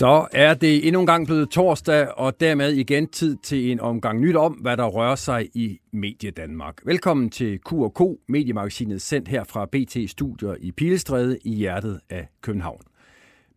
Så 0.00 0.26
er 0.32 0.54
det 0.54 0.86
endnu 0.86 1.00
en 1.00 1.06
gang 1.06 1.26
blevet 1.26 1.50
torsdag, 1.50 2.08
og 2.18 2.40
dermed 2.40 2.72
igen 2.72 3.06
tid 3.08 3.36
til 3.36 3.70
en 3.70 3.80
omgang 3.80 4.20
nyt 4.20 4.36
om, 4.36 4.52
hvad 4.52 4.76
der 4.76 4.86
rører 4.86 5.14
sig 5.14 5.48
i 5.54 5.78
Medie 5.92 6.30
Danmark. 6.30 6.74
Velkommen 6.84 7.30
til 7.30 7.58
Q&K, 7.58 8.00
mediemagasinet 8.28 9.02
sendt 9.02 9.28
her 9.28 9.44
fra 9.44 9.66
BT 9.66 10.10
Studier 10.10 10.54
i 10.60 10.72
Pilestræde 10.72 11.38
i 11.44 11.54
hjertet 11.54 12.00
af 12.10 12.28
København. 12.42 12.80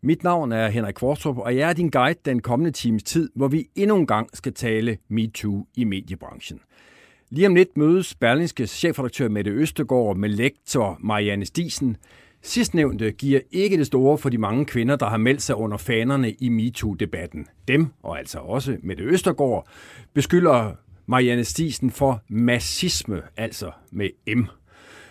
Mit 0.02 0.24
navn 0.24 0.52
er 0.52 0.68
Henrik 0.68 0.94
Kvartrup, 0.94 1.38
og 1.38 1.56
jeg 1.56 1.68
er 1.68 1.72
din 1.72 1.90
guide 1.90 2.18
den 2.24 2.42
kommende 2.42 2.70
times 2.70 3.02
tid, 3.02 3.30
hvor 3.34 3.48
vi 3.48 3.66
endnu 3.74 3.96
en 3.96 4.06
gang 4.06 4.28
skal 4.32 4.54
tale 4.54 4.98
MeToo 5.08 5.66
i 5.76 5.84
mediebranchen. 5.84 6.60
Lige 7.30 7.46
om 7.46 7.54
lidt 7.54 7.76
mødes 7.76 8.14
Berlingskes 8.14 8.70
chefredaktør 8.70 9.28
Mette 9.28 9.50
Østegård 9.50 10.16
med 10.16 10.28
lektor 10.28 10.98
Marianne 11.00 11.44
Stisen, 11.44 11.96
Sidstnævnte 12.46 13.12
giver 13.12 13.40
ikke 13.50 13.76
det 13.76 13.86
store 13.86 14.18
for 14.18 14.28
de 14.28 14.38
mange 14.38 14.64
kvinder, 14.64 14.96
der 14.96 15.06
har 15.06 15.16
meldt 15.16 15.42
sig 15.42 15.56
under 15.56 15.76
fanerne 15.76 16.32
i 16.32 16.48
MeToo-debatten. 16.48 17.46
Dem, 17.68 17.86
og 18.02 18.18
altså 18.18 18.38
også 18.38 18.76
Mette 18.82 19.04
Østergaard, 19.04 19.68
beskylder 20.12 20.72
Marianne 21.06 21.44
Stisen 21.44 21.90
for 21.90 22.22
massisme, 22.28 23.22
altså 23.36 23.70
med 23.92 24.08
M. 24.36 24.44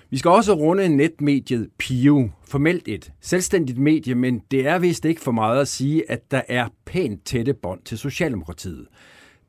Vi 0.09 0.17
skal 0.17 0.31
også 0.31 0.53
runde 0.53 0.89
netmediet 0.89 1.69
Pio. 1.77 2.29
Formelt 2.47 2.87
et 2.87 3.11
selvstændigt 3.21 3.77
medie, 3.77 4.15
men 4.15 4.41
det 4.51 4.67
er 4.67 4.79
vist 4.79 5.05
ikke 5.05 5.21
for 5.21 5.31
meget 5.31 5.61
at 5.61 5.67
sige, 5.67 6.11
at 6.11 6.31
der 6.31 6.41
er 6.47 6.67
pænt 6.85 7.25
tætte 7.25 7.53
bånd 7.53 7.81
til 7.85 7.97
Socialdemokratiet. 7.97 8.87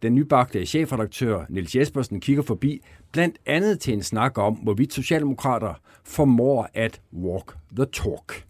Den 0.02 0.14
nybagte 0.14 0.66
chefredaktør 0.66 1.44
Niels 1.48 1.76
Jespersen 1.76 2.20
kigger 2.20 2.42
forbi, 2.42 2.80
blandt 3.14 3.38
andet 3.46 3.80
til 3.80 3.94
en 3.94 4.02
snak 4.02 4.38
om, 4.38 4.54
hvorvidt 4.54 4.92
Socialdemokrater 4.92 5.74
formår 6.04 6.68
at 6.74 7.00
walk 7.12 7.56
the 7.76 7.86
talk. 7.92 8.44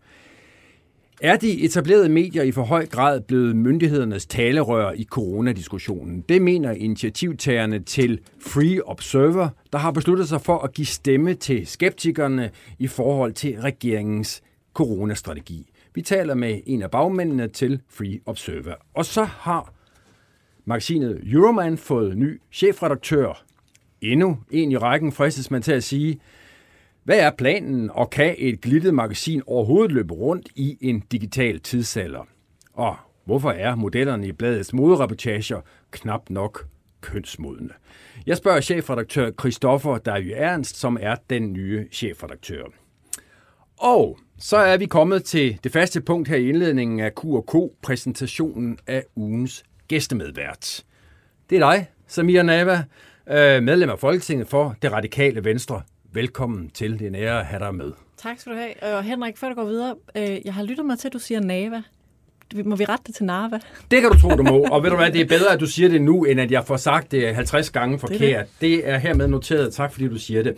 Er 1.21 1.37
de 1.37 1.65
etablerede 1.65 2.09
medier 2.09 2.43
i 2.43 2.53
for 2.53 2.63
høj 2.63 2.87
grad 2.87 3.21
blevet 3.21 3.57
myndighedernes 3.57 4.27
talerør 4.27 4.93
i 4.93 5.05
coronadiskussionen? 5.05 6.25
Det 6.29 6.43
mener 6.43 6.71
initiativtagerne 6.71 7.79
til 7.79 8.21
Free 8.41 8.89
Observer, 8.89 9.49
der 9.73 9.79
har 9.79 9.91
besluttet 9.91 10.29
sig 10.29 10.41
for 10.41 10.59
at 10.59 10.73
give 10.73 10.87
stemme 10.87 11.35
til 11.35 11.67
skeptikerne 11.67 12.51
i 12.79 12.87
forhold 12.87 13.33
til 13.33 13.61
regeringens 13.61 14.43
coronastrategi. 14.75 15.71
Vi 15.95 16.03
taler 16.03 16.35
med 16.35 16.61
en 16.67 16.83
af 16.83 16.91
bagmændene 16.91 17.49
til 17.49 17.81
Free 17.89 18.21
Observer. 18.27 18.75
Og 18.95 19.05
så 19.05 19.25
har 19.25 19.73
magasinet 20.65 21.21
Euroman 21.33 21.79
fået 21.79 22.17
ny 22.19 22.41
chefredaktør. 22.53 23.45
Endnu 24.05 24.39
en 24.51 24.73
i 24.73 24.77
rækken 24.77 25.13
fristes 25.13 25.51
man 25.51 25.63
til 25.63 25.73
at 25.73 25.85
sige, 25.85 26.21
hvad 27.05 27.19
er 27.19 27.31
planen, 27.39 27.91
og 27.91 28.11
kan 28.11 28.35
et 28.39 28.61
glittet 28.61 28.95
magasin 28.95 29.43
overhovedet 29.47 29.93
løbe 29.93 30.15
rundt 30.15 30.49
i 30.55 30.79
en 30.81 31.01
digital 31.01 31.61
tidsalder? 31.61 32.29
Og 32.73 32.97
hvorfor 33.25 33.51
er 33.51 33.75
modellerne 33.75 34.27
i 34.27 34.33
bladets 34.33 34.73
modereportager 34.73 35.61
knap 35.91 36.31
nok 36.31 36.67
kønsmodende? 37.01 37.75
Jeg 38.27 38.37
spørger 38.37 38.61
chefredaktør 38.61 39.31
Christoffer 39.41 39.99
Davy 39.99 40.33
Ernst, 40.35 40.77
som 40.77 40.99
er 41.01 41.17
den 41.31 41.53
nye 41.53 41.89
chefredaktør. 41.93 42.65
Og 43.79 44.19
så 44.39 44.57
er 44.57 44.77
vi 44.77 44.87
kommet 44.87 45.25
til 45.25 45.59
det 45.65 45.73
faste 45.73 46.01
punkt 46.01 46.29
her 46.29 46.37
i 46.37 46.49
indledningen 46.49 47.01
af 47.01 47.13
Q&K, 47.15 47.57
præsentationen 47.83 48.79
af 48.87 49.05
ugens 49.17 49.65
gæstemedvært. 49.89 50.85
Det 51.51 51.57
er 51.63 51.71
dig, 51.71 51.87
Samir 52.07 52.43
Nava, 52.43 52.85
øh, 53.31 53.63
medlem 53.63 53.91
af 53.91 53.99
Folketinget 53.99 54.49
for 54.49 54.77
det 54.83 54.93
radikale 54.93 55.45
Venstre. 55.45 55.83
Velkommen 56.13 56.71
til. 56.71 56.93
Det 56.93 57.03
er 57.03 57.07
en 57.07 57.15
ære 57.15 57.41
at 57.41 57.47
have 57.47 57.61
dig 57.61 57.75
med. 57.75 57.93
Tak 58.17 58.39
skal 58.39 58.53
du 58.53 58.59
have. 58.59 58.97
Og 58.97 59.03
Henrik, 59.03 59.37
før 59.37 59.49
du 59.49 59.55
går 59.55 59.65
videre, 59.65 59.95
øh, 60.17 60.39
jeg 60.45 60.55
har 60.55 60.63
lyttet 60.63 60.87
mig 60.87 60.99
til, 60.99 61.09
at 61.09 61.13
du 61.13 61.19
siger 61.19 61.41
Nava. 61.41 61.83
Må 62.65 62.77
vi 62.77 62.85
rette 62.85 63.05
det 63.07 63.15
til 63.15 63.25
Nava? 63.25 63.59
Det 63.91 64.01
kan 64.01 64.11
du 64.11 64.19
tro, 64.19 64.29
du 64.29 64.43
må. 64.43 64.67
Og 64.71 64.83
ved 64.83 64.91
du 64.91 64.97
hvad, 64.97 65.13
det 65.13 65.21
er 65.21 65.27
bedre, 65.29 65.53
at 65.53 65.61
du 65.61 65.67
siger 65.67 65.89
det 65.89 66.03
nu, 66.03 66.25
end 66.25 66.41
at 66.41 66.51
jeg 66.51 66.65
får 66.65 66.77
sagt 66.77 67.13
det 67.13 67.35
50 67.35 67.71
gange 67.71 67.99
forkert. 67.99 68.21
Det 68.21 68.35
er, 68.35 68.43
det. 68.43 68.49
det 68.61 68.89
er 68.89 68.99
hermed 68.99 69.29
noteret. 69.29 69.75
Tak 69.75 69.93
fordi 69.93 70.09
du 70.09 70.19
siger 70.19 70.43
det. 70.43 70.57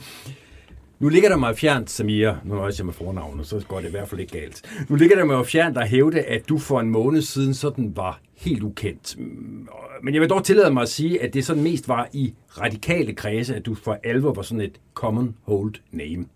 Nu 0.99 1.09
ligger 1.09 1.29
der 1.29 1.37
mig 1.37 1.59
fjernt, 1.59 1.91
Samir, 1.91 2.35
nu 2.45 2.55
når 2.55 2.71
jeg 2.79 2.87
med 2.87 2.95
fornavnet, 2.95 3.47
så 3.47 3.65
går 3.69 3.81
det 3.81 3.89
i 3.89 3.91
hvert 3.91 4.09
fald 4.09 4.21
ikke 4.21 4.39
galt. 4.41 4.87
Nu 4.89 4.97
ligger 4.97 5.17
der 5.17 5.25
mig 5.25 5.47
fjernt 5.47 5.79
at 5.79 5.89
hævde, 5.89 6.21
at 6.21 6.49
du 6.49 6.59
for 6.59 6.81
en 6.81 6.91
måned 6.91 7.23
siden 7.23 7.55
sådan 7.55 7.93
var 7.97 8.21
helt 8.35 8.63
ukendt. 8.63 9.19
Mm, 9.19 9.69
men 10.03 10.15
jeg 10.15 10.21
vil 10.21 10.31
dog 10.31 10.45
tillade 10.45 10.71
mig 10.71 10.83
at 10.83 10.89
sige, 10.89 11.23
at 11.23 11.35
det 11.35 11.47
sådan 11.47 11.63
mest 11.63 11.89
var 11.89 12.09
i 12.13 12.35
radikale 12.49 13.15
kredse, 13.15 13.55
at 13.57 13.67
du 13.67 13.75
for 13.75 13.99
alvor 14.05 14.33
var 14.33 14.43
sådan 14.43 14.61
et 14.61 14.81
common 14.95 15.35
hold 15.43 15.75
name. 15.93 16.27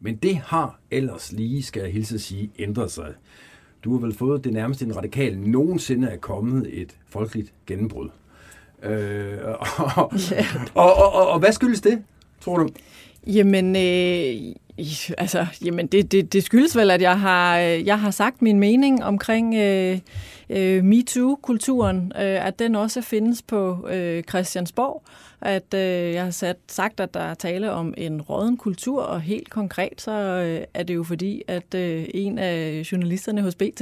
Men 0.00 0.16
det 0.16 0.36
har 0.36 0.80
ellers 0.90 1.32
lige, 1.32 1.62
skal 1.62 1.82
jeg 1.82 1.92
hilse 1.92 2.14
at 2.14 2.20
sige, 2.20 2.50
ændret 2.58 2.90
sig. 2.90 3.14
Du 3.84 3.92
har 3.92 4.06
vel 4.06 4.14
fået 4.14 4.44
det 4.44 4.52
nærmeste 4.52 4.84
en 4.84 4.96
radikal 4.96 5.38
nogensinde 5.38 6.08
er 6.08 6.16
kommet 6.16 6.80
et 6.80 6.96
folkeligt 7.08 7.52
gennembrud. 7.66 8.08
Øh, 8.82 9.38
og, 9.96 10.12
yeah. 10.32 10.66
og, 10.74 10.96
og, 10.96 11.12
og, 11.12 11.28
og 11.28 11.38
hvad 11.38 11.52
skyldes 11.52 11.80
det, 11.80 12.02
tror 12.40 12.58
du? 12.58 12.68
Jamen, 13.26 13.76
øh, 13.76 14.54
altså, 15.18 15.46
jamen 15.64 15.86
det, 15.86 16.12
det, 16.12 16.32
det 16.32 16.44
skyldes 16.44 16.76
vel, 16.76 16.90
at 16.90 17.02
jeg 17.02 17.20
har, 17.20 17.58
øh, 17.58 17.86
jeg 17.86 18.00
har 18.00 18.10
sagt 18.10 18.42
min 18.42 18.60
mening 18.60 19.04
omkring 19.04 19.54
øh, 19.54 19.98
øh, 20.50 20.84
MeToo-kulturen, 20.84 22.12
øh, 22.16 22.46
at 22.46 22.58
den 22.58 22.74
også 22.74 23.00
findes 23.00 23.42
på 23.42 23.88
øh, 23.90 24.22
Christiansborg, 24.22 25.02
at 25.40 25.74
øh, 25.74 26.12
jeg 26.12 26.24
har 26.24 26.30
sat, 26.30 26.56
sagt, 26.68 27.00
at 27.00 27.14
der 27.14 27.20
er 27.20 27.34
tale 27.34 27.72
om 27.72 27.94
en 27.96 28.22
råden 28.22 28.56
kultur, 28.56 29.02
og 29.02 29.20
helt 29.20 29.50
konkret 29.50 30.00
så 30.00 30.10
øh, 30.12 30.64
er 30.74 30.82
det 30.82 30.94
jo 30.94 31.04
fordi, 31.04 31.42
at 31.48 31.74
øh, 31.74 32.04
en 32.14 32.38
af 32.38 32.82
journalisterne 32.92 33.42
hos 33.42 33.54
BT 33.54 33.80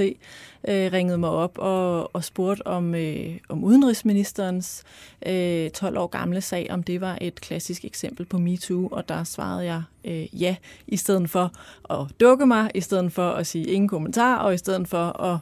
øh, 0.68 0.92
ringede 0.92 1.18
mig 1.18 1.30
op 1.30 1.58
og, 1.58 2.14
og 2.14 2.24
spurgte 2.24 2.66
om, 2.66 2.94
øh, 2.94 3.36
om 3.48 3.64
udenrigsministerens 3.64 4.84
øh, 5.26 5.70
12 5.70 5.98
år 5.98 6.06
gamle 6.06 6.40
sag, 6.40 6.66
om 6.70 6.82
det 6.82 7.00
var 7.00 7.18
et 7.20 7.40
klassisk 7.40 7.84
eksempel 7.84 8.26
på 8.26 8.38
MeToo, 8.38 8.88
og 8.92 9.08
der 9.08 9.24
svarede 9.24 9.64
jeg 9.64 9.82
øh, 10.04 10.42
ja, 10.42 10.56
i 10.86 10.96
stedet 10.96 11.30
for 11.30 11.52
at 11.90 12.06
dukke 12.20 12.46
mig, 12.46 12.70
i 12.74 12.80
stedet 12.80 13.12
for 13.12 13.30
at 13.30 13.46
sige 13.46 13.64
ingen 13.64 13.88
kommentar, 13.88 14.38
og 14.38 14.54
i 14.54 14.58
stedet 14.58 14.88
for 14.88 15.22
at 15.22 15.38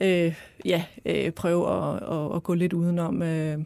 øh, 0.00 0.34
ja, 0.64 0.84
øh, 1.04 1.30
prøve 1.30 1.70
at, 1.70 2.02
at, 2.12 2.36
at 2.36 2.42
gå 2.42 2.54
lidt 2.54 2.72
udenom 2.72 3.22
øh, 3.22 3.58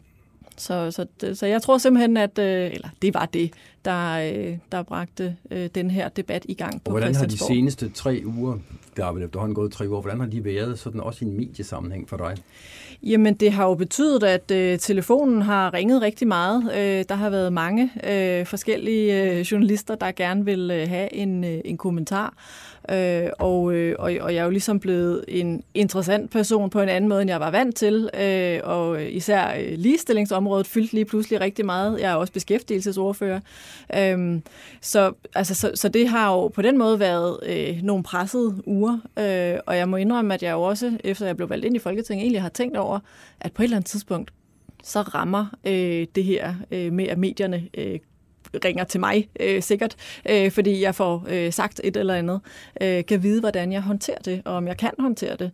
så, 0.61 0.91
så, 0.91 1.05
så 1.33 1.45
jeg 1.45 1.61
tror 1.61 1.77
simpelthen, 1.77 2.17
at 2.17 2.39
øh, 2.39 2.71
eller 2.73 2.89
det 3.01 3.13
var 3.13 3.25
det, 3.25 3.53
der, 3.85 4.13
øh, 4.13 4.57
der 4.71 4.83
bragte 4.83 5.35
øh, 5.51 5.69
den 5.75 5.91
her 5.91 6.09
debat 6.09 6.45
i 6.49 6.53
gang 6.53 6.83
på 6.83 6.91
og 6.91 6.91
hvordan 6.91 7.15
har 7.15 7.25
de 7.25 7.37
seneste 7.37 7.89
tre 7.89 8.21
uger, 8.25 8.57
der 8.97 9.05
er 9.05 9.11
vel 9.11 9.23
efterhånden 9.23 9.55
gået 9.55 9.71
tre 9.71 9.89
uger, 9.89 10.01
hvordan 10.01 10.19
har 10.19 10.27
de 10.27 10.45
været 10.45 10.79
sådan 10.79 11.01
også 11.01 11.25
i 11.25 11.27
en 11.27 11.37
mediesammenhæng 11.37 12.09
for 12.09 12.17
dig? 12.17 12.37
Jamen, 13.03 13.33
det 13.33 13.51
har 13.51 13.65
jo 13.67 13.75
betydet, 13.75 14.23
at 14.23 14.51
øh, 14.51 14.79
telefonen 14.79 15.41
har 15.41 15.73
ringet 15.73 16.01
rigtig 16.01 16.27
meget. 16.27 16.63
Øh, 16.63 17.05
der 17.09 17.15
har 17.15 17.29
været 17.29 17.53
mange 17.53 17.91
øh, 18.03 18.45
forskellige 18.45 19.23
øh, 19.23 19.39
journalister, 19.39 19.95
der 19.95 20.11
gerne 20.11 20.45
vil 20.45 20.71
øh, 20.71 20.89
have 20.89 21.13
en, 21.13 21.43
øh, 21.43 21.61
en 21.65 21.77
kommentar. 21.77 22.33
Øh, 22.89 23.29
og, 23.39 23.73
øh, 23.73 23.95
og, 23.99 24.11
og 24.21 24.33
jeg 24.33 24.39
er 24.39 24.43
jo 24.43 24.49
ligesom 24.49 24.79
blevet 24.79 25.25
en 25.27 25.63
interessant 25.73 26.31
person 26.31 26.69
på 26.69 26.81
en 26.81 26.89
anden 26.89 27.09
måde, 27.09 27.21
end 27.21 27.29
jeg 27.29 27.39
var 27.39 27.51
vant 27.51 27.75
til. 27.75 28.09
Øh, 28.21 28.59
og 28.63 29.03
især 29.03 29.55
øh, 29.59 29.77
ligestillingsområdet 29.77 30.67
fyldte 30.67 30.93
lige 30.93 31.05
pludselig 31.05 31.41
rigtig 31.41 31.65
meget. 31.65 31.99
Jeg 31.99 32.11
er 32.11 32.15
også 32.15 32.33
beskæftigelsesordfører. 32.33 33.39
Øh, 33.95 34.39
så, 34.81 35.13
altså, 35.35 35.55
så, 35.55 35.71
så 35.75 35.89
det 35.89 36.07
har 36.07 36.31
jo 36.31 36.47
på 36.47 36.61
den 36.61 36.77
måde 36.77 36.99
været 36.99 37.39
øh, 37.45 37.79
nogle 37.83 38.03
pressede 38.03 38.61
uger. 38.65 38.99
Øh, 39.19 39.59
og 39.65 39.77
jeg 39.77 39.89
må 39.89 39.95
indrømme, 39.97 40.33
at 40.33 40.43
jeg 40.43 40.51
jo 40.51 40.61
også, 40.61 40.97
efter 41.03 41.25
jeg 41.25 41.37
blev 41.37 41.49
valgt 41.49 41.65
ind 41.65 41.75
i 41.75 41.79
Folketinget, 41.79 42.23
egentlig 42.23 42.41
har 42.41 42.49
tænkt 42.49 42.77
over, 42.77 42.99
at 43.39 43.53
på 43.53 43.61
et 43.61 43.63
eller 43.63 43.77
andet 43.77 43.89
tidspunkt, 43.89 44.33
så 44.83 45.01
rammer 45.01 45.45
øh, 45.67 46.07
det 46.15 46.23
her 46.23 46.53
øh, 46.71 46.93
med, 46.93 47.07
at 47.07 47.17
medierne 47.17 47.63
øh, 47.73 47.99
ringer 48.65 48.83
til 48.83 48.99
mig, 48.99 49.29
øh, 49.39 49.61
sikkert, 49.61 49.95
øh, 50.29 50.51
fordi 50.51 50.81
jeg 50.81 50.95
får 50.95 51.25
øh, 51.29 51.53
sagt 51.53 51.81
et 51.83 51.97
eller 51.97 52.15
andet, 52.15 52.41
øh, 52.81 53.05
kan 53.05 53.23
vide, 53.23 53.39
hvordan 53.39 53.71
jeg 53.71 53.81
håndterer 53.81 54.19
det, 54.25 54.41
og 54.45 54.53
om 54.53 54.67
jeg 54.67 54.77
kan 54.77 54.91
håndtere 54.99 55.35
det. 55.35 55.51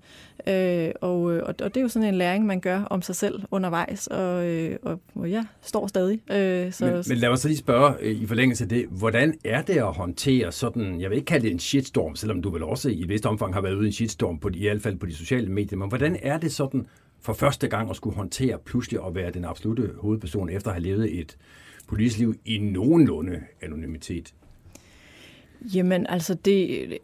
Øh, 0.48 0.92
og, 1.02 1.34
øh, 1.34 1.44
og, 1.44 1.56
og 1.62 1.76
det 1.76 1.78
er 1.78 1.82
jo 1.82 1.88
sådan 1.88 2.08
en 2.08 2.16
læring, 2.16 2.46
man 2.46 2.60
gør 2.60 2.84
om 2.84 3.02
sig 3.02 3.16
selv 3.16 3.44
undervejs, 3.52 4.08
og, 4.08 4.46
øh, 4.46 4.78
og, 4.82 5.00
og 5.16 5.32
jeg 5.32 5.46
står 5.62 5.88
stadig. 5.88 6.32
Øh, 6.32 6.72
så, 6.74 6.86
men, 6.86 7.04
men 7.08 7.18
lad 7.18 7.30
mig 7.30 7.38
så 7.38 7.48
lige 7.48 7.58
spørge 7.58 7.94
øh, 8.00 8.22
i 8.22 8.26
forlængelse 8.26 8.64
af 8.64 8.70
det, 8.70 8.86
hvordan 8.90 9.34
er 9.46 9.62
det 9.62 9.78
at 9.78 9.94
håndtere 9.94 10.52
sådan, 10.52 11.02
jeg 11.02 11.10
vil 11.10 11.16
ikke 11.16 11.26
kalde 11.26 11.46
det 11.46 11.52
en 11.52 11.60
shitstorm, 11.60 12.16
selvom 12.16 12.42
du 12.42 12.50
vel 12.50 12.64
også 12.64 12.90
i 12.90 13.02
et 13.02 13.10
vist 13.10 13.26
omfang 13.26 13.54
har 13.54 13.62
været 13.62 13.76
ude 13.76 13.86
i 13.86 13.88
en 13.88 13.94
shitstorm, 13.94 14.40
på 14.40 14.50
de, 14.50 14.60
i 14.60 14.62
hvert 14.62 14.82
fald 14.82 14.98
på 14.98 15.06
de 15.06 15.16
sociale 15.16 15.52
medier, 15.52 15.78
men 15.78 15.90
hvordan 15.90 16.18
er 16.22 16.38
det 16.38 16.52
sådan 16.52 16.88
for 17.22 17.34
første 17.34 17.68
gang 17.68 17.90
at 17.90 17.96
skulle 17.96 18.16
håndtere 18.16 18.58
pludselig 18.66 19.00
at 19.08 19.16
være 19.16 19.32
den 19.32 19.46
absolute 19.46 19.90
hovedperson 19.98 20.50
efter 20.50 20.70
at 20.70 20.76
have 20.76 20.84
levet 20.84 21.20
et 21.20 21.38
politisk 21.88 22.18
liv 22.18 22.36
i 22.46 22.58
nogenlunde 22.58 23.44
anonymitet? 23.62 24.34
Jamen, 25.76 26.06
altså 26.08 26.34
det, 26.34 26.98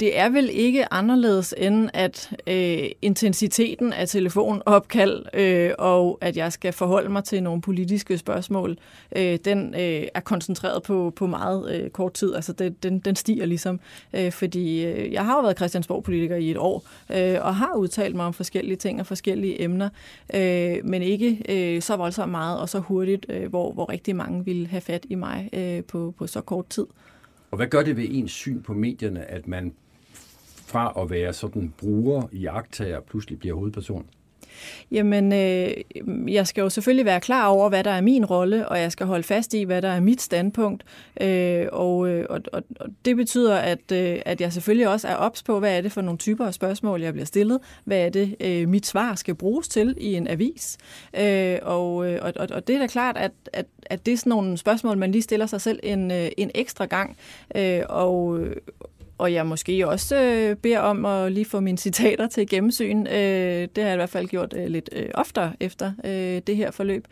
det 0.00 0.18
er 0.18 0.28
vel 0.28 0.50
ikke 0.52 0.92
anderledes 0.92 1.54
end, 1.58 1.90
at 1.94 2.32
øh, 2.46 2.90
intensiteten 3.02 3.92
af 3.92 4.08
telefonopkald 4.08 5.24
øh, 5.34 5.70
og 5.78 6.18
at 6.20 6.36
jeg 6.36 6.52
skal 6.52 6.72
forholde 6.72 7.08
mig 7.08 7.24
til 7.24 7.42
nogle 7.42 7.62
politiske 7.62 8.18
spørgsmål, 8.18 8.76
øh, 9.16 9.38
den 9.44 9.74
øh, 9.74 10.06
er 10.14 10.20
koncentreret 10.20 10.82
på, 10.82 11.12
på 11.16 11.26
meget 11.26 11.74
øh, 11.74 11.90
kort 11.90 12.12
tid. 12.12 12.34
Altså 12.34 12.52
det, 12.52 12.82
den, 12.82 12.98
den 12.98 13.16
stiger 13.16 13.46
ligesom, 13.46 13.80
øh, 14.14 14.32
fordi 14.32 14.84
øh, 14.84 15.12
jeg 15.12 15.24
har 15.24 15.36
jo 15.36 15.42
været 15.42 15.56
Christiansborg-politiker 15.56 16.36
i 16.36 16.50
et 16.50 16.56
år 16.56 16.84
øh, 17.14 17.38
og 17.40 17.56
har 17.56 17.74
udtalt 17.76 18.16
mig 18.16 18.26
om 18.26 18.32
forskellige 18.32 18.76
ting 18.76 19.00
og 19.00 19.06
forskellige 19.06 19.62
emner, 19.62 19.88
øh, 20.34 20.76
men 20.84 21.02
ikke 21.02 21.42
øh, 21.48 21.82
så 21.82 21.96
voldsomt 21.96 22.30
meget 22.30 22.60
og 22.60 22.68
så 22.68 22.78
hurtigt, 22.78 23.26
øh, 23.28 23.48
hvor, 23.48 23.72
hvor 23.72 23.92
rigtig 23.92 24.16
mange 24.16 24.44
ville 24.44 24.66
have 24.66 24.80
fat 24.80 25.06
i 25.08 25.14
mig 25.14 25.48
øh, 25.52 25.84
på, 25.84 26.14
på 26.18 26.26
så 26.26 26.40
kort 26.40 26.68
tid. 26.68 26.86
Og 27.50 27.56
hvad 27.56 27.66
gør 27.66 27.82
det 27.82 27.96
ved 27.96 28.06
ens 28.10 28.32
syn 28.32 28.62
på 28.62 28.74
medierne, 28.74 29.30
at 29.30 29.48
man 29.48 29.72
fra 30.68 30.92
at 31.02 31.10
være 31.10 31.32
sådan 31.32 31.74
bruger 31.78 32.22
i 32.32 32.46
pludselig 33.08 33.38
bliver 33.38 33.54
hovedperson? 33.54 34.06
Jamen, 34.90 35.32
øh, 35.32 35.70
jeg 36.34 36.46
skal 36.46 36.62
jo 36.62 36.70
selvfølgelig 36.70 37.06
være 37.06 37.20
klar 37.20 37.46
over, 37.46 37.68
hvad 37.68 37.84
der 37.84 37.90
er 37.90 38.00
min 38.00 38.24
rolle, 38.24 38.68
og 38.68 38.80
jeg 38.80 38.92
skal 38.92 39.06
holde 39.06 39.22
fast 39.22 39.54
i, 39.54 39.62
hvad 39.62 39.82
der 39.82 39.88
er 39.88 40.00
mit 40.00 40.22
standpunkt. 40.22 40.84
Øh, 41.20 41.66
og, 41.72 42.08
øh, 42.08 42.26
og, 42.30 42.40
og, 42.52 42.62
og 42.80 42.88
det 43.04 43.16
betyder, 43.16 43.56
at, 43.56 43.92
øh, 43.92 44.18
at 44.26 44.40
jeg 44.40 44.52
selvfølgelig 44.52 44.88
også 44.88 45.08
er 45.08 45.14
ops 45.14 45.42
på, 45.42 45.58
hvad 45.58 45.76
er 45.76 45.80
det 45.80 45.92
for 45.92 46.00
nogle 46.00 46.18
typer 46.18 46.46
af 46.46 46.54
spørgsmål, 46.54 47.02
jeg 47.02 47.12
bliver 47.12 47.26
stillet. 47.26 47.58
Hvad 47.84 47.98
er 47.98 48.10
det, 48.10 48.36
øh, 48.40 48.68
mit 48.68 48.86
svar 48.86 49.14
skal 49.14 49.34
bruges 49.34 49.68
til 49.68 49.94
i 50.00 50.14
en 50.14 50.28
avis. 50.28 50.78
Øh, 51.20 51.58
og, 51.62 52.10
øh, 52.10 52.18
og, 52.22 52.32
og 52.50 52.68
det 52.68 52.74
er 52.74 52.78
da 52.78 52.86
klart, 52.86 53.16
at, 53.16 53.32
at, 53.52 53.66
at 53.86 54.06
det 54.06 54.12
er 54.12 54.18
sådan 54.18 54.30
nogle 54.30 54.58
spørgsmål, 54.58 54.98
man 54.98 55.12
lige 55.12 55.22
stiller 55.22 55.46
sig 55.46 55.60
selv 55.60 55.80
en, 55.82 56.10
øh, 56.10 56.28
en 56.36 56.50
ekstra 56.54 56.84
gang. 56.84 57.16
Øh, 57.56 57.82
og, 57.88 58.40
og 59.18 59.32
jeg 59.32 59.46
måske 59.46 59.88
også 59.88 60.16
øh, 60.16 60.56
beder 60.56 60.78
om 60.78 61.04
at 61.04 61.32
lige 61.32 61.44
få 61.44 61.60
mine 61.60 61.78
citater 61.78 62.28
til 62.28 62.48
gennemsyn. 62.48 63.06
Øh, 63.06 63.12
det 63.12 63.70
har 63.76 63.84
jeg 63.84 63.92
i 63.92 63.96
hvert 63.96 64.10
fald 64.10 64.28
gjort 64.28 64.54
øh, 64.56 64.66
lidt 64.66 64.90
øh, 64.92 65.06
oftere 65.14 65.52
efter 65.60 65.92
øh, 66.04 66.42
det 66.46 66.56
her 66.56 66.70
forløb. 66.70 67.04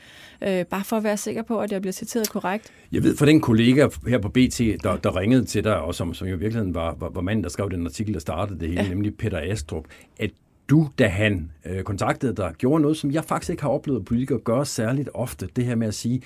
Øh, 0.43 0.65
bare 0.65 0.85
for 0.85 0.97
at 0.97 1.05
være 1.05 1.17
sikker 1.17 1.43
på, 1.43 1.61
at 1.61 1.73
jeg 1.73 1.81
bliver 1.81 1.93
citeret 1.93 2.31
korrekt. 2.31 2.73
Jeg 2.93 3.03
ved 3.03 3.17
fra 3.17 3.27
den 3.27 3.41
kollega 3.41 3.89
her 4.07 4.19
på 4.19 4.29
BT, 4.29 4.59
der, 4.59 4.97
der 4.97 5.17
ringede 5.17 5.45
til 5.45 5.65
dig, 5.65 5.81
og 5.81 5.95
som, 5.95 6.15
som 6.15 6.29
jo 6.29 6.37
i 6.37 6.39
virkeligheden 6.39 6.75
var, 6.75 6.97
var, 6.99 7.09
var 7.09 7.21
manden, 7.21 7.43
der 7.43 7.51
skrev 7.51 7.71
den 7.71 7.87
artikel, 7.87 8.15
der 8.15 8.21
startede 8.21 8.61
det 8.61 8.69
hele, 8.69 8.83
ja. 8.83 8.89
nemlig 8.89 9.17
Peter 9.17 9.41
Astrup, 9.53 9.85
at 10.19 10.31
du, 10.69 10.89
da 10.99 11.07
han 11.07 11.51
øh, 11.67 11.83
kontaktede 11.83 12.37
dig, 12.37 12.53
gjorde 12.59 12.83
noget, 12.83 12.97
som 12.97 13.11
jeg 13.11 13.25
faktisk 13.25 13.51
ikke 13.51 13.63
har 13.63 13.71
oplevet 13.71 14.05
politikere 14.05 14.39
gøre 14.39 14.67
særligt 14.67 15.09
ofte. 15.15 15.49
Det 15.57 15.65
her 15.65 15.75
med 15.75 15.87
at 15.87 15.95
sige, 15.95 16.23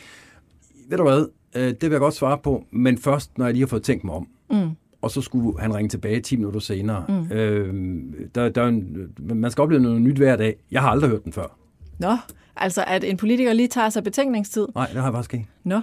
ved 0.89 0.99
du 0.99 1.03
hvad, 1.03 1.27
øh, 1.57 1.63
det 1.63 1.83
vil 1.83 1.91
jeg 1.91 2.01
godt 2.01 2.15
svare 2.15 2.39
på, 2.39 2.65
men 2.71 2.99
først, 2.99 3.39
når 3.39 3.45
jeg 3.45 3.55
lige 3.55 3.63
har 3.63 3.69
fået 3.69 3.83
tænkt 3.83 4.05
mig 4.05 4.15
om. 4.15 4.29
Mm 4.51 4.71
og 5.03 5.11
så 5.11 5.21
skulle 5.21 5.61
han 5.61 5.75
ringe 5.75 5.89
tilbage 5.89 6.21
10 6.21 6.37
minutter 6.37 6.61
senere. 6.61 7.05
Mm. 7.09 7.33
Øh, 7.33 8.03
der, 8.35 8.49
der 8.49 8.63
er 8.63 8.69
en, 8.69 8.97
man 9.19 9.51
skal 9.51 9.63
opleve 9.63 9.83
noget 9.83 10.03
nyt 10.03 10.17
hver 10.17 10.37
dag. 10.37 10.57
Jeg 10.71 10.83
har 10.83 10.91
aldrig 10.91 11.11
hørt 11.11 11.25
den 11.25 11.33
før. 11.33 11.57
Nå, 11.99 12.17
altså 12.57 12.85
at 12.87 13.05
en 13.05 13.17
politiker 13.17 13.53
lige 13.53 13.69
tager 13.69 13.91
sig 13.91 14.05
betænkningstid? 14.05 14.67
Nej, 14.75 14.87
det 14.87 14.97
har 14.97 15.05
jeg 15.05 15.13
faktisk 15.13 15.35
ikke. 15.35 15.47
Nå, 15.65 15.81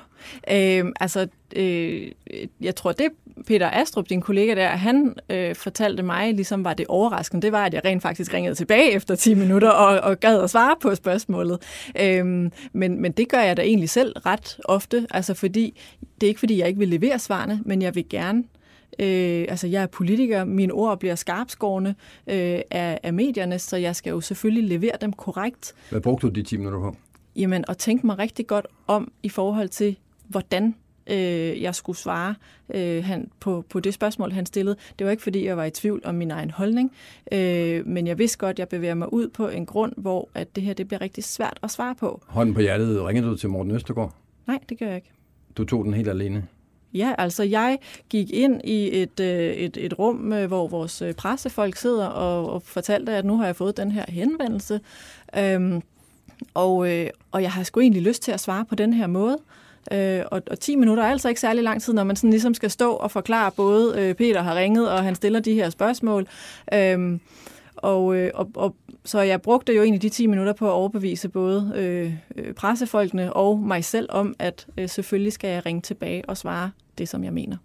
øh, 0.52 0.86
altså 1.00 1.28
øh, 1.56 2.12
jeg 2.62 2.75
tror 2.75 2.92
det 2.92 3.08
Peter 3.48 3.69
Astrup, 3.69 4.10
din 4.10 4.22
kollega 4.22 4.56
der, 4.56 4.68
han 4.68 5.16
øh, 5.30 5.56
fortalte 5.56 6.04
mig, 6.04 6.34
ligesom 6.34 6.63
var 6.63 6.74
det 6.74 6.86
overraskende, 6.88 7.42
det 7.42 7.52
var, 7.52 7.66
at 7.66 7.74
jeg 7.74 7.81
rent 7.86 8.02
faktisk 8.02 8.34
ringede 8.34 8.56
tilbage 8.56 8.92
efter 8.92 9.16
10 9.16 9.34
minutter 9.34 9.70
og, 9.70 10.00
og 10.00 10.20
gad 10.20 10.42
at 10.42 10.50
svare 10.50 10.75
på 10.81 10.96
spørgsmålet. 10.96 11.62
Øh, 12.00 12.25
men, 12.74 13.02
men 13.02 13.12
det 13.12 13.30
gør 13.30 13.40
jeg 13.40 13.58
da 13.58 13.62
egentlig 13.62 13.90
selv 13.90 14.13
ret 14.25 14.58
ofte, 14.66 15.08
altså 15.12 15.34
fordi, 15.34 15.80
det 16.22 16.28
er 16.28 16.30
ikke 16.30 16.40
fordi, 16.40 16.60
jeg 16.60 16.68
ikke 16.68 16.80
vil 16.80 16.88
levere 16.88 17.20
svarene, 17.20 17.62
men 17.66 17.81
jeg 17.81 17.96
vil 17.96 18.10
gerne 18.10 18.44
Øh, 19.00 19.45
altså, 19.50 19.68
jeg 19.68 19.84
er 19.84 19.88
politiker, 19.88 20.44
mine 20.44 20.74
ord 20.74 21.00
bliver 21.00 21.16
skarpskårende 21.16 21.89
øh, 22.28 22.60
af, 22.72 23.00
af 23.04 23.13
medierne, 23.13 23.60
så 23.60 23.78
jeg 23.78 23.95
skal 23.95 24.10
jo 24.10 24.22
selvfølgelig 24.22 24.63
levere 24.63 24.98
dem 25.01 25.13
korrekt. 25.13 25.75
Hvad 25.89 26.01
brugte 26.01 26.28
du 26.28 26.31
de 26.34 26.44
10 26.44 26.57
minutter 26.57 26.80
på? 26.80 26.95
Jamen, 27.36 27.66
at 27.68 27.78
tænke 27.78 28.06
mig 28.06 28.19
rigtig 28.19 28.48
godt 28.48 28.68
om 28.88 29.12
i 29.24 29.30
forhold 29.30 29.69
til, 29.69 29.98
hvordan 30.28 30.75
øh, 31.10 31.62
jeg 31.62 31.75
skulle 31.75 31.98
svare 31.98 32.36
øh, 32.74 33.04
han, 33.04 33.30
på, 33.39 33.66
på 33.69 33.80
det 33.80 33.94
spørgsmål, 33.94 34.31
han 34.31 34.45
stillede. 34.45 34.75
Det 35.00 35.06
var 35.06 35.12
ikke, 35.12 35.24
fordi 35.24 35.45
jeg 35.45 35.57
var 35.57 35.63
i 35.63 35.72
tvivl 35.72 36.01
om 36.06 36.16
min 36.16 36.31
egen 36.31 36.51
holdning, 36.51 36.92
øh, 37.31 37.88
men 37.88 38.07
jeg 38.07 38.18
vidste 38.18 38.38
godt, 38.38 38.51
at 38.51 38.60
jeg 38.60 38.69
bevæger 38.69 38.94
mig 38.94 39.13
ud 39.13 39.28
på 39.30 39.48
en 39.48 39.66
grund, 39.66 39.94
hvor 39.98 40.30
at 40.34 40.56
det 40.56 40.63
her 40.63 40.74
det 40.74 40.88
bliver 40.88 41.01
rigtig 41.01 41.24
svært 41.24 41.60
at 41.63 41.72
svare 41.72 41.95
på. 41.95 42.22
Hånden 42.28 42.56
på 42.56 42.62
hjertet, 42.62 43.04
ringede 43.04 43.28
du 43.28 43.36
til 43.36 43.50
Morten 43.50 43.72
Østergaard? 43.72 44.16
Nej, 44.48 44.60
det 44.69 44.80
gør 44.80 44.86
jeg 44.86 44.95
ikke. 44.95 45.12
Du 45.57 45.63
tog 45.63 45.86
den 45.86 45.94
helt 45.94 46.10
alene? 46.10 46.48
Ja, 46.94 47.13
altså 47.18 47.44
jeg 47.44 47.80
gik 48.10 48.31
ind 48.31 48.62
i 48.63 49.01
et, 49.01 49.19
øh, 49.19 49.54
et, 49.54 49.78
et 49.78 50.00
rum, 50.00 50.34
øh, 50.34 50.48
hvor 50.48 50.68
vores 50.68 51.01
øh, 51.01 51.13
pressefolk 51.13 51.75
sidder 51.75 52.06
og, 52.06 52.50
og 52.54 52.62
fortalte, 52.62 53.12
at 53.12 53.25
nu 53.25 53.38
har 53.38 53.45
jeg 53.45 53.56
fået 53.56 53.78
den 53.78 53.92
her 53.92 54.06
henvendelse. 54.07 54.80
Øhm, 55.38 55.81
og, 56.54 56.78
og 57.31 57.42
jeg 57.42 57.51
har 57.51 57.63
sgu 57.63 57.80
egentlig 57.80 58.04
lyst 58.04 58.22
til 58.22 58.31
at 58.31 58.39
svare 58.39 58.66
på 58.66 58.75
den 58.75 58.94
her 58.94 59.07
måde. 59.07 59.38
Øh, 59.92 60.24
og, 60.31 60.42
og 60.51 60.60
10 60.60 60.75
minutter 60.75 61.04
er 61.04 61.07
altså 61.07 61.30
ikke 61.30 61.42
særlig 61.42 61.63
lang 61.63 61.81
tid, 61.81 61.94
når 61.94 62.04
man 62.04 62.16
sådan 62.16 62.30
ligesom 62.30 62.54
skal 62.54 62.72
stå 62.72 62.92
og 62.92 63.12
forklare, 63.12 63.51
både 63.51 63.94
øh, 63.98 64.16
Peter 64.16 64.42
har 64.42 64.56
ringet, 64.56 64.92
og 64.92 65.04
han 65.04 65.16
stiller 65.16 65.39
de 65.39 65.54
her 65.54 65.69
spørgsmål. 65.69 66.28
Øh, 66.74 67.19
og, 67.77 68.15
øh, 68.15 68.31
og, 68.33 68.51
og 68.56 68.75
så 69.06 69.21
jeg 69.21 69.41
brugte 69.41 69.74
jo 69.74 69.81
egentlig 69.81 70.01
de 70.01 70.09
10 70.09 70.27
minutter 70.27 70.53
på 70.53 70.68
at 70.68 70.71
overbevise 70.71 71.29
både 71.29 71.74
øh, 71.75 72.13
øh, 72.35 72.53
pressefolkene 72.53 73.33
og 73.33 73.59
mig 73.59 73.83
selv 73.85 74.07
om, 74.09 74.35
at 74.39 74.68
øh, 74.77 74.89
selvfølgelig 74.89 75.33
skal 75.33 75.50
jeg 75.50 75.65
ringe 75.65 75.81
tilbage 75.81 76.29
og 76.29 76.38
svare 76.38 76.71
det, 76.97 77.09
som 77.09 77.24
jeg 77.24 77.33
mener. 77.33 77.57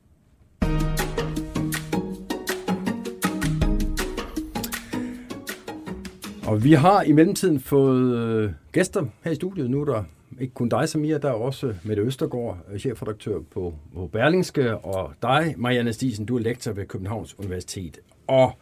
Og 6.46 6.64
vi 6.64 6.72
har 6.72 7.02
i 7.02 7.12
mellemtiden 7.12 7.60
fået 7.60 8.16
øh, 8.16 8.50
gæster 8.72 9.04
her 9.24 9.30
i 9.30 9.34
studiet. 9.34 9.70
Nu 9.70 9.80
er 9.80 9.84
der 9.84 10.04
ikke 10.40 10.54
kun 10.54 10.68
dig, 10.68 10.88
Samia, 10.88 11.18
der 11.18 11.28
er 11.28 11.32
også 11.32 11.74
Mette 11.82 12.02
Østergaard, 12.02 12.58
øh, 12.72 12.78
chefredaktør 12.78 13.38
på, 13.50 13.74
på 13.94 14.06
Berlingske, 14.06 14.76
og 14.76 15.12
dig, 15.22 15.54
Marianne 15.56 15.92
Stisen, 15.92 16.26
du 16.26 16.36
er 16.36 16.40
lektor 16.40 16.72
ved 16.72 16.86
Københavns 16.86 17.38
Universitet. 17.38 17.98
Og 18.26 18.58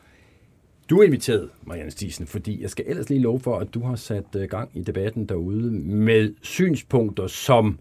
du 0.90 0.98
er 0.98 1.02
inviteret, 1.02 1.50
Marianne 1.62 1.90
Stisen, 1.90 2.26
fordi 2.26 2.62
jeg 2.62 2.70
skal 2.70 2.84
ellers 2.88 3.08
lige 3.08 3.20
love 3.20 3.40
for, 3.40 3.58
at 3.58 3.74
du 3.74 3.80
har 3.82 3.96
sat 3.96 4.24
øh, 4.36 4.48
gang 4.48 4.70
i 4.74 4.82
debatten 4.82 5.24
derude 5.24 5.70
med 5.82 6.34
synspunkter, 6.42 7.26
som 7.26 7.78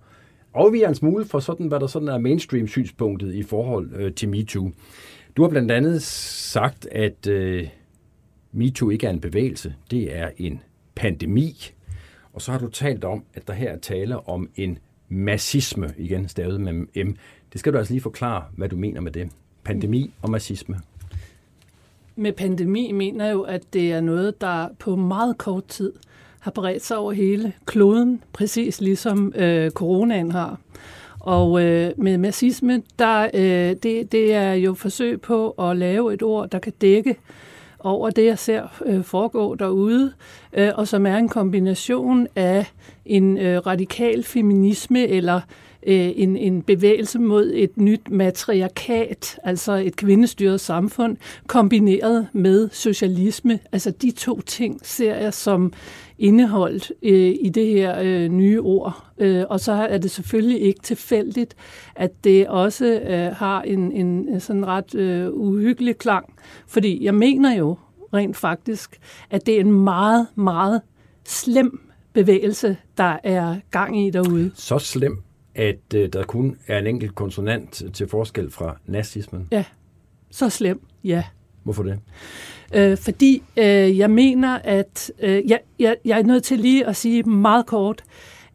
afviger 0.54 0.88
en 0.88 0.96
smule 0.96 1.26
for 1.26 1.40
sådan, 1.40 1.68
hvad 1.68 1.80
der 1.80 1.88
sådan 1.88 2.08
er 2.08 2.18
mainstream-synspunktet 2.18 3.34
i 3.34 3.44
forhold 3.44 3.90
øh, 3.96 4.14
til 4.14 4.30
MeToo. 4.30 4.72
Du 5.38 5.42
har 5.42 5.50
blandt 5.50 5.72
andet 5.72 6.02
sagt, 6.02 6.88
at 6.92 7.28
øh, 7.28 7.68
MeToo 8.52 8.90
ikke 8.90 9.08
er 9.08 9.12
en 9.12 9.22
bevægelse, 9.22 9.76
det 9.92 10.16
er 10.16 10.30
en 10.38 10.62
pandemi. 10.96 11.72
Og 12.34 12.42
så 12.42 12.52
har 12.52 12.60
du 12.60 12.68
talt 12.68 13.04
om, 13.04 13.24
at 13.34 13.48
der 13.48 13.54
her 13.54 13.70
er 13.70 13.80
tale 13.80 14.28
om 14.28 14.50
en 14.56 14.78
massisme, 15.10 15.94
igen 15.98 16.28
stavet 16.28 16.62
med 16.62 16.74
M. 17.06 17.16
Det 17.54 17.60
skal 17.60 17.74
du 17.74 17.78
altså 17.78 17.94
lige 17.94 18.02
forklare, 18.02 18.44
hvad 18.56 18.70
du 18.70 18.76
mener 18.76 19.02
med 19.02 19.12
det. 19.12 19.30
Pandemi 19.64 20.14
og 20.22 20.32
massisme 20.32 20.80
med 22.20 22.34
pandemi 22.34 22.92
mener 22.92 23.30
jo, 23.30 23.42
at 23.42 23.74
det 23.74 23.92
er 23.92 24.02
noget, 24.02 24.42
der 24.42 24.68
på 24.80 24.96
meget 24.96 25.38
kort 25.38 25.66
tid 25.68 25.94
har 26.40 26.52
bredt 26.52 26.86
sig 26.86 26.98
over 26.98 27.12
hele 27.12 27.54
kloden, 27.66 28.24
præcis 28.34 28.82
ligesom 28.82 29.34
øh, 29.36 29.72
coronaen 29.72 30.32
har. 30.32 30.60
Og 31.20 31.64
øh, 31.64 31.92
med 31.98 32.18
marxisme, 32.18 32.84
der, 33.00 33.30
øh, 33.34 33.76
det, 33.84 34.12
det 34.12 34.34
er 34.34 34.54
jo 34.54 34.74
forsøg 34.74 35.22
på 35.22 35.50
at 35.50 35.78
lave 35.78 36.14
et 36.14 36.24
ord, 36.24 36.50
der 36.50 36.60
kan 36.60 36.74
dække 36.82 37.16
over 37.80 38.10
det, 38.10 38.26
jeg 38.26 38.40
ser 38.40 38.82
øh, 38.86 39.04
foregå 39.04 39.56
derude, 39.56 40.14
øh, 40.54 40.72
og 40.76 40.88
som 40.88 41.06
er 41.06 41.18
en 41.18 41.30
kombination 41.30 42.28
af 42.36 42.66
en 43.06 43.38
øh, 43.38 43.66
radikal 43.66 44.24
feminisme 44.24 45.08
eller 45.08 45.36
øh, 45.36 45.69
Øh, 45.88 46.12
en, 46.16 46.38
en 46.38 46.62
bevægelse 46.62 47.20
mod 47.20 47.52
et 47.56 47.78
nyt 47.78 48.10
matriarkat, 48.12 49.40
altså 49.44 49.74
et 49.74 49.96
kvindestyret 49.96 50.62
samfund, 50.62 51.18
kombineret 51.48 52.28
med 52.34 52.70
socialisme. 52.72 53.60
Altså 53.72 53.92
de 53.92 54.12
to 54.12 54.42
ting 54.42 54.80
ser 54.84 55.16
jeg 55.16 55.34
som 55.34 55.74
indeholdt 56.18 56.92
øh, 57.04 57.36
i 57.42 57.50
det 57.50 57.68
her 57.68 58.00
øh, 58.02 58.30
nye 58.30 58.62
ord. 58.62 59.06
Øh, 59.18 59.46
og 59.50 59.60
så 59.60 59.72
er 59.72 59.98
det 59.98 60.12
selvfølgelig 60.12 60.62
ikke 60.62 60.82
tilfældigt, 60.82 61.56
at 61.96 62.24
det 62.24 62.48
også 62.48 62.86
øh, 62.86 63.36
har 63.36 63.62
en, 63.62 63.92
en 63.92 64.40
sådan 64.40 64.68
ret 64.68 64.96
øh, 64.96 65.30
uhyggelig 65.32 65.98
klang. 65.98 66.34
Fordi 66.68 67.06
jeg 67.06 67.16
mener 67.16 67.56
jo 67.56 67.78
rent 68.14 68.38
faktisk, 68.38 69.00
at 69.30 69.46
det 69.46 69.56
er 69.56 69.60
en 69.60 69.72
meget, 69.72 70.28
meget 70.36 70.82
slem 71.26 71.80
bevægelse, 72.14 72.78
der 72.98 73.18
er 73.24 73.56
gang 73.72 74.08
i 74.08 74.10
derude. 74.10 74.52
Så 74.56 74.80
slem, 74.80 75.24
at 75.56 75.94
øh, 75.96 76.10
der 76.14 76.24
kun 76.24 76.58
er 76.68 76.80
en 76.80 76.88
enkelt 76.88 77.16
konsonant 77.16 77.84
til 77.94 78.08
forskel 78.08 78.52
fra 78.52 78.78
nazismen? 78.86 79.48
Ja, 79.52 79.64
så 80.32 80.50
slem, 80.50 80.82
ja. 81.04 81.24
Hvorfor 81.64 81.84
det? 81.84 82.00
Øh, 82.76 82.98
fordi 82.98 83.44
øh, 83.58 83.98
jeg 83.98 84.12
mener, 84.12 84.60
at 84.64 85.12
øh, 85.20 85.50
jeg, 85.50 85.60
jeg, 85.80 85.96
jeg 86.06 86.20
er 86.20 86.24
nødt 86.24 86.44
til 86.44 86.60
lige 86.60 86.88
at 86.88 86.96
sige 86.96 87.24
meget 87.24 87.66
kort, 87.66 88.04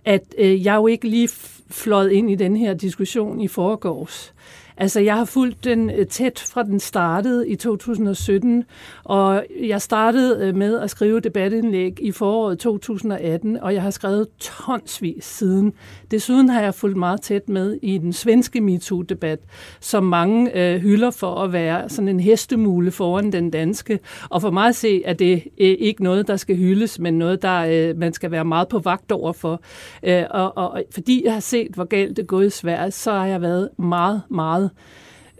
at 0.04 0.34
øh, 0.38 0.66
jeg 0.66 0.74
jo 0.76 0.86
ikke 0.86 1.08
lige 1.08 1.28
fløjet 1.70 2.12
ind 2.12 2.30
i 2.30 2.34
den 2.34 2.56
her 2.56 2.74
diskussion 2.74 3.40
i 3.40 3.48
forgårs. 3.48 4.34
Altså, 4.76 5.00
jeg 5.00 5.16
har 5.16 5.24
fulgt 5.24 5.64
den 5.64 5.90
øh, 5.90 6.06
tæt 6.06 6.44
fra 6.52 6.62
den 6.62 6.80
startede 6.80 7.48
i 7.48 7.56
2017, 7.56 8.64
og 9.04 9.44
jeg 9.62 9.82
startede 9.82 10.46
øh, 10.46 10.56
med 10.56 10.80
at 10.80 10.90
skrive 10.90 11.20
debatindlæg 11.20 11.92
i 12.00 12.12
foråret 12.12 12.58
2018, 12.58 13.56
og 13.56 13.74
jeg 13.74 13.82
har 13.82 13.90
skrevet 13.90 14.28
tonsvis 14.38 15.24
siden. 15.24 15.72
Desuden 16.10 16.48
har 16.48 16.60
jeg 16.60 16.74
fulgt 16.74 16.96
meget 16.96 17.20
tæt 17.20 17.48
med 17.48 17.78
i 17.82 17.98
den 17.98 18.12
svenske 18.12 18.60
MeToo-debat, 18.60 19.38
som 19.80 20.04
mange 20.04 20.58
øh, 20.58 20.80
hylder 20.80 21.10
for 21.10 21.34
at 21.34 21.52
være 21.52 21.88
sådan 21.88 22.08
en 22.08 22.20
hestemule 22.20 22.90
foran 22.90 23.32
den 23.32 23.50
danske. 23.50 23.98
Og 24.30 24.40
for 24.40 24.50
mig 24.50 24.68
at 24.68 24.76
se, 24.76 25.02
at 25.04 25.18
det 25.18 25.34
øh, 25.60 25.76
ikke 25.78 26.02
noget, 26.02 26.28
der 26.28 26.36
skal 26.36 26.56
hyldes, 26.56 26.98
men 26.98 27.18
noget, 27.18 27.42
der 27.42 27.90
øh, 27.90 27.98
man 27.98 28.12
skal 28.12 28.30
være 28.30 28.44
meget 28.44 28.68
på 28.68 28.78
vagt 28.78 29.12
over 29.12 29.32
for. 29.32 29.60
Øh, 30.02 30.24
og, 30.30 30.56
og, 30.56 30.70
og 30.70 30.82
fordi 30.90 31.24
jeg 31.24 31.32
har 31.32 31.40
set, 31.40 31.74
hvor 31.74 31.84
galt 31.84 32.16
det 32.16 32.22
er 32.22 32.26
gået 32.26 32.46
i 32.46 32.50
Sverige, 32.50 32.90
så 32.90 33.12
har 33.12 33.26
jeg 33.26 33.42
været 33.42 33.68
meget, 33.78 34.22
meget 34.30 34.63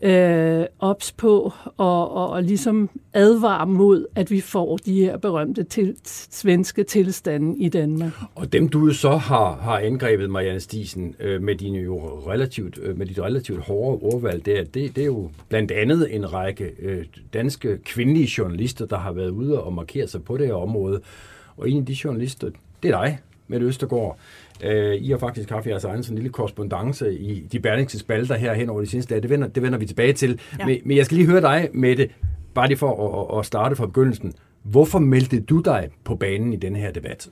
øh, 0.03 0.65
ops 0.79 1.13
på 1.13 1.53
og, 1.77 2.13
og, 2.13 2.31
og 2.31 2.43
ligesom 2.43 2.91
advare 3.13 3.67
mod, 3.67 4.07
at 4.15 4.31
vi 4.31 4.41
får 4.41 4.77
de 4.77 4.95
her 4.95 5.17
berømte 5.17 5.65
til, 5.65 5.97
svenske 6.31 6.85
tilstande 6.85 7.59
i 7.59 7.69
Danmark. 7.69 8.13
Og 8.35 8.53
dem 8.53 8.69
du 8.69 8.87
jo 8.87 8.93
så 8.93 9.17
har, 9.17 9.57
har 9.57 9.79
angrebet, 9.79 10.31
Marianne 10.31 10.61
Stisen, 10.61 11.15
øh, 11.21 11.43
med 11.43 11.55
dine 11.55 11.79
jo 11.79 11.99
relativt, 12.29 12.79
øh, 12.83 12.99
med 12.99 13.07
dit 13.07 13.19
relativt 13.19 13.61
hårde 13.61 13.99
ordvalg, 14.03 14.47
det 14.47 14.59
er, 14.59 14.65
det, 14.65 14.97
det 14.97 15.03
er 15.03 15.07
jo 15.07 15.31
blandt 15.49 15.71
andet 15.71 16.15
en 16.15 16.33
række 16.33 16.71
øh, 16.79 17.05
danske 17.35 17.79
kvindelige 17.79 18.31
journalister, 18.39 18.87
der 18.87 18.99
har 18.99 19.13
været 19.13 19.31
ude 19.31 19.63
og 19.63 19.73
markere 19.73 20.09
sig 20.09 20.25
på 20.25 20.37
det 20.37 20.47
her 20.47 20.55
område. 20.55 21.01
Og 21.57 21.71
en 21.71 21.79
af 21.79 21.87
de 21.87 21.97
journalister, 22.05 22.51
det 22.83 22.91
er 22.91 23.01
dig, 23.03 23.19
med 23.49 23.61
Østergaard. 23.61 24.19
Øh, 24.63 24.95
I 24.95 25.11
har 25.11 25.19
faktisk 25.19 25.51
haft 25.51 25.67
jeres 25.67 25.85
egen 25.85 26.03
sådan 26.03 26.17
lille 26.17 26.31
korrespondence 26.31 27.19
i 27.19 27.41
de 27.41 27.61
bærningske 27.61 27.99
spalter 27.99 28.35
her 28.35 28.55
hen 28.55 28.71
over 28.71 28.81
de 28.81 28.87
seneste 28.87 29.15
dage. 29.15 29.23
Det 29.23 29.31
vender, 29.31 29.49
det 29.49 29.63
vender 29.63 29.79
vi 29.79 29.87
tilbage 29.87 30.13
til. 30.13 30.41
Ja. 30.59 30.67
Men, 30.67 30.79
men 30.85 30.97
jeg 30.97 31.05
skal 31.05 31.17
lige 31.17 31.27
høre 31.27 31.41
dig, 31.41 31.69
Mette, 31.73 32.09
bare 32.55 32.69
lige 32.69 32.79
for 32.79 33.33
at, 33.33 33.39
at 33.39 33.47
starte 33.47 33.77
fra 33.77 33.87
begyndelsen. 33.87 34.33
Hvorfor 34.63 34.99
meldte 34.99 35.41
du 35.41 35.61
dig 35.61 35.89
på 36.05 36.15
banen 36.15 36.53
i 36.53 36.57
den 36.57 36.77
her 36.77 36.93
debat? 36.93 37.29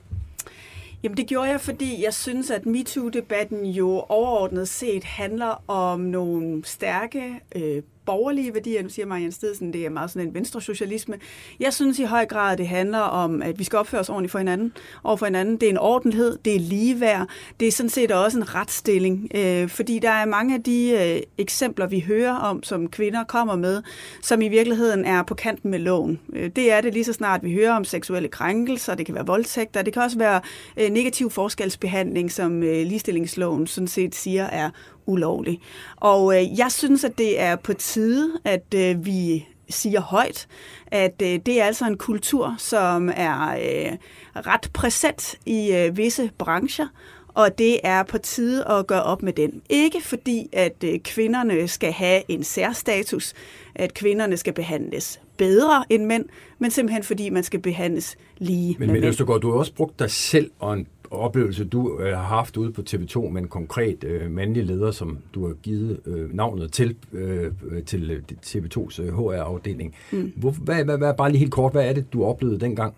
Jamen 1.03 1.17
det 1.17 1.27
gjorde 1.27 1.49
jeg, 1.49 1.61
fordi 1.61 2.03
jeg 2.03 2.13
synes, 2.13 2.51
at 2.51 2.65
MeToo-debatten 2.65 3.65
jo 3.65 3.89
overordnet 4.09 4.67
set 4.67 5.03
handler 5.03 5.63
om 5.69 5.99
nogle 5.99 6.61
stærke 6.65 7.23
øh, 7.55 7.81
borgerlige 8.05 8.53
værdier. 8.53 8.83
Nu 8.83 8.89
siger 8.89 9.05
Marianne 9.05 9.31
Stedsen, 9.31 9.73
det 9.73 9.85
er 9.85 9.89
meget 9.89 10.11
sådan 10.11 10.27
en 10.27 10.33
venstresocialisme. 10.33 11.15
Jeg 11.59 11.73
synes 11.73 11.99
i 11.99 12.03
høj 12.03 12.25
grad, 12.25 12.57
det 12.57 12.67
handler 12.67 12.99
om, 12.99 13.41
at 13.41 13.59
vi 13.59 13.63
skal 13.63 13.79
opføre 13.79 14.01
os 14.01 14.09
ordentligt 14.09 14.31
for 14.31 14.37
hinanden. 14.39 14.73
Over 15.03 15.17
for 15.17 15.25
hinanden. 15.25 15.57
Det 15.57 15.63
er 15.63 15.69
en 15.69 15.77
ordentlighed, 15.77 16.37
det 16.45 16.55
er 16.55 16.59
ligeværd. 16.59 17.27
Det 17.59 17.67
er 17.67 17.71
sådan 17.71 17.89
set 17.89 18.11
også 18.11 18.37
en 18.37 18.55
retsstilling. 18.55 19.27
Øh, 19.35 19.69
fordi 19.69 19.99
der 19.99 20.09
er 20.09 20.25
mange 20.25 20.55
af 20.55 20.63
de 20.63 20.89
øh, 20.89 21.21
eksempler, 21.37 21.87
vi 21.87 21.99
hører 21.99 22.35
om, 22.35 22.63
som 22.63 22.89
kvinder 22.89 23.23
kommer 23.23 23.55
med, 23.55 23.81
som 24.21 24.41
i 24.41 24.47
virkeligheden 24.47 25.05
er 25.05 25.23
på 25.23 25.35
kanten 25.35 25.71
med 25.71 25.79
loven. 25.79 26.19
Øh, 26.33 26.49
det 26.55 26.71
er 26.71 26.81
det 26.81 26.93
lige 26.93 27.03
så 27.03 27.13
snart, 27.13 27.43
vi 27.43 27.53
hører 27.53 27.73
om 27.73 27.83
seksuelle 27.83 28.27
krænkelser. 28.29 28.95
Det 28.95 29.05
kan 29.05 29.15
være 29.15 29.25
voldtægter. 29.25 29.81
Det 29.81 29.93
kan 29.93 30.01
også 30.01 30.17
være 30.17 30.41
øh, 30.77 30.89
negativ 30.89 31.29
forskelsbehandling, 31.29 32.31
som 32.31 32.63
øh, 32.63 32.85
ligestillingsloven 32.85 33.67
sådan 33.67 33.87
set 33.87 34.15
siger 34.15 34.43
er 34.43 34.69
ulovlig. 35.05 35.61
Og 35.95 36.37
øh, 36.37 36.59
jeg 36.59 36.71
synes, 36.71 37.03
at 37.03 37.17
det 37.17 37.39
er 37.39 37.55
på 37.55 37.73
tide, 37.73 38.31
at 38.45 38.73
øh, 38.75 39.05
vi 39.05 39.47
siger 39.69 40.01
højt, 40.01 40.47
at 40.87 41.21
øh, 41.21 41.39
det 41.45 41.61
er 41.61 41.63
altså 41.63 41.85
en 41.85 41.97
kultur, 41.97 42.55
som 42.57 43.09
er 43.15 43.49
øh, 43.49 43.97
ret 44.35 44.69
præsent 44.73 45.35
i 45.45 45.71
øh, 45.71 45.97
visse 45.97 46.31
brancher, 46.37 46.87
og 47.33 47.57
det 47.57 47.79
er 47.83 48.03
på 48.03 48.17
tide 48.17 48.67
at 48.69 48.87
gøre 48.87 49.03
op 49.03 49.23
med 49.23 49.33
den. 49.33 49.61
Ikke 49.69 50.01
fordi, 50.01 50.49
at 50.51 50.83
øh, 50.83 50.99
kvinderne 50.99 51.67
skal 51.67 51.91
have 51.91 52.21
en 52.27 52.43
særstatus, 52.43 53.33
at 53.75 53.93
kvinderne 53.93 54.37
skal 54.37 54.53
behandles 54.53 55.19
bedre 55.37 55.83
end 55.89 56.05
mænd, 56.05 56.25
men 56.59 56.71
simpelthen 56.71 57.03
fordi 57.03 57.29
man 57.29 57.43
skal 57.43 57.59
behandles 57.59 58.17
lige 58.37 58.75
men, 58.79 58.91
men 58.91 59.03
Østergaard, 59.03 59.41
du 59.41 59.51
har 59.51 59.57
også 59.57 59.73
brugt 59.73 59.99
dig 59.99 60.11
selv 60.11 60.51
og 60.59 60.73
en 60.73 60.87
oplevelse, 61.13 61.65
du 61.65 61.99
øh, 61.99 62.17
har 62.17 62.23
haft 62.23 62.57
ude 62.57 62.71
på 62.71 62.81
TV2 62.89 63.29
med 63.29 63.41
en 63.41 63.47
konkret 63.47 64.03
øh, 64.03 64.31
mandlig 64.31 64.63
leder, 64.65 64.91
som 64.91 65.17
du 65.33 65.47
har 65.47 65.53
givet 65.53 65.99
øh, 66.05 66.35
navnet 66.35 66.71
til, 66.71 66.95
øh, 67.13 67.51
til 67.85 68.23
TV2's 68.45 69.01
øh, 69.01 69.13
HR-afdeling. 69.17 69.95
Mm. 70.11 70.33
Hvor, 70.35 70.51
hvad, 70.51 70.83
hvad, 70.83 70.97
hvad, 70.97 71.13
bare 71.13 71.29
lige 71.31 71.39
helt 71.39 71.51
kort, 71.51 71.71
hvad 71.71 71.89
er 71.89 71.93
det, 71.93 72.13
du 72.13 72.25
oplevede 72.25 72.59
dengang? 72.59 72.93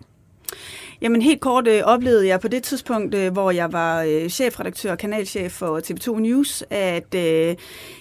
Jamen 1.00 1.22
helt 1.22 1.40
kort 1.40 1.68
øh, 1.68 1.82
oplevede 1.84 2.26
jeg 2.26 2.40
på 2.40 2.48
det 2.48 2.62
tidspunkt, 2.62 3.14
øh, 3.14 3.32
hvor 3.32 3.50
jeg 3.50 3.72
var 3.72 4.02
øh, 4.02 4.28
chefredaktør 4.28 4.90
og 4.90 4.98
kanalchef 4.98 5.52
for 5.52 5.80
TV2 5.80 6.18
News, 6.18 6.64
at 6.70 7.14
øh, 7.14 7.56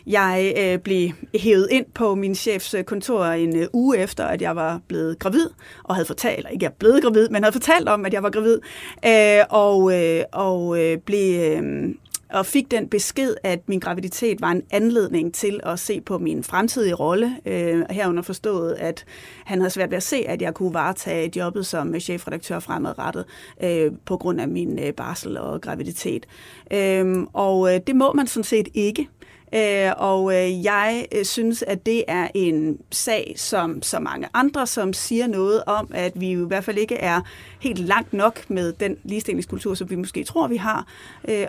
jeg 0.08 0.54
øh, 0.58 0.80
blev 0.80 1.10
hævet 1.36 1.68
ind 1.72 1.86
på 1.94 2.16
min 2.16 2.36
chefs 2.36 2.74
øh, 2.74 2.84
kontor 2.84 3.26
en 3.26 3.58
øh, 3.58 3.68
uge 3.74 3.98
efter, 3.98 4.26
at 4.26 4.42
jeg 4.42 4.56
var 4.56 4.80
blevet 4.88 5.20
gravid, 5.20 5.50
og 5.84 5.96
havde 5.96 6.06
fortalt, 6.06 6.38
eller 6.38 6.50
ikke 6.50 6.64
jeg 6.64 6.74
blevet 6.74 7.04
gravid, 7.04 7.30
men 7.30 7.44
havde 7.44 7.54
fortalt 7.54 7.90
om, 7.90 8.06
at 8.06 8.14
jeg 8.14 8.24
var 8.24 8.30
gravid, 8.30 8.60
øh, 9.06 9.44
og, 9.50 9.94
øh, 10.02 10.24
og 10.32 10.84
øh, 10.84 10.98
blev... 10.98 11.58
Øh, 11.58 11.96
og 12.36 12.46
fik 12.46 12.72
den 12.72 12.88
besked, 12.88 13.36
at 13.44 13.70
min 13.70 13.80
graviditet 13.80 14.42
var 14.42 14.52
en 14.52 14.62
anledning 14.72 15.34
til 15.34 15.60
at 15.64 15.80
se 15.80 16.02
på 16.02 16.18
min 16.18 16.44
fremtidige 16.44 16.94
rolle. 16.94 17.38
Øh, 17.46 17.84
herunder 17.90 18.24
forstået, 18.24 18.74
at 18.74 19.06
han 19.46 19.60
havde 19.60 19.70
svært 19.70 19.90
ved 19.90 19.98
at 19.98 20.04
se, 20.04 20.18
at 20.28 20.42
jeg 20.42 20.54
kunne 20.54 20.74
varetage 20.74 21.32
jobbet 21.36 21.66
som 21.66 22.00
chefredaktør 22.00 22.60
fremadrettet 22.60 23.26
øh, 23.64 23.92
på 24.06 24.18
grund 24.18 24.42
af 24.42 24.48
min 24.48 24.80
øh, 24.80 24.94
barsel 24.94 25.38
og 25.38 25.62
graviditet. 25.62 26.26
Øh, 26.74 27.28
og 27.34 27.74
øh, 27.74 27.80
det 27.88 27.96
må 27.96 28.14
man 28.14 28.28
sådan 28.28 28.44
set 28.44 28.68
ikke. 28.74 29.10
Øh, 29.54 29.92
og 29.98 30.34
øh, 30.34 30.64
jeg 30.64 31.06
øh, 31.16 31.26
synes, 31.26 31.64
at 31.68 31.86
det 31.86 32.04
er 32.08 32.28
en 32.34 32.78
sag, 32.92 33.34
som 33.38 33.82
så 33.82 34.00
mange 34.00 34.28
andre, 34.34 34.68
som 34.68 34.94
siger 34.94 35.28
noget 35.28 35.64
om, 35.66 35.92
at 35.94 36.12
vi 36.16 36.30
i 36.30 36.36
hvert 36.36 36.64
fald 36.64 36.78
ikke 36.78 36.96
er 36.96 37.22
helt 37.60 37.80
langt 37.80 38.14
nok 38.14 38.50
med 38.50 38.74
den 38.74 38.98
ligestillingskultur, 39.04 39.74
som 39.74 39.90
vi 39.90 39.96
måske 39.96 40.24
tror, 40.24 40.48
vi 40.48 40.58
har. 40.58 40.88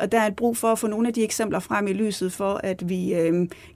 Og 0.00 0.12
der 0.12 0.20
er 0.20 0.26
et 0.26 0.36
brug 0.36 0.56
for 0.56 0.68
at 0.68 0.78
få 0.78 0.86
nogle 0.86 1.08
af 1.08 1.14
de 1.14 1.24
eksempler 1.24 1.58
frem 1.58 1.86
i 1.88 1.92
lyset 1.92 2.32
for, 2.32 2.60
at 2.64 2.88
vi 2.88 3.14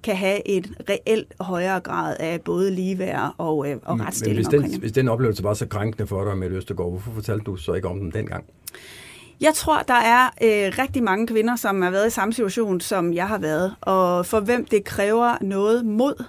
kan 0.03 0.17
have 0.17 0.49
et 0.49 0.73
reelt 0.91 1.35
højere 1.41 1.81
grad 1.81 2.17
af 2.21 2.41
både 2.41 2.71
ligeværd 2.71 3.35
og, 3.39 3.57
og 3.85 4.01
retsstilling 4.01 4.53
Men 4.53 4.61
hvis 4.61 4.73
den, 4.73 4.81
hvis 4.81 4.93
den 4.93 5.09
oplevelse 5.09 5.45
var 5.45 5.55
så 5.55 5.67
krænkende 5.67 6.07
for 6.07 6.25
dig 6.25 6.39
med 6.39 6.51
Østergaard, 6.51 6.91
hvorfor 6.91 7.11
fortalte 7.11 7.45
du 7.45 7.57
så 7.57 7.73
ikke 7.73 7.89
om 7.89 8.01
den 8.01 8.11
dengang? 8.11 8.45
Jeg 9.41 9.55
tror, 9.55 9.83
der 9.83 9.95
er 9.95 10.27
øh, 10.27 10.73
rigtig 10.79 11.03
mange 11.03 11.27
kvinder, 11.27 11.57
som 11.57 11.83
har 11.83 11.91
været 11.91 12.07
i 12.07 12.11
samme 12.11 12.33
situation, 12.33 12.81
som 12.81 13.15
jeg 13.15 13.29
har 13.29 13.39
været, 13.39 13.75
og 13.81 14.27
for 14.27 14.41
hvem 14.41 14.65
det 14.65 14.85
kræver 14.85 15.37
noget 15.41 15.87
mod 15.87 16.25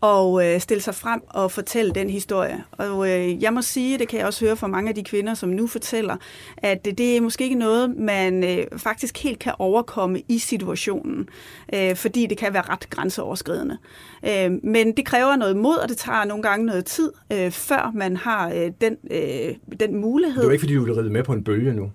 og 0.00 0.46
øh, 0.46 0.60
stille 0.60 0.82
sig 0.82 0.94
frem 0.94 1.20
og 1.28 1.52
fortælle 1.52 1.92
den 1.92 2.10
historie. 2.10 2.64
Og 2.72 3.10
øh, 3.10 3.42
jeg 3.42 3.52
må 3.52 3.62
sige, 3.62 3.98
det 3.98 4.08
kan 4.08 4.18
jeg 4.18 4.26
også 4.26 4.44
høre 4.44 4.56
fra 4.56 4.66
mange 4.66 4.88
af 4.88 4.94
de 4.94 5.04
kvinder, 5.04 5.34
som 5.34 5.48
nu 5.48 5.66
fortæller, 5.66 6.16
at 6.56 6.84
det, 6.84 6.98
det 6.98 7.16
er 7.16 7.20
måske 7.20 7.44
ikke 7.44 7.56
noget, 7.56 7.96
man 7.96 8.44
øh, 8.44 8.66
faktisk 8.76 9.22
helt 9.22 9.38
kan 9.38 9.52
overkomme 9.58 10.22
i 10.28 10.38
situationen, 10.38 11.28
øh, 11.74 11.96
fordi 11.96 12.26
det 12.26 12.38
kan 12.38 12.52
være 12.52 12.62
ret 12.62 12.90
grænseoverskridende. 12.90 13.78
Øh, 14.28 14.50
men 14.62 14.96
det 14.96 15.04
kræver 15.04 15.36
noget 15.36 15.56
mod, 15.56 15.76
og 15.76 15.88
det 15.88 15.96
tager 15.96 16.24
nogle 16.24 16.42
gange 16.42 16.66
noget 16.66 16.84
tid, 16.84 17.12
øh, 17.32 17.50
før 17.50 17.92
man 17.94 18.16
har 18.16 18.50
øh, 18.50 18.70
den, 18.80 18.96
øh, 19.10 19.78
den 19.80 19.96
mulighed. 19.96 20.36
Det 20.36 20.42
er 20.42 20.46
jo 20.46 20.50
ikke, 20.50 20.62
fordi 20.62 20.74
du 20.74 20.84
vil 20.84 20.94
ride 20.94 21.10
med 21.10 21.24
på 21.24 21.32
en 21.32 21.44
bølge 21.44 21.74
nu. 21.74 21.90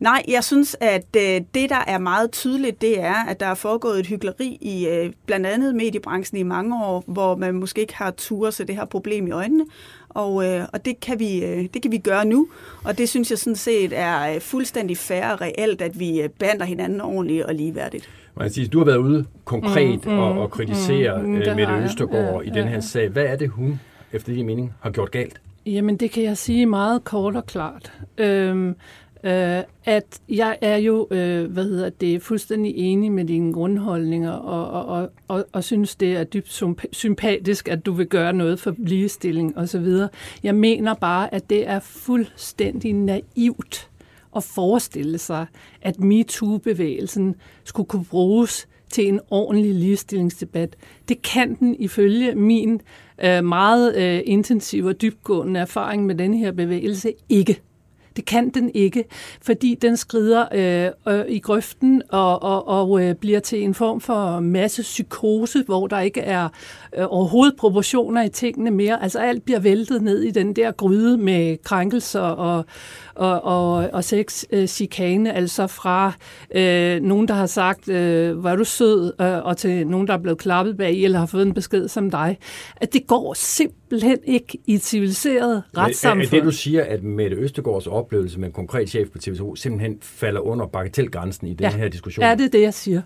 Nej, 0.00 0.22
jeg 0.28 0.44
synes, 0.44 0.76
at 0.80 1.16
øh, 1.16 1.40
det, 1.54 1.70
der 1.70 1.84
er 1.86 1.98
meget 1.98 2.30
tydeligt, 2.30 2.80
det 2.80 3.00
er, 3.00 3.24
at 3.28 3.40
der 3.40 3.46
er 3.46 3.54
foregået 3.54 4.00
et 4.00 4.06
hyggeleri 4.06 4.58
i 4.60 4.88
øh, 4.88 5.12
blandt 5.26 5.46
andet 5.46 5.74
mediebranchen 5.74 6.38
i 6.38 6.42
mange 6.42 6.84
år, 6.84 7.04
hvor 7.06 7.36
man 7.36 7.54
måske 7.54 7.80
ikke 7.80 7.96
har 7.96 8.10
tur 8.10 8.50
se 8.50 8.64
det 8.64 8.76
her 8.76 8.84
problem 8.84 9.26
i 9.26 9.30
øjnene. 9.30 9.64
Og, 10.08 10.46
øh, 10.46 10.64
og 10.72 10.84
det, 10.84 11.00
kan 11.00 11.18
vi, 11.18 11.44
øh, 11.44 11.68
det 11.74 11.82
kan 11.82 11.90
vi 11.90 11.98
gøre 11.98 12.24
nu, 12.24 12.48
og 12.84 12.98
det 12.98 13.08
synes 13.08 13.30
jeg 13.30 13.38
sådan 13.38 13.56
set 13.56 13.92
er 13.92 14.34
øh, 14.34 14.40
fuldstændig 14.40 14.96
fair 14.96 15.26
og 15.26 15.40
reelt, 15.40 15.82
at 15.82 16.00
vi 16.00 16.20
øh, 16.20 16.28
behandler 16.28 16.66
hinanden 16.66 17.00
ordentligt 17.00 17.44
og 17.44 17.54
ligeværdigt. 17.54 18.10
Man 18.36 18.50
siger, 18.50 18.68
du 18.68 18.78
har 18.78 18.84
været 18.84 18.96
ude 18.96 19.24
konkret 19.44 20.06
mm, 20.06 20.12
mm, 20.12 20.18
og, 20.18 20.38
og 20.38 20.50
kritisere 20.50 21.22
mm, 21.22 21.36
øh, 21.36 21.56
Mette 21.56 21.74
Østergaard 21.84 22.42
ja, 22.44 22.50
i 22.50 22.54
den 22.54 22.68
her 22.68 22.80
sag. 22.80 23.08
Hvad 23.08 23.24
er 23.24 23.36
det, 23.36 23.48
hun, 23.48 23.80
efter 24.12 24.32
din 24.32 24.46
mening, 24.46 24.74
har 24.80 24.90
gjort 24.90 25.10
galt? 25.10 25.40
Jamen, 25.66 25.96
det 25.96 26.10
kan 26.10 26.22
jeg 26.22 26.38
sige 26.38 26.66
meget 26.66 27.04
kort 27.04 27.36
og 27.36 27.46
klart. 27.46 27.92
Øhm, 28.18 28.74
øh, 29.24 29.62
at 29.84 30.20
jeg 30.28 30.58
er 30.60 30.76
jo, 30.76 31.08
øh, 31.10 31.52
hvad 31.52 31.64
hedder 31.64 31.88
det, 31.88 32.22
fuldstændig 32.22 32.74
enig 32.76 33.12
med 33.12 33.24
dine 33.24 33.52
grundholdninger, 33.52 34.32
og, 34.32 34.86
og, 34.86 35.10
og, 35.28 35.44
og 35.52 35.64
synes, 35.64 35.96
det 35.96 36.16
er 36.16 36.24
dybt 36.24 36.62
sympatisk, 36.92 37.68
at 37.68 37.86
du 37.86 37.92
vil 37.92 38.06
gøre 38.06 38.32
noget 38.32 38.60
for 38.60 38.74
ligestilling 38.78 39.58
osv. 39.58 39.86
Jeg 40.42 40.54
mener 40.54 40.94
bare, 40.94 41.34
at 41.34 41.50
det 41.50 41.68
er 41.68 41.80
fuldstændig 41.80 42.94
naivt 42.94 43.90
at 44.36 44.44
forestille 44.44 45.18
sig, 45.18 45.46
at 45.82 46.00
MeToo-bevægelsen 46.00 47.34
skulle 47.64 47.86
kunne 47.86 48.04
bruges 48.04 48.68
til 48.90 49.08
en 49.08 49.20
ordentlig 49.30 49.74
ligestillingsdebat. 49.74 50.76
Det 51.08 51.22
kan 51.22 51.54
den 51.54 51.76
ifølge 51.78 52.34
min 52.34 52.80
øh, 53.24 53.44
meget 53.44 53.96
øh, 53.96 54.22
intensive 54.24 54.88
og 54.88 55.02
dybgående 55.02 55.60
erfaring 55.60 56.06
med 56.06 56.14
den 56.14 56.34
her 56.34 56.52
bevægelse 56.52 57.12
ikke. 57.28 57.60
Det 58.20 58.28
kan 58.28 58.50
den 58.50 58.70
ikke, 58.74 59.04
fordi 59.42 59.74
den 59.82 59.96
skrider 59.96 60.44
øh, 61.06 61.14
øh, 61.14 61.24
i 61.28 61.38
grøften 61.38 62.02
og, 62.08 62.42
og, 62.42 62.68
og 62.68 63.02
øh, 63.02 63.14
bliver 63.14 63.40
til 63.40 63.62
en 63.62 63.74
form 63.74 64.00
for 64.00 64.40
masse 64.40 64.82
psykose, 64.82 65.62
hvor 65.66 65.86
der 65.86 66.00
ikke 66.00 66.20
er 66.20 66.48
øh, 66.98 67.04
overhovedet 67.08 67.56
proportioner 67.56 68.22
i 68.22 68.28
tingene 68.28 68.70
mere. 68.70 69.02
Altså 69.02 69.18
alt 69.18 69.44
bliver 69.44 69.60
væltet 69.60 70.02
ned 70.02 70.22
i 70.22 70.30
den 70.30 70.56
der 70.56 70.72
gryde 70.72 71.18
med 71.18 71.56
krænkelser 71.64 72.20
og, 72.20 72.64
og, 73.14 73.44
og, 73.44 73.90
og 73.92 74.04
sex-chikane, 74.04 75.32
altså 75.32 75.66
fra 75.66 76.12
øh, 76.54 77.00
nogen, 77.02 77.28
der 77.28 77.34
har 77.34 77.46
sagt, 77.46 77.88
øh, 77.88 78.44
var 78.44 78.56
du 78.56 78.64
sød, 78.64 79.12
øh, 79.20 79.46
og 79.46 79.56
til 79.56 79.86
nogen, 79.86 80.06
der 80.06 80.14
er 80.14 80.18
blevet 80.18 80.38
klappet 80.38 80.76
bag 80.76 81.04
eller 81.04 81.18
har 81.18 81.26
fået 81.26 81.46
en 81.46 81.54
besked 81.54 81.88
som 81.88 82.10
dig. 82.10 82.38
At 82.76 82.92
det 82.92 83.06
går 83.06 83.34
simpelthen 83.34 84.18
ikke 84.24 84.58
i 84.66 84.74
et 84.74 84.82
civiliseret 84.82 85.62
retssamfund. 85.76 86.22
Er, 86.22 86.26
er 86.26 86.30
det, 86.30 86.44
du 86.44 86.50
siger, 86.50 86.84
at 86.84 87.02
Mette 87.02 87.36
Østegårds 87.36 87.86
oplevelse 88.10 88.40
med 88.40 88.48
en 88.48 88.52
konkret 88.52 88.88
chef 88.88 89.08
på 89.08 89.18
TV2 89.18 89.56
simpelthen 89.56 89.98
falder 90.00 90.40
under 90.40 90.66
bagatelgrænsen 90.66 91.46
i 91.46 91.54
den 91.54 91.60
ja, 91.60 91.76
her 91.76 91.88
diskussion? 91.88 92.24
er 92.24 92.34
det 92.34 92.52
det, 92.52 92.62
jeg 92.62 92.74
siger. 92.74 93.02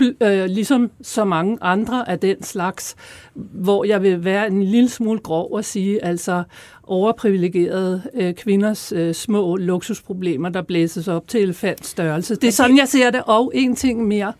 Pl- 0.00 0.24
øh, 0.24 0.44
ligesom 0.44 0.90
så 1.02 1.24
mange 1.24 1.58
andre 1.60 2.08
af 2.08 2.18
den 2.18 2.42
slags, 2.42 2.96
hvor 3.34 3.84
jeg 3.84 4.02
vil 4.02 4.24
være 4.24 4.46
en 4.46 4.62
lille 4.62 4.88
smule 4.88 5.18
grov 5.18 5.52
og 5.52 5.64
sige, 5.64 6.04
altså 6.04 6.42
overprivilegerede 6.82 8.02
øh, 8.14 8.34
kvinders 8.34 8.92
øh, 8.92 9.14
små 9.14 9.56
luksusproblemer, 9.56 10.48
der 10.48 10.62
blæses 10.62 11.08
op 11.08 11.28
til 11.28 11.42
elefantstørrelse. 11.42 12.34
Det 12.34 12.48
er 12.48 12.52
sådan, 12.52 12.76
jeg 12.76 12.88
ser 12.88 13.10
det. 13.10 13.22
Og 13.26 13.52
en 13.54 13.76
ting 13.76 14.06
mere. 14.06 14.32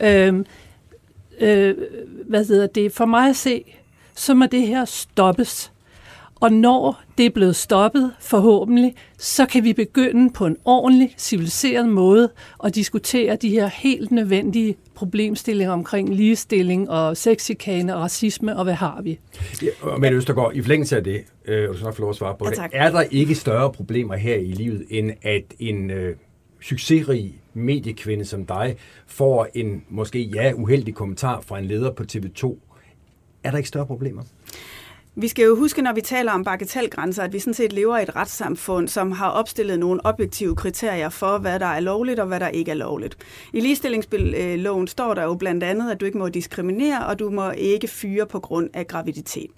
Øh, 0.00 0.44
øh, 1.40 1.74
hvad 2.28 2.44
hedder 2.44 2.66
det? 2.66 2.92
For 2.92 3.06
mig 3.06 3.28
at 3.28 3.36
se, 3.36 3.64
så 4.14 4.34
må 4.34 4.46
det 4.46 4.66
her 4.66 4.84
stoppes. 4.84 5.72
Og 6.40 6.52
når 6.52 7.02
det 7.18 7.26
er 7.26 7.30
blevet 7.30 7.56
stoppet, 7.56 8.12
forhåbentlig, 8.20 8.94
så 9.18 9.46
kan 9.46 9.64
vi 9.64 9.72
begynde 9.72 10.32
på 10.32 10.46
en 10.46 10.56
ordentlig, 10.64 11.14
civiliseret 11.18 11.88
måde 11.88 12.30
at 12.64 12.74
diskutere 12.74 13.36
de 13.36 13.50
her 13.50 13.66
helt 13.66 14.10
nødvendige 14.10 14.76
problemstillinger 14.94 15.72
omkring 15.72 16.14
ligestilling 16.14 16.90
og 16.90 17.16
sexikane 17.16 17.96
og 17.96 18.02
racisme, 18.02 18.56
og 18.56 18.64
hvad 18.64 18.74
har 18.74 19.02
vi? 19.02 19.18
Ja, 19.62 19.96
men 19.98 20.12
Østergaard, 20.12 20.54
i 20.54 20.62
forlængelse 20.62 20.96
af 20.96 21.04
det, 21.04 21.24
øh, 21.44 21.68
og 21.68 21.74
du 21.74 21.78
skal 21.78 21.84
nok 21.84 21.94
få 21.94 22.02
lov 22.02 22.10
at 22.10 22.16
svare 22.16 22.34
på 22.38 22.44
Ja, 22.44 22.50
det, 22.50 22.70
er 22.72 22.90
der 22.90 23.00
ikke 23.00 23.34
større 23.34 23.72
problemer 23.72 24.16
her 24.16 24.36
i 24.36 24.52
livet, 24.52 24.84
end 24.90 25.12
at 25.22 25.42
en 25.58 25.90
øh, 25.90 26.16
succesrig 26.60 27.34
mediekvinde 27.54 28.24
som 28.24 28.46
dig 28.46 28.76
får 29.06 29.48
en 29.54 29.84
måske 29.88 30.20
ja 30.20 30.52
uheldig 30.54 30.94
kommentar 30.94 31.40
fra 31.40 31.58
en 31.58 31.64
leder 31.64 31.90
på 31.90 32.04
TV2? 32.12 32.56
Er 33.44 33.50
der 33.50 33.56
ikke 33.56 33.68
større 33.68 33.86
problemer? 33.86 34.22
Vi 35.20 35.28
skal 35.28 35.44
jo 35.44 35.56
huske, 35.56 35.82
når 35.82 35.92
vi 35.92 36.00
taler 36.00 36.32
om 36.32 36.44
bagatelgrænser, 36.44 37.22
at 37.22 37.32
vi 37.32 37.38
sådan 37.38 37.54
set 37.54 37.72
lever 37.72 37.98
i 37.98 38.02
et 38.02 38.16
retssamfund, 38.16 38.88
som 38.88 39.12
har 39.12 39.30
opstillet 39.30 39.78
nogle 39.78 40.06
objektive 40.06 40.56
kriterier 40.56 41.08
for, 41.08 41.38
hvad 41.38 41.60
der 41.60 41.66
er 41.66 41.80
lovligt 41.80 42.20
og 42.20 42.26
hvad 42.26 42.40
der 42.40 42.48
ikke 42.48 42.70
er 42.70 42.74
lovligt. 42.74 43.16
I 43.52 43.60
ligestillingsloven 43.60 44.86
står 44.86 45.14
der 45.14 45.22
jo 45.22 45.34
blandt 45.34 45.64
andet, 45.64 45.90
at 45.90 46.00
du 46.00 46.06
ikke 46.06 46.18
må 46.18 46.28
diskriminere, 46.28 47.06
og 47.06 47.18
du 47.18 47.30
må 47.30 47.50
ikke 47.50 47.88
fyre 47.88 48.26
på 48.26 48.40
grund 48.40 48.70
af 48.74 48.86
graviditet. 48.86 49.50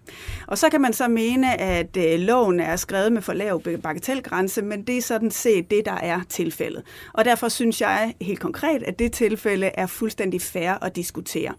Og 0.47 0.59
så 0.59 0.69
kan 0.71 0.81
man 0.81 0.93
så 0.93 1.09
mene, 1.09 1.61
at 1.61 1.97
øh, 1.97 2.21
loven 2.21 2.61
er 2.61 2.77
skrevet 2.77 3.13
med 3.13 3.23
for 3.23 3.33
lav 3.33 3.63
bagatelgrænse, 3.83 4.63
men 4.63 4.83
det 4.83 4.97
er 4.97 5.03
sådan 5.03 5.31
set 5.31 5.71
det, 5.71 5.83
der 5.85 5.99
er 6.03 6.21
tilfældet. 6.29 6.83
Og 7.13 7.25
derfor 7.25 7.49
synes 7.49 7.81
jeg 7.81 8.15
helt 8.21 8.41
konkret, 8.41 8.83
at 8.83 8.99
det 8.99 9.13
tilfælde 9.13 9.71
er 9.75 9.87
fuldstændig 9.87 10.41
fair 10.41 10.85
at 10.85 10.97
diskutere. 10.97 11.55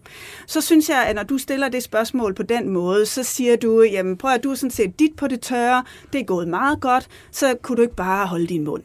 Så 0.46 0.60
synes 0.60 0.88
jeg, 0.88 1.06
at 1.08 1.16
når 1.16 1.22
du 1.22 1.38
stiller 1.38 1.68
det 1.68 1.82
spørgsmål 1.82 2.34
på 2.34 2.42
den 2.42 2.68
måde, 2.68 3.06
så 3.06 3.22
siger 3.22 3.56
du, 3.56 3.82
jamen 3.92 4.16
prøv 4.16 4.30
at 4.30 4.44
du 4.44 4.50
er 4.50 4.54
sådan 4.54 4.70
set 4.70 4.98
dit 4.98 5.16
på 5.16 5.28
det 5.28 5.40
tørre, 5.40 5.84
det 6.12 6.20
er 6.20 6.24
gået 6.24 6.48
meget 6.48 6.80
godt, 6.80 7.08
så 7.30 7.56
kunne 7.62 7.76
du 7.76 7.82
ikke 7.82 7.96
bare 7.96 8.26
holde 8.26 8.46
din 8.46 8.64
mund. 8.64 8.82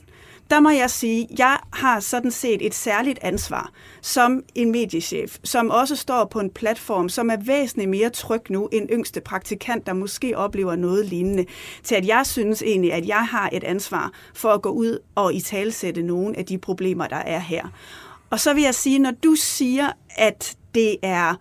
Der 0.50 0.60
må 0.60 0.70
jeg 0.70 0.90
sige, 0.90 1.28
jeg 1.38 1.58
har 1.74 2.00
sådan 2.00 2.32
set 2.32 2.66
et 2.66 2.74
særligt 2.74 3.20
ansvar 3.22 3.72
som 4.02 4.44
en 4.56 4.72
mediechef, 4.72 5.38
som 5.44 5.70
også 5.70 5.96
står 5.96 6.26
på 6.26 6.40
en 6.40 6.50
platform, 6.50 7.10
som 7.10 7.30
er 7.30 7.38
væsentligt 7.38 7.90
mere 7.90 8.10
tryg 8.10 8.42
nu 8.50 8.70
end 8.72 8.90
yngste 8.90 9.22
praktikant, 9.22 9.86
der 9.86 9.94
måske 9.94 10.38
oplever 10.38 10.76
noget 10.76 11.06
lignende, 11.06 11.46
til 11.84 11.96
at 11.96 12.08
jeg 12.08 12.26
synes 12.26 12.62
egentlig, 12.62 12.94
at 12.94 13.08
jeg 13.08 13.28
har 13.28 13.50
et 13.54 13.64
ansvar 13.64 14.12
for 14.34 14.50
at 14.50 14.62
gå 14.62 14.70
ud 14.70 15.00
og 15.16 15.34
i 15.34 15.42
talsætte 15.42 16.02
nogle 16.02 16.38
af 16.38 16.46
de 16.46 16.58
problemer, 16.58 17.08
der 17.08 17.16
er 17.16 17.40
her. 17.40 17.68
Og 18.30 18.40
så 18.40 18.54
vil 18.54 18.64
jeg 18.64 18.76
sige, 18.76 19.00
når 19.00 19.12
du 19.12 19.36
siger, 19.36 19.92
at 20.10 20.56
det 20.76 20.98
er, 21.02 21.36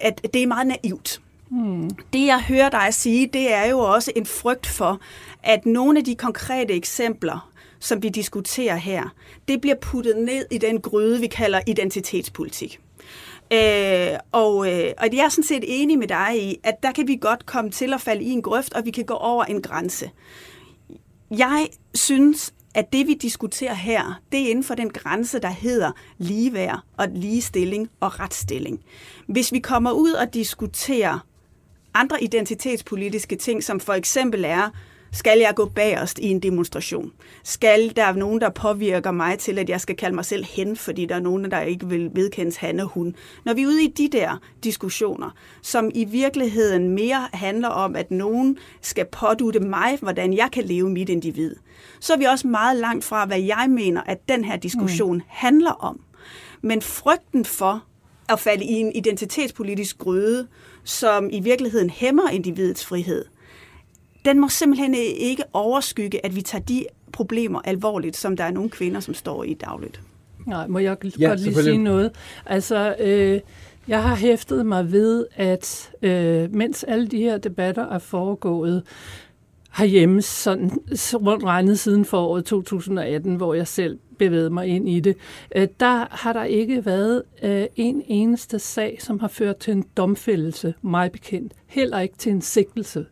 at 0.00 0.20
det 0.34 0.42
er 0.42 0.46
meget 0.46 0.66
naivt, 0.66 1.20
Mm. 1.52 1.90
Det, 2.12 2.26
jeg 2.26 2.40
hører 2.40 2.68
dig 2.68 2.94
sige, 2.94 3.26
det 3.26 3.52
er 3.52 3.64
jo 3.64 3.78
også 3.78 4.12
en 4.16 4.26
frygt 4.26 4.66
for, 4.66 5.00
at 5.42 5.66
nogle 5.66 5.98
af 5.98 6.04
de 6.04 6.14
konkrete 6.14 6.74
eksempler, 6.74 7.50
som 7.80 8.02
vi 8.02 8.08
diskuterer 8.08 8.76
her, 8.76 9.14
det 9.48 9.60
bliver 9.60 9.76
puttet 9.80 10.16
ned 10.16 10.46
i 10.50 10.58
den 10.58 10.80
gryde, 10.80 11.20
vi 11.20 11.26
kalder 11.26 11.60
identitetspolitik. 11.66 12.80
Øh, 13.52 14.18
og, 14.32 14.72
øh, 14.72 14.92
og 14.98 15.08
jeg 15.12 15.24
er 15.24 15.28
sådan 15.28 15.44
set 15.44 15.64
enig 15.66 15.98
med 15.98 16.08
dig 16.08 16.42
i, 16.42 16.56
at 16.64 16.82
der 16.82 16.92
kan 16.92 17.08
vi 17.08 17.16
godt 17.16 17.46
komme 17.46 17.70
til 17.70 17.92
at 17.92 18.00
falde 18.00 18.22
i 18.22 18.30
en 18.30 18.42
grøft, 18.42 18.72
og 18.74 18.84
vi 18.84 18.90
kan 18.90 19.04
gå 19.04 19.14
over 19.14 19.44
en 19.44 19.62
grænse. 19.62 20.10
Jeg 21.30 21.68
synes, 21.94 22.54
at 22.74 22.92
det 22.92 23.06
vi 23.06 23.14
diskuterer 23.14 23.74
her, 23.74 24.20
det 24.32 24.40
er 24.40 24.50
inden 24.50 24.64
for 24.64 24.74
den 24.74 24.90
grænse, 24.90 25.38
der 25.38 25.48
hedder 25.48 25.92
ligeværd 26.18 26.80
og 26.96 27.08
ligestilling 27.08 27.90
og 28.00 28.20
retsstilling. 28.20 28.80
Hvis 29.26 29.52
vi 29.52 29.58
kommer 29.58 29.92
ud 29.92 30.12
og 30.12 30.34
diskuterer 30.34 31.18
andre 31.94 32.22
identitetspolitiske 32.22 33.36
ting, 33.36 33.64
som 33.64 33.80
for 33.80 33.92
eksempel 33.92 34.44
er, 34.44 34.70
skal 35.14 35.38
jeg 35.38 35.52
gå 35.56 35.64
bagerst 35.64 36.18
i 36.18 36.26
en 36.26 36.40
demonstration? 36.40 37.12
Skal 37.44 37.96
der 37.96 38.12
nogen, 38.12 38.40
der 38.40 38.50
påvirker 38.50 39.10
mig 39.10 39.38
til, 39.38 39.58
at 39.58 39.68
jeg 39.68 39.80
skal 39.80 39.96
kalde 39.96 40.14
mig 40.14 40.24
selv 40.24 40.44
hen, 40.44 40.76
fordi 40.76 41.06
der 41.06 41.14
er 41.14 41.20
nogen, 41.20 41.50
der 41.50 41.60
ikke 41.60 41.88
vil 41.88 42.10
vedkendes 42.14 42.56
han 42.56 42.80
og 42.80 42.86
hun? 42.86 43.14
Når 43.44 43.54
vi 43.54 43.62
er 43.62 43.66
ude 43.66 43.84
i 43.84 43.86
de 43.86 44.08
der 44.08 44.40
diskussioner, 44.64 45.30
som 45.62 45.90
i 45.94 46.04
virkeligheden 46.04 46.90
mere 46.90 47.28
handler 47.32 47.68
om, 47.68 47.96
at 47.96 48.10
nogen 48.10 48.58
skal 48.80 49.04
pådute 49.04 49.60
mig, 49.60 49.98
hvordan 50.00 50.32
jeg 50.32 50.48
kan 50.52 50.64
leve 50.64 50.90
mit 50.90 51.08
individ, 51.08 51.56
så 52.00 52.12
er 52.12 52.18
vi 52.18 52.24
også 52.24 52.46
meget 52.46 52.76
langt 52.76 53.04
fra, 53.04 53.26
hvad 53.26 53.40
jeg 53.40 53.66
mener, 53.68 54.02
at 54.06 54.28
den 54.28 54.44
her 54.44 54.56
diskussion 54.56 55.16
mm. 55.16 55.22
handler 55.28 55.72
om. 55.72 56.00
Men 56.62 56.82
frygten 56.82 57.44
for 57.44 57.84
at 58.28 58.40
falde 58.40 58.64
i 58.64 58.72
en 58.72 58.92
identitetspolitisk 58.92 59.98
gryde, 59.98 60.48
som 60.84 61.28
i 61.32 61.40
virkeligheden 61.40 61.90
hæmmer 61.90 62.28
individets 62.28 62.86
frihed, 62.86 63.24
den 64.24 64.40
må 64.40 64.48
simpelthen 64.48 64.94
ikke 65.16 65.42
overskygge, 65.52 66.26
at 66.26 66.36
vi 66.36 66.42
tager 66.42 66.64
de 66.64 66.86
problemer 67.12 67.60
alvorligt, 67.64 68.16
som 68.16 68.36
der 68.36 68.44
er 68.44 68.50
nogle 68.50 68.70
kvinder, 68.70 69.00
som 69.00 69.14
står 69.14 69.44
i 69.44 69.54
dagligt. 69.54 70.00
Nej, 70.46 70.66
må 70.66 70.78
jeg 70.78 70.96
ja, 71.18 71.26
godt 71.28 71.40
lige 71.40 71.62
sige 71.62 71.78
noget? 71.78 72.10
Altså, 72.46 72.96
øh, 73.00 73.40
jeg 73.88 74.02
har 74.02 74.16
hæftet 74.16 74.66
mig 74.66 74.92
ved, 74.92 75.26
at 75.36 75.90
øh, 76.02 76.54
mens 76.54 76.84
alle 76.84 77.06
de 77.06 77.18
her 77.18 77.38
debatter 77.38 77.86
er 77.86 77.98
foregået, 77.98 78.82
herhjemme, 79.74 80.22
sådan 80.22 80.70
rundt 81.12 81.44
regnet 81.44 81.78
siden 81.78 82.04
foråret 82.04 82.44
2018, 82.44 83.36
hvor 83.36 83.54
jeg 83.54 83.68
selv 83.68 83.98
bevægede 84.18 84.50
mig 84.50 84.66
ind 84.66 84.88
i 84.88 85.00
det, 85.00 85.16
øh, 85.56 85.68
der 85.80 86.06
har 86.10 86.32
der 86.32 86.44
ikke 86.44 86.86
været 86.86 87.22
øh, 87.42 87.64
en 87.76 88.02
eneste 88.06 88.58
sag, 88.58 88.98
som 89.00 89.20
har 89.20 89.28
ført 89.28 89.56
til 89.56 89.72
en 89.72 89.84
domfældelse, 89.96 90.74
mig 90.82 91.12
bekendt. 91.12 91.52
Heller 91.66 92.00
ikke 92.00 92.16
til 92.16 92.32
en 92.32 92.42
sigtelse. 92.42 93.06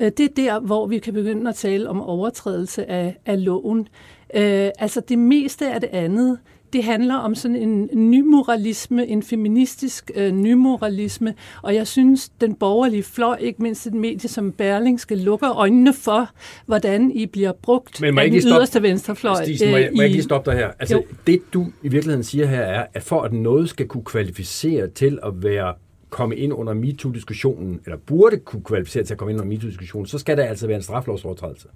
Øh, 0.00 0.12
det 0.16 0.20
er 0.20 0.34
der, 0.36 0.60
hvor 0.60 0.86
vi 0.86 0.98
kan 0.98 1.14
begynde 1.14 1.48
at 1.48 1.56
tale 1.56 1.88
om 1.88 2.00
overtrædelse 2.00 2.90
af, 2.90 3.16
af 3.26 3.44
loven. 3.44 3.88
Øh, 4.34 4.70
altså 4.78 5.00
det 5.08 5.18
meste 5.18 5.72
af 5.72 5.80
det 5.80 5.90
andet, 5.92 6.38
det 6.74 6.84
handler 6.84 7.14
om 7.14 7.34
sådan 7.34 7.56
en 7.56 7.90
nymoralisme, 8.10 9.06
en 9.06 9.22
feministisk 9.22 10.10
øh, 10.14 10.32
nymoralisme, 10.32 11.34
og 11.62 11.74
jeg 11.74 11.86
synes, 11.86 12.28
den 12.28 12.54
borgerlige 12.54 13.02
fløj, 13.02 13.36
ikke 13.40 13.62
mindst 13.62 13.86
et 13.86 13.94
medie 13.94 14.28
som 14.28 14.52
Berling, 14.52 15.00
skal 15.00 15.18
lukke 15.18 15.46
øjnene 15.46 15.92
for, 15.92 16.30
hvordan 16.66 17.10
I 17.10 17.26
bliver 17.26 17.52
brugt 17.62 18.00
Men 18.00 18.14
må 18.14 18.20
af 18.20 18.24
den 18.26 18.34
ikke 18.34 18.46
lige 18.46 18.56
yderste 18.56 18.72
stoppe- 18.78 18.88
venstrefløj. 18.88 19.44
Stisen, 19.44 19.70
må, 19.70 19.76
jeg, 19.76 19.90
må 19.96 20.02
jeg 20.02 20.10
i- 20.10 20.12
lige 20.12 20.22
stoppe 20.22 20.50
dig 20.50 20.58
her? 20.58 20.70
Altså, 20.80 20.94
Jo. 20.96 21.02
det 21.26 21.42
du 21.52 21.66
i 21.82 21.88
virkeligheden 21.88 22.24
siger 22.24 22.46
her 22.46 22.60
er, 22.60 22.86
at 22.94 23.02
for 23.02 23.22
at 23.22 23.32
noget 23.32 23.68
skal 23.68 23.86
kunne 23.86 24.04
kvalificere 24.04 24.88
til 24.88 25.18
at 25.22 25.32
være 25.42 25.74
komme 26.10 26.36
ind 26.36 26.52
under 26.52 26.74
MeToo-diskussionen, 26.74 27.80
eller 27.84 27.98
burde 28.06 28.36
kunne 28.36 28.62
kvalificere 28.62 29.02
til 29.04 29.14
at 29.14 29.18
komme 29.18 29.32
ind 29.32 29.40
under 29.40 29.54
MeToo-diskussionen, 29.54 30.06
så 30.06 30.18
skal 30.18 30.36
der 30.36 30.44
altså 30.44 30.66
være 30.66 30.76
en 30.76 30.82
straflovsovertrædelse. 30.82 31.68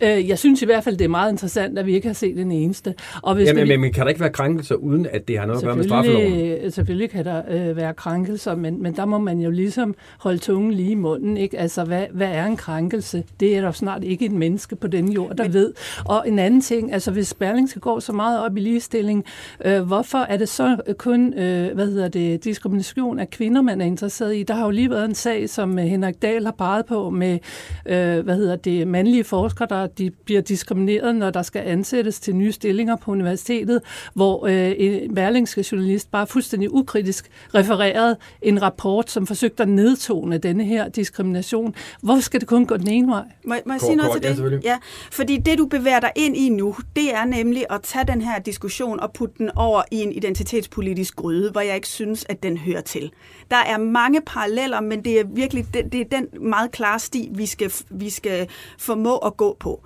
Øh, 0.00 0.28
jeg 0.28 0.38
synes 0.38 0.62
i 0.62 0.64
hvert 0.64 0.84
fald, 0.84 0.96
det 0.96 1.04
er 1.04 1.08
meget 1.08 1.32
interessant, 1.32 1.78
at 1.78 1.86
vi 1.86 1.94
ikke 1.94 2.06
har 2.06 2.14
set 2.14 2.36
den 2.36 2.52
eneste. 2.52 2.94
Og 3.22 3.34
hvis 3.34 3.46
Jamen, 3.46 3.60
det, 3.60 3.68
men, 3.68 3.80
men 3.80 3.92
kan 3.92 4.02
der 4.02 4.08
ikke 4.08 4.20
være 4.20 4.30
krænkelser, 4.30 4.74
uden 4.74 5.06
at 5.12 5.28
det 5.28 5.38
har 5.38 5.46
noget 5.46 5.58
at 5.58 5.64
gøre 5.64 5.76
med 5.76 5.84
straffeloven? 5.84 6.26
Selvfølgelig, 6.26 6.72
selvfølgelig 6.72 7.10
kan 7.10 7.24
der 7.24 7.42
øh, 7.50 7.76
være 7.76 7.94
krænkelser, 7.94 8.54
men, 8.54 8.82
men 8.82 8.96
der 8.96 9.04
må 9.04 9.18
man 9.18 9.40
jo 9.40 9.50
ligesom 9.50 9.94
holde 10.18 10.38
tungen 10.38 10.72
lige 10.72 10.90
i 10.90 10.94
munden. 10.94 11.36
Ikke? 11.36 11.58
Altså, 11.58 11.84
hvad, 11.84 12.06
hvad 12.12 12.28
er 12.28 12.46
en 12.46 12.56
krænkelse? 12.56 13.24
Det 13.40 13.56
er 13.56 13.60
der 13.60 13.66
jo 13.66 13.72
snart 13.72 14.04
ikke 14.04 14.24
et 14.24 14.32
menneske 14.32 14.76
på 14.76 14.86
den 14.86 15.12
jord, 15.12 15.36
der 15.36 15.44
men... 15.44 15.52
ved. 15.52 15.72
Og 16.04 16.24
en 16.28 16.38
anden 16.38 16.60
ting, 16.60 16.92
altså 16.92 17.10
hvis 17.10 17.34
Berling 17.34 17.68
skal 17.68 17.80
gå 17.80 18.00
så 18.00 18.12
meget 18.12 18.44
op 18.44 18.56
i 18.56 18.60
ligestilling, 18.60 19.24
øh, 19.64 19.80
hvorfor 19.80 20.18
er 20.18 20.36
det 20.36 20.48
så 20.48 20.76
kun 20.98 21.34
øh, 21.34 21.74
hvad 21.74 21.86
hedder 21.86 22.08
det, 22.08 22.44
diskrimination 22.44 23.18
af 23.18 23.30
kvinder, 23.30 23.62
man 23.62 23.80
er 23.80 23.84
interesseret 23.84 24.36
i? 24.36 24.42
Der 24.42 24.54
har 24.54 24.64
jo 24.64 24.70
lige 24.70 24.90
været 24.90 25.04
en 25.04 25.14
sag, 25.14 25.48
som 25.48 25.78
øh, 25.78 25.84
Henrik 25.84 26.22
Dahl 26.22 26.44
har 26.44 26.54
peget 26.58 26.86
på 26.86 27.10
med 27.10 27.38
øh, 27.86 28.20
hvad 28.24 28.36
hedder 28.36 28.56
det, 28.56 28.88
mandlige 28.88 29.24
forskere, 29.40 29.66
der 29.70 29.86
de 29.86 30.10
bliver 30.24 30.40
diskrimineret, 30.40 31.16
når 31.16 31.30
der 31.30 31.42
skal 31.42 31.62
ansættes 31.66 32.20
til 32.20 32.36
nye 32.36 32.52
stillinger 32.52 32.96
på 32.96 33.10
universitetet, 33.10 33.80
hvor 34.14 34.46
øh, 34.46 34.72
en 34.78 35.14
berlingske 35.14 35.64
journalist 35.72 36.10
bare 36.10 36.26
fuldstændig 36.26 36.74
ukritisk 36.74 37.30
refererede 37.54 38.16
en 38.42 38.62
rapport, 38.62 39.10
som 39.10 39.26
forsøgte 39.26 39.62
at 39.62 39.68
nedtone 39.68 40.38
denne 40.38 40.64
her 40.64 40.88
diskrimination. 40.88 41.74
Hvorfor 42.02 42.22
skal 42.22 42.40
det 42.40 42.48
kun 42.48 42.66
gå 42.66 42.76
den 42.76 42.88
ene 42.88 43.08
vej? 43.08 43.24
Må, 43.44 43.54
må 43.66 43.72
jeg 43.72 43.80
sige 43.80 43.96
noget 43.96 44.22
til 44.22 44.34
det? 44.34 44.64
Ja, 44.64 44.78
fordi 45.12 45.36
det, 45.36 45.58
du 45.58 45.66
bevæger 45.66 46.00
dig 46.00 46.12
ind 46.16 46.36
i 46.36 46.48
nu, 46.48 46.74
det 46.96 47.14
er 47.14 47.24
nemlig 47.24 47.64
at 47.70 47.80
tage 47.82 48.04
den 48.06 48.22
her 48.22 48.38
diskussion 48.38 49.00
og 49.00 49.12
putte 49.12 49.34
den 49.38 49.50
over 49.56 49.82
i 49.90 49.96
en 49.96 50.12
identitetspolitisk 50.12 51.16
gryde, 51.16 51.50
hvor 51.50 51.60
jeg 51.60 51.74
ikke 51.74 51.88
synes, 51.88 52.26
at 52.28 52.42
den 52.42 52.56
hører 52.56 52.80
til. 52.80 53.12
Der 53.50 53.56
er 53.56 53.78
mange 53.78 54.20
paralleller, 54.26 54.80
men 54.80 55.04
det 55.04 55.20
er 55.20 55.24
virkelig 55.34 55.66
det, 55.74 55.92
det 55.92 56.00
er 56.00 56.04
den 56.18 56.48
meget 56.50 56.70
klare 56.70 56.98
sti, 56.98 57.28
vi 57.34 57.46
skal, 57.46 57.72
vi 57.90 58.10
skal 58.10 58.48
formå 58.78 59.16
at 59.16 59.29
gå 59.36 59.56
på. 59.60 59.84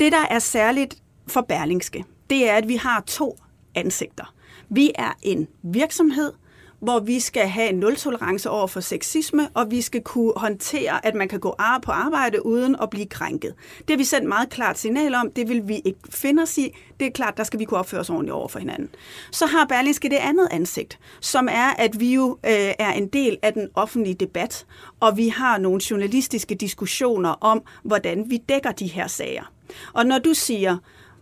Det, 0.00 0.12
der 0.12 0.26
er 0.30 0.38
særligt 0.38 1.02
for 1.26 1.40
Berlingske, 1.40 2.04
det 2.30 2.50
er, 2.50 2.54
at 2.56 2.68
vi 2.68 2.76
har 2.76 3.00
to 3.00 3.38
ansigter. 3.74 4.34
Vi 4.68 4.92
er 4.94 5.12
en 5.22 5.48
virksomhed, 5.62 6.32
hvor 6.80 7.00
vi 7.00 7.20
skal 7.20 7.48
have 7.48 7.68
en 7.68 7.74
nul-tolerance 7.74 8.50
over 8.50 8.66
for 8.66 8.80
sexisme, 8.80 9.48
og 9.54 9.70
vi 9.70 9.80
skal 9.80 10.02
kunne 10.02 10.32
håndtere, 10.36 11.06
at 11.06 11.14
man 11.14 11.28
kan 11.28 11.40
gå 11.40 11.54
på 11.82 11.92
arbejde 11.92 12.46
uden 12.46 12.76
at 12.82 12.90
blive 12.90 13.06
krænket. 13.06 13.54
Det 13.78 13.90
har 13.90 13.96
vi 13.96 14.04
sendt 14.04 14.28
meget 14.28 14.50
klart 14.50 14.78
signal 14.78 15.14
om, 15.14 15.30
det 15.36 15.48
vil 15.48 15.68
vi 15.68 15.80
ikke 15.84 16.00
finde 16.10 16.42
os 16.42 16.58
i. 16.58 16.76
Det 17.00 17.06
er 17.06 17.10
klart, 17.10 17.36
der 17.36 17.44
skal 17.44 17.60
vi 17.60 17.64
kunne 17.64 17.80
opføre 17.80 18.00
os 18.00 18.10
ordentligt 18.10 18.34
over 18.34 18.48
for 18.48 18.58
hinanden. 18.58 18.88
Så 19.30 19.46
har 19.46 19.64
Berlingske 19.64 20.08
det 20.08 20.16
andet 20.16 20.48
ansigt, 20.50 20.98
som 21.20 21.48
er, 21.50 21.70
at 21.78 22.00
vi 22.00 22.14
jo 22.14 22.38
øh, 22.46 22.72
er 22.78 22.92
en 22.92 23.08
del 23.08 23.38
af 23.42 23.52
den 23.52 23.68
offentlige 23.74 24.14
debat, 24.14 24.66
og 25.00 25.16
vi 25.16 25.28
har 25.28 25.58
nogle 25.58 25.80
journalistiske 25.90 26.54
diskussioner 26.54 27.30
om, 27.30 27.62
hvordan 27.82 28.24
vi 28.30 28.36
dækker 28.36 28.72
de 28.72 28.86
her 28.86 29.06
sager. 29.06 29.52
Og 29.92 30.06
når 30.06 30.18
du 30.18 30.34
siger, 30.34 30.76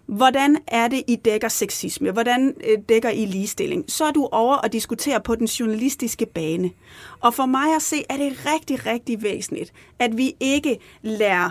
Hvordan 0.08 0.56
er 0.66 0.88
det, 0.88 1.02
I 1.06 1.16
dækker 1.16 1.48
sexisme? 1.48 2.10
Hvordan 2.10 2.54
øh, 2.64 2.78
dækker 2.88 3.10
I 3.10 3.24
ligestilling? 3.24 3.84
Så 3.88 4.04
er 4.04 4.10
du 4.10 4.28
over 4.32 4.56
og 4.56 4.72
diskuterer 4.72 5.18
på 5.18 5.34
den 5.34 5.46
journalistiske 5.46 6.26
bane. 6.26 6.70
Og 7.20 7.34
for 7.34 7.46
mig 7.46 7.74
at 7.76 7.82
se, 7.82 8.04
er 8.08 8.16
det 8.16 8.46
rigtig, 8.54 8.86
rigtig 8.86 9.22
væsentligt, 9.22 9.72
at 9.98 10.16
vi 10.16 10.34
ikke 10.40 10.78
lærer 11.02 11.50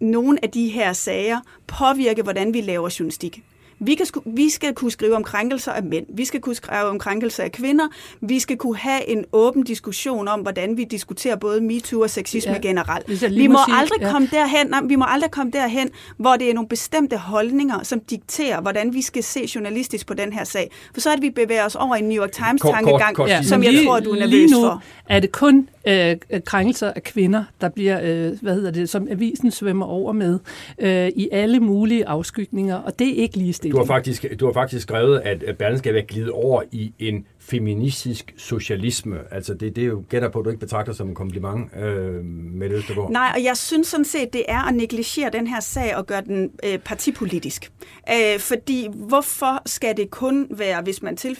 nogle 0.00 0.38
af 0.42 0.50
de 0.50 0.68
her 0.68 0.92
sager 0.92 1.40
påvirke, 1.66 2.22
hvordan 2.22 2.54
vi 2.54 2.60
laver 2.60 2.96
journalistik. 2.98 3.42
Vi, 3.84 3.94
kan, 3.94 4.06
vi 4.26 4.50
skal 4.50 4.74
kunne 4.74 4.90
skrive 4.90 5.16
om 5.16 5.24
krænkelser 5.24 5.72
af 5.72 5.82
mænd, 5.82 6.06
vi 6.14 6.24
skal 6.24 6.40
kunne 6.40 6.54
skrive 6.54 6.82
om 6.82 6.98
krænkelser 6.98 7.44
af 7.44 7.52
kvinder, 7.52 7.88
vi 8.20 8.38
skal 8.38 8.56
kunne 8.56 8.76
have 8.76 9.08
en 9.08 9.24
åben 9.32 9.62
diskussion 9.62 10.28
om, 10.28 10.40
hvordan 10.40 10.76
vi 10.76 10.84
diskuterer 10.84 11.36
både 11.36 11.60
MeToo 11.60 12.02
og 12.02 12.10
sexisme 12.10 12.52
ja, 12.52 12.58
generelt. 12.58 13.08
Vi 13.08 13.46
må 13.46 13.58
sige, 13.66 13.76
aldrig 13.76 14.00
ja. 14.00 14.10
komme 14.10 14.28
derhen, 14.30 14.66
nej, 14.66 14.80
vi 14.84 14.96
må 14.96 15.04
aldrig 15.08 15.30
komme 15.30 15.52
derhen, 15.52 15.90
hvor 16.16 16.36
det 16.36 16.50
er 16.50 16.54
nogle 16.54 16.68
bestemte 16.68 17.16
holdninger, 17.16 17.82
som 17.82 18.00
dikterer, 18.00 18.60
hvordan 18.60 18.94
vi 18.94 19.02
skal 19.02 19.24
se 19.24 19.48
journalistisk 19.54 20.06
på 20.06 20.14
den 20.14 20.32
her 20.32 20.44
sag. 20.44 20.70
For 20.94 21.00
så 21.00 21.10
er 21.10 21.14
det, 21.14 21.22
vi 21.22 21.30
bevæger 21.30 21.64
os 21.64 21.74
over 21.74 21.96
i 21.96 21.98
en 21.98 22.04
New 22.04 22.22
York 22.22 22.32
Times-tankegang, 22.32 23.28
ja, 23.28 23.42
som 23.42 23.62
jeg 23.62 23.72
lige, 23.72 23.86
tror, 23.86 24.00
du 24.00 24.10
er 24.10 24.14
nervøs 24.14 24.30
lige 24.30 24.50
nu 24.50 24.60
for. 24.60 24.82
er 25.08 25.20
det 25.20 25.32
kun 25.32 25.68
øh, 25.88 26.16
krænkelser 26.44 26.92
af 26.92 27.02
kvinder, 27.02 27.44
der 27.60 27.68
bliver, 27.68 28.00
øh, 28.02 28.38
hvad 28.42 28.54
hedder 28.54 28.70
det, 28.70 28.88
som 28.88 29.08
avisen 29.10 29.50
svømmer 29.50 29.86
over 29.86 30.12
med, 30.12 30.38
øh, 30.78 31.08
i 31.08 31.28
alle 31.32 31.60
mulige 31.60 32.08
afskygninger, 32.08 32.76
og 32.76 32.98
det 32.98 33.08
er 33.08 33.22
ikke 33.22 33.36
ligestilling. 33.36 33.74
Du 33.74 33.78
har 33.78 33.86
faktisk, 33.86 34.26
du 34.40 34.46
har 34.46 34.52
faktisk 34.52 34.82
skrevet, 34.82 35.20
at 35.20 35.56
Berlin 35.58 35.78
skal 35.78 35.94
være 35.94 36.02
glidet 36.02 36.30
over 36.30 36.62
i 36.72 36.92
en 36.98 37.26
feministisk 37.38 38.34
socialisme. 38.36 39.18
Altså 39.30 39.54
det, 39.54 39.76
det 39.76 39.84
er 39.84 39.88
jo 39.88 40.04
gætter 40.08 40.28
på, 40.28 40.38
at 40.38 40.44
du 40.44 40.50
ikke 40.50 40.60
betragter 40.60 40.92
som 40.92 41.08
en 41.08 41.14
kompliment 41.14 41.76
øh, 41.76 42.24
med 42.24 42.70
Østergaard. 42.70 43.10
Nej, 43.10 43.32
og 43.36 43.44
jeg 43.44 43.56
synes 43.56 43.86
sådan 43.86 44.04
set, 44.04 44.32
det 44.32 44.42
er 44.48 44.68
at 44.68 44.74
negligere 44.74 45.30
den 45.30 45.46
her 45.46 45.60
sag 45.60 45.96
og 45.96 46.06
gøre 46.06 46.20
den 46.20 46.50
øh, 46.64 46.78
partipolitisk. 46.78 47.72
Øh, 48.10 48.40
fordi 48.40 48.88
hvorfor 48.94 49.62
skal 49.66 49.96
det 49.96 50.10
kun 50.10 50.46
være, 50.50 50.82
hvis 50.82 51.02
man 51.02 51.16
til, 51.16 51.38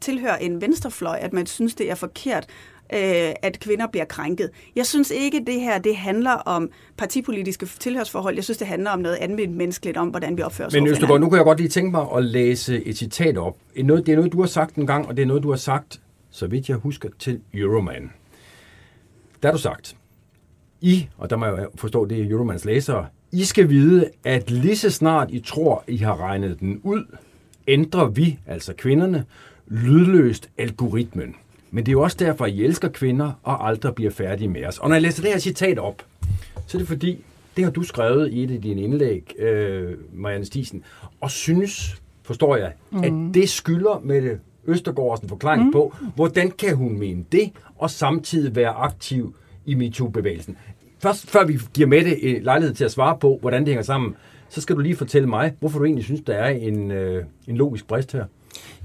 tilhører 0.00 0.36
en 0.36 0.60
venstrefløj, 0.60 1.18
at 1.20 1.32
man 1.32 1.46
synes, 1.46 1.74
det 1.74 1.90
er 1.90 1.94
forkert 1.94 2.46
øh, 2.92 3.32
at 3.42 3.60
kvinder 3.60 3.86
bliver 3.86 4.04
krænket. 4.04 4.50
Jeg 4.76 4.86
synes 4.86 5.10
ikke, 5.10 5.42
det 5.46 5.60
her 5.60 5.78
det 5.78 5.96
handler 5.96 6.30
om 6.32 6.70
partipolitiske 6.96 7.66
tilhørsforhold. 7.66 8.34
Jeg 8.34 8.44
synes, 8.44 8.58
det 8.58 8.66
handler 8.66 8.90
om 8.90 8.98
noget 8.98 9.16
andet 9.16 9.50
menneskeligt, 9.50 9.96
om 9.96 10.08
hvordan 10.08 10.36
vi 10.36 10.42
opfører 10.42 10.68
os. 10.68 10.74
Men 10.74 10.86
Østergaard, 10.86 11.20
nu 11.20 11.28
kan 11.28 11.36
jeg 11.36 11.44
godt 11.44 11.58
lige 11.58 11.68
tænke 11.68 11.90
mig 11.90 12.06
at 12.16 12.24
læse 12.24 12.84
et 12.84 12.98
citat 12.98 13.38
op. 13.38 13.56
Det 13.74 13.80
er 13.80 14.14
noget, 14.16 14.32
du 14.32 14.40
har 14.40 14.48
sagt 14.48 14.76
en 14.76 14.86
gang, 14.86 15.06
og 15.08 15.16
det 15.16 15.22
er 15.22 15.26
noget, 15.26 15.42
du 15.42 15.50
har 15.50 15.56
sagt, 15.56 16.00
så 16.30 16.46
vidt 16.46 16.68
jeg 16.68 16.76
husker, 16.76 17.08
til 17.18 17.40
Euroman. 17.54 18.10
Der 19.42 19.48
har 19.48 19.52
du 19.52 19.62
sagt, 19.62 19.96
I, 20.80 21.08
og 21.18 21.30
der 21.30 21.36
må 21.36 21.46
jeg 21.46 21.66
forstå, 21.74 22.04
det 22.04 22.20
er 22.20 22.30
Euromans 22.30 22.64
læsere, 22.64 23.06
I 23.32 23.44
skal 23.44 23.68
vide, 23.68 24.10
at 24.24 24.50
lige 24.50 24.76
så 24.76 24.90
snart 24.90 25.30
I 25.30 25.40
tror, 25.40 25.84
I 25.88 25.96
har 25.96 26.20
regnet 26.20 26.60
den 26.60 26.80
ud, 26.82 27.04
ændrer 27.68 28.08
vi, 28.08 28.38
altså 28.46 28.72
kvinderne, 28.72 29.24
lydløst 29.66 30.50
algoritmen. 30.58 31.34
Men 31.76 31.86
det 31.86 31.90
er 31.90 31.92
jo 31.92 32.02
også 32.02 32.16
derfor, 32.20 32.44
at 32.44 32.52
I 32.52 32.64
elsker 32.64 32.88
kvinder 32.88 33.32
og 33.42 33.68
aldrig 33.68 33.94
bliver 33.94 34.10
færdige 34.10 34.48
med 34.48 34.66
os. 34.66 34.78
Og 34.78 34.88
når 34.88 34.94
jeg 34.94 35.02
læser 35.02 35.22
det 35.22 35.32
her 35.32 35.38
citat 35.38 35.78
op, 35.78 36.02
så 36.66 36.76
er 36.76 36.78
det 36.78 36.88
fordi, 36.88 37.24
det 37.56 37.64
har 37.64 37.70
du 37.70 37.82
skrevet 37.82 38.32
i 38.32 38.42
et 38.42 38.50
af 38.50 38.62
dine 38.62 38.82
indlæg, 38.82 39.32
øh, 39.38 39.94
Marianne 40.12 40.44
Stisen, 40.44 40.84
og 41.20 41.30
synes, 41.30 42.02
forstår 42.22 42.56
jeg, 42.56 42.72
mm. 42.90 43.02
at 43.02 43.34
det 43.34 43.48
skylder 43.48 44.00
med 44.04 44.22
det 44.22 44.38
Østergaards 44.66 45.20
en 45.20 45.28
forklaring 45.28 45.64
mm. 45.64 45.72
på, 45.72 45.94
hvordan 46.14 46.50
kan 46.50 46.76
hun 46.76 46.98
mene 46.98 47.24
det, 47.32 47.50
og 47.78 47.90
samtidig 47.90 48.56
være 48.56 48.70
aktiv 48.70 49.34
i 49.66 49.74
MeToo-bevægelsen. 49.74 50.56
Først, 50.98 51.30
før 51.30 51.44
vi 51.44 51.58
giver 51.74 51.88
med 51.88 52.04
det 52.04 52.42
lejlighed 52.42 52.74
til 52.74 52.84
at 52.84 52.92
svare 52.92 53.18
på, 53.20 53.38
hvordan 53.40 53.60
det 53.60 53.68
hænger 53.68 53.82
sammen, 53.82 54.16
så 54.48 54.60
skal 54.60 54.76
du 54.76 54.80
lige 54.80 54.96
fortælle 54.96 55.28
mig, 55.28 55.52
hvorfor 55.60 55.78
du 55.78 55.84
egentlig 55.84 56.04
synes, 56.04 56.20
der 56.20 56.34
er 56.34 56.48
en, 56.48 56.90
øh, 56.90 57.24
en 57.48 57.56
logisk 57.56 57.86
brist 57.86 58.12
her. 58.12 58.24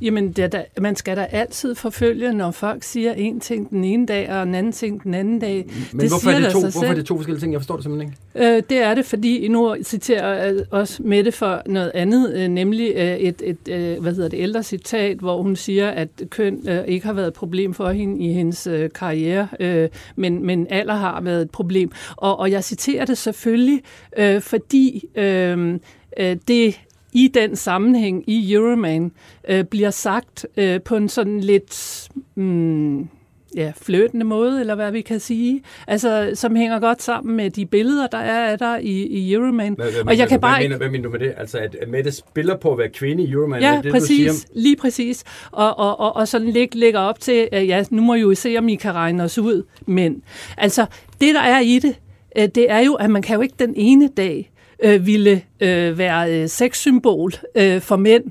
Jamen, 0.01 0.31
det 0.31 0.51
da, 0.51 0.63
man 0.81 0.95
skal 0.95 1.17
da 1.17 1.27
altid 1.31 1.75
forfølge, 1.75 2.33
når 2.33 2.51
folk 2.51 2.83
siger 2.83 3.13
en 3.13 3.39
ting 3.39 3.69
den 3.69 3.83
ene 3.83 4.05
dag, 4.05 4.31
og 4.31 4.43
en 4.43 4.55
anden 4.55 4.71
ting 4.71 5.03
den 5.03 5.13
anden 5.13 5.39
dag. 5.39 5.65
Men 5.91 6.01
det 6.01 6.09
hvorfor, 6.09 6.31
er 6.31 6.39
det 6.39 6.51
to, 6.51 6.59
hvorfor 6.59 6.83
er 6.83 6.93
det 6.93 7.05
to 7.05 7.15
forskellige 7.15 7.41
ting? 7.41 7.53
Jeg 7.53 7.61
forstår 7.61 7.75
det 7.75 7.83
simpelthen 7.83 8.13
ikke. 8.35 8.55
Øh, 8.55 8.63
det 8.69 8.77
er 8.77 8.93
det, 8.93 9.05
fordi 9.05 9.47
nu 9.47 9.75
citerer 9.83 10.45
jeg 10.45 10.55
også 10.71 11.03
Mette 11.03 11.31
for 11.31 11.61
noget 11.65 11.91
andet, 11.93 12.33
øh, 12.33 12.47
nemlig 12.47 12.93
øh, 12.95 13.17
et, 13.17 13.41
et 13.43 13.67
øh, 13.69 14.01
hvad 14.01 14.13
hedder 14.13 14.29
det, 14.29 14.39
ældre 14.39 14.63
citat, 14.63 15.17
hvor 15.17 15.41
hun 15.41 15.55
siger, 15.55 15.89
at 15.89 16.09
køn 16.29 16.69
øh, 16.69 16.83
ikke 16.87 17.05
har 17.05 17.13
været 17.13 17.27
et 17.27 17.33
problem 17.33 17.73
for 17.73 17.89
hende 17.89 18.25
i 18.25 18.33
hendes 18.33 18.67
øh, 18.67 18.89
karriere, 18.95 19.47
øh, 19.59 19.89
men, 20.15 20.45
men 20.45 20.67
alder 20.69 20.95
har 20.95 21.21
været 21.21 21.41
et 21.41 21.51
problem. 21.51 21.91
Og, 22.15 22.39
og 22.39 22.51
jeg 22.51 22.63
citerer 22.63 23.05
det 23.05 23.17
selvfølgelig, 23.17 23.81
øh, 24.17 24.41
fordi 24.41 25.03
øh, 25.15 25.79
øh 26.17 26.35
det 26.47 26.79
i 27.13 27.27
den 27.27 27.55
sammenhæng 27.55 28.23
i 28.27 28.53
Euroman 28.53 29.11
øh, 29.49 29.63
bliver 29.63 29.89
sagt 29.89 30.45
øh, 30.57 30.81
på 30.81 30.95
en 30.95 31.09
sådan 31.09 31.39
lidt 31.39 32.09
mm, 32.35 33.09
ja, 33.55 33.71
fløtende 33.81 34.25
måde, 34.25 34.59
eller 34.59 34.75
hvad 34.75 34.91
vi 34.91 35.01
kan 35.01 35.19
sige, 35.19 35.63
altså, 35.87 36.31
som 36.33 36.55
hænger 36.55 36.79
godt 36.79 37.01
sammen 37.01 37.35
med 37.35 37.49
de 37.49 37.65
billeder, 37.65 38.07
der 38.07 38.17
er 38.17 38.51
af 38.51 38.57
dig 38.59 38.79
i, 38.83 39.07
i 39.07 39.33
Euroman. 39.33 39.73
Hvad, 39.73 39.91
hvad, 39.91 40.05
og 40.05 40.17
jeg 40.17 40.27
kan 40.27 40.39
hvad, 40.39 40.49
bare 40.49 40.61
mener, 40.61 40.77
hvad 40.77 40.89
mener 40.89 41.03
du 41.03 41.09
med 41.09 41.19
det? 41.19 41.33
Altså, 41.37 41.57
at 41.57 41.75
Mette 41.87 42.11
spiller 42.11 42.57
på 42.57 42.71
at 42.71 42.77
være 42.77 42.89
kvinde 42.89 43.23
i 43.23 43.31
Euroman? 43.31 43.61
Ja, 43.61 43.81
det, 43.83 43.91
præcis. 43.91 44.31
Du 44.31 44.37
siger? 44.37 44.61
Lige 44.61 44.75
præcis. 44.75 45.23
Og, 45.51 45.79
og, 45.79 45.99
og, 45.99 46.15
og 46.15 46.27
sådan 46.27 46.47
lig, 46.47 46.75
lægger 46.75 46.99
op 46.99 47.19
til, 47.19 47.49
at 47.51 47.67
ja, 47.67 47.83
nu 47.89 48.01
må 48.01 48.13
I 48.13 48.19
jo 48.19 48.35
se, 48.35 48.55
om 48.57 48.69
I 48.69 48.75
kan 48.75 48.95
regne 48.95 49.23
os 49.23 49.37
ud. 49.37 49.63
Men 49.85 50.23
altså, 50.57 50.85
det 51.21 51.35
der 51.35 51.41
er 51.41 51.59
i 51.59 51.79
det, 51.79 51.95
øh, 52.37 52.47
det 52.55 52.71
er 52.71 52.79
jo, 52.79 52.93
at 52.93 53.09
man 53.09 53.21
kan 53.21 53.35
jo 53.35 53.41
ikke 53.41 53.55
den 53.59 53.73
ene 53.75 54.07
dag 54.07 54.50
øh, 54.81 55.05
ville 55.05 55.41
øh, 55.59 55.97
være 55.97 56.41
øh, 56.41 56.47
sexsymbol 56.49 57.33
øh, 57.55 57.81
for 57.81 57.95
mænd, 57.95 58.23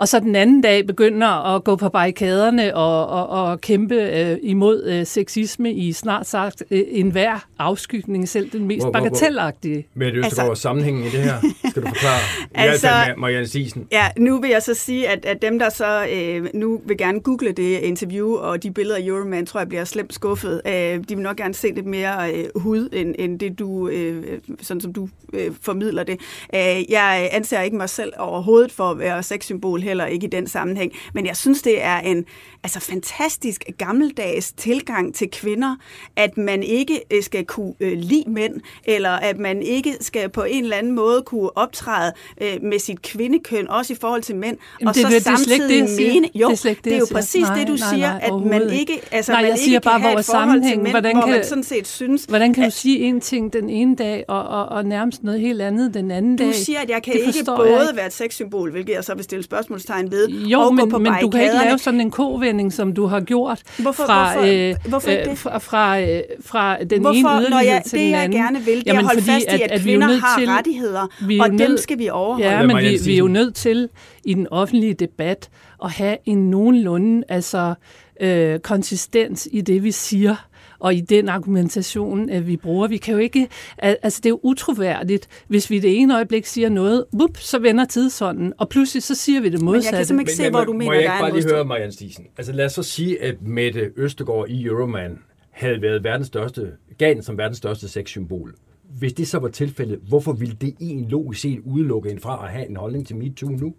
og 0.00 0.08
så 0.08 0.20
den 0.20 0.36
anden 0.36 0.60
dag 0.60 0.86
begynder 0.86 1.54
at 1.54 1.64
gå 1.64 1.76
på 1.76 1.88
barrikaderne 1.88 2.76
og, 2.76 3.06
og, 3.06 3.28
og 3.28 3.60
kæmpe 3.60 3.94
øh, 3.94 4.38
imod 4.42 4.84
øh, 4.84 5.06
sexisme 5.06 5.72
i 5.72 5.92
snart 5.92 6.26
sagt 6.26 6.62
øh, 6.70 6.82
enhver 6.88 7.46
afskygning, 7.58 8.28
selv 8.28 8.50
den 8.50 8.66
mest 8.66 8.84
hvor, 8.84 8.92
bagatelagtige. 8.92 9.86
Med 9.94 10.12
det 10.12 10.24
altså, 10.24 10.54
sammenhængen 10.54 11.02
i 11.04 11.08
det 11.08 11.20
her, 11.20 11.34
skal 11.70 11.82
du 11.82 11.88
forklare. 11.88 12.20
altså, 12.54 12.88
med 13.06 13.16
Marianne 13.16 13.46
Sisen. 13.46 13.86
Ja, 13.92 14.08
nu 14.18 14.40
vil 14.40 14.50
jeg 14.50 14.62
så 14.62 14.74
sige, 14.74 15.08
at, 15.08 15.24
at 15.24 15.42
dem, 15.42 15.58
der 15.58 15.68
så 15.68 16.06
øh, 16.12 16.48
nu 16.54 16.80
vil 16.86 16.98
gerne 16.98 17.20
google 17.20 17.52
det 17.52 17.78
interview 17.78 18.34
og 18.36 18.62
de 18.62 18.70
billeder 18.70 18.96
af 18.96 19.02
Euroman, 19.02 19.46
tror 19.46 19.60
jeg 19.60 19.68
bliver 19.68 19.84
slemt 19.84 20.14
skuffet. 20.14 20.62
Øh, 20.66 20.72
de 20.72 21.02
vil 21.08 21.18
nok 21.18 21.36
gerne 21.36 21.54
se 21.54 21.68
lidt 21.74 21.86
mere 21.86 22.32
øh, 22.34 22.44
hud, 22.54 22.88
end, 22.92 23.14
end 23.18 23.38
det 23.38 23.58
du, 23.58 23.88
øh, 23.88 24.38
sådan 24.62 24.80
som 24.80 24.92
du 24.92 25.08
øh, 25.32 25.50
formidler 25.62 26.02
det. 26.02 26.20
Øh, 26.54 26.90
jeg 26.90 27.28
anser 27.32 27.60
ikke 27.60 27.76
mig 27.76 27.88
selv 27.88 28.12
overhovedet 28.18 28.72
for 28.72 28.90
at 28.90 28.98
være 28.98 29.22
sexsymbol 29.22 29.80
sexsymbol 29.80 29.89
heller 29.90 30.06
ikke 30.06 30.26
i 30.26 30.30
den 30.30 30.46
sammenhæng. 30.46 30.92
Men 31.14 31.26
jeg 31.26 31.36
synes, 31.36 31.62
det 31.62 31.82
er 31.82 31.98
en 31.98 32.24
altså, 32.62 32.80
fantastisk 32.80 33.64
gammeldags 33.78 34.52
tilgang 34.52 35.14
til 35.14 35.30
kvinder, 35.30 35.76
at 36.16 36.38
man 36.38 36.62
ikke 36.62 37.00
øh, 37.10 37.22
skal 37.22 37.44
kunne 37.44 37.74
øh, 37.80 37.98
lide 37.98 38.24
mænd, 38.26 38.60
eller 38.84 39.10
at 39.10 39.38
man 39.38 39.62
ikke 39.62 39.96
skal 40.00 40.28
på 40.28 40.42
en 40.42 40.64
eller 40.64 40.76
anden 40.76 40.92
måde 40.92 41.22
kunne 41.22 41.56
optræde 41.56 42.12
øh, 42.40 42.62
med 42.62 42.78
sit 42.78 43.02
kvindekøn, 43.02 43.68
også 43.68 43.92
i 43.92 43.96
forhold 44.00 44.22
til 44.22 44.36
mænd, 44.36 44.56
Jamen, 44.80 44.88
og 44.88 44.94
det, 44.94 45.02
så 45.02 45.08
det, 45.08 45.22
samtidig 45.22 45.80
det, 45.80 45.88
det, 45.88 45.96
mene... 45.96 46.28
Jo, 46.34 46.50
det 46.50 46.64
er, 46.64 46.68
ikke 46.68 46.80
det 46.84 46.94
er 46.94 46.98
jo 46.98 47.06
præcis 47.12 47.46
siger. 47.46 47.54
det, 47.54 47.68
du 47.68 47.72
nej, 47.72 47.94
siger, 47.94 48.12
nej, 48.12 48.20
at 48.22 48.46
man 48.46 48.70
ikke, 48.70 49.00
altså, 49.10 49.32
nej, 49.32 49.40
man 49.40 49.48
jeg 49.48 49.54
ikke 49.54 49.64
siger 49.64 49.80
kan 49.80 49.90
bare, 49.90 50.00
have 50.00 50.20
et 50.20 50.26
forhold 50.26 50.62
til 50.62 50.78
mænd, 50.80 50.90
hvordan 50.90 51.16
hvor 51.16 51.22
kan, 51.22 51.30
man 51.30 51.44
sådan 51.44 51.64
set 51.64 51.88
synes... 51.88 52.24
Hvordan 52.24 52.54
kan 52.54 52.62
du 52.62 52.66
at, 52.66 52.72
sige 52.72 52.98
en 52.98 53.20
ting 53.20 53.52
den 53.52 53.70
ene 53.70 53.96
dag, 53.96 54.24
og, 54.28 54.48
og, 54.48 54.66
og 54.66 54.84
nærmest 54.84 55.22
noget 55.22 55.40
helt 55.40 55.62
andet 55.62 55.94
den 55.94 56.10
anden 56.10 56.36
du 56.36 56.44
dag? 56.44 56.54
siger, 56.54 56.80
at 56.80 56.90
jeg 56.90 57.02
kan 57.02 57.12
Det 57.12 57.20
ikke 57.20 57.44
både 57.44 57.78
jeg 57.78 57.96
være 57.96 58.06
et 58.06 58.12
sexsymbol, 58.12 58.70
hvilket 58.70 58.92
jeg 58.92 59.04
så 59.04 59.14
vil 59.14 59.24
stille 59.24 59.44
spørgsmålstegn 59.80 60.10
ved, 60.10 60.28
Jo, 60.28 60.60
og 60.60 60.74
men, 60.74 60.84
gå 60.84 60.90
på 60.90 60.98
men 60.98 61.12
du 61.20 61.28
kan 61.30 61.42
ikke 61.42 61.54
lave 61.64 61.78
sådan 61.78 62.00
en 62.00 62.10
kovending, 62.10 62.72
som 62.72 62.92
du 62.94 63.06
har 63.06 63.20
gjort 63.20 63.62
Hvorfor- 63.78 64.04
fra, 64.06 64.32
hvorfor- 64.32 64.68
øh, 64.70 64.74
hvorfor 64.88 65.10
ikke 65.10 65.22
øh, 65.22 65.30
det? 65.30 65.38
fra, 65.38 65.58
fra, 65.58 66.00
øh, 66.00 66.20
fra 66.44 66.84
den 66.84 67.00
Hvorfor, 67.00 67.12
ene 67.14 67.22
når 67.22 67.40
yderlighed 67.40 67.72
jeg, 67.72 67.82
til 67.84 67.92
det 67.98 68.04
den 68.04 68.10
jeg 68.10 68.22
anden. 68.24 68.40
gerne 68.40 68.58
vil, 68.64 68.78
det 68.84 68.88
er 68.88 68.98
at 68.98 69.04
holde 69.04 69.20
fordi 69.22 69.32
fast 69.32 69.44
i, 69.46 69.48
at, 69.48 69.60
at 69.60 69.70
er 69.80 69.82
kvinder 69.82 70.06
har 70.20 70.38
til- 70.40 70.48
rettigheder, 70.48 71.00
er 71.30 71.42
og 71.42 71.48
dem 71.50 71.56
nødt- 71.58 71.80
skal 71.80 71.98
vi 71.98 72.08
overholde. 72.08 72.50
Ja, 72.50 72.66
men 72.66 72.76
vi, 72.76 72.98
vi 73.04 73.14
er 73.14 73.18
jo 73.18 73.28
nødt 73.28 73.54
til 73.54 73.88
i 74.24 74.34
den 74.34 74.46
offentlige 74.50 74.94
debat 74.94 75.48
at 75.84 75.90
have 75.90 76.16
en 76.24 76.50
nogenlunde 76.50 77.22
altså, 77.28 77.74
øh, 78.20 78.58
konsistens 78.58 79.48
i 79.52 79.60
det, 79.60 79.84
vi 79.84 79.90
siger 79.92 80.46
og 80.80 80.94
i 80.94 81.00
den 81.00 81.28
argumentation, 81.28 82.30
at 82.30 82.46
vi 82.46 82.56
bruger. 82.56 82.88
Vi 82.88 82.96
kan 82.96 83.14
jo 83.14 83.20
ikke, 83.20 83.48
al- 83.78 83.96
altså 84.02 84.20
det 84.22 84.26
er 84.26 84.30
jo 84.30 84.40
utroværdigt, 84.42 85.28
hvis 85.48 85.70
vi 85.70 85.78
det 85.78 85.98
ene 85.98 86.14
øjeblik 86.14 86.46
siger 86.46 86.68
noget, 86.68 87.04
whoop, 87.14 87.36
så 87.36 87.58
vender 87.58 87.84
tidsånden, 87.84 88.52
og 88.58 88.68
pludselig 88.68 89.02
så 89.02 89.14
siger 89.14 89.40
vi 89.40 89.48
det 89.48 89.52
Men 89.52 89.58
jeg 89.60 89.64
modsatte. 89.64 89.96
kan 89.96 90.06
simpelthen 90.06 90.32
ikke 90.42 90.44
se, 90.44 90.50
hvor 90.50 90.64
du 90.64 90.72
må 90.72 90.78
mener, 90.78 90.92
jeg 90.92 91.02
der 91.02 91.12
ikke 91.12 91.20
bare 91.22 91.30
en 91.30 91.36
lige 91.36 91.54
høre. 91.54 91.64
Marianne 91.64 91.92
Stisen? 91.92 92.26
Altså 92.38 92.52
lad 92.52 92.64
os 92.64 92.72
så 92.72 92.82
sige, 92.82 93.22
at 93.22 93.42
Mette 93.42 93.90
Østegård 93.96 94.48
i 94.48 94.64
Euroman 94.64 95.18
havde 95.50 95.82
været 95.82 96.04
verdens 96.04 96.26
største, 96.26 96.70
gav 96.98 97.14
den 97.14 97.22
som 97.22 97.38
verdens 97.38 97.58
største 97.58 97.88
sexsymbol. 97.88 98.54
Hvis 98.98 99.12
det 99.12 99.28
så 99.28 99.38
var 99.38 99.48
tilfældet, 99.48 99.98
hvorfor 100.08 100.32
ville 100.32 100.56
det 100.60 100.74
egentlig 100.80 101.10
logisk 101.10 101.40
set 101.40 101.58
udelukke 101.64 102.10
en 102.10 102.18
fra 102.20 102.44
at 102.46 102.50
have 102.52 102.68
en 102.70 102.76
holdning 102.76 103.06
til 103.06 103.16
MeToo 103.16 103.48
nu? 103.48 103.74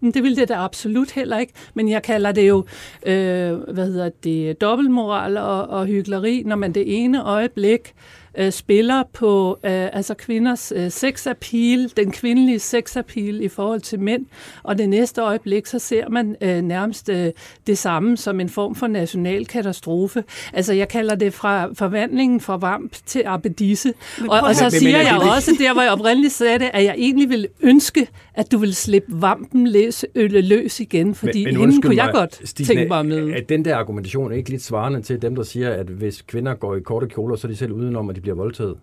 Det 0.00 0.22
vil 0.22 0.36
det 0.36 0.48
da 0.48 0.54
absolut 0.54 1.10
heller 1.10 1.38
ikke. 1.38 1.52
Men 1.74 1.88
jeg 1.88 2.02
kalder 2.02 2.32
det 2.32 2.48
jo, 2.48 2.64
øh, 3.06 3.52
hvad 3.54 3.86
hedder 3.86 4.10
det, 4.24 4.60
dobbeltmoral 4.60 5.36
og, 5.36 5.68
og 5.68 5.86
hyggeleri, 5.86 6.42
når 6.46 6.56
man 6.56 6.72
det 6.72 7.04
ene 7.04 7.24
øjeblik 7.24 7.94
øh, 8.38 8.52
spiller 8.52 9.02
på 9.12 9.58
øh, 9.64 9.88
altså 9.92 10.14
kvinders 10.14 10.72
øh, 10.76 10.90
sexappeal, 10.90 11.92
den 11.96 12.10
kvindelige 12.10 12.58
sexappeal 12.58 13.40
i 13.40 13.48
forhold 13.48 13.80
til 13.80 14.00
mænd, 14.00 14.26
og 14.62 14.78
det 14.78 14.88
næste 14.88 15.20
øjeblik, 15.20 15.66
så 15.66 15.78
ser 15.78 16.08
man 16.08 16.36
øh, 16.40 16.62
nærmest 16.62 17.08
øh, 17.08 17.30
det 17.66 17.78
samme 17.78 18.16
som 18.16 18.40
en 18.40 18.48
form 18.48 18.74
for 18.74 18.86
national 18.86 19.46
katastrofe. 19.46 20.24
Altså 20.52 20.72
jeg 20.72 20.88
kalder 20.88 21.14
det 21.14 21.34
fra 21.34 21.68
forvandlingen 21.74 22.40
fra 22.40 22.56
vamp 22.56 22.96
til 23.06 23.22
appetisse. 23.26 23.94
Og, 24.28 24.40
og 24.40 24.54
så 24.54 24.70
siger 24.70 24.96
er 24.96 25.02
jeg 25.02 25.34
også, 25.36 25.56
der 25.58 25.72
hvor 25.72 25.82
jeg 25.82 25.92
oprindeligt 25.92 26.32
sagde 26.32 26.58
det, 26.58 26.70
at 26.72 26.84
jeg 26.84 26.94
egentlig 26.98 27.28
ville 27.28 27.48
ønske, 27.60 28.08
at 28.38 28.52
du 28.52 28.58
ville 28.58 28.74
slippe 28.74 29.22
vampen 29.22 29.68
løs, 29.68 30.04
ølle 30.14 30.40
løs 30.40 30.80
igen, 30.80 31.14
fordi 31.14 31.44
men, 31.44 31.54
men 31.54 31.60
hende 31.60 31.82
kunne 31.82 31.96
jeg 31.96 32.10
godt 32.12 32.48
Stine, 32.48 32.66
tænke 32.66 32.88
mig 32.88 33.06
med. 33.06 33.30
Er 33.30 33.40
den 33.48 33.64
der 33.64 33.76
argumentation 33.76 34.32
ikke 34.32 34.50
lidt 34.50 34.62
svarende 34.62 35.02
til 35.02 35.22
dem, 35.22 35.34
der 35.34 35.42
siger, 35.42 35.70
at 35.70 35.86
hvis 35.86 36.22
kvinder 36.22 36.54
går 36.54 36.76
i 36.76 36.80
korte 36.80 37.06
kjoler, 37.06 37.36
så 37.36 37.46
er 37.46 37.50
de 37.50 37.56
selv 37.56 37.72
udenom, 37.72 38.10
at 38.10 38.16
de 38.16 38.20
bliver 38.20 38.34
voldtaget? 38.34 38.74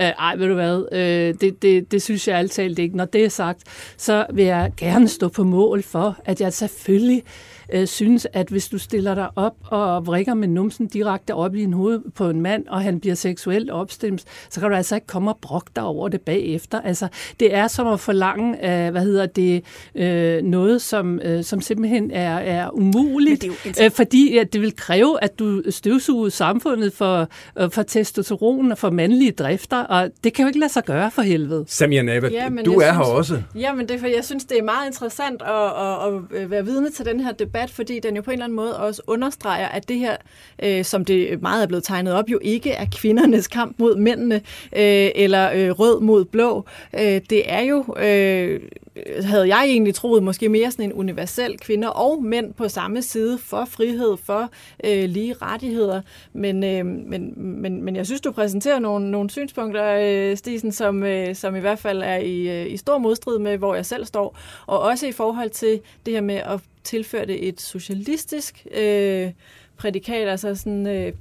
Øh, 0.00 0.06
ej, 0.06 0.36
ved 0.36 0.48
du 0.48 0.54
hvad, 0.54 0.84
øh, 0.92 1.34
det, 1.40 1.62
det, 1.62 1.92
det 1.92 2.02
synes 2.02 2.28
jeg 2.28 2.38
altid 2.38 2.78
ikke. 2.78 2.96
Når 2.96 3.04
det 3.04 3.24
er 3.24 3.28
sagt, 3.28 3.62
så 3.96 4.26
vil 4.32 4.44
jeg 4.44 4.72
gerne 4.76 5.08
stå 5.08 5.28
på 5.28 5.44
mål 5.44 5.82
for, 5.82 6.16
at 6.24 6.40
jeg 6.40 6.52
selvfølgelig 6.52 7.22
øh, 7.26 7.55
synes, 7.84 8.26
at 8.32 8.48
hvis 8.48 8.68
du 8.68 8.78
stiller 8.78 9.14
dig 9.14 9.28
op 9.36 9.54
og 9.70 10.06
vrikker 10.06 10.34
med 10.34 10.48
numsen 10.48 10.86
direkte 10.86 11.34
op 11.34 11.54
i 11.54 11.62
en 11.62 11.72
hoved 11.72 12.00
på 12.14 12.28
en 12.28 12.40
mand, 12.40 12.66
og 12.68 12.80
han 12.82 13.00
bliver 13.00 13.14
seksuelt 13.14 13.70
opstemt, 13.70 14.24
så 14.50 14.60
kan 14.60 14.70
du 14.70 14.76
altså 14.76 14.94
ikke 14.94 15.06
komme 15.06 15.30
og 15.30 15.38
brokke 15.42 15.70
dig 15.76 15.84
over 15.84 16.08
det 16.08 16.20
bagefter. 16.20 16.80
Altså, 16.80 17.08
det 17.40 17.54
er 17.54 17.66
som 17.68 17.86
at 17.86 18.00
forlange, 18.00 18.52
øh, 18.86 18.90
hvad 18.90 19.02
hedder 19.02 19.26
det, 19.26 19.64
øh, 19.94 20.42
noget, 20.42 20.82
som, 20.82 21.20
øh, 21.24 21.44
som 21.44 21.60
simpelthen 21.60 22.10
er, 22.10 22.36
er 22.38 22.70
umuligt, 22.72 23.42
Men 23.42 23.50
det 23.64 23.80
er 23.80 23.84
jo 23.84 23.86
øh, 23.86 23.90
fordi 23.90 24.38
at 24.38 24.52
det 24.52 24.60
vil 24.60 24.76
kræve, 24.76 25.22
at 25.24 25.38
du 25.38 25.62
støvsuger 25.70 26.28
samfundet 26.28 26.92
for, 26.92 27.28
øh, 27.58 27.70
for 27.70 27.82
testosteron 27.82 28.72
og 28.72 28.78
for 28.78 28.90
mandlige 28.90 29.32
drifter, 29.32 29.76
og 29.82 30.10
det 30.24 30.34
kan 30.34 30.42
jo 30.42 30.46
ikke 30.46 30.58
lade 30.58 30.72
sig 30.72 30.84
gøre 30.84 31.10
for 31.10 31.22
helvede. 31.22 31.64
Samia 31.68 32.02
Nava, 32.02 32.28
Ja, 32.28 32.48
du 32.64 32.80
jeg 32.80 32.88
er 32.88 32.92
her 32.94 33.04
synes- 33.04 33.08
også. 33.16 33.42
Jamen, 33.54 33.88
det 33.88 33.94
er, 33.94 33.98
for 33.98 34.06
jeg 34.06 34.24
synes, 34.24 34.44
det 34.44 34.58
er 34.58 34.62
meget 34.62 34.86
interessant 34.86 35.42
at, 35.42 35.48
at, 36.36 36.42
at 36.42 36.50
være 36.50 36.64
vidne 36.64 36.90
til 36.90 37.04
den 37.04 37.20
her 37.20 37.32
debat, 37.32 37.55
fordi 37.70 38.00
den 38.00 38.16
jo 38.16 38.22
på 38.22 38.30
en 38.30 38.32
eller 38.32 38.44
anden 38.44 38.56
måde 38.56 38.78
også 38.78 39.02
understreger, 39.06 39.68
at 39.68 39.88
det 39.88 39.98
her, 39.98 40.16
øh, 40.62 40.84
som 40.84 41.04
det 41.04 41.42
meget 41.42 41.62
er 41.62 41.66
blevet 41.66 41.84
tegnet 41.84 42.14
op, 42.14 42.30
jo 42.30 42.38
ikke 42.42 42.70
er 42.70 42.86
kvindernes 42.92 43.48
kamp 43.48 43.78
mod 43.78 43.96
mændene, 43.96 44.34
øh, 44.76 45.10
eller 45.14 45.50
øh, 45.54 45.70
rød 45.70 46.00
mod 46.00 46.24
blå. 46.24 46.64
Øh, 46.94 47.20
det 47.30 47.52
er 47.52 47.60
jo, 47.60 47.84
øh, 47.98 48.60
havde 49.22 49.48
jeg 49.56 49.64
egentlig 49.64 49.94
troet, 49.94 50.22
måske 50.22 50.48
mere 50.48 50.70
sådan 50.70 50.84
en 50.84 50.92
universel 50.92 51.58
kvinder 51.58 51.88
og 51.88 52.24
mænd 52.24 52.54
på 52.54 52.68
samme 52.68 53.02
side 53.02 53.38
for 53.38 53.64
frihed, 53.64 54.16
for 54.24 54.50
øh, 54.84 55.04
lige 55.08 55.34
rettigheder. 55.42 56.02
Men, 56.32 56.64
øh, 56.64 56.86
men, 56.86 57.32
men, 57.36 57.82
men 57.82 57.96
jeg 57.96 58.06
synes, 58.06 58.20
du 58.20 58.32
præsenterer 58.32 58.78
nogle, 58.78 59.10
nogle 59.10 59.30
synspunkter, 59.30 59.98
øh, 60.02 60.36
Stisen, 60.36 60.72
som, 60.72 61.02
øh, 61.02 61.34
som 61.34 61.56
i 61.56 61.60
hvert 61.60 61.78
fald 61.78 62.02
er 62.02 62.16
i, 62.16 62.62
øh, 62.62 62.72
i 62.72 62.76
stor 62.76 62.98
modstrid 62.98 63.38
med, 63.38 63.58
hvor 63.58 63.74
jeg 63.74 63.86
selv 63.86 64.04
står. 64.04 64.38
Og 64.66 64.80
også 64.80 65.06
i 65.06 65.12
forhold 65.12 65.50
til 65.50 65.80
det 66.06 66.14
her 66.14 66.20
med 66.20 66.34
at 66.34 66.60
tilføre 66.86 67.26
det 67.26 67.48
et 67.48 67.60
socialistisk 67.60 68.66
øh, 68.74 69.30
prædikat, 69.76 70.28
altså 70.28 70.54
sådan... 70.54 70.86
Øh, 70.86 71.12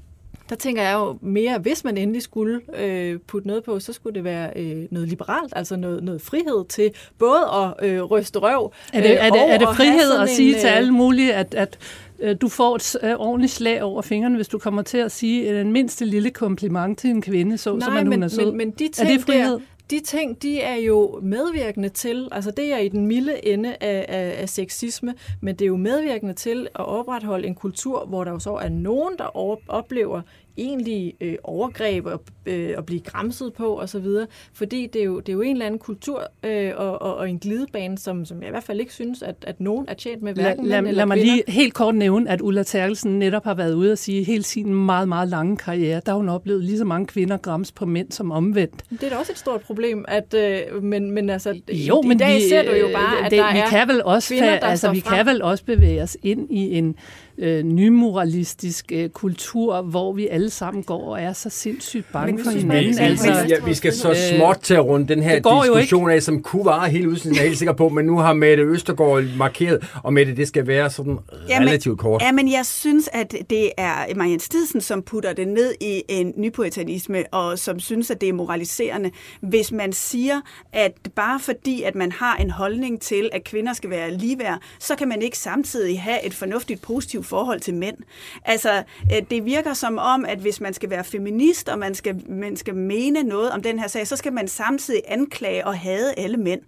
der 0.50 0.56
tænker 0.56 0.82
jeg 0.82 0.94
jo 0.94 1.18
mere, 1.22 1.58
hvis 1.58 1.84
man 1.84 1.98
endelig 1.98 2.22
skulle 2.22 2.62
øh, 2.78 3.20
putte 3.28 3.48
noget 3.48 3.64
på, 3.64 3.80
så 3.80 3.94
skulle 3.94 4.16
det 4.16 4.24
være 4.24 4.52
øh, 4.56 4.86
noget 4.92 5.10
liberalt, 5.10 5.54
altså 5.56 5.76
noget, 5.76 6.04
noget 6.04 6.22
frihed 6.22 6.66
til 6.70 6.92
både 7.20 7.40
at 7.54 7.90
øh, 7.90 8.04
ryste 8.04 8.40
røv. 8.40 8.74
Er 8.94 9.02
det, 9.02 9.24
er 9.24 9.30
det, 9.30 9.54
er 9.54 9.58
det 9.58 9.68
frihed 9.76 10.12
sådan 10.12 10.24
at 10.24 10.30
sige 10.30 10.54
en, 10.54 10.60
til 10.60 10.68
øh, 10.68 10.78
alle 10.78 10.92
mulige, 10.92 11.34
at, 11.34 11.54
at 11.54 11.78
øh, 12.20 12.36
du 12.42 12.48
får 12.48 12.76
et 12.76 12.96
øh, 13.04 13.16
ordentligt 13.18 13.54
slag 13.54 13.84
over 13.84 14.02
fingrene, 14.02 14.36
hvis 14.36 14.48
du 14.48 14.58
kommer 14.58 14.82
til 14.82 14.98
at 14.98 15.12
sige 15.12 15.62
en 15.62 15.72
mindste 15.72 16.06
lille 16.06 16.30
kompliment 16.30 17.00
til 17.00 17.10
en 17.10 17.22
kvinde, 17.22 17.58
så 17.58 17.64
som 17.64 17.78
Nej, 17.78 17.98
at 17.98 18.04
hun 18.04 18.10
men, 18.10 18.24
er 18.24 18.28
sød? 18.28 18.46
men, 18.46 18.58
men 18.58 18.72
de 18.72 18.86
er 18.86 18.90
ting 18.90 19.10
det 19.10 19.22
frihed? 19.22 19.52
Der, 19.52 19.60
de 19.90 20.00
ting, 20.00 20.42
de 20.42 20.62
er 20.62 20.76
jo 20.76 21.20
medvirkende 21.24 21.90
til, 21.90 22.30
altså 22.32 22.52
det 22.52 22.74
er 22.74 22.78
i 22.78 22.88
den 22.88 23.08
milde 23.08 23.48
ende 23.48 23.76
af, 23.82 24.06
af, 24.10 24.42
af 24.42 24.50
sexisme, 24.50 25.14
men 25.42 25.56
det 25.56 25.66
er 25.66 25.68
jo 25.68 25.78
medvirkende 25.78 26.34
til 26.34 26.68
at 26.76 26.86
opretholde 26.86 27.48
en 27.48 27.56
kultur, 27.56 28.06
hvor 28.06 28.24
der 28.24 28.32
jo 28.32 28.40
så 28.40 28.56
er 28.56 28.70
nogen, 28.70 29.18
der 29.18 29.38
oplever 29.70 30.22
egentlige 30.58 31.14
øh, 31.22 31.36
overgreb 31.44 32.06
og, 32.06 32.22
øh, 32.46 32.74
at 32.78 32.86
blive 32.86 33.02
græmset 33.02 33.54
på 33.54 33.80
osv., 33.82 34.06
fordi 34.54 34.88
det 34.94 35.02
er, 35.02 35.06
jo, 35.06 35.20
det 35.20 35.30
er 35.30 35.34
jo 35.34 35.42
en 35.42 35.52
eller 35.52 35.66
anden 35.66 35.80
kultur 35.80 36.24
øh, 36.44 36.72
og, 36.76 37.02
og, 37.02 37.16
og 37.16 37.30
en 37.30 37.40
glidebane, 37.40 37.98
som, 37.98 38.26
som 38.26 38.40
jeg 38.42 38.48
i 38.48 38.52
hvert 38.52 38.64
fald 38.64 38.80
ikke 38.80 38.94
synes, 38.94 39.22
at, 39.22 39.36
at 39.48 39.60
nogen 39.62 39.86
er 39.88 39.94
tjent 39.94 40.22
med, 40.22 40.36
Lad, 40.36 40.44
hverken 40.44 40.66
lad, 40.66 40.78
eller 40.78 40.92
lad 40.92 41.06
mig 41.06 41.18
lige 41.18 41.44
helt 41.48 41.74
kort 41.74 41.96
nævne, 41.96 42.30
at 42.30 42.42
Ulla 42.42 42.64
Terkelsen 42.64 43.20
netop 43.20 43.44
har 43.44 43.54
været 43.54 43.74
ude 43.74 43.92
og 43.92 43.98
sige, 43.98 44.24
hele 44.24 44.44
sin 44.44 44.76
meget, 44.76 45.08
meget 45.08 45.30
lange 45.30 45.58
karriere, 45.58 46.02
der 46.06 46.12
har 46.12 46.18
hun 46.18 46.30
oplevet 46.30 46.64
lige 46.64 46.78
så 46.78 46.86
mange 46.86 47.06
kvinder 47.06 47.38
grams 47.38 47.72
på 47.72 47.86
mænd 47.86 48.12
som 48.12 48.32
omvendt. 48.32 48.84
Det 48.90 49.04
er 49.04 49.10
da 49.10 49.16
også 49.16 49.32
et 49.32 49.38
stort 49.38 49.62
problem, 49.62 50.06
at, 50.08 50.34
øh, 50.34 50.84
men, 50.84 51.12
men 51.12 51.30
altså, 51.30 51.60
Jo, 51.72 52.02
i, 52.04 52.08
men 52.08 52.18
dag 52.18 52.36
vi, 52.36 52.50
ser 52.50 52.64
du 52.64 52.72
jo 52.72 52.88
øh, 52.88 52.94
bare, 52.94 53.26
at 53.26 53.32
det, 53.32 53.40
der 53.40 53.54
vi 53.54 53.60
er 53.60 53.68
kan 53.68 53.88
vel 53.88 54.04
også, 54.04 54.34
kvinder, 54.34 54.60
der 54.60 54.68
altså, 54.68 54.92
vi 54.92 55.02
frem. 55.02 55.16
kan 55.16 55.26
vel 55.26 55.42
også 55.42 55.66
bevæge 55.66 56.02
os 56.04 56.18
ind 56.24 56.52
i 56.52 56.78
en 56.78 56.96
øh, 57.38 57.64
nymoralistisk 57.64 58.86
øh, 58.92 59.10
kultur, 59.10 59.82
hvor 59.82 60.14
vi 60.14 60.28
alle 60.28 60.50
sammen 60.50 60.84
går 60.84 61.12
og 61.12 61.22
er 61.22 61.34
så 61.34 61.50
sindssygt 61.50 62.06
bange 62.14 62.44
for 62.44 62.52
hinanden. 62.52 62.96
Men, 62.96 63.04
altså, 63.04 63.46
ja, 63.50 63.56
vi 63.66 63.74
skal 63.74 63.94
så 63.94 64.10
øh, 64.10 64.16
småt 64.16 64.58
til 64.64 64.74
at 64.74 64.86
runde 64.86 65.08
den 65.08 65.24
her 65.24 65.40
diskussion 65.74 66.10
af, 66.10 66.24
som 66.24 66.42
kunne 66.42 66.66
vare 66.66 66.90
hele 66.90 67.10
udsendelsen, 67.10 67.32
er 67.32 67.40
jeg 67.40 67.48
helt 67.48 67.58
sikker 67.58 67.74
på, 67.74 67.90
men 67.90 68.06
nu 68.06 68.18
har 68.18 68.34
Mette 68.34 68.64
Østergaard 68.64 69.24
markeret, 69.38 69.92
og 70.04 70.14
Mette, 70.14 70.36
det 70.36 70.48
skal 70.48 70.68
være 70.68 70.90
sådan 70.90 71.18
relativt 71.50 72.00
kort. 72.00 72.22
Ja, 72.22 72.32
men 72.32 72.52
jeg 72.52 72.66
synes, 72.66 73.10
at 73.14 73.36
det 73.50 73.72
er 73.78 74.16
Marianne 74.16 74.40
Stidsen, 74.40 74.82
som 74.82 75.02
putter 75.02 75.34
det 75.34 75.48
ned 75.48 75.74
i 75.82 76.04
en 76.10 76.34
nypoetanisme, 76.38 77.24
og 77.32 77.60
som 77.60 77.80
synes, 77.80 78.12
at 78.12 78.22
det 78.22 78.30
er 78.30 78.34
moraliserende, 78.34 79.12
hvis 79.42 79.72
man 79.72 79.94
siger, 79.94 80.42
at 80.74 80.92
bare 81.16 81.40
fordi, 81.40 81.84
at 81.84 81.96
man 81.96 82.12
har 82.12 82.36
en 82.36 82.50
holdning 82.50 83.02
til, 83.02 83.30
at 83.34 83.44
kvinder 83.44 83.74
skal 83.74 83.90
være 83.90 84.12
ligeværd, 84.18 84.60
så 84.80 84.96
kan 84.96 85.08
man 85.08 85.22
ikke 85.22 85.38
samtidig 85.38 86.02
have 86.02 86.26
et 86.26 86.34
fornuftigt, 86.34 86.82
positivt 86.82 87.25
forhold 87.26 87.60
til 87.60 87.74
mænd. 87.74 87.98
Altså, 88.46 88.84
øh, 89.14 89.22
det 89.30 89.46
virker 89.46 89.74
som 89.74 89.98
om, 89.98 90.26
at 90.26 90.38
hvis 90.40 90.62
man 90.62 90.74
skal 90.74 90.90
være 90.90 91.04
feminist, 91.04 91.70
og 91.70 91.80
man 91.80 91.96
skal, 91.96 92.24
man 92.30 92.56
skal 92.58 92.76
mene 92.76 93.24
noget 93.24 93.52
om 93.52 93.62
den 93.64 93.80
her 93.80 93.88
sag, 93.88 94.08
så 94.08 94.16
skal 94.16 94.34
man 94.34 94.48
samtidig 94.48 95.02
anklage 95.08 95.68
og 95.68 95.78
hade 95.80 96.14
alle 96.18 96.38
mænd. 96.38 96.62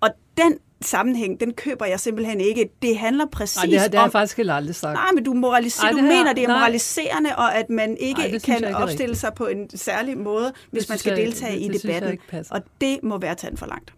Og 0.00 0.08
den 0.36 0.58
sammenhæng, 0.82 1.40
den 1.40 1.52
køber 1.54 1.86
jeg 1.86 2.00
simpelthen 2.00 2.40
ikke. 2.40 2.68
Det 2.82 2.98
handler 2.98 3.26
præcis 3.32 3.56
Nej, 3.56 3.66
det 3.66 3.80
har, 3.80 3.88
det 3.88 3.98
har 3.98 4.04
om... 4.04 4.10
faktisk 4.12 4.36
heller 4.36 4.54
aldrig 4.54 4.74
sagt. 4.74 4.94
Nej, 4.94 5.08
men 5.14 5.24
du, 5.24 5.32
moraliserer, 5.34 5.84
Ej, 5.86 5.90
du 5.92 5.96
det 5.96 6.04
her- 6.04 6.12
mener, 6.18 6.32
det 6.32 6.44
er 6.44 6.48
nej. 6.48 6.58
moraliserende, 6.58 7.30
og 7.36 7.54
at 7.56 7.70
man 7.70 7.96
ikke 7.96 8.20
Ej, 8.22 8.28
det 8.28 8.42
synes 8.42 8.58
kan 8.60 8.68
ikke 8.68 8.76
opstille 8.76 9.16
sig 9.16 9.34
på 9.36 9.46
en 9.46 9.70
særlig 9.76 10.18
måde, 10.18 10.52
hvis 10.70 10.88
man 10.88 10.98
synes 10.98 11.00
skal 11.00 11.16
deltage 11.26 11.54
det- 11.54 11.60
i 11.64 11.68
det 11.68 11.82
debatten. 11.82 12.12
ikke 12.12 12.44
og 12.50 12.62
det 12.80 12.98
må 13.02 13.18
være 13.18 13.34
taget 13.34 13.58
for 13.58 13.66
langt. 13.66 13.92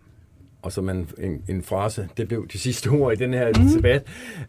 Og 0.64 0.72
som 0.72 0.88
en, 0.88 1.09
en, 1.18 1.42
en 1.48 1.62
frase, 1.62 2.09
det 2.16 2.29
blev 2.29 2.48
de 2.48 2.59
sidste 2.59 2.88
ord 2.88 3.12
i 3.12 3.16
den 3.16 3.35
her 3.35 3.48
mm. 3.48 3.68
debat. 3.68 4.03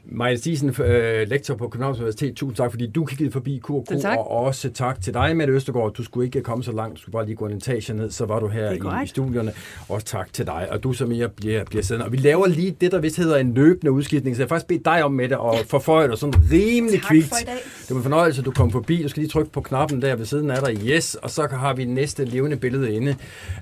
Maja 0.06 0.36
Stisen, 0.36 0.82
øh, 0.82 1.28
lektor 1.28 1.56
på 1.56 1.68
Københavns 1.68 1.98
Universitet, 1.98 2.36
tusind 2.36 2.56
tak, 2.56 2.72
fordi 2.72 2.88
du 2.88 3.06
kiggede 3.06 3.32
forbi 3.32 3.62
KK, 3.64 3.70
og 3.70 4.32
også 4.32 4.70
tak 4.70 5.02
til 5.02 5.14
dig, 5.14 5.38
Mette 5.38 5.54
Østergaard. 5.54 5.94
Du 5.94 6.04
skulle 6.04 6.26
ikke 6.26 6.42
komme 6.42 6.64
så 6.64 6.72
langt, 6.72 6.96
du 6.96 7.02
skulle 7.02 7.14
bare 7.14 7.26
lige 7.26 7.36
gå 7.36 7.46
en 7.46 7.58
etage 7.58 7.94
ned, 7.94 8.12
så 8.12 8.26
var 8.26 8.40
du 8.40 8.48
her 8.48 8.72
i, 8.72 9.04
i 9.04 9.08
studierne. 9.08 9.52
Også 9.90 10.06
tak 10.06 10.34
til 10.34 10.46
dig, 10.46 10.68
og 10.72 10.84
du 10.84 10.94
som 10.94 11.12
jeg 11.12 11.32
bliver, 11.32 11.64
bliver 11.64 11.84
siddende. 11.84 12.06
Og 12.06 12.12
vi 12.12 12.18
laver 12.18 12.48
lige 12.48 12.76
det, 12.82 12.92
der 12.92 13.00
vist 13.00 13.18
hedder 13.18 13.38
en 13.38 13.54
løbende 13.54 13.92
udskiftning, 13.92 14.36
så 14.36 14.42
jeg 14.42 14.50
faktisk 14.50 14.68
bede 14.68 14.82
dig 14.86 15.04
om, 15.04 15.12
Mette, 15.12 15.40
og 15.40 15.56
forføje 15.68 16.08
dig 16.08 16.18
sådan 16.18 16.34
rimelig 16.52 17.02
tak 17.02 17.10
kvikt. 17.10 17.34
Det 17.88 17.90
var 17.90 17.96
en 17.96 18.04
fornøjelse, 18.04 18.42
at 18.42 18.46
du 18.46 18.52
kom 18.52 18.72
forbi. 18.72 19.04
Du 19.04 19.08
skal 19.08 19.22
lige 19.22 19.32
trykke 19.32 19.52
på 19.52 19.62
knappen 19.62 20.02
der 20.02 20.16
ved 20.16 20.26
siden 20.26 20.52
af 20.52 20.62
dig. 20.66 20.88
Yes, 20.88 21.16
og 21.16 21.30
så 21.30 21.48
har 21.52 21.74
vi 21.74 21.86
næste 21.86 22.26
levende 22.26 22.58
billede 22.58 22.94
inde. 22.94 23.16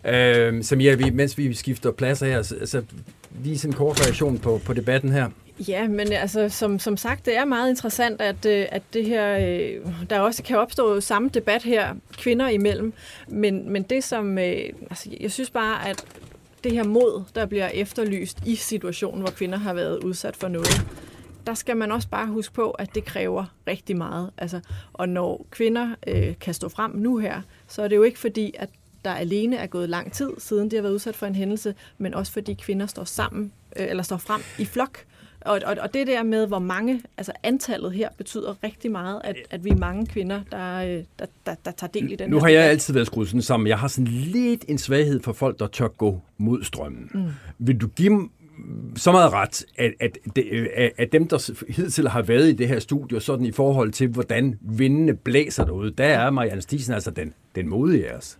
Øh, 0.07 0.63
som 0.63 0.81
jeg, 0.81 1.11
mens 1.13 1.37
vi 1.37 1.53
skifter 1.53 1.91
pladser 1.91 2.25
her, 2.25 2.41
altså, 2.51 2.83
lige 3.43 3.57
sådan 3.57 3.71
en 3.73 3.77
kort 3.77 4.01
reaktion 4.01 4.37
på, 4.37 4.61
på 4.65 4.73
debatten 4.73 5.11
her. 5.11 5.29
Ja, 5.67 5.87
men 5.87 6.11
altså, 6.11 6.49
som, 6.49 6.79
som 6.79 6.97
sagt, 6.97 7.25
det 7.25 7.37
er 7.37 7.45
meget 7.45 7.69
interessant, 7.69 8.21
at, 8.21 8.45
øh, 8.45 8.65
at 8.71 8.81
det 8.93 9.05
her, 9.05 9.37
øh, 9.37 9.87
der 10.09 10.19
også 10.19 10.43
kan 10.43 10.57
opstå 10.57 11.01
samme 11.01 11.29
debat 11.29 11.63
her 11.63 11.95
kvinder 12.17 12.47
imellem, 12.47 12.93
men, 13.27 13.69
men 13.69 13.83
det 13.83 14.03
som, 14.03 14.37
øh, 14.37 14.69
altså, 14.89 15.09
jeg 15.19 15.31
synes 15.31 15.49
bare, 15.49 15.89
at 15.89 16.05
det 16.63 16.71
her 16.71 16.83
mod, 16.83 17.23
der 17.35 17.45
bliver 17.45 17.67
efterlyst 17.67 18.37
i 18.45 18.55
situationen, 18.55 19.21
hvor 19.21 19.31
kvinder 19.31 19.57
har 19.57 19.73
været 19.73 20.03
udsat 20.03 20.35
for 20.35 20.47
noget, 20.47 20.85
der 21.47 21.53
skal 21.53 21.77
man 21.77 21.91
også 21.91 22.07
bare 22.07 22.27
huske 22.27 22.53
på, 22.53 22.71
at 22.71 22.95
det 22.95 23.05
kræver 23.05 23.45
rigtig 23.67 23.97
meget. 23.97 24.29
Altså, 24.37 24.59
og 24.93 25.09
når 25.09 25.45
kvinder 25.51 25.95
øh, 26.07 26.33
kan 26.41 26.53
stå 26.53 26.69
frem 26.69 26.91
nu 26.91 27.17
her, 27.17 27.41
så 27.67 27.81
er 27.81 27.87
det 27.87 27.95
jo 27.95 28.03
ikke 28.03 28.19
fordi, 28.19 28.53
at 28.59 28.69
der 29.05 29.11
alene 29.11 29.55
er 29.55 29.67
gået 29.67 29.89
lang 29.89 30.11
tid 30.11 30.29
siden 30.37 30.71
de 30.71 30.75
har 30.75 30.83
været 30.83 30.93
udsat 30.93 31.15
for 31.15 31.25
en 31.25 31.35
hændelse, 31.35 31.75
men 31.97 32.13
også 32.13 32.31
fordi 32.31 32.53
kvinder 32.53 32.85
står 32.85 33.03
sammen 33.03 33.51
øh, 33.75 33.89
eller 33.89 34.03
står 34.03 34.17
frem 34.17 34.41
i 34.59 34.65
flok. 34.65 35.05
Og, 35.45 35.61
og, 35.65 35.77
og 35.81 35.93
det 35.93 36.07
der 36.07 36.23
med, 36.23 36.47
hvor 36.47 36.59
mange, 36.59 37.01
altså 37.17 37.31
antallet 37.43 37.93
her 37.93 38.09
betyder 38.17 38.63
rigtig 38.63 38.91
meget, 38.91 39.21
at, 39.23 39.35
at 39.49 39.65
vi 39.65 39.69
er 39.69 39.75
mange 39.75 40.05
kvinder, 40.05 40.41
der, 40.51 40.75
øh, 40.75 41.03
der, 41.19 41.25
der, 41.45 41.55
der 41.65 41.71
tager 41.71 41.91
del 41.91 42.11
i 42.11 42.15
den 42.15 42.29
Nu 42.29 42.39
har 42.39 42.47
jeg 42.47 42.63
altid 42.63 42.93
været 42.93 43.07
skruet 43.07 43.27
sådan 43.27 43.41
sammen. 43.41 43.67
Jeg 43.67 43.79
har 43.79 43.87
sådan 43.87 44.07
lidt 44.07 44.65
en 44.67 44.77
svaghed 44.77 45.19
for 45.19 45.33
folk, 45.33 45.59
der 45.59 45.67
tør 45.67 45.87
gå 45.87 46.21
mod 46.37 46.63
strømmen. 46.63 47.09
Mm. 47.13 47.29
Vil 47.59 47.77
du 47.77 47.87
give 47.87 48.29
så 48.95 49.11
meget 49.11 49.33
ret, 49.33 49.65
at, 49.77 49.93
at, 49.99 50.17
at 50.97 51.11
dem, 51.11 51.27
der 51.27 51.51
hidtil 51.71 52.09
har 52.09 52.21
været 52.21 52.49
i 52.49 52.53
det 52.53 52.67
her 52.67 52.79
studie, 52.79 53.19
sådan 53.19 53.45
i 53.45 53.51
forhold 53.51 53.91
til, 53.91 54.07
hvordan 54.07 54.59
vindene 54.61 55.13
blæser 55.13 55.65
derude, 55.65 55.91
der 55.91 56.05
er 56.05 56.29
Marianne 56.29 56.61
Stisen 56.61 56.93
altså 56.93 57.11
den, 57.11 57.33
den 57.55 57.69
modige 57.69 58.09
af 58.09 58.17
os. 58.17 58.37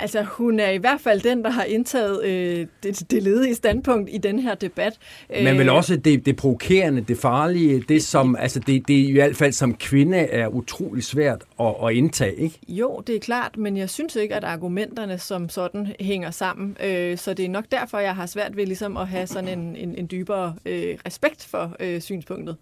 Altså, 0.00 0.22
hun 0.22 0.60
er 0.60 0.70
i 0.70 0.76
hvert 0.76 1.00
fald 1.00 1.20
den, 1.20 1.44
der 1.44 1.50
har 1.50 1.64
indtaget 1.64 2.24
øh, 2.24 2.66
det, 2.82 3.10
det 3.10 3.22
ledige 3.22 3.54
standpunkt 3.54 4.10
i 4.12 4.18
den 4.18 4.38
her 4.38 4.54
debat. 4.54 4.98
Men 5.30 5.58
vel 5.58 5.68
øh, 5.68 5.74
også 5.74 5.96
det, 5.96 6.26
det 6.26 6.36
provokerende, 6.36 7.00
det 7.00 7.18
farlige, 7.18 7.84
det 7.88 8.02
som, 8.02 8.36
altså 8.36 8.60
det, 8.60 8.88
det 8.88 8.94
i 8.94 9.12
hvert 9.12 9.36
fald 9.36 9.52
som 9.52 9.74
kvinde 9.74 10.18
er 10.18 10.48
utrolig 10.48 11.04
svært 11.04 11.44
at, 11.60 11.74
at 11.84 11.92
indtage, 11.92 12.34
ikke? 12.34 12.58
Jo, 12.68 13.02
det 13.06 13.16
er 13.16 13.20
klart, 13.20 13.56
men 13.56 13.76
jeg 13.76 13.90
synes 13.90 14.16
ikke, 14.16 14.34
at 14.34 14.44
argumenterne 14.44 15.18
som 15.18 15.48
sådan 15.48 15.92
hænger 16.00 16.30
sammen. 16.30 16.76
Øh, 16.84 17.18
så 17.18 17.34
det 17.34 17.44
er 17.44 17.48
nok 17.48 17.64
derfor, 17.70 17.98
jeg 17.98 18.14
har 18.14 18.26
svært 18.26 18.56
ved 18.56 18.66
ligesom 18.66 18.96
at 18.96 19.08
have 19.08 19.26
sådan 19.26 19.58
en, 19.58 19.76
en, 19.76 19.94
en 19.94 20.08
dybere 20.10 20.54
øh, 20.66 20.96
respekt 21.06 21.44
for 21.50 21.76
øh, 21.80 22.00
synspunktet. 22.00 22.56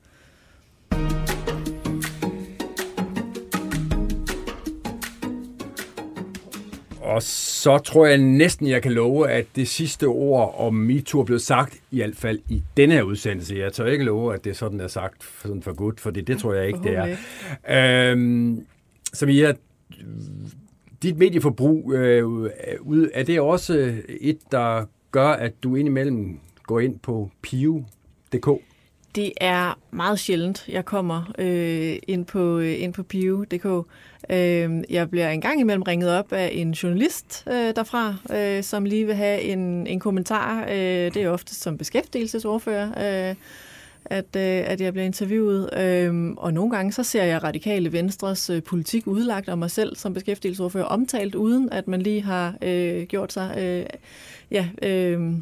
Og 7.03 7.23
så 7.23 7.79
tror 7.79 8.07
jeg 8.07 8.19
næsten, 8.19 8.67
jeg 8.69 8.83
kan 8.83 8.93
love, 8.93 9.31
at 9.31 9.47
det 9.57 9.69
sidste 9.69 10.05
ord 10.05 10.55
om 10.59 10.75
MeToo 10.75 11.21
er 11.21 11.25
blevet 11.25 11.43
sagt, 11.43 11.79
i 11.91 11.97
hvert 11.97 12.17
fald 12.17 12.39
i 12.49 12.63
denne 12.77 12.95
her 12.95 13.03
udsendelse. 13.03 13.57
Jeg 13.57 13.73
tør 13.73 13.87
ikke 13.87 14.05
love, 14.05 14.35
at 14.35 14.45
det 14.45 14.57
sådan 14.57 14.81
er 14.81 14.89
sagt 14.89 15.25
sådan 15.43 15.63
for 15.63 15.73
godt, 15.73 16.01
for 16.01 16.11
det, 16.11 16.27
det 16.27 16.39
tror 16.39 16.55
jeg 16.55 16.67
ikke, 16.67 16.79
det 16.83 17.17
er. 17.69 18.11
Øhm, 18.13 18.67
så 19.13 19.27
vi 19.27 19.41
er 19.41 19.53
dit 21.03 21.19
medieforbrug, 21.19 21.93
øh, 21.93 22.51
er 23.15 23.23
det 23.23 23.41
også 23.41 23.95
et, 24.21 24.39
der 24.53 24.85
gør, 25.11 25.29
at 25.29 25.53
du 25.63 25.77
indimellem 25.77 26.41
går 26.67 26.81
ind 26.81 26.99
på 26.99 27.31
piu.dk? 27.43 28.49
Det 29.15 29.33
er 29.41 29.79
meget 29.91 30.19
sjældent, 30.19 30.69
jeg 30.69 30.85
kommer 30.85 31.33
øh, 31.39 31.97
ind 32.09 32.27
på, 32.27 32.59
øh, 32.59 32.83
ind 32.83 32.95
på 32.95 33.03
piu.dk. 33.03 33.87
Øh, 34.31 34.83
jeg 34.91 35.11
bliver 35.11 35.31
en 35.31 35.41
gang 35.41 35.61
imellem 35.61 35.83
ringet 35.83 36.11
op 36.11 36.33
af 36.33 36.51
en 36.53 36.71
journalist 36.71 37.45
øh, 37.47 37.75
derfra, 37.77 38.15
øh, 38.37 38.63
som 38.63 38.85
lige 38.85 39.07
vil 39.07 39.15
have 39.15 39.41
en, 39.41 39.87
en 39.87 40.01
kommentar. 40.01 40.63
Øh, 40.63 41.15
det 41.15 41.17
er 41.17 41.29
ofte 41.29 41.55
som 41.55 41.79
beskæftigelsesordfører. 41.79 43.31
Øh, 43.31 43.35
at, 44.05 44.37
øh, 44.37 44.63
at 44.67 44.81
jeg 44.81 44.93
bliver 44.93 45.07
interviewet. 45.07 45.71
Øhm, 45.79 46.33
og 46.37 46.55
nogle 46.55 46.71
gange 46.71 46.93
så 46.93 47.03
ser 47.03 47.25
jeg 47.25 47.43
radikale 47.43 47.93
Venstres 47.93 48.51
øh, 48.51 48.63
politik 48.63 49.07
udlagt 49.07 49.49
om 49.49 49.59
mig 49.59 49.71
selv 49.71 49.97
som 49.97 50.15
beskæftigelsesordfører 50.15 50.85
omtalt, 50.85 51.35
uden 51.35 51.73
at 51.73 51.89
man 51.89 52.03
lige 52.03 52.23
har 52.23 52.55
øh, 52.63 53.03
gjort 53.07 53.33
sig 53.33 53.55
øh, 53.59 53.87
ja, 54.51 54.69
øh, 54.83 55.33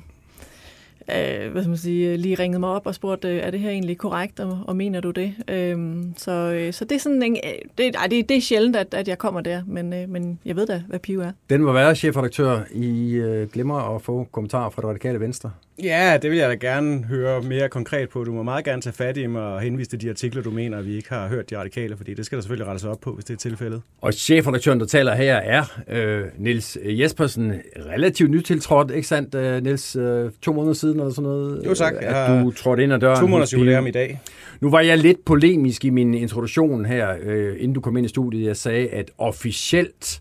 øh, 1.16 1.52
hvad 1.52 1.62
skal 1.62 1.68
man 1.68 1.78
sige, 1.78 2.16
lige 2.16 2.34
ringede 2.34 2.60
mig 2.60 2.68
op 2.68 2.86
og 2.86 2.94
spurgte, 2.94 3.28
øh, 3.28 3.36
er 3.36 3.50
det 3.50 3.60
her 3.60 3.70
egentlig 3.70 3.98
korrekt, 3.98 4.40
og, 4.40 4.58
og 4.66 4.76
mener 4.76 5.00
du 5.00 5.10
det? 5.10 5.34
Øh, 5.48 6.04
så, 6.16 6.32
øh, 6.32 6.72
så 6.72 6.84
det 6.84 6.94
er 6.94 6.98
sådan 6.98 7.22
en, 7.22 7.36
øh, 7.44 7.52
det, 7.78 7.96
ej, 7.96 8.06
det, 8.06 8.28
det 8.28 8.36
er 8.36 8.40
sjældent, 8.40 8.76
at, 8.76 8.94
at 8.94 9.08
jeg 9.08 9.18
kommer 9.18 9.40
der, 9.40 9.62
men, 9.66 9.92
øh, 9.92 10.08
men 10.08 10.38
jeg 10.44 10.56
ved 10.56 10.66
da, 10.66 10.82
hvad 10.88 10.98
PIO 10.98 11.20
er. 11.20 11.32
Den 11.50 11.62
må 11.62 11.72
være 11.72 11.94
chefredaktør. 11.94 12.60
I 12.72 13.12
øh, 13.12 13.48
glemmer 13.48 13.94
at 13.94 14.02
få 14.02 14.28
kommentarer 14.32 14.70
fra 14.70 14.82
det 14.82 14.88
radikale 14.88 15.20
venstre. 15.20 15.50
Ja, 15.84 16.18
det 16.22 16.30
vil 16.30 16.38
jeg 16.38 16.48
da 16.48 16.54
gerne 16.54 17.04
høre 17.04 17.42
mere 17.42 17.68
konkret 17.68 18.08
på. 18.08 18.24
Du 18.24 18.32
må 18.32 18.42
meget 18.42 18.64
gerne 18.64 18.82
tage 18.82 18.92
fat 18.92 19.16
i 19.16 19.26
mig 19.26 19.42
og 19.42 19.60
henvise 19.60 19.90
til 19.90 20.00
de 20.00 20.10
artikler, 20.10 20.42
du 20.42 20.50
mener, 20.50 20.78
at 20.78 20.86
vi 20.86 20.96
ikke 20.96 21.08
har 21.08 21.28
hørt 21.28 21.50
de 21.50 21.58
radikale, 21.58 21.96
fordi 21.96 22.14
det 22.14 22.26
skal 22.26 22.36
der 22.36 22.42
selvfølgelig 22.42 22.66
rettes 22.66 22.84
op 22.84 23.00
på, 23.00 23.12
hvis 23.12 23.24
det 23.24 23.34
er 23.34 23.38
tilfældet. 23.38 23.82
Og 24.00 24.14
chefredaktøren, 24.14 24.80
der 24.80 24.86
taler 24.86 25.14
her, 25.14 25.36
er 25.36 25.64
øh, 25.88 26.24
Nils 26.38 26.78
Jespersen, 26.84 27.52
relativt 27.76 28.30
nytiltrådt, 28.30 28.90
ikke 28.90 29.08
sandt, 29.08 29.34
øh, 29.34 29.62
Nils? 29.62 29.96
Øh, 29.96 30.30
to 30.42 30.52
måneder 30.52 30.74
siden 30.74 31.00
eller 31.00 31.10
sådan 31.10 31.22
noget? 31.22 31.66
Jo 31.66 31.74
tak. 31.74 31.94
At 32.00 32.44
du 32.44 32.50
trådte 32.50 32.82
ind 32.82 32.92
ad 32.92 32.98
døren. 32.98 33.20
To 33.20 33.26
måneders 33.26 33.52
jubilæum 33.52 33.86
i 33.86 33.90
dag. 33.90 34.20
Nu 34.60 34.70
var 34.70 34.80
jeg 34.80 34.98
lidt 34.98 35.24
polemisk 35.24 35.84
i 35.84 35.90
min 35.90 36.14
introduktion 36.14 36.84
her, 36.84 37.14
øh, 37.22 37.54
inden 37.58 37.72
du 37.74 37.80
kom 37.80 37.96
ind 37.96 38.06
i 38.06 38.08
studiet. 38.08 38.46
Jeg 38.46 38.56
sagde, 38.56 38.88
at 38.88 39.10
officielt 39.18 40.20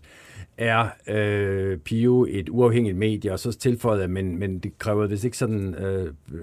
er 0.60 0.88
øh, 1.06 1.78
Pio 1.78 2.26
et 2.30 2.48
uafhængigt 2.48 2.96
medie, 2.96 3.32
og 3.32 3.38
så 3.38 3.52
tilføjede 3.52 4.02
jeg, 4.02 4.10
men, 4.10 4.38
men 4.38 4.58
det 4.58 4.78
kræver 4.78 5.06
vist 5.06 5.24
ikke 5.24 5.36
sådan 5.36 5.74
øh, 5.74 6.12
øh, 6.32 6.40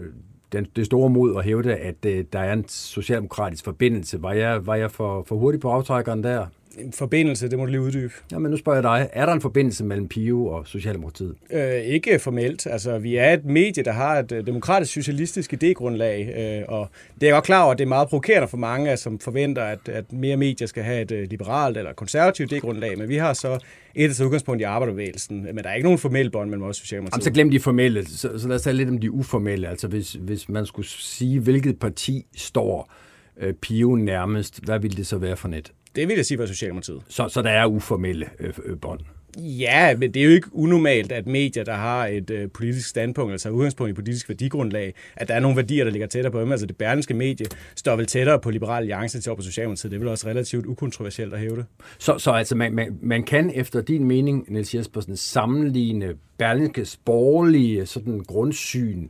den, 0.52 0.68
det 0.76 0.86
store 0.86 1.10
mod 1.10 1.36
at 1.38 1.44
hævde, 1.44 1.76
at 1.76 2.06
øh, 2.06 2.26
der 2.34 2.40
er 2.40 2.54
en 2.54 2.68
socialdemokratisk 2.68 3.64
forbindelse. 3.64 4.22
Var 4.22 4.34
jeg, 4.34 4.68
var 4.68 4.76
jeg 4.76 4.92
for, 4.92 5.24
for 5.24 5.36
hurtig 5.36 5.62
på 5.62 5.70
aftrækkeren 5.70 6.24
der? 6.24 6.46
En 6.78 6.94
forbindelse, 6.94 7.50
det 7.50 7.58
må 7.58 7.66
du 7.66 7.72
lige 7.72 7.82
uddybe. 7.82 8.14
Ja, 8.32 8.38
men 8.40 8.52
nu 8.52 8.58
spørger 8.58 8.78
jeg 8.78 8.84
dig. 8.84 9.10
Er 9.14 9.26
der 9.26 9.34
en 9.34 9.42
forbindelse 9.42 9.84
mellem 9.84 10.08
PIO 10.08 10.48
og 10.48 10.68
Socialdemokratiet? 10.68 11.36
Øh, 11.52 11.74
ikke 11.74 12.20
formelt. 12.20 12.68
Altså, 12.68 12.98
vi 12.98 13.16
er 13.16 13.34
et 13.34 13.46
medie, 13.46 13.84
der 13.84 13.92
har 13.92 14.20
et 14.20 14.32
øh, 14.32 14.46
demokratisk 14.46 14.94
socialistisk 14.94 15.54
idégrundlag, 15.54 16.40
øh, 16.40 16.64
og 16.68 16.90
det 17.22 17.30
er 17.30 17.34
godt 17.34 17.44
klar 17.44 17.64
over, 17.64 17.72
at 17.72 17.78
det 17.78 17.84
er 17.84 17.88
meget 17.88 18.08
provokerende 18.08 18.48
for 18.48 18.58
mange, 18.58 18.98
som 18.98 19.20
forventer, 19.20 19.64
at, 19.64 19.90
at 19.90 20.14
mere 20.14 20.38
medier 20.38 20.68
skal 20.68 20.84
have 20.84 21.02
et 21.02 21.12
øh, 21.12 21.30
liberalt 21.30 21.78
eller 21.78 21.94
konservativt 21.94 22.54
idégrundlag, 22.54 22.98
men 22.98 23.10
vi 23.10 23.18
har 23.18 23.34
så 23.34 23.60
et 23.96 24.20
af 24.20 24.26
udgangspunkt 24.26 24.62
i 24.62 24.64
arbejderbevægelsen, 24.64 25.44
men 25.44 25.58
der 25.58 25.70
er 25.70 25.74
ikke 25.74 25.86
nogen 25.86 26.00
formelle 26.00 26.32
bånd 26.32 26.50
mellem 26.50 26.68
os 26.68 26.78
Socialdemokratiet. 26.78 27.18
Jamen, 27.18 27.24
så 27.24 27.32
glem 27.32 27.52
de 27.52 27.60
formelle, 27.60 28.06
så, 28.06 28.40
så 28.40 28.48
lad 28.48 28.56
os 28.56 28.62
tale 28.62 28.78
lidt 28.78 28.90
om 28.90 28.98
de 28.98 29.12
uformelle. 29.12 29.68
Altså, 29.70 29.88
hvis, 29.88 30.14
hvis 30.14 30.50
man 30.50 30.66
skulle 30.66 30.88
sige, 30.88 31.40
hvilket 31.40 31.80
parti 31.80 32.26
står 32.36 32.94
øh, 33.40 33.54
PIO 33.54 33.96
nærmest, 33.96 34.66
hvad 34.66 34.80
ville 34.80 34.98
det 34.98 35.08
så 35.08 35.18
være 35.18 35.38
for 35.38 35.48
net? 35.48 35.72
Det 35.98 36.08
vil 36.08 36.16
jeg 36.16 36.26
sige 36.26 36.40
var 36.40 36.46
Socialdemokratiet. 36.46 37.02
Så, 37.08 37.30
så 37.30 37.42
der 37.42 37.50
er 37.50 37.66
uformelle 37.66 38.30
øh, 38.40 38.54
øh, 38.66 38.78
bånd? 38.80 39.00
Ja, 39.38 39.98
men 39.98 40.14
det 40.14 40.20
er 40.20 40.26
jo 40.26 40.32
ikke 40.32 40.48
unormalt, 40.52 41.12
at 41.12 41.28
medier, 41.28 41.64
der 41.64 41.74
har 41.74 42.08
et 42.08 42.30
øh, 42.30 42.50
politisk 42.52 42.90
standpunkt, 42.90 43.32
altså 43.32 43.50
udgangspunkt 43.50 43.90
i 43.90 43.94
politisk 43.94 44.30
værdigrundlag, 44.30 44.94
at 45.16 45.28
der 45.28 45.34
er 45.34 45.40
nogle 45.40 45.58
værdier, 45.58 45.84
der 45.84 45.92
ligger 45.92 46.08
tættere 46.08 46.32
på 46.32 46.42
dem. 46.42 46.52
Altså 46.52 46.66
det 46.66 46.78
berlinske 46.78 47.14
medie 47.14 47.46
står 47.76 47.96
vel 47.96 48.06
tættere 48.06 48.40
på 48.40 48.50
Liberal 48.50 48.78
Alliance 48.78 49.22
til 49.22 49.32
op 49.32 49.38
på 49.38 49.44
Socialdemokratiet. 49.44 49.92
Det 49.92 49.98
er 49.98 50.00
vel 50.00 50.08
også 50.08 50.28
relativt 50.28 50.66
ukontroversielt 50.66 51.34
at 51.34 51.40
hæve 51.40 51.56
det. 51.56 51.66
Så, 52.00 52.18
så 52.18 52.32
altså 52.32 52.56
man, 52.56 52.74
man, 52.74 52.98
man 53.02 53.24
kan 53.24 53.52
efter 53.56 53.82
din 53.82 54.04
mening, 54.04 54.46
Niels 54.48 54.76
Jespersen, 54.76 55.18
sammenligne 55.18 56.14
Berlingskes 56.38 56.98
borgerlige 57.06 57.86
sådan 57.86 58.20
grundsyn 58.20 59.04
øh, 59.04 59.10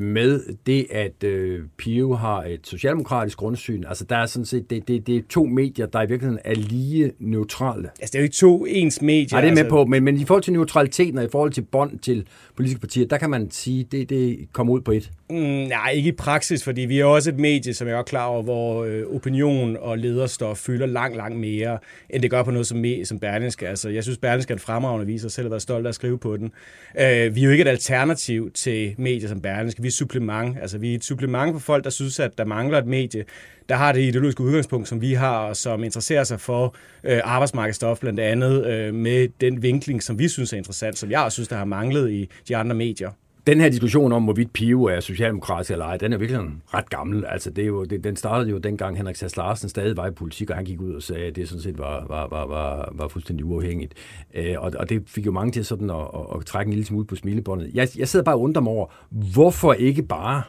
med 0.00 0.40
det, 0.66 0.86
at 0.90 1.24
øh, 1.24 1.60
Pio 1.78 2.14
har 2.14 2.44
et 2.44 2.60
socialdemokratisk 2.64 3.38
grundsyn. 3.38 3.84
Altså, 3.88 4.04
der 4.04 4.16
er 4.16 4.26
sådan 4.26 4.46
set, 4.46 4.70
det, 4.70 4.88
det, 4.88 5.06
det 5.06 5.16
er 5.16 5.22
to 5.28 5.44
medier, 5.44 5.86
der 5.86 6.02
i 6.02 6.08
virkeligheden 6.08 6.40
er 6.44 6.54
lige 6.54 7.12
neutrale. 7.18 7.88
Altså, 8.00 8.12
det 8.12 8.14
er 8.14 8.18
jo 8.18 8.22
ikke 8.22 8.36
to 8.36 8.66
ens 8.66 9.02
medier. 9.02 9.28
Nej, 9.32 9.40
det 9.40 9.48
er 9.48 9.52
med 9.52 9.58
altså, 9.58 9.70
på, 9.70 9.84
men, 9.84 10.04
men 10.04 10.20
i 10.20 10.24
forhold 10.24 10.42
til 10.42 10.52
neutraliteten 10.52 11.18
og 11.18 11.24
i 11.24 11.28
forhold 11.32 11.52
til 11.52 11.62
bånd 11.62 11.98
til 11.98 12.26
politiske 12.56 12.80
partier, 12.80 13.06
der 13.06 13.18
kan 13.18 13.30
man 13.30 13.50
sige, 13.50 13.86
det, 13.92 14.10
det 14.10 14.48
kommer 14.52 14.72
ud 14.72 14.80
på 14.80 14.92
et. 14.92 15.10
Mm, 15.30 15.36
nej, 15.36 15.90
ikke 15.90 16.08
i 16.08 16.12
praksis, 16.12 16.64
fordi 16.64 16.80
vi 16.80 16.98
er 16.98 17.04
også 17.04 17.30
et 17.30 17.38
medie, 17.38 17.74
som 17.74 17.86
jeg 17.86 17.94
er 17.94 17.98
også 17.98 18.10
klar 18.10 18.26
over, 18.26 18.42
hvor 18.42 18.84
øh, 18.84 19.02
opinion 19.14 19.76
og 19.80 19.98
lederstof 19.98 20.58
fylder 20.58 20.86
langt, 20.86 21.16
langt 21.16 21.38
mere, 21.38 21.78
end 22.10 22.22
det 22.22 22.30
gør 22.30 22.42
på 22.42 22.50
noget 22.50 22.66
som, 22.66 22.78
me, 22.78 23.04
som 23.04 23.18
Berlingske. 23.18 23.68
Altså, 23.68 23.88
jeg 23.88 24.02
synes, 24.02 24.18
Berlingske 24.18 24.50
er 24.50 24.56
en 24.56 24.60
fremragende 24.60 25.06
vis, 25.06 25.24
og 25.24 25.30
selv 25.30 25.44
har 25.44 25.50
været 25.50 25.62
stolt 25.62 25.86
af 25.86 25.88
at 25.88 25.94
skrive 25.94 26.18
på 26.18 26.36
den. 26.36 26.52
Øh, 27.00 27.34
vi 27.34 27.40
er 27.40 27.44
jo 27.44 27.50
ikke 27.50 27.62
et 27.62 27.68
alternativ 27.68 28.50
til 28.50 28.94
medier 28.98 29.28
som 29.28 29.40
Berlingske. 29.40 29.61
Vi 29.78 29.88
er 29.88 29.92
supplement. 29.92 30.58
Altså, 30.60 30.78
vi 30.78 30.90
er 30.90 30.94
et 30.94 31.04
supplement 31.04 31.54
for 31.54 31.60
folk, 31.60 31.84
der 31.84 31.90
synes, 31.90 32.20
at 32.20 32.38
der 32.38 32.44
mangler 32.44 32.78
et 32.78 32.86
medie, 32.86 33.24
der 33.68 33.74
har 33.74 33.92
det 33.92 34.00
ideologiske 34.00 34.42
udgangspunkt, 34.42 34.88
som 34.88 35.00
vi 35.00 35.12
har, 35.12 35.38
og 35.38 35.56
som 35.56 35.84
interesserer 35.84 36.24
sig 36.24 36.40
for 36.40 36.74
øh, 37.04 37.20
arbejdsmarkedsstof, 37.24 38.00
blandt 38.00 38.20
andet 38.20 38.66
øh, 38.66 38.94
med 38.94 39.28
den 39.40 39.62
vinkling, 39.62 40.02
som 40.02 40.18
vi 40.18 40.28
synes 40.28 40.52
er 40.52 40.56
interessant, 40.56 40.98
som 40.98 41.10
jeg 41.10 41.20
også 41.20 41.36
synes, 41.36 41.48
der 41.48 41.56
har 41.56 41.64
manglet 41.64 42.10
i 42.10 42.28
de 42.48 42.56
andre 42.56 42.76
medier. 42.76 43.10
Den 43.46 43.60
her 43.60 43.68
diskussion 43.68 44.12
om, 44.12 44.24
hvorvidt 44.24 44.52
Pio 44.52 44.84
er 44.84 45.00
socialdemokrat 45.00 45.70
eller 45.70 45.84
ej, 45.84 45.96
den 45.96 46.12
er 46.12 46.16
virkelig 46.16 46.40
ret 46.74 46.90
gammel. 46.90 47.24
Altså, 47.24 47.50
det 47.50 47.62
er 47.62 47.66
jo, 47.66 47.84
det, 47.84 48.04
den 48.04 48.16
startede 48.16 48.50
jo 48.50 48.58
dengang 48.58 48.96
Henrik 48.96 49.16
Sass 49.16 49.36
Larsen 49.36 49.68
stadig 49.68 49.96
var 49.96 50.06
i 50.06 50.10
politik, 50.10 50.50
og 50.50 50.56
han 50.56 50.64
gik 50.64 50.80
ud 50.80 50.94
og 50.94 51.02
sagde, 51.02 51.26
at 51.26 51.36
det 51.36 51.48
sådan 51.48 51.62
set 51.62 51.78
var, 51.78 52.06
var, 52.08 52.28
var, 52.28 52.46
var, 52.46 52.92
var 52.94 53.08
fuldstændig 53.08 53.46
uafhængigt. 53.46 53.94
Øh, 54.34 54.54
og, 54.58 54.72
og 54.78 54.88
det 54.88 55.02
fik 55.06 55.26
jo 55.26 55.32
mange 55.32 55.52
til 55.52 55.64
sådan 55.64 55.90
at, 55.90 55.96
at, 55.96 56.36
at 56.36 56.46
trække 56.46 56.68
en 56.68 56.72
lille 56.72 56.86
smule 56.86 57.06
på 57.06 57.16
smilebåndet. 57.16 57.70
Jeg, 57.74 57.88
jeg 57.96 58.08
sidder 58.08 58.24
bare 58.24 58.34
og 58.34 58.40
undrer 58.40 58.62
mig 58.62 58.72
over, 58.72 58.86
hvorfor 59.10 59.72
ikke 59.72 60.02
bare 60.02 60.42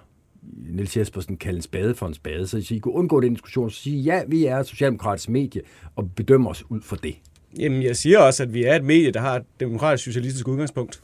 Niels 0.70 0.98
Jespersen 0.98 1.38
kalde 1.38 1.56
en 1.56 1.62
spade 1.62 1.96
for 1.96 2.08
en 2.08 2.14
spade, 2.14 2.48
så 2.48 2.74
I 2.76 2.78
kunne 2.78 2.94
undgå 2.94 3.22
den 3.22 3.34
diskussion 3.34 3.66
og 3.66 3.72
sige, 3.72 4.02
ja, 4.02 4.22
vi 4.28 4.46
er 4.46 4.58
et 4.58 4.68
socialdemokratisk 4.68 5.30
medie, 5.30 5.62
og 5.96 6.12
bedømmer 6.12 6.50
os 6.50 6.64
ud 6.70 6.82
fra 6.82 6.98
det. 7.04 7.16
Jamen, 7.60 7.84
jeg 7.84 7.96
siger 7.96 8.20
også, 8.20 8.44
at 8.44 8.54
vi 8.54 8.64
er 8.64 8.76
et 8.76 8.84
medie, 8.84 9.12
der 9.12 9.20
har 9.20 9.36
et 9.36 9.44
demokratisk 9.60 10.04
socialistisk 10.04 10.48
udgangspunkt. 10.48 11.02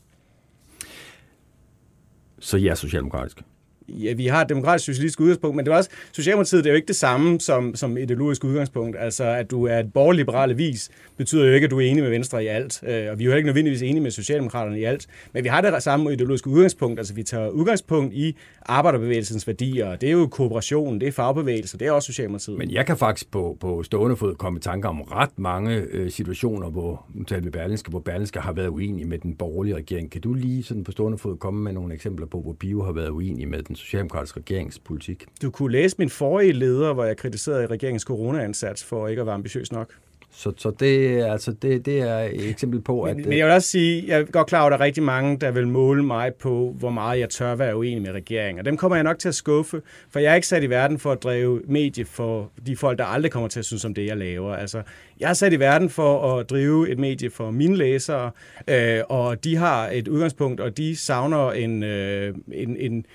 Så 2.40 2.58
I 2.58 2.68
er 2.68 2.76
socialdemokratiske? 2.76 3.44
ja, 3.90 4.14
vi 4.14 4.28
har 4.28 4.42
et 4.42 4.50
demokratisk 4.50 4.86
socialistisk 4.86 5.20
udgangspunkt, 5.20 5.56
men 5.56 5.66
det 5.66 5.72
var 5.72 5.78
også, 5.78 5.90
Socialdemokratiet 6.12 6.64
det 6.64 6.70
er 6.70 6.74
jo 6.74 6.76
ikke 6.76 6.88
det 6.88 6.96
samme 6.96 7.40
som, 7.40 7.76
som 7.76 7.98
ideologisk 7.98 8.44
udgangspunkt. 8.44 8.98
Altså, 9.00 9.24
at 9.24 9.52
du 9.52 9.66
er 9.66 9.80
et 9.80 9.94
borgerliberale 9.94 10.56
vis, 10.56 10.90
betyder 11.18 11.46
jo 11.46 11.54
ikke, 11.54 11.66
at 11.66 11.72
du 11.72 11.80
er 11.80 11.86
enig 11.86 12.04
med 12.04 12.12
Venstre 12.12 12.44
i 12.44 12.48
alt. 12.48 12.84
Øh, 12.84 13.12
og 13.12 13.20
vi 13.20 13.24
er 13.24 13.30
jo 13.30 13.36
ikke 13.36 13.48
nødvendigvis 13.48 13.82
enige 13.82 14.02
med 14.02 14.12
Socialdemokraterne 14.12 14.80
i 14.80 14.84
alt. 14.84 15.08
Men 15.34 15.44
vi 15.44 15.50
har 15.50 15.62
det 15.62 15.84
samme 15.84 16.14
ideologiske 16.14 16.50
udgangspunkt. 16.50 17.00
Altså, 17.00 17.14
vi 17.14 17.24
tager 17.24 17.50
udgangspunkt 17.50 18.14
i 18.14 18.38
arbejderbevægelsens 18.70 19.48
værdier. 19.48 19.96
Det 19.96 20.10
er 20.10 20.14
jo 20.14 20.28
kooperation, 20.28 21.00
det 21.00 21.08
er 21.08 21.12
fagbevægelse, 21.12 21.78
det 21.78 21.88
er 21.88 21.92
også 21.92 22.06
Socialdemokratiet. 22.06 22.58
Men 22.58 22.72
jeg 22.72 22.86
kan 22.86 22.98
faktisk 22.98 23.32
på, 23.32 23.58
på 23.60 23.84
stående 23.84 24.16
fod 24.16 24.36
komme 24.36 24.58
i 24.58 24.62
tanker 24.62 24.90
om 24.90 25.02
ret 25.02 25.40
mange 25.40 25.76
øh, 25.76 26.12
situationer, 26.12 26.70
hvor, 26.70 27.06
nu 27.14 27.24
taler 27.24 27.44
vi 27.44 27.50
Berlinske, 27.50 27.90
hvor 27.90 28.00
Berlinske 28.00 28.40
har 28.40 28.54
været 28.54 28.68
uenige 28.68 29.08
med 29.08 29.18
den 29.18 29.36
borgerlige 29.36 29.76
regering. 29.76 30.12
Kan 30.12 30.22
du 30.22 30.34
lige 30.34 30.64
sådan 30.64 30.84
på 30.84 30.92
stående 30.92 31.18
fod 31.18 31.38
komme 31.38 31.64
med 31.64 31.74
nogle 31.74 31.94
eksempler 31.94 32.26
på, 32.26 32.42
hvor 32.42 32.54
Bio 32.54 32.84
har 32.84 32.92
været 32.92 33.10
uenige 33.10 33.46
med 33.46 33.64
den 33.64 33.76
socialdemokratiske 33.76 34.40
regeringspolitik. 34.40 35.26
Du 35.42 35.52
kunne 35.52 35.72
læse 35.72 35.96
min 36.00 36.10
forrige 36.10 36.52
leder, 36.52 36.94
hvor 36.94 37.04
jeg 37.04 37.18
kritiserede 37.18 37.68
regeringens 37.68 38.04
corona-ansats 38.04 38.84
for 38.84 39.08
ikke 39.08 39.20
at 39.20 39.26
være 39.26 39.36
ambitiøs 39.36 39.72
nok. 39.72 39.94
Så, 40.32 40.54
så 40.58 40.72
det, 40.80 41.24
altså 41.24 41.52
det, 41.52 41.86
det 41.86 42.02
er 42.02 42.20
et 42.20 42.50
eksempel 42.50 42.82
på, 42.82 43.02
at... 43.04 43.16
Men, 43.16 43.30
men 43.30 43.38
jeg 43.38 43.46
vil 43.46 43.54
også 43.54 43.70
sige, 43.70 44.04
jeg 44.08 44.20
er 44.20 44.24
godt 44.24 44.48
klar 44.48 44.60
over, 44.60 44.68
at 44.68 44.72
der 44.72 44.78
er 44.78 44.86
rigtig 44.86 45.04
mange, 45.04 45.38
der 45.38 45.52
vil 45.52 45.68
måle 45.68 46.04
mig 46.04 46.34
på, 46.34 46.76
hvor 46.80 46.90
meget 46.90 47.20
jeg 47.20 47.30
tør 47.30 47.56
være 47.56 47.78
uenig 47.78 48.02
med 48.02 48.12
regeringen. 48.12 48.60
Og 48.60 48.66
dem 48.66 48.78
kommer 48.78 48.96
jeg 48.96 49.04
nok 49.04 49.20
til 49.20 49.28
at 49.28 49.36
skuffe, 49.36 49.82
for 50.12 50.20
jeg 50.20 50.32
er 50.32 50.36
ikke 50.36 50.48
sat 50.48 50.64
i 50.64 50.70
verden 50.70 51.00
for 51.00 51.12
at 51.12 51.24
drive 51.24 51.62
medie 51.68 52.06
for 52.06 52.52
de 52.66 52.78
folk, 52.78 52.98
der 52.98 53.06
aldrig 53.06 53.32
kommer 53.32 53.50
til 53.50 53.60
at 53.60 53.66
synes 53.66 53.86
om 53.86 53.94
det, 53.94 54.06
jeg 54.06 54.18
laver. 54.18 54.56
Altså, 54.56 54.82
jeg 55.20 55.30
er 55.30 55.34
sat 55.34 55.54
i 55.54 55.60
verden 55.60 55.90
for 55.90 56.38
at 56.38 56.50
drive 56.50 56.90
et 56.90 57.00
medie 57.00 57.30
for 57.30 57.52
mine 57.52 57.76
læsere, 57.76 58.32
øh, 58.68 59.02
og 59.10 59.44
de 59.44 59.56
har 59.56 59.90
et 59.90 60.08
udgangspunkt, 60.08 60.60
og 60.60 60.78
de 60.78 60.96
savner 60.96 61.52
en, 61.52 61.84
øh, 61.84 62.36
en, 62.52 62.78
en 62.78 63.06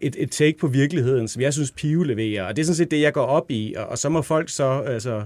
et, 0.00 0.16
et 0.18 0.30
take 0.30 0.58
på 0.58 0.66
virkeligheden, 0.66 1.28
som 1.28 1.42
jeg 1.42 1.52
synes, 1.52 1.70
Pive 1.70 2.06
leverer. 2.06 2.44
Og 2.44 2.56
det 2.56 2.62
er 2.62 2.66
sådan 2.66 2.76
set 2.76 2.90
det, 2.90 3.00
jeg 3.00 3.12
går 3.12 3.24
op 3.24 3.50
i. 3.50 3.74
Og, 3.78 3.86
og 3.86 3.98
så 3.98 4.08
må 4.08 4.22
folk 4.22 4.48
så 4.48 4.82
altså, 4.86 5.22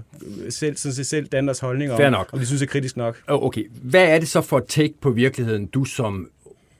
selv, 0.49 0.77
sådan 0.77 0.95
set 0.95 1.05
selv 1.05 1.27
danne 1.27 1.47
deres 1.47 1.59
holdning 1.59 1.91
om, 1.91 2.11
nok. 2.11 2.29
om 2.33 2.39
de 2.39 2.45
synes, 2.45 2.59
det 2.59 2.67
er 2.67 2.71
kritisk 2.71 2.97
nok. 2.97 3.21
Okay. 3.27 3.63
Hvad 3.81 4.07
er 4.07 4.19
det 4.19 4.27
så 4.27 4.41
for 4.41 4.57
et 4.57 4.65
take 4.67 4.93
på 5.01 5.09
virkeligheden, 5.09 5.65
du 5.65 5.85
som 5.85 6.29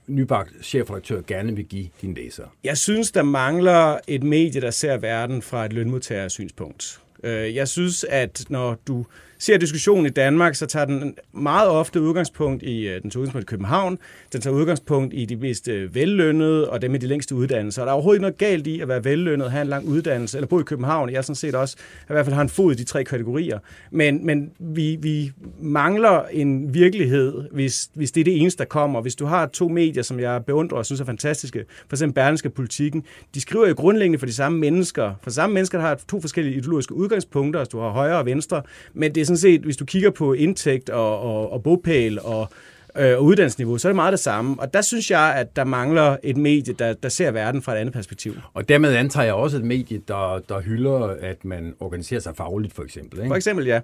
nybagt 0.07 0.49
chefredaktør 0.61 1.21
gerne 1.27 1.55
vil 1.55 1.65
give 1.65 1.87
dine 2.01 2.13
læsere? 2.13 2.47
Jeg 2.63 2.77
synes, 2.77 3.11
der 3.11 3.23
mangler 3.23 3.97
et 4.07 4.23
medie, 4.23 4.61
der 4.61 4.71
ser 4.71 4.97
verden 4.97 5.41
fra 5.41 5.65
et 5.65 5.73
lønmodtagersynspunkt. 5.73 6.99
Øh, 7.23 7.55
jeg 7.55 7.67
synes, 7.67 8.05
at 8.09 8.45
når 8.49 8.77
du 8.87 9.05
ser 9.39 9.57
diskussionen 9.57 10.05
i 10.05 10.09
Danmark, 10.09 10.55
så 10.55 10.65
tager 10.65 10.85
den 10.85 11.15
meget 11.33 11.69
ofte 11.69 12.01
udgangspunkt 12.01 12.63
i, 12.63 12.87
øh, 12.87 13.01
den 13.01 13.09
tager 13.09 13.21
udgangspunkt 13.21 13.43
i 13.43 13.49
København, 13.49 13.97
den 14.33 14.41
tager 14.41 14.55
udgangspunkt 14.55 15.13
i 15.13 15.25
de 15.25 15.35
mest 15.35 15.67
øh, 15.67 15.95
vellønnede 15.95 16.69
og 16.69 16.81
dem 16.81 16.91
med 16.91 16.99
de 16.99 17.07
længste 17.07 17.35
uddannelser. 17.35 17.81
Og 17.81 17.85
der 17.85 17.91
er 17.91 17.93
overhovedet 17.93 18.17
ikke 18.17 18.21
noget 18.21 18.37
galt 18.37 18.67
i 18.67 18.79
at 18.79 18.87
være 18.87 19.03
vellønnet, 19.03 19.51
have 19.51 19.61
en 19.61 19.67
lang 19.67 19.87
uddannelse, 19.87 20.37
eller 20.37 20.47
bo 20.47 20.59
i 20.59 20.63
København. 20.63 21.09
Jeg 21.09 21.17
er 21.17 21.21
sådan 21.21 21.35
set 21.35 21.55
også, 21.55 21.75
i 22.01 22.13
hvert 22.13 22.25
fald 22.25 22.35
har 22.35 22.41
en 22.41 22.49
fod 22.49 22.73
i 22.73 22.75
de 22.75 22.83
tre 22.83 23.03
kategorier. 23.03 23.59
Men, 23.91 24.25
men 24.25 24.51
vi, 24.59 24.97
vi 25.01 25.31
mangler 25.61 26.23
en 26.31 26.73
virkelighed, 26.73 27.43
hvis, 27.51 27.89
hvis 27.93 28.11
det 28.11 28.21
er 28.21 28.25
det 28.25 28.41
eneste, 28.41 28.59
der 28.59 28.65
kommer. 28.65 29.01
Hvis 29.01 29.15
du 29.15 29.25
har 29.25 29.45
to 29.45 29.67
medier, 29.67 30.03
som 30.03 30.19
jeg 30.19 30.45
beundrer 30.45 30.77
og 30.77 30.85
synes 30.85 31.01
er 31.01 31.05
fantastiske, 31.05 31.65
for 31.87 31.95
eksempel 31.95 32.13
Berlingske 32.13 32.49
Politikken, 32.49 33.03
de 33.35 33.41
skriver 33.41 33.67
jo 33.67 33.73
grundlæggende 33.77 34.19
for 34.19 34.25
de 34.25 34.33
samme 34.33 34.59
mennesker. 34.59 35.13
For 35.23 35.29
samme 35.29 35.53
mennesker, 35.53 35.77
der 35.77 35.85
har 35.85 35.99
to 36.07 36.21
forskellige 36.21 36.57
ideologiske 36.57 36.93
udgangspunkter, 36.93 37.59
altså 37.59 37.77
du 37.77 37.79
har 37.79 37.89
højre 37.89 38.17
og 38.17 38.25
venstre, 38.25 38.61
men 38.93 39.15
det 39.15 39.24
er 39.25 39.35
sådan 39.35 39.37
set, 39.37 39.61
hvis 39.61 39.77
du 39.77 39.85
kigger 39.85 40.09
på 40.09 40.33
indtægt 40.33 40.89
og, 40.89 41.19
og, 41.19 41.51
og 41.51 41.63
bopæl 41.63 42.19
og, 42.19 42.49
øh, 42.97 43.17
og 43.17 43.23
uddannelsesniveau, 43.23 43.77
så 43.77 43.87
er 43.87 43.91
det 43.91 43.95
meget 43.95 44.11
det 44.11 44.19
samme. 44.19 44.55
Og 44.59 44.73
der 44.73 44.81
synes 44.81 45.11
jeg, 45.11 45.35
at 45.35 45.55
der 45.55 45.63
mangler 45.63 46.17
et 46.23 46.37
medie, 46.37 46.73
der, 46.73 46.93
der 46.93 47.09
ser 47.09 47.31
verden 47.31 47.61
fra 47.61 47.73
et 47.73 47.77
andet 47.77 47.93
perspektiv. 47.93 48.35
Og 48.53 48.69
dermed 48.69 48.95
antager 48.95 49.25
jeg 49.25 49.33
også 49.33 49.57
et 49.57 49.63
medie, 49.63 50.01
der, 50.07 50.39
der 50.49 50.61
hylder, 50.61 51.15
at 51.21 51.45
man 51.45 51.73
organiserer 51.79 52.19
sig 52.19 52.35
fagligt, 52.35 52.73
for 52.73 52.83
eksempel. 52.83 53.19
Ikke? 53.19 53.29
For 53.29 53.35
eksempel, 53.35 53.65
ja. 53.65 53.79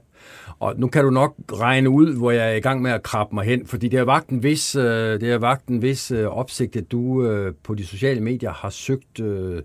Og 0.59 0.73
nu 0.77 0.87
kan 0.87 1.03
du 1.03 1.09
nok 1.09 1.35
regne 1.53 1.89
ud, 1.89 2.17
hvor 2.17 2.31
jeg 2.31 2.51
er 2.51 2.55
i 2.55 2.59
gang 2.59 2.81
med 2.81 2.91
at 2.91 3.03
krabbe 3.03 3.35
mig 3.35 3.45
hen, 3.45 3.67
fordi 3.67 3.87
det 3.87 3.99
har 3.99 4.05
vagt 4.05 4.29
en 4.29 4.43
vis, 4.43 4.75
øh, 4.75 5.21
det 5.21 5.31
har 5.31 5.37
vagt 5.37 5.67
en 5.67 5.81
vis 5.81 6.11
øh, 6.11 6.25
opsigt, 6.25 6.75
at 6.75 6.91
du 6.91 7.25
øh, 7.25 7.53
på 7.63 7.75
de 7.75 7.85
sociale 7.85 8.21
medier 8.21 8.51
har 8.51 8.69
søgt 8.69 9.19
øh, 9.19 9.61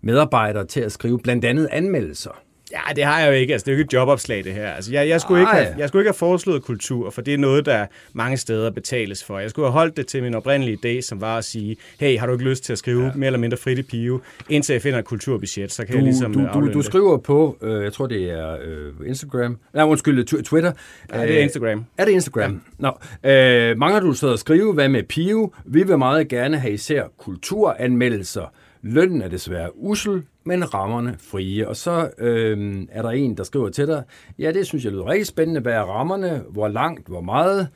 medarbejdere 0.00 0.66
til 0.66 0.80
at 0.80 0.92
skrive 0.92 1.18
blandt 1.18 1.44
andet 1.44 1.68
anmeldelser. 1.72 2.43
Ja, 2.74 2.92
det 2.96 3.04
har 3.04 3.20
jeg 3.20 3.28
jo 3.28 3.32
ikke. 3.32 3.52
Altså, 3.52 3.64
det 3.64 3.72
er 3.72 3.76
jo 3.76 3.78
ikke 3.78 3.88
et 3.88 3.92
jobopslag, 3.92 4.44
det 4.44 4.52
her. 4.52 4.70
Altså, 4.70 4.92
jeg, 4.92 5.08
jeg, 5.08 5.20
skulle 5.20 5.40
ikke 5.40 5.52
have, 5.52 5.74
jeg 5.78 5.88
skulle 5.88 6.02
ikke 6.02 6.08
have 6.08 6.14
foreslået 6.14 6.62
kultur, 6.62 7.10
for 7.10 7.22
det 7.22 7.34
er 7.34 7.38
noget, 7.38 7.66
der 7.66 7.86
mange 8.12 8.36
steder 8.36 8.70
betales 8.70 9.24
for. 9.24 9.38
Jeg 9.38 9.50
skulle 9.50 9.66
have 9.66 9.72
holdt 9.72 9.96
det 9.96 10.06
til 10.06 10.22
min 10.22 10.34
oprindelige 10.34 10.78
idé, 10.84 11.00
som 11.00 11.20
var 11.20 11.38
at 11.38 11.44
sige, 11.44 11.76
hey, 12.00 12.18
har 12.18 12.26
du 12.26 12.32
ikke 12.32 12.44
lyst 12.44 12.64
til 12.64 12.72
at 12.72 12.78
skrive 12.78 13.04
ja. 13.04 13.10
mere 13.14 13.26
eller 13.26 13.38
mindre 13.38 13.56
frit 13.56 13.78
i 13.78 13.82
pive, 13.82 14.20
indtil 14.48 14.72
jeg 14.72 14.82
finder 14.82 14.98
et 14.98 15.04
kulturbudget, 15.04 15.72
så 15.72 15.84
kan 15.84 15.92
du, 15.92 15.98
jeg 15.98 16.04
ligesom 16.04 16.32
du, 16.32 16.48
du, 16.54 16.72
du 16.72 16.82
skriver 16.82 17.18
på, 17.18 17.58
øh, 17.62 17.84
jeg 17.84 17.92
tror 17.92 18.06
det 18.06 18.30
er 18.30 18.56
øh, 18.64 18.92
Instagram, 19.06 19.58
nej 19.74 19.84
undskyld, 19.84 20.42
Twitter. 20.42 20.72
Ja, 21.12 21.22
det 21.22 21.38
er 21.38 21.42
Instagram. 21.42 21.78
Øh, 21.78 21.84
er 21.98 22.04
det 22.04 22.12
Instagram? 22.12 22.52
Ja. 22.52 22.90
Nå, 23.22 23.30
øh, 23.30 23.78
mangler 23.78 24.00
du 24.00 24.12
så 24.12 24.32
at 24.32 24.38
skrive, 24.38 24.72
hvad 24.72 24.88
med 24.88 25.02
pive? 25.02 25.50
Vi 25.64 25.82
vil 25.82 25.98
meget 25.98 26.28
gerne 26.28 26.58
have 26.58 26.72
især 26.74 27.02
kulturanmeldelser. 27.18 28.52
Lønnen 28.82 29.22
er 29.22 29.28
desværre 29.28 29.70
usel, 29.76 30.22
men 30.44 30.74
rammerne 30.74 31.16
frie. 31.18 31.68
Og 31.68 31.76
så 31.76 32.10
øh, 32.18 32.86
er 32.88 33.02
der 33.02 33.10
en, 33.10 33.36
der 33.36 33.44
skriver 33.44 33.68
til 33.68 33.86
dig, 33.86 34.02
ja, 34.38 34.52
det 34.52 34.66
synes 34.66 34.84
jeg 34.84 34.92
lyder 34.92 35.06
rigtig 35.06 35.26
spændende. 35.26 35.60
Hvad 35.60 35.72
er 35.72 35.82
rammerne? 35.82 36.42
Hvor 36.50 36.68
langt? 36.68 37.08
Hvor 37.08 37.20
meget? 37.20 37.68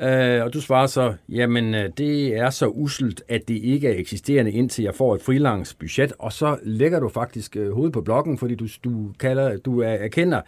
Øh, 0.00 0.44
og 0.44 0.54
du 0.54 0.60
svarer 0.60 0.86
så, 0.86 1.14
jamen 1.28 1.74
øh, 1.74 1.90
det 1.98 2.36
er 2.36 2.50
så 2.50 2.66
uselt, 2.66 3.22
at 3.28 3.48
det 3.48 3.54
ikke 3.54 3.88
er 3.88 3.98
eksisterende, 3.98 4.52
indtil 4.52 4.84
jeg 4.84 4.94
får 4.94 5.14
et 5.14 5.22
freelance 5.22 5.76
budget. 5.76 6.12
Og 6.18 6.32
så 6.32 6.58
lægger 6.62 7.00
du 7.00 7.08
faktisk 7.08 7.56
øh, 7.56 7.72
hovedet 7.72 7.92
på 7.92 8.00
blokken, 8.00 8.38
fordi 8.38 8.54
du, 8.54 8.66
du, 8.84 9.12
kalder, 9.20 9.56
du 9.56 9.80
erkender, 9.80 10.40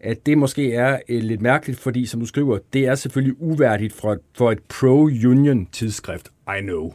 at 0.00 0.26
det 0.26 0.38
måske 0.38 0.74
er 0.74 0.98
øh, 1.08 1.22
lidt 1.22 1.42
mærkeligt, 1.42 1.80
fordi 1.80 2.06
som 2.06 2.20
du 2.20 2.26
skriver, 2.26 2.58
det 2.72 2.86
er 2.86 2.94
selvfølgelig 2.94 3.42
uværdigt 3.42 3.92
for, 3.92 4.16
for 4.36 4.52
et 4.52 4.58
pro-union 4.68 5.66
tidsskrift. 5.72 6.28
I 6.58 6.60
know. 6.60 6.92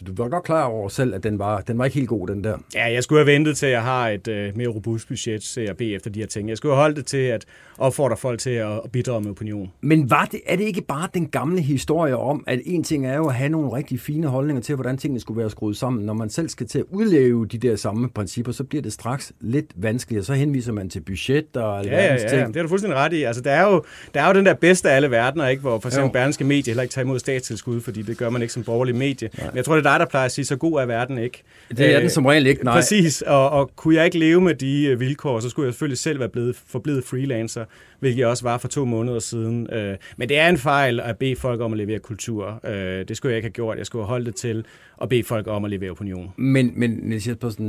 Så 0.00 0.04
du 0.04 0.22
var 0.22 0.28
godt 0.28 0.44
klar 0.44 0.64
over 0.64 0.88
selv, 0.88 1.14
at 1.14 1.22
den 1.22 1.38
var, 1.38 1.60
den 1.60 1.78
var 1.78 1.84
ikke 1.84 1.94
helt 1.94 2.08
god, 2.08 2.28
den 2.28 2.44
der. 2.44 2.58
Ja, 2.74 2.92
jeg 2.92 3.02
skulle 3.02 3.18
have 3.18 3.32
ventet 3.32 3.56
til, 3.56 3.66
at 3.66 3.72
jeg 3.72 3.82
har 3.82 4.08
et 4.08 4.28
øh, 4.28 4.56
mere 4.56 4.68
robust 4.68 5.08
budget 5.08 5.42
til 5.42 5.60
at 5.60 5.76
bede 5.76 5.94
efter 5.94 6.10
de 6.10 6.20
her 6.20 6.26
ting. 6.26 6.48
Jeg 6.48 6.56
skulle 6.56 6.74
have 6.74 6.82
holdt 6.82 6.96
det 6.96 7.06
til 7.06 7.16
at 7.16 7.44
opfordre 7.78 8.16
folk 8.16 8.40
til 8.40 8.50
at, 8.50 8.72
at 8.84 8.92
bidrage 8.92 9.20
med 9.20 9.30
opinion. 9.30 9.72
Men 9.80 10.10
var 10.10 10.24
det, 10.24 10.40
er 10.46 10.56
det 10.56 10.64
ikke 10.64 10.82
bare 10.82 11.08
den 11.14 11.26
gamle 11.28 11.60
historie 11.60 12.16
om, 12.16 12.44
at 12.46 12.60
en 12.64 12.84
ting 12.84 13.06
er 13.06 13.16
jo 13.16 13.28
at 13.28 13.34
have 13.34 13.48
nogle 13.48 13.72
rigtig 13.72 14.00
fine 14.00 14.26
holdninger 14.26 14.62
til, 14.62 14.74
hvordan 14.74 14.98
tingene 14.98 15.20
skulle 15.20 15.40
være 15.40 15.50
skruet 15.50 15.76
sammen. 15.76 16.06
Når 16.06 16.14
man 16.14 16.30
selv 16.30 16.48
skal 16.48 16.66
til 16.66 16.78
at 16.78 16.84
udleve 16.90 17.46
de 17.46 17.58
der 17.58 17.76
samme 17.76 18.08
principper, 18.10 18.52
så 18.52 18.64
bliver 18.64 18.82
det 18.82 18.92
straks 18.92 19.32
lidt 19.40 19.66
vanskeligere. 19.76 20.24
Så 20.24 20.34
henviser 20.34 20.72
man 20.72 20.90
til 20.90 21.00
budget 21.00 21.56
og 21.56 21.84
ja, 21.84 21.90
ja, 21.90 22.12
ja, 22.12 22.28
ting. 22.28 22.54
det 22.54 22.56
er 22.56 22.62
du 22.62 22.68
fuldstændig 22.68 22.98
ret 22.98 23.12
i. 23.12 23.22
Altså, 23.22 23.42
der, 23.42 23.50
er 23.50 23.72
jo, 23.72 23.84
der 24.14 24.22
er 24.22 24.26
jo 24.26 24.34
den 24.34 24.46
der 24.46 24.54
bedste 24.54 24.90
af 24.90 24.96
alle 24.96 25.10
verdener, 25.10 25.48
ikke? 25.48 25.60
hvor 25.60 25.78
for 25.78 25.88
eksempel 25.88 26.12
Berlingske 26.12 26.44
Medie 26.44 26.70
heller 26.70 26.82
ikke 26.82 26.92
tager 26.92 27.04
imod 27.04 27.18
statstilskud, 27.18 27.80
fordi 27.80 28.02
det 28.02 28.18
gør 28.18 28.30
man 28.30 28.42
ikke 28.42 28.54
som 28.54 28.62
borgerlig 28.62 28.96
medie. 28.96 29.30
Men 29.38 29.56
jeg 29.56 29.64
tror, 29.64 29.74
det 29.74 29.84
er 29.94 29.98
der 29.98 30.04
plejer 30.04 30.24
at 30.26 30.32
sige, 30.32 30.44
så 30.44 30.56
god 30.56 30.80
er 30.80 30.86
verden 30.86 31.18
ikke. 31.18 31.42
Det 31.68 31.94
er 31.94 32.00
den 32.00 32.10
som 32.10 32.26
regel 32.26 32.46
ikke, 32.46 32.64
nej. 32.64 32.74
Præcis, 32.74 33.22
og, 33.22 33.50
og 33.50 33.70
kunne 33.76 33.94
jeg 33.94 34.04
ikke 34.04 34.18
leve 34.18 34.40
med 34.40 34.54
de 34.54 34.86
øh, 34.86 35.00
vilkår, 35.00 35.40
så 35.40 35.48
skulle 35.48 35.66
jeg 35.66 35.74
selvfølgelig 35.74 35.98
selv 35.98 36.18
være 36.18 36.28
blevet 36.28 36.56
forblevet 36.68 37.04
freelancer, 37.04 37.64
hvilket 38.00 38.20
jeg 38.20 38.28
også 38.28 38.44
var 38.44 38.58
for 38.58 38.68
to 38.68 38.84
måneder 38.84 39.18
siden. 39.18 39.68
Øh, 39.72 39.96
men 40.16 40.28
det 40.28 40.38
er 40.38 40.48
en 40.48 40.58
fejl 40.58 41.00
at 41.00 41.18
bede 41.18 41.36
folk 41.36 41.60
om 41.60 41.72
at 41.72 41.78
levere 41.78 41.98
kultur. 41.98 42.60
Øh, 42.66 43.08
det 43.08 43.16
skulle 43.16 43.30
jeg 43.30 43.36
ikke 43.36 43.46
have 43.46 43.52
gjort. 43.52 43.78
Jeg 43.78 43.86
skulle 43.86 44.02
have 44.02 44.08
holdt 44.08 44.26
det 44.26 44.34
til 44.34 44.64
at 45.00 45.08
bede 45.08 45.22
folk 45.22 45.46
om 45.46 45.64
at 45.64 45.70
levere 45.70 45.90
opinion. 45.90 46.30
Men, 46.36 46.72
men 46.76 46.90
Niels 47.02 47.28
Jespersen, 47.28 47.64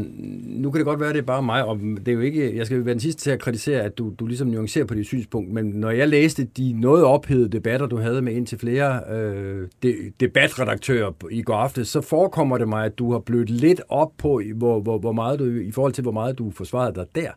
nu 0.47 0.71
kan 0.71 0.79
det 0.79 0.85
godt 0.85 0.99
være, 0.99 1.09
at 1.09 1.15
det 1.15 1.21
er 1.21 1.25
bare 1.25 1.43
mig, 1.43 1.65
og 1.65 1.79
det 1.79 2.07
er 2.07 2.13
jo 2.13 2.19
ikke, 2.19 2.57
jeg 2.57 2.65
skal 2.65 2.77
jo 2.77 2.83
være 2.83 2.93
den 2.93 2.99
sidste 2.99 3.21
til 3.21 3.31
at 3.31 3.39
kritisere, 3.39 3.81
at 3.81 3.97
du, 3.97 4.13
du 4.19 4.27
ligesom 4.27 4.47
nuancerer 4.47 4.85
på 4.85 4.93
dit 4.93 5.05
synspunkt, 5.05 5.51
men 5.53 5.65
når 5.65 5.91
jeg 5.91 6.07
læste 6.07 6.43
de 6.43 6.73
noget 6.81 7.03
ophedede 7.03 7.49
debatter, 7.49 7.87
du 7.87 7.97
havde 7.97 8.21
med 8.21 8.33
indtil 8.33 8.59
flere 8.59 9.01
øh, 9.15 9.67
de, 9.83 9.95
debatredaktører 10.19 11.11
i 11.31 11.41
går 11.41 11.55
aftes, 11.55 11.87
så 11.87 12.01
forekommer 12.01 12.57
det 12.57 12.67
mig, 12.67 12.85
at 12.85 12.99
du 12.99 13.11
har 13.11 13.19
blødt 13.19 13.49
lidt 13.49 13.81
op 13.89 14.11
på, 14.17 14.41
hvor, 14.55 14.79
hvor, 14.79 14.97
hvor 14.97 15.11
meget 15.11 15.39
du, 15.39 15.45
i 15.45 15.71
forhold 15.71 15.93
til, 15.93 16.01
hvor 16.01 16.11
meget 16.11 16.37
du 16.37 16.51
forsvarede 16.51 16.95
dig 16.95 17.05
der. 17.15 17.31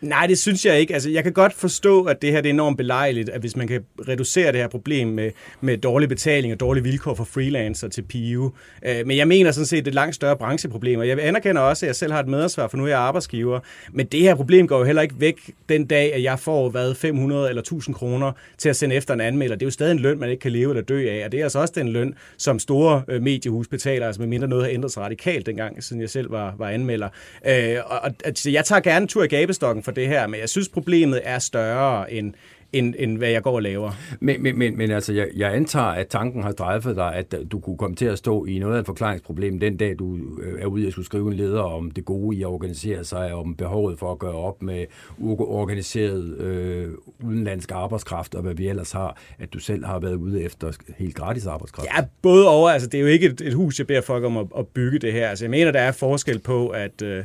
Nej, 0.00 0.26
det 0.26 0.38
synes 0.38 0.66
jeg 0.66 0.80
ikke. 0.80 0.94
Altså, 0.94 1.10
jeg 1.10 1.22
kan 1.22 1.32
godt 1.32 1.52
forstå, 1.52 2.04
at 2.04 2.22
det 2.22 2.32
her 2.32 2.40
det 2.40 2.48
er 2.48 2.52
enormt 2.52 2.76
belejligt, 2.76 3.28
at 3.28 3.40
hvis 3.40 3.56
man 3.56 3.68
kan 3.68 3.84
reducere 4.08 4.52
det 4.52 4.60
her 4.60 4.68
problem 4.68 5.08
med, 5.08 5.30
med 5.60 5.78
dårlig 5.78 6.08
betaling 6.08 6.52
og 6.52 6.60
dårlige 6.60 6.84
vilkår 6.84 7.14
for 7.14 7.24
freelancer 7.24 7.88
til 7.88 8.02
PIU. 8.02 8.52
Øh, 8.82 9.06
men 9.06 9.16
jeg 9.16 9.28
mener 9.28 9.52
sådan 9.52 9.66
set, 9.66 9.84
det 9.84 9.86
er 9.86 9.90
et 9.90 9.94
langt 9.94 10.14
større 10.14 10.36
brancheproblem, 10.36 10.98
og 11.00 11.08
jeg 11.08 11.18
anerkender 11.20 11.62
også, 11.62 11.86
at 11.86 11.88
jeg 11.88 11.96
selv 11.96 12.12
har 12.12 12.20
et 12.20 12.28
medansvar, 12.28 12.68
for 12.68 12.76
nu 12.76 12.84
er 12.84 12.88
jeg 12.88 12.98
arbejdsgiver. 12.98 13.60
Men 13.92 14.06
det 14.06 14.20
her 14.20 14.34
problem 14.34 14.68
går 14.68 14.78
jo 14.78 14.84
heller 14.84 15.02
ikke 15.02 15.14
væk 15.18 15.50
den 15.68 15.86
dag, 15.86 16.14
at 16.14 16.22
jeg 16.22 16.38
får 16.38 16.70
hvad, 16.70 16.94
500 16.94 17.48
eller 17.48 17.62
1000 17.62 17.94
kroner 17.94 18.32
til 18.58 18.68
at 18.68 18.76
sende 18.76 18.94
efter 18.94 19.14
en 19.14 19.20
anmelder. 19.20 19.56
Det 19.56 19.62
er 19.62 19.66
jo 19.66 19.70
stadig 19.70 19.92
en 19.92 19.98
løn, 19.98 20.18
man 20.18 20.30
ikke 20.30 20.40
kan 20.40 20.52
leve 20.52 20.70
eller 20.70 20.82
dø 20.82 21.08
af, 21.10 21.24
og 21.24 21.32
det 21.32 21.40
er 21.40 21.44
altså 21.44 21.58
også 21.58 21.74
den 21.76 21.88
løn, 21.88 22.14
som 22.36 22.58
store 22.58 23.02
øh, 23.08 23.22
mediehus 23.22 23.68
betaler, 23.68 24.06
altså 24.06 24.20
med 24.20 24.28
mindre 24.28 24.48
noget 24.48 24.64
har 24.64 24.72
ændret 24.72 24.92
sig 24.92 25.02
radikalt 25.02 25.46
dengang, 25.46 25.84
siden 25.84 26.02
jeg 26.02 26.10
selv 26.10 26.30
var, 26.30 26.54
var 26.58 26.68
anmelder. 26.68 27.08
Øh, 27.46 27.76
og, 27.86 27.98
og, 27.98 28.10
altså, 28.24 28.50
jeg 28.50 28.64
tager 28.64 28.80
gerne 28.80 29.02
en 29.02 29.08
tur 29.08 29.24
i 29.24 29.26
gabestokken 29.26 29.84
for 29.88 29.92
det 29.94 30.08
her, 30.08 30.26
men 30.26 30.40
jeg 30.40 30.48
synes, 30.48 30.68
problemet 30.68 31.20
er 31.24 31.38
større 31.38 32.12
end, 32.12 32.34
end, 32.72 32.94
end 32.98 33.18
hvad 33.18 33.28
jeg 33.28 33.42
går 33.42 33.54
og 33.54 33.62
laver. 33.62 33.92
Men, 34.20 34.42
men, 34.42 34.58
men, 34.58 34.78
men 34.78 34.90
altså, 34.90 35.12
jeg, 35.12 35.28
jeg 35.36 35.54
antager, 35.54 35.86
at 35.86 36.06
tanken 36.08 36.42
har 36.42 36.52
drejet 36.52 36.84
dig, 36.84 37.14
at 37.14 37.34
du 37.52 37.60
kunne 37.60 37.78
komme 37.78 37.96
til 37.96 38.04
at 38.04 38.18
stå 38.18 38.44
i 38.44 38.58
noget 38.58 38.76
af 38.76 38.80
et 38.80 38.86
forklaringsproblem 38.86 39.60
den 39.60 39.76
dag, 39.76 39.94
du 39.98 40.18
øh, 40.42 40.62
er 40.62 40.66
ude 40.66 40.86
at 40.86 40.92
skulle 40.92 41.06
skrive 41.06 41.30
en 41.30 41.36
leder 41.36 41.60
om 41.60 41.90
det 41.90 42.04
gode 42.04 42.36
i 42.36 42.42
at 42.42 42.46
organisere 42.46 43.04
sig, 43.04 43.34
om 43.34 43.54
behovet 43.54 43.98
for 43.98 44.12
at 44.12 44.18
gøre 44.18 44.34
op 44.34 44.62
med 44.62 44.86
uorganiseret 45.18 46.38
øh, 46.38 46.88
udenlandsk 47.24 47.72
arbejdskraft 47.72 48.34
og 48.34 48.42
hvad 48.42 48.54
vi 48.54 48.68
ellers 48.68 48.92
har, 48.92 49.16
at 49.38 49.52
du 49.52 49.58
selv 49.58 49.84
har 49.84 49.98
været 49.98 50.14
ude 50.14 50.42
efter 50.42 50.72
helt 50.98 51.14
gratis 51.14 51.46
arbejdskraft. 51.46 51.88
Ja, 51.96 52.04
både 52.22 52.48
over. 52.48 52.70
Altså, 52.70 52.88
det 52.88 52.98
er 52.98 53.02
jo 53.02 53.08
ikke 53.08 53.26
et, 53.26 53.40
et 53.40 53.54
hus, 53.54 53.78
jeg 53.78 53.86
beder 53.86 54.00
folk 54.00 54.24
om 54.24 54.36
at, 54.36 54.46
at 54.58 54.66
bygge 54.66 54.98
det 54.98 55.12
her. 55.12 55.28
Altså, 55.28 55.44
jeg 55.44 55.50
mener, 55.50 55.72
der 55.72 55.80
er 55.80 55.92
forskel 55.92 56.38
på, 56.38 56.68
at... 56.68 57.02
Øh, 57.02 57.24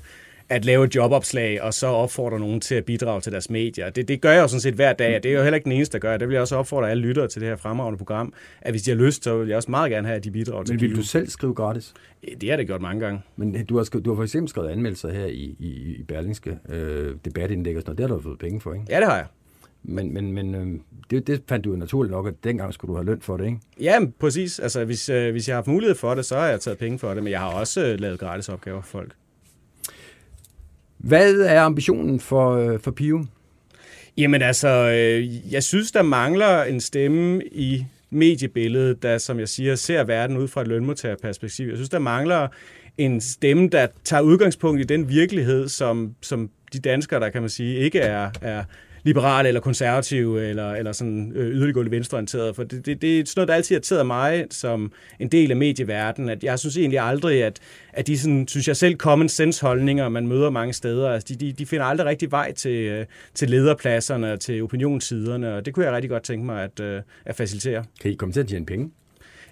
at 0.54 0.66
lave 0.66 0.86
et 0.86 0.96
jobopslag, 0.96 1.62
og 1.62 1.74
så 1.74 1.88
opfordre 1.88 2.40
nogen 2.40 2.62
til 2.62 2.76
at 2.76 2.86
bidrage 2.86 3.22
til 3.22 3.32
deres 3.32 3.50
medier. 3.50 3.90
Det, 3.90 4.08
det 4.08 4.22
gør 4.22 4.32
jeg 4.32 4.42
jo 4.42 4.48
sådan 4.48 4.62
set 4.62 4.74
hver 4.74 4.94
dag, 4.94 5.16
og 5.16 5.24
det 5.24 5.32
er 5.32 5.36
jo 5.36 5.44
heller 5.44 5.56
ikke 5.56 5.66
den 5.66 5.72
eneste, 5.72 5.94
der 5.94 6.00
gør. 6.00 6.18
Det 6.18 6.28
vil 6.28 6.34
jeg 6.34 6.42
også 6.42 6.56
opfordre 6.56 6.92
alle 6.92 7.04
lyttere 7.04 7.28
til 7.28 7.42
det 7.42 7.50
her 7.50 7.56
fremragende 7.56 7.98
program, 7.98 8.34
at 8.62 8.74
hvis 8.74 8.82
de 8.82 8.92
har 8.92 8.98
lyst, 8.98 9.24
så 9.24 9.38
vil 9.38 9.48
jeg 9.48 9.58
også 9.58 9.72
meget 9.72 9.92
gerne 9.92 10.08
have, 10.08 10.18
at 10.18 10.24
de 10.24 10.32
bidrager 10.32 10.64
til 10.64 10.76
Men 10.76 10.82
vil 10.82 10.96
du 10.96 11.02
selv 11.02 11.30
skrive 11.30 11.54
gratis? 11.54 11.94
Det 12.42 12.50
har 12.50 12.58
det 12.58 12.68
gjort 12.68 12.82
mange 12.82 13.06
gange. 13.06 13.22
Men 13.36 13.66
du 13.66 13.78
har, 13.78 13.84
skrevet, 13.84 14.06
du 14.06 14.10
har 14.10 14.16
for 14.16 14.24
eksempel 14.24 14.50
skrevet 14.50 14.70
anmeldelser 14.70 15.12
her 15.12 15.26
i, 15.26 15.56
i, 15.60 15.96
i 16.00 16.04
Berlingske 16.04 16.58
øh, 16.70 17.16
debatindlæg 17.26 17.76
og 17.76 17.82
sådan 17.82 17.90
noget. 17.90 17.98
Det 17.98 18.10
har 18.10 18.16
du 18.16 18.22
fået 18.22 18.40
penge 18.40 18.62
for, 18.62 18.74
ikke? 18.74 18.86
Ja, 18.90 19.00
det 19.00 19.08
har 19.08 19.16
jeg. 19.16 19.26
Men, 19.84 20.14
men, 20.14 20.32
men 20.32 20.56
øh, 20.56 20.68
det, 21.10 21.28
det 21.28 21.42
fandt 21.50 21.66
du 21.66 21.70
jo 21.70 21.76
naturligt 21.76 22.12
nok, 22.12 22.28
at 22.28 22.34
dengang 22.44 22.74
skulle 22.74 22.90
du 22.90 22.96
have 22.96 23.06
løn 23.06 23.22
for 23.22 23.38
det, 23.38 23.46
ikke? 23.46 23.60
Ja, 23.82 24.00
præcis. 24.20 24.60
Altså, 24.60 24.86
hvis, 24.86 25.10
øh, 25.10 25.32
hvis 25.32 25.48
jeg 25.48 25.54
har 25.54 25.58
haft 25.58 25.68
mulighed 25.68 25.96
for 25.96 26.16
det, 26.16 26.26
så 26.26 26.36
har 26.36 26.48
jeg 26.48 26.60
taget 26.60 26.78
penge 26.78 27.00
for 27.00 27.14
det, 27.14 27.24
men 27.24 27.32
jeg 27.32 27.40
har 27.40 27.54
også 27.54 27.86
øh, 27.86 28.00
lavet 28.00 28.20
gratis 28.20 28.50
opgaver 28.50 28.82
for 28.82 28.88
folk. 28.88 29.14
Hvad 31.04 31.36
er 31.36 31.62
ambitionen 31.62 32.20
for, 32.20 32.56
øh, 32.56 32.80
for 32.80 32.92
Pio? 32.92 33.26
Jamen 34.18 34.42
altså, 34.42 34.68
øh, 34.68 35.54
jeg 35.54 35.64
synes, 35.64 35.92
der 35.92 36.02
mangler 36.02 36.64
en 36.64 36.82
stemme 36.82 37.44
i 37.52 37.86
mediebilledet, 38.10 39.04
der, 39.04 39.18
som 39.18 39.40
jeg 39.40 39.50
siger, 39.50 39.76
ser 39.76 40.04
verden 40.04 40.38
ud 40.38 40.48
fra 40.48 40.62
et 40.62 40.68
lønmodtagerperspektiv. 40.68 41.68
Jeg 41.68 41.78
synes, 41.78 41.90
der 41.90 42.00
mangler 42.00 42.48
en 42.98 43.22
stemme, 43.22 43.70
der 43.70 43.88
tager 44.04 44.22
udgangspunkt 44.22 44.82
i 44.82 44.84
den 44.84 45.10
virkelighed, 45.10 45.68
som, 45.68 46.16
som 46.22 46.50
de 46.74 46.80
danskere, 46.80 47.20
der 47.20 47.30
kan 47.30 47.42
man 47.42 47.50
sige, 47.50 47.76
ikke 47.76 48.00
er, 48.00 48.32
er 48.42 48.64
liberale 49.04 49.48
eller 49.48 49.62
konservative 49.62 50.50
eller, 50.50 50.72
eller 50.72 50.92
sådan 50.92 51.32
øh, 51.36 51.52
yderliggående 51.52 51.92
venstreorienteret. 51.92 52.56
For 52.56 52.64
det, 52.64 52.86
det, 52.86 53.02
det 53.02 53.20
er 53.20 53.26
sådan 53.26 53.34
noget, 53.40 53.48
der 53.48 53.54
altid 53.54 53.98
har 53.98 54.04
mig 54.04 54.46
som 54.52 54.92
en 55.20 55.28
del 55.28 55.52
af 55.52 55.58
medieverdenen. 55.58 56.30
At 56.30 56.44
jeg 56.44 56.60
synes 56.60 56.78
egentlig 56.78 57.00
aldrig, 57.00 57.44
at, 57.44 57.60
at 57.94 58.08
de 58.08 58.18
sådan, 58.18 58.48
synes 58.48 58.68
jeg 58.68 58.78
selv, 58.78 58.96
common 58.96 59.30
sense 59.30 59.66
holdninger, 59.66 60.10
man 60.10 60.28
møder 60.28 60.50
mange 60.50 60.74
steder, 60.74 61.10
altså 61.10 61.26
de, 61.30 61.46
de, 61.46 61.52
de 61.52 61.66
finder 61.66 61.86
aldrig 61.86 62.08
rigtig 62.08 62.32
vej 62.32 62.54
til, 62.54 62.86
øh, 62.86 63.06
til 63.34 63.50
lederpladserne 63.50 64.34
og 64.34 64.40
til 64.40 64.64
opinionssiderne, 64.64 65.56
og 65.56 65.66
det 65.66 65.74
kunne 65.74 65.86
jeg 65.86 65.94
rigtig 65.94 66.10
godt 66.10 66.24
tænke 66.24 66.46
mig 66.46 66.64
at, 66.64 66.80
øh, 66.80 67.02
at 67.26 67.36
facilitere. 67.36 67.84
Kan 68.02 68.12
I 68.12 68.16
komme 68.16 68.34
til 68.34 68.40
at 68.40 68.48
tjene 68.48 68.66
penge? 68.66 68.92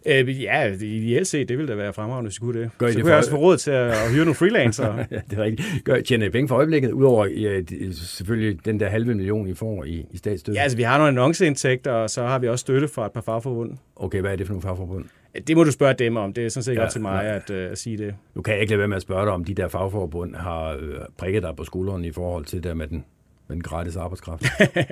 Øh, 0.06 0.42
ja, 0.44 0.68
ideelt 0.74 1.28
set, 1.28 1.50
det 1.50 1.58
ville 1.58 1.72
da 1.72 1.76
være 1.76 1.94
fremragende, 1.94 2.28
hvis 2.30 2.42
vi 2.42 2.46
kunne 2.46 2.62
det. 2.62 2.70
Gør 2.78 2.88
I 2.88 2.92
så 2.92 2.98
det 2.98 3.04
kunne 3.04 3.10
for- 3.10 3.10
jeg 3.10 3.18
også 3.18 3.32
få 3.32 3.38
råd 3.38 3.58
til 3.58 3.72
at, 3.72 3.88
at 3.92 4.12
hyre 4.14 4.20
nogle 4.26 4.36
freelancer. 4.36 4.96
ja, 5.12 5.22
det 5.30 5.40
er 5.40 5.44
rigtigt. 5.44 5.68
Gør, 5.84 6.00
tjener 6.02 6.26
I 6.26 6.30
penge 6.30 6.48
for 6.48 6.56
øjeblikket, 6.56 6.92
udover 6.92 7.26
ja, 7.26 7.60
det- 7.62 7.96
selvfølgelig 7.98 8.66
den 8.66 8.80
der 8.80 8.90
halve 8.90 9.16
million, 9.16 9.48
I 9.48 9.54
får 9.54 9.84
i, 9.84 10.06
i 10.12 10.18
statsstøtte? 10.18 10.58
ja, 10.60 10.64
altså 10.64 10.78
vi 10.78 10.84
har 10.84 10.98
nogle 10.98 11.08
annonceindtægter, 11.08 11.92
og 11.92 12.10
så 12.10 12.24
har 12.24 12.40
vi 12.40 12.48
også 12.48 12.62
støtte 12.62 12.88
fra 12.88 13.06
et 13.06 13.12
par 13.12 13.22
fagforbund. 13.22 13.72
Okay, 13.96 14.22
hvad 14.22 14.32
er 14.32 14.36
det 14.36 14.48
for 14.48 14.54
nogle 14.54 14.62
fagforbund? 14.62 15.06
Det 15.48 15.58
må 15.58 15.64
du 15.64 15.72
spørge 15.72 15.94
dem 15.94 16.16
om. 16.18 16.34
Det 16.34 16.46
er 16.46 16.50
sådan 16.50 16.64
set 16.64 16.76
Ja, 16.76 16.84
op 16.86 16.90
til 16.90 17.02
mig 17.02 17.24
at, 17.26 17.50
uh, 17.50 17.56
at 17.72 17.78
sige 17.78 17.98
det. 17.98 18.16
Nu 18.36 18.42
kan 18.42 18.54
jeg 18.54 18.62
ikke 18.62 18.72
lade 18.72 18.80
være 18.80 18.88
med 18.88 18.96
at 18.96 19.02
spørge 19.02 19.26
dig, 19.26 19.34
om 19.34 19.44
de 19.46 19.54
der 19.54 19.68
fagforbund 19.68 20.36
har 20.36 20.72
øh, 20.72 20.80
prikket 21.18 21.44
dig 21.44 21.54
på 21.58 21.64
skulderen 21.64 22.06
i 22.06 22.12
forhold 22.12 22.46
til 22.46 22.64
der 22.64 22.74
med 22.74 22.88
den, 22.88 23.06
med 23.52 23.56
den 23.56 23.64
gratis 23.64 23.96
arbejdskraft. 23.96 24.44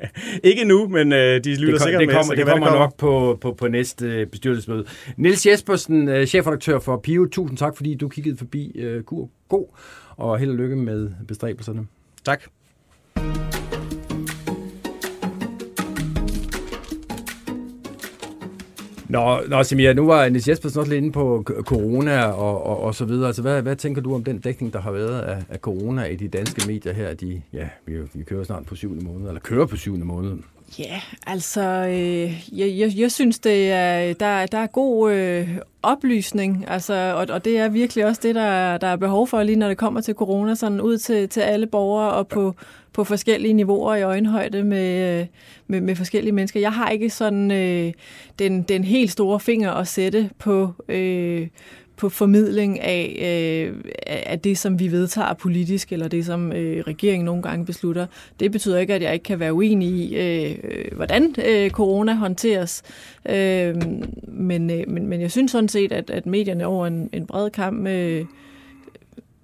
Ikke 0.50 0.64
nu, 0.66 0.88
men 0.88 1.12
uh, 1.12 1.18
de 1.18 1.56
lytter 1.56 1.66
det, 1.66 1.72
kom, 1.72 1.80
sikkert 1.80 2.00
det 2.00 2.08
med. 2.08 2.16
kommer, 2.16 2.24
så 2.24 2.36
det 2.36 2.46
kommer 2.46 2.70
være, 2.70 2.80
nok 2.80 2.98
på, 2.98 3.38
på, 3.42 3.54
på 3.54 3.68
næste 3.68 4.06
øh, 4.06 4.28
bestyrelsesmøde. 4.28 4.86
Niels 5.18 5.46
Jespersen, 5.46 6.08
øh, 6.08 6.28
chefredaktør 6.28 6.80
for 6.80 6.98
Pio, 6.98 7.26
tusind 7.26 7.58
tak, 7.58 7.76
fordi 7.78 7.96
du 7.96 8.08
kiggede 8.08 8.38
forbi 8.38 8.72
øh, 8.76 9.04
Kur 9.04 9.30
God, 9.50 9.66
og 10.18 10.40
held 10.40 10.50
og 10.50 10.56
lykke 10.56 10.76
med 10.76 11.10
bestræbelserne. 11.28 11.88
Tak. 12.26 12.44
Nå, 19.10 19.42
nå 19.48 19.64
Samir, 19.64 19.94
nu 19.94 20.06
var 20.06 20.30
Niels 20.30 20.48
Jespersen 20.48 20.80
også 20.80 20.92
lidt 20.92 21.04
inde 21.04 21.12
på 21.12 21.44
corona 21.62 22.24
og, 22.24 22.66
og, 22.66 22.84
og 22.84 22.96
så 22.96 23.06
videre. 23.06 23.28
Altså, 23.28 23.42
hvad, 23.42 23.62
hvad 23.62 23.76
tænker 23.76 24.02
du 24.02 24.16
om 24.16 24.24
den 24.24 24.40
dækning, 24.40 24.74
der 24.74 24.82
har 24.82 24.92
været 24.92 25.22
af, 25.22 25.44
af 25.50 25.60
corona 25.60 26.04
i 26.04 26.16
de 26.16 26.28
danske 26.28 26.68
medier 26.68 26.94
her? 26.94 27.14
De, 27.14 27.42
ja, 27.54 27.70
vi, 27.86 27.94
vi 28.14 28.24
kører 28.24 28.44
snart 28.44 28.66
på 28.66 28.76
syvende 28.76 29.06
måned, 29.06 29.28
eller 29.28 29.42
kører 29.42 29.66
på 29.66 29.76
syvende 29.76 30.06
måned. 30.06 30.38
Ja, 30.78 31.02
altså, 31.28 31.62
øh, 31.62 32.58
jeg, 32.60 32.78
jeg, 32.78 32.98
jeg 32.98 33.12
synes, 33.12 33.40
det 33.40 33.72
er, 33.72 34.14
der, 34.14 34.46
der 34.46 34.58
er 34.58 34.68
god 34.68 35.12
øh, 35.12 35.58
oplysning, 35.84 36.66
altså, 36.68 36.94
og, 36.94 37.28
og 37.36 37.46
det 37.46 37.58
er 37.58 37.70
virkelig 37.70 38.06
også 38.06 38.22
det, 38.24 38.36
der, 38.36 38.78
der 38.78 38.88
er 38.88 38.96
behov 38.96 39.28
for 39.28 39.44
lige 39.44 39.56
når 39.56 39.68
det 39.68 39.78
kommer 39.78 40.02
til 40.02 40.14
corona, 40.14 40.56
sådan 40.56 40.82
ud 40.82 40.98
til, 40.98 41.30
til 41.30 41.42
alle 41.42 41.68
borgere 41.68 42.14
og 42.14 42.28
på, 42.28 42.56
på 42.94 43.04
forskellige 43.04 43.54
niveauer 43.54 43.96
i 43.96 44.02
øjenhøjde 44.02 44.64
med, 44.64 45.20
øh, 45.20 45.28
med, 45.68 45.82
med 45.82 45.96
forskellige 45.96 46.34
mennesker. 46.34 46.60
Jeg 46.60 46.74
har 46.74 46.90
ikke 46.90 47.10
sådan 47.10 47.52
øh, 47.52 47.94
den, 48.40 48.64
den 48.64 48.84
helt 48.84 49.12
store 49.12 49.40
finger 49.40 49.72
at 49.72 49.88
sætte 49.88 50.30
på... 50.40 50.74
Øh, 50.90 51.48
på 52.00 52.10
formidling 52.10 52.80
af, 52.80 53.18
øh, 53.22 53.76
af 54.06 54.40
det, 54.40 54.58
som 54.58 54.80
vi 54.80 54.92
vedtager 54.92 55.34
politisk, 55.34 55.92
eller 55.92 56.08
det, 56.08 56.26
som 56.26 56.52
øh, 56.54 56.84
regeringen 56.88 57.26
nogle 57.26 57.42
gange 57.42 57.66
beslutter. 57.66 58.06
Det 58.40 58.52
betyder 58.52 58.78
ikke, 58.78 58.94
at 58.94 59.02
jeg 59.02 59.14
ikke 59.14 59.24
kan 59.24 59.40
være 59.40 59.54
uenig 59.54 59.90
i, 59.90 60.16
øh, 60.18 60.56
øh 60.64 60.96
hvordan 60.96 61.36
øh, 61.46 61.72
corona 61.72 62.14
håndteres. 62.14 62.84
Øh, 63.30 63.76
men, 64.28 64.70
øh, 64.70 64.84
men, 64.88 65.08
men 65.08 65.22
jeg 65.22 65.32
synes 65.32 65.52
sådan 65.52 65.70
set, 65.70 65.92
at, 65.92 66.10
at 66.10 66.26
medierne 66.26 66.66
over 66.66 66.88
en, 66.88 67.10
en 67.14 67.26
bred 67.28 67.50
kamp 67.50 67.88
øh, 67.88 68.26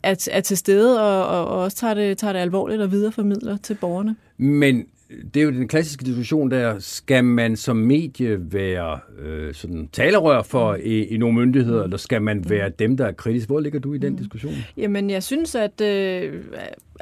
er, 0.04 0.28
er 0.32 0.42
til 0.42 0.58
stede, 0.58 1.02
og, 1.02 1.28
og, 1.28 1.48
og 1.48 1.64
også 1.64 1.78
tager 1.78 1.94
det, 1.94 2.18
tager 2.18 2.34
det 2.34 2.40
alvorligt 2.40 2.82
og 2.82 2.92
videreformidler 2.92 3.58
til 3.58 3.74
borgerne. 3.74 4.16
Men 4.38 4.86
det 5.34 5.40
er 5.40 5.44
jo 5.44 5.52
den 5.52 5.68
klassiske 5.68 6.06
diskussion 6.06 6.52
der, 6.52 6.80
skal 6.80 7.24
man 7.24 7.56
som 7.56 7.78
medie 7.78 8.54
være 8.54 9.00
øh, 9.20 9.54
sådan 9.54 9.90
talerør 9.92 10.42
for 10.42 10.76
i, 10.76 11.04
i 11.04 11.18
nogle 11.18 11.36
myndigheder, 11.36 11.84
eller 11.84 11.98
skal 11.98 12.22
man 12.22 12.50
være 12.50 12.70
dem, 12.70 12.98
der 12.98 13.06
er 13.06 13.12
kritiske? 13.12 13.48
Hvor 13.48 13.60
ligger 13.60 13.80
du 13.80 13.94
i 13.94 13.98
den 13.98 14.16
diskussion? 14.16 14.54
Jamen, 14.78 15.10
jeg 15.10 15.24
synes, 15.24 15.56
at 15.56 15.82
øh, 15.82 16.44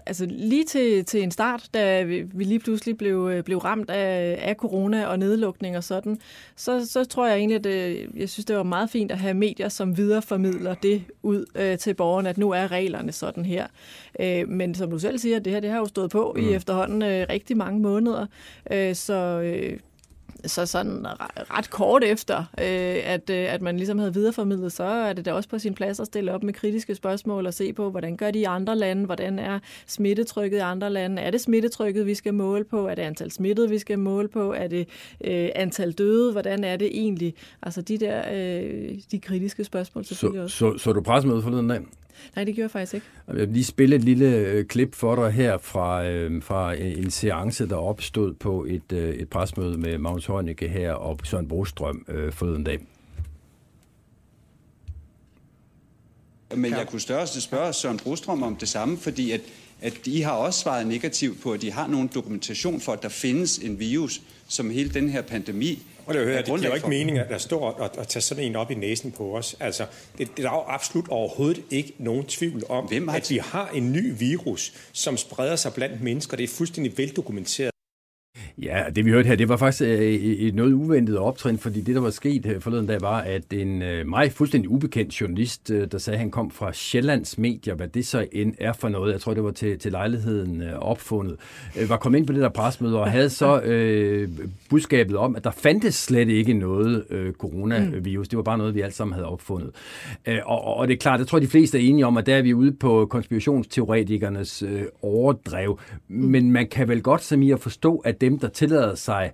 altså, 0.06 0.26
lige 0.30 0.66
til, 0.66 1.06
til 1.06 1.24
en 1.24 1.32
start, 1.32 1.70
da 1.74 2.04
vi, 2.04 2.22
vi 2.22 2.44
lige 2.44 2.60
pludselig 2.60 2.98
blev, 2.98 3.30
øh, 3.34 3.44
blev 3.44 3.58
ramt 3.58 3.90
af, 3.90 4.40
af 4.42 4.56
corona 4.56 5.06
og 5.06 5.20
nedlukning 5.20 5.78
og 5.78 5.84
sådan, 5.84 6.20
så, 6.56 6.86
så 6.88 7.06
tror 7.06 7.28
jeg 7.28 7.38
egentlig, 7.38 7.56
at 7.56 7.64
det, 7.64 8.08
jeg 8.16 8.30
synes, 8.30 8.46
det 8.46 8.56
var 8.56 8.64
meget 8.64 8.90
fint 8.90 9.12
at 9.12 9.18
have 9.18 9.34
medier, 9.34 9.70
som 9.70 9.98
videreformidler 9.98 10.74
det 10.74 11.04
ud 11.24 11.46
øh, 11.56 11.78
til 11.78 11.94
borgerne, 11.94 12.30
at 12.30 12.38
nu 12.38 12.52
er 12.52 12.72
reglerne 12.72 13.12
sådan 13.12 13.46
her. 13.46 13.68
Øh, 14.20 14.50
men 14.50 14.76
som 14.76 14.90
du 14.90 15.00
selv 15.00 15.18
siger, 15.18 15.40
det 15.40 15.54
her 15.54 15.60
det 15.60 15.70
har 15.70 15.78
jo 15.78 15.86
stået 15.86 16.12
på 16.12 16.34
mm. 16.36 16.44
i 16.44 16.54
efterhånden 16.54 17.02
øh, 17.02 17.26
rigtig 17.30 17.58
mange 17.58 17.80
måneder, 17.80 18.26
øh, 18.72 18.96
så... 18.96 19.42
Øh, 19.42 19.80
så 20.46 20.66
sådan 20.66 21.06
ret 21.52 21.70
kort 21.70 22.04
efter, 22.04 22.38
øh, 22.38 23.00
at, 23.04 23.30
øh, 23.30 23.54
at 23.54 23.62
man 23.62 23.78
ligesom 23.78 24.00
havde 24.00 24.14
videreformidlet, 24.14 24.72
så 24.72 24.84
er 24.84 25.14
det 25.14 25.26
da 25.26 25.34
også 25.34 25.50
på 25.50 25.60
sin 25.60 25.74
plads 25.74 26.00
at 26.00 26.06
stille 26.08 26.32
op 26.32 26.44
med 26.44 26.54
kritiske 26.54 26.96
spørgsmål 26.96 27.46
og 27.46 27.54
se 27.54 27.74
på, 27.74 27.90
hvordan 27.90 28.18
gør 28.18 28.32
de 28.32 28.40
i 28.40 28.44
andre 28.44 28.76
lande, 28.76 29.06
hvordan 29.06 29.40
er 29.40 29.60
smittetrykket 29.88 30.58
i 30.58 30.62
andre 30.62 30.90
lande, 30.90 31.22
er 31.22 31.32
det 31.32 31.42
smittetrykket, 31.42 32.06
vi 32.06 32.16
skal 32.16 32.34
måle 32.34 32.64
på, 32.64 32.88
er 32.88 32.96
det 32.96 33.02
antal 33.02 33.32
smittede, 33.32 33.70
vi 33.70 33.78
skal 33.78 34.00
måle 34.00 34.28
på, 34.28 34.54
er 34.54 34.68
det 34.68 34.88
øh, 35.24 35.50
antal 35.56 35.92
døde, 35.92 36.32
hvordan 36.32 36.64
er 36.64 36.76
det 36.76 36.88
egentlig? 36.88 37.34
Altså 37.62 37.82
de 37.82 37.98
der 37.98 38.22
øh, 38.34 38.96
de 39.12 39.20
kritiske 39.20 39.64
spørgsmål 39.64 40.06
selvfølgelig 40.06 40.40
så, 40.40 40.66
også. 40.66 40.78
Så, 40.78 40.84
så 40.84 40.94
du 40.94 41.02
pressemødet 41.02 41.44
forleden 41.44 41.70
dag? 41.70 41.80
Nej, 42.36 42.46
det 42.46 42.56
gjorde 42.56 42.64
jeg 42.64 42.72
faktisk 42.72 42.94
ikke. 42.94 43.06
Jeg 43.28 43.36
vil 43.36 43.50
lige 43.50 43.64
spille 43.64 43.96
et 43.96 44.04
lille 44.04 44.26
øh, 44.26 44.66
klip 44.66 44.96
for 44.96 45.16
dig 45.16 45.32
her 45.32 45.58
fra, 45.58 46.06
øh, 46.06 46.44
fra 46.44 46.74
en 46.74 47.12
seance, 47.12 47.70
der 47.70 47.76
opstod 47.76 48.34
på 48.34 48.66
et, 48.70 48.92
øh, 48.94 49.16
et 49.16 49.30
presmøde 49.30 49.78
med 49.78 49.98
Magnus 49.98 50.26
Heunicke 50.26 50.68
her 50.68 50.94
og 50.94 51.20
Søren 51.24 51.48
Brostrøm 51.48 52.06
øh, 52.08 52.32
forleden 52.32 52.64
dag. 52.64 52.80
Men 56.56 56.72
jeg 56.72 56.88
kunne 56.88 57.02
største 57.02 57.42
spørge 57.42 57.74
Søren 57.74 57.98
Brostrøm 57.98 58.44
om 58.44 58.56
det 58.56 58.68
samme, 58.68 58.98
fordi 58.98 59.32
at, 59.32 59.42
at 59.84 59.94
I 60.06 60.22
har 60.22 60.32
også 60.32 60.60
svaret 60.60 60.88
negativt 60.88 61.42
på, 61.42 61.52
at 61.52 61.62
de 61.62 61.72
har 61.72 61.88
nogen 61.88 62.10
dokumentation 62.16 62.82
for, 62.82 62.94
at 62.94 63.02
der 63.02 63.10
findes 63.10 63.58
en 63.58 63.80
virus, 63.80 64.22
som 64.48 64.70
hele 64.70 64.90
den 64.90 65.10
her 65.10 65.22
pandemi 65.22 65.84
og 66.06 66.14
det, 66.14 66.26
høre, 66.26 66.38
det 66.38 66.46
giver 66.46 66.68
jo 66.68 66.74
ikke 66.74 66.90
mening, 66.90 67.18
at 67.18 67.30
der 67.30 67.38
står 67.38 67.72
og, 67.72 67.90
og 67.98 68.08
tager 68.08 68.22
sådan 68.22 68.44
en 68.44 68.56
op 68.56 68.72
i 68.72 68.76
næsen 68.76 69.12
på 69.12 69.38
os. 69.38 69.56
Altså, 69.60 69.86
det, 70.18 70.38
det 70.38 70.46
er 70.46 70.50
jo 70.50 70.64
absolut 70.68 71.08
overhovedet 71.08 71.64
ikke 71.72 71.94
nogen 71.98 72.26
tvivl 72.26 72.64
om, 72.70 72.86
Hvem 72.86 73.10
at 73.10 73.30
vi 73.30 73.38
har 73.38 73.70
en 73.70 73.92
ny 73.92 74.14
virus, 74.20 74.74
som 74.92 75.18
spreder 75.18 75.56
sig 75.56 75.74
blandt 75.74 76.02
mennesker. 76.02 76.38
Det 76.38 76.44
er 76.44 76.48
fuldstændig 76.48 76.98
veldokumenteret. 76.98 77.73
Ja, 78.62 78.84
det 78.96 79.06
vi 79.06 79.12
hørte 79.12 79.28
her, 79.28 79.36
det 79.36 79.50
var 79.50 79.58
faktisk 79.58 79.82
øh, 79.82 80.00
et 80.14 80.56
noget 80.56 80.74
uventet 80.74 81.18
optrin, 81.18 81.58
fordi 81.58 81.82
det, 81.82 81.96
der 81.96 82.02
var 82.02 82.10
sket 82.10 82.46
øh, 82.46 82.62
forleden 82.62 82.88
dag, 82.88 83.02
var, 83.02 83.22
at 83.22 83.54
en 83.54 83.82
øh, 83.82 84.08
mig 84.08 84.32
fuldstændig 84.32 84.70
ubekendt 84.70 85.22
journalist, 85.22 85.68
der 85.68 85.98
sagde, 85.98 86.16
at 86.16 86.20
han 86.20 86.32
kom 86.32 86.52
fra 86.52 86.74
Sjællands 86.74 87.38
Medier, 87.38 87.76
hvad 87.76 87.88
det 87.88 88.06
så 88.08 88.28
end 88.32 88.54
er 88.60 88.74
for 88.74 88.90
noget, 88.90 89.14
jeg 89.14 89.22
tror, 89.22 89.34
det 89.34 89.44
var 89.44 89.52
til, 89.52 89.80
til 89.80 89.92
lejligheden 89.92 90.64
opfundet, 90.80 91.36
var 91.88 91.98
kommet 91.98 92.20
ind 92.20 92.28
på 92.28 92.34
det 92.34 92.42
der 92.42 92.50
presmøde 92.50 93.00
og 93.00 93.12
havde 93.12 93.30
så 93.30 93.62
øh, 93.72 94.30
budskabet 94.70 95.18
om, 95.18 95.36
at 95.36 95.44
der 95.44 95.52
fandtes 95.52 95.96
slet 95.96 96.30
ikke 96.30 96.54
noget 96.54 97.04
øh, 97.10 97.34
coronavirus. 97.34 98.28
Det 98.28 98.38
var 98.38 98.44
bare 98.44 98.58
noget, 98.58 98.76
vi 98.76 98.82
alle 98.82 98.94
sammen 98.94 99.14
havde 99.14 99.28
opfundet. 99.28 99.72
Øh, 100.26 100.40
og, 100.46 100.64
og 100.64 100.88
det 100.88 100.94
er 100.94 100.98
klart, 100.98 101.20
jeg 101.20 101.28
tror, 101.28 101.40
de 101.40 101.48
fleste 101.48 101.78
er 101.78 101.90
enige 101.90 102.06
om, 102.06 102.18
at 102.18 102.26
der 102.26 102.36
er 102.36 102.42
vi 102.42 102.54
ude 102.54 102.72
på 102.72 103.06
konspirationsteoretikernes 103.06 104.64
øh, 104.64 104.84
overdrev. 105.02 105.80
Men 106.08 106.52
man 106.52 106.68
kan 106.68 106.88
vel 106.88 107.02
godt, 107.02 107.24
som 107.24 107.42
i 107.42 107.52
at 107.52 107.60
forstå, 107.60 107.98
at 107.98 108.22
dem, 108.22 108.40
der 108.44 108.50
tillader 108.50 108.96
sig 108.96 109.32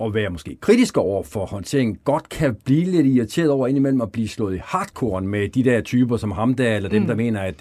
at 0.00 0.14
være 0.14 0.30
måske 0.30 0.56
kritiske 0.60 1.00
over 1.00 1.22
for 1.22 1.46
håndteringen, 1.46 1.98
godt 2.04 2.28
kan 2.28 2.56
blive 2.64 2.84
lidt 2.84 3.06
irriteret 3.06 3.50
over 3.50 3.66
indimellem 3.66 4.00
at 4.00 4.12
blive 4.12 4.28
slået 4.28 4.54
i 4.54 4.60
hardcore 4.64 5.20
med 5.20 5.48
de 5.48 5.64
der 5.64 5.80
typer 5.80 6.16
som 6.16 6.30
ham 6.30 6.54
der, 6.54 6.76
eller 6.76 6.88
dem, 6.88 7.02
mm. 7.02 7.08
der 7.08 7.14
mener, 7.14 7.40
at 7.40 7.54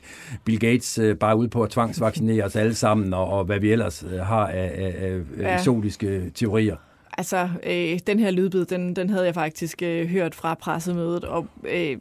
Bill 0.45 0.59
Gates 0.59 0.99
uh, 0.99 1.17
bare 1.17 1.31
er 1.31 1.35
ude 1.35 1.49
på 1.49 1.63
at 1.63 1.69
tvangsvaccinere 1.69 2.43
os 2.43 2.55
alle 2.55 2.75
sammen, 2.75 3.13
og, 3.13 3.27
og 3.27 3.45
hvad 3.45 3.59
vi 3.59 3.71
ellers 3.71 4.03
uh, 4.03 4.11
har 4.11 4.47
af, 4.47 4.71
af, 4.75 4.95
af 4.99 5.19
ja. 5.39 5.55
eksotiske 5.55 6.31
teorier. 6.35 6.75
Altså, 7.17 7.49
øh, 7.63 7.99
den 8.07 8.19
her 8.19 8.31
lydbid, 8.31 8.65
den, 8.65 8.95
den 8.95 9.09
havde 9.09 9.25
jeg 9.25 9.33
faktisk 9.33 9.81
øh, 9.81 10.07
hørt 10.07 10.35
fra 10.35 10.53
pressemødet, 10.53 11.23
og 11.23 11.47
øh, 11.63 11.97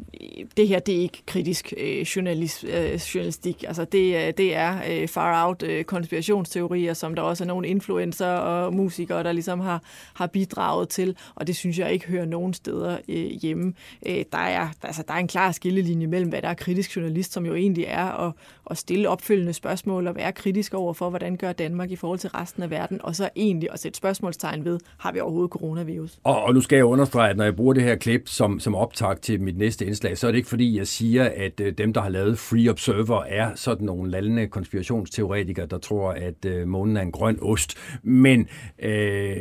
det 0.56 0.68
her, 0.68 0.78
det 0.78 0.96
er 0.96 1.00
ikke 1.00 1.22
kritisk 1.26 1.72
øh, 1.76 2.00
journalist, 2.00 2.64
øh, 2.64 2.94
journalistik. 2.94 3.64
Altså, 3.66 3.84
det, 3.84 4.16
øh, 4.16 4.32
det 4.36 4.56
er 4.56 4.78
øh, 4.90 5.08
far-out 5.08 5.62
øh, 5.62 5.84
konspirationsteorier, 5.84 6.94
som 6.94 7.14
der 7.14 7.22
også 7.22 7.44
er 7.44 7.48
nogle 7.48 7.68
influencer 7.68 8.26
og 8.26 8.74
musikere, 8.74 9.22
der 9.22 9.32
ligesom 9.32 9.60
har, 9.60 9.82
har 10.14 10.26
bidraget 10.26 10.88
til, 10.88 11.16
og 11.34 11.46
det 11.46 11.56
synes 11.56 11.78
jeg 11.78 11.92
ikke 11.92 12.06
hører 12.06 12.24
nogen 12.24 12.54
steder 12.54 12.98
øh, 13.08 13.30
hjemme. 13.42 13.74
Øh, 14.06 14.24
der, 14.32 14.38
er, 14.38 14.68
altså, 14.82 15.02
der 15.08 15.14
er 15.14 15.18
en 15.18 15.28
klar 15.28 15.52
skillelinje 15.52 16.06
mellem, 16.06 16.30
hvad 16.30 16.42
der 16.42 16.48
er 16.48 16.54
kritisk 16.54 16.96
journalist, 16.96 17.32
som 17.32 17.46
jo 17.46 17.54
egentlig 17.54 17.84
er 17.88 18.26
at, 18.26 18.32
at 18.70 18.78
stille 18.78 19.08
opfølgende 19.08 19.52
spørgsmål 19.52 20.06
og 20.06 20.14
være 20.16 20.32
kritisk 20.32 20.74
over 20.74 20.92
for, 20.92 21.10
hvordan 21.10 21.36
gør 21.36 21.52
Danmark 21.52 21.90
i 21.90 21.96
forhold 21.96 22.18
til 22.18 22.30
resten 22.30 22.62
af 22.62 22.70
verden, 22.70 23.00
og 23.02 23.16
så 23.16 23.28
egentlig 23.36 23.68
at 23.72 23.80
sætte 23.80 23.96
spørgsmålstegn 23.96 24.64
ved, 24.64 24.78
har 25.00 25.12
vi 25.12 25.20
overhovedet 25.20 25.50
coronavirus? 25.50 26.18
Og, 26.24 26.42
og 26.42 26.54
nu 26.54 26.60
skal 26.60 26.76
jeg 26.76 26.84
understrege, 26.84 27.30
at 27.30 27.36
når 27.36 27.44
jeg 27.44 27.56
bruger 27.56 27.74
det 27.74 27.82
her 27.82 27.96
klip 27.96 28.28
som, 28.28 28.60
som 28.60 28.74
optag 28.74 29.20
til 29.20 29.40
mit 29.40 29.58
næste 29.58 29.86
indslag, 29.86 30.18
så 30.18 30.26
er 30.26 30.30
det 30.30 30.38
ikke 30.38 30.48
fordi, 30.48 30.78
jeg 30.78 30.86
siger, 30.86 31.30
at 31.36 31.60
øh, 31.60 31.72
dem, 31.78 31.92
der 31.92 32.00
har 32.00 32.08
lavet 32.08 32.38
Free 32.38 32.70
Observer, 32.70 33.22
er 33.22 33.54
sådan 33.54 33.86
nogle 33.86 34.10
lallende 34.10 34.46
konspirationsteoretikere, 34.46 35.66
der 35.66 35.78
tror, 35.78 36.10
at 36.10 36.44
øh, 36.44 36.68
månen 36.68 36.96
er 36.96 37.00
en 37.00 37.12
grøn 37.12 37.38
ost. 37.42 37.76
Men 38.02 38.48
øh, 38.82 39.36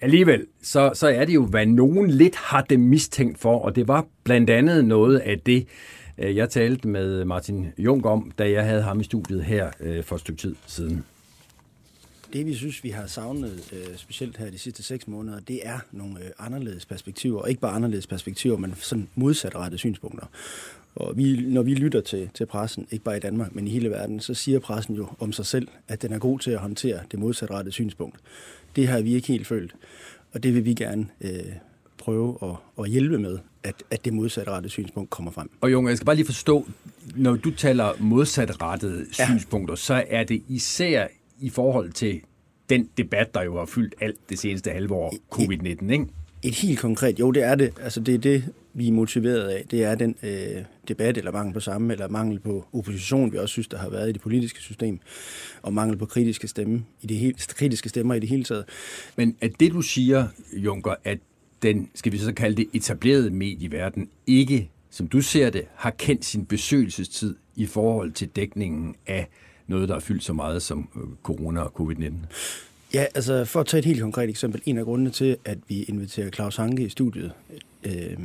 alligevel, 0.00 0.46
så, 0.62 0.90
så 0.94 1.08
er 1.08 1.24
det 1.24 1.34
jo, 1.34 1.46
hvad 1.46 1.66
nogen 1.66 2.10
lidt 2.10 2.36
har 2.36 2.62
det 2.62 2.80
mistænkt 2.80 3.38
for, 3.38 3.58
og 3.58 3.76
det 3.76 3.88
var 3.88 4.06
blandt 4.24 4.50
andet 4.50 4.84
noget 4.84 5.18
af 5.18 5.40
det, 5.40 5.66
øh, 6.18 6.36
jeg 6.36 6.50
talte 6.50 6.88
med 6.88 7.24
Martin 7.24 7.66
Jung 7.78 8.06
om, 8.06 8.32
da 8.38 8.50
jeg 8.50 8.64
havde 8.64 8.82
ham 8.82 9.00
i 9.00 9.04
studiet 9.04 9.44
her 9.44 9.70
øh, 9.80 10.04
for 10.04 10.14
et 10.14 10.20
stykke 10.20 10.40
tid 10.40 10.54
siden 10.66 11.04
det 12.36 12.46
vi 12.46 12.54
synes, 12.54 12.84
vi 12.84 12.90
har 12.90 13.06
savnet, 13.06 13.72
øh, 13.72 13.96
specielt 13.96 14.36
her 14.36 14.50
de 14.50 14.58
sidste 14.58 14.82
seks 14.82 15.08
måneder, 15.08 15.40
det 15.40 15.60
er 15.62 15.78
nogle 15.92 16.24
øh, 16.24 16.30
anderledes 16.38 16.86
perspektiver. 16.86 17.40
Og 17.40 17.48
ikke 17.48 17.60
bare 17.60 17.72
anderledes 17.72 18.06
perspektiver, 18.06 18.56
men 18.56 18.74
sådan 18.76 19.08
modsatrettede 19.14 19.78
synspunkter. 19.78 20.26
Og 20.94 21.16
vi, 21.16 21.40
når 21.46 21.62
vi 21.62 21.74
lytter 21.74 22.00
til, 22.00 22.30
til 22.34 22.46
pressen, 22.46 22.86
ikke 22.90 23.04
bare 23.04 23.16
i 23.16 23.20
Danmark, 23.20 23.54
men 23.54 23.66
i 23.66 23.70
hele 23.70 23.90
verden, 23.90 24.20
så 24.20 24.34
siger 24.34 24.58
pressen 24.58 24.94
jo 24.94 25.08
om 25.18 25.32
sig 25.32 25.46
selv, 25.46 25.68
at 25.88 26.02
den 26.02 26.12
er 26.12 26.18
god 26.18 26.38
til 26.38 26.50
at 26.50 26.58
håndtere 26.58 27.00
det 27.10 27.18
modsatrettede 27.18 27.72
synspunkt. 27.72 28.16
Det 28.76 28.88
har 28.88 29.00
vi 29.00 29.14
ikke 29.14 29.28
helt 29.28 29.46
følt, 29.46 29.74
og 30.32 30.42
det 30.42 30.54
vil 30.54 30.64
vi 30.64 30.74
gerne 30.74 31.06
øh, 31.20 31.30
prøve 31.98 32.38
at, 32.42 32.84
at 32.84 32.90
hjælpe 32.90 33.18
med, 33.18 33.38
at, 33.62 33.74
at 33.90 34.04
det 34.04 34.12
modsatrettede 34.12 34.70
synspunkt 34.70 35.10
kommer 35.10 35.30
frem. 35.30 35.50
Og 35.60 35.72
Junge, 35.72 35.88
jeg 35.88 35.96
skal 35.96 36.06
bare 36.06 36.16
lige 36.16 36.26
forstå, 36.26 36.68
når 37.16 37.36
du 37.36 37.50
taler 37.50 37.92
modsatrettede 38.00 39.06
ja. 39.18 39.26
synspunkter, 39.26 39.74
så 39.74 40.04
er 40.08 40.24
det 40.24 40.42
især 40.48 41.06
i 41.40 41.48
forhold 41.48 41.92
til 41.92 42.20
den 42.70 42.88
debat, 42.96 43.34
der 43.34 43.42
jo 43.42 43.58
har 43.58 43.66
fyldt 43.66 43.94
alt 44.00 44.30
det 44.30 44.38
seneste 44.38 44.70
halve 44.70 44.94
år, 44.94 45.14
covid-19, 45.34 45.92
ikke? 45.92 46.06
Et 46.42 46.54
helt 46.54 46.78
konkret, 46.78 47.20
jo 47.20 47.30
det 47.30 47.42
er 47.42 47.54
det. 47.54 47.72
Altså 47.80 48.00
det 48.00 48.14
er 48.14 48.18
det, 48.18 48.44
vi 48.74 48.88
er 48.88 48.92
motiveret 48.92 49.48
af. 49.48 49.64
Det 49.70 49.84
er 49.84 49.94
den 49.94 50.16
øh, 50.22 50.64
debat, 50.88 51.18
eller 51.18 51.32
mangel 51.32 51.54
på 51.54 51.60
samme, 51.60 51.92
eller 51.92 52.08
mangel 52.08 52.40
på 52.40 52.64
opposition, 52.72 53.32
vi 53.32 53.38
også 53.38 53.52
synes, 53.52 53.68
der 53.68 53.78
har 53.78 53.90
været 53.90 54.08
i 54.08 54.12
det 54.12 54.20
politiske 54.20 54.60
system, 54.60 54.98
og 55.62 55.72
mangel 55.72 55.96
på 55.96 56.06
kritiske, 56.06 56.48
stemme 56.48 56.84
i 57.02 57.06
det 57.06 57.16
hele, 57.16 57.34
kritiske 57.34 57.88
stemmer 57.88 58.14
i 58.14 58.20
det 58.20 58.28
hele 58.28 58.44
taget. 58.44 58.64
Men 59.16 59.36
at 59.40 59.52
det, 59.60 59.72
du 59.72 59.82
siger, 59.82 60.28
Junker, 60.52 60.94
at 61.04 61.18
den, 61.62 61.90
skal 61.94 62.12
vi 62.12 62.18
så 62.18 62.32
kalde 62.32 62.56
det, 62.56 62.66
etablerede 62.72 63.30
medieverden 63.30 64.08
ikke, 64.26 64.70
som 64.90 65.06
du 65.06 65.20
ser 65.20 65.50
det, 65.50 65.62
har 65.74 65.90
kendt 65.90 66.24
sin 66.24 66.46
besøgelsestid 66.46 67.36
i 67.56 67.66
forhold 67.66 68.12
til 68.12 68.28
dækningen 68.28 68.94
af 69.06 69.28
noget, 69.66 69.88
der 69.88 69.94
er 69.94 70.00
fyldt 70.00 70.24
så 70.24 70.32
meget 70.32 70.62
som 70.62 70.88
øh, 70.96 71.02
corona 71.22 71.60
og 71.60 71.72
covid-19? 71.80 72.12
Ja, 72.94 73.04
altså 73.14 73.44
for 73.44 73.60
at 73.60 73.66
tage 73.66 73.78
et 73.78 73.84
helt 73.84 74.00
konkret 74.00 74.28
eksempel. 74.28 74.62
En 74.66 74.78
af 74.78 74.84
grundene 74.84 75.10
til, 75.10 75.36
at 75.44 75.58
vi 75.68 75.82
inviterer 75.82 76.30
Claus 76.30 76.56
Hanke 76.56 76.82
i 76.82 76.88
studiet 76.88 77.32
øh, 77.86 78.16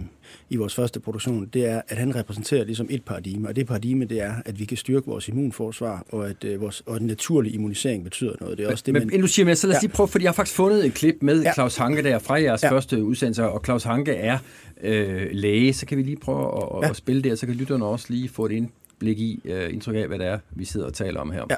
i 0.50 0.56
vores 0.56 0.76
første 0.76 1.00
produktion, 1.00 1.46
det 1.54 1.66
er, 1.66 1.82
at 1.88 1.98
han 1.98 2.16
repræsenterer 2.16 2.64
ligesom 2.64 2.88
et 2.90 3.04
paradigme. 3.04 3.48
Og 3.48 3.56
det 3.56 3.68
paradigme, 3.68 4.06
det 4.06 4.22
er, 4.22 4.34
at 4.46 4.60
vi 4.60 4.66
kan 4.66 4.78
styrke 4.78 5.08
vores 5.08 5.28
immunforsvar, 5.28 6.06
og 6.10 6.30
at 6.30 6.44
øh, 6.44 6.62
vores 6.62 6.84
og 6.86 7.00
den 7.00 7.08
naturlige 7.08 7.54
immunisering 7.54 8.04
betyder 8.04 8.34
noget. 8.42 8.58
Det 8.58 8.66
er 8.66 8.72
også 8.72 8.84
det, 8.86 8.94
men, 8.94 9.08
men, 9.08 9.22
du 9.22 9.28
siger, 9.28 9.46
men 9.46 9.56
så 9.56 9.68
lad 9.68 9.76
os 9.76 9.84
ja. 9.84 9.88
lige 9.88 9.96
prøve, 9.96 10.08
fordi 10.08 10.24
jeg 10.24 10.30
har 10.30 10.36
faktisk 10.36 10.56
fundet 10.56 10.86
et 10.86 10.94
klip 10.94 11.16
med 11.22 11.42
ja. 11.42 11.54
Claus 11.54 11.76
Hanke 11.76 12.04
der 12.04 12.20
fra 12.20 12.42
jeres 12.42 12.64
ja. 12.64 12.72
første 12.72 13.04
udsendelse, 13.04 13.44
og 13.44 13.62
Claus 13.66 13.84
Hanke 13.84 14.14
er 14.14 14.38
øh, 14.82 15.28
læge, 15.32 15.74
så 15.74 15.86
kan 15.86 15.98
vi 15.98 16.04
lige 16.04 16.18
prøve 16.18 16.78
at, 16.78 16.84
ja. 16.84 16.90
at 16.90 16.96
spille 16.96 17.22
det, 17.22 17.32
og 17.32 17.38
så 17.38 17.46
kan 17.46 17.56
lytterne 17.56 17.86
også 17.86 18.06
lige 18.10 18.30
få 18.30 18.46
et 18.46 18.52
ind, 18.52 18.70
blik 19.02 19.20
i, 19.20 19.42
uh, 19.46 19.74
indtryk 19.74 19.96
af, 19.96 20.08
hvad 20.08 20.20
det 20.20 20.28
er, 20.28 20.40
vi 20.52 20.66
sidder 20.66 20.86
og 20.86 20.94
taler 20.94 21.20
om 21.20 21.32
her. 21.32 21.46
Ja. 21.50 21.56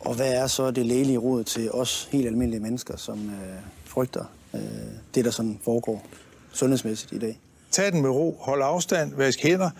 Og 0.00 0.14
hvad 0.14 0.32
er 0.34 0.46
så 0.46 0.70
det 0.70 0.86
lægelige 0.86 1.18
råd 1.18 1.44
til 1.44 1.70
os 1.70 2.08
helt 2.12 2.26
almindelige 2.26 2.60
mennesker, 2.60 2.96
som 2.96 3.18
uh, 3.18 3.32
frygter 3.84 4.24
uh, 4.52 4.60
det, 5.14 5.24
der 5.24 5.30
sådan 5.30 5.58
foregår 5.64 6.06
sundhedsmæssigt 6.52 7.12
i 7.12 7.18
dag? 7.18 7.38
Tag 7.70 7.92
den 7.92 8.02
med 8.02 8.10
ro, 8.10 8.36
hold 8.40 8.62
afstand, 8.62 9.14
vask 9.14 9.42
hænder, 9.42 9.70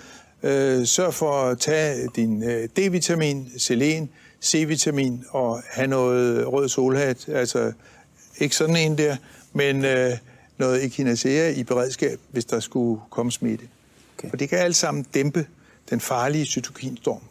uh, 0.43 0.51
sørg 0.85 1.15
for 1.15 1.33
at 1.33 1.59
tage 1.59 2.09
din 2.17 2.43
uh, 2.43 2.65
D-vitamin, 2.79 3.59
selen, 3.59 4.11
C-vitamin 4.45 5.25
og 5.31 5.63
have 5.71 5.87
noget 5.87 6.53
rød 6.53 6.69
solhat, 6.69 7.29
altså 7.29 7.73
ikke 8.39 8.57
sådan 8.57 8.77
en 8.77 8.99
der, 8.99 9.17
men 9.53 9.77
uh, 9.77 10.19
noget 10.59 10.85
echinacea 10.85 11.51
i 11.51 11.65
beredskab, 11.65 12.19
hvis 12.31 12.45
der 12.45 12.61
skulle 12.61 13.01
komme 13.11 13.33
smitte. 13.33 13.65
Okay. 14.19 14.31
For 14.31 14.37
det 14.37 14.49
kan 14.49 14.59
alt 14.59 14.77
sammen 14.77 15.07
dæmpe 15.15 15.47
den 15.91 16.01
farlige 16.01 16.45
cytokinstorm. 16.45 17.23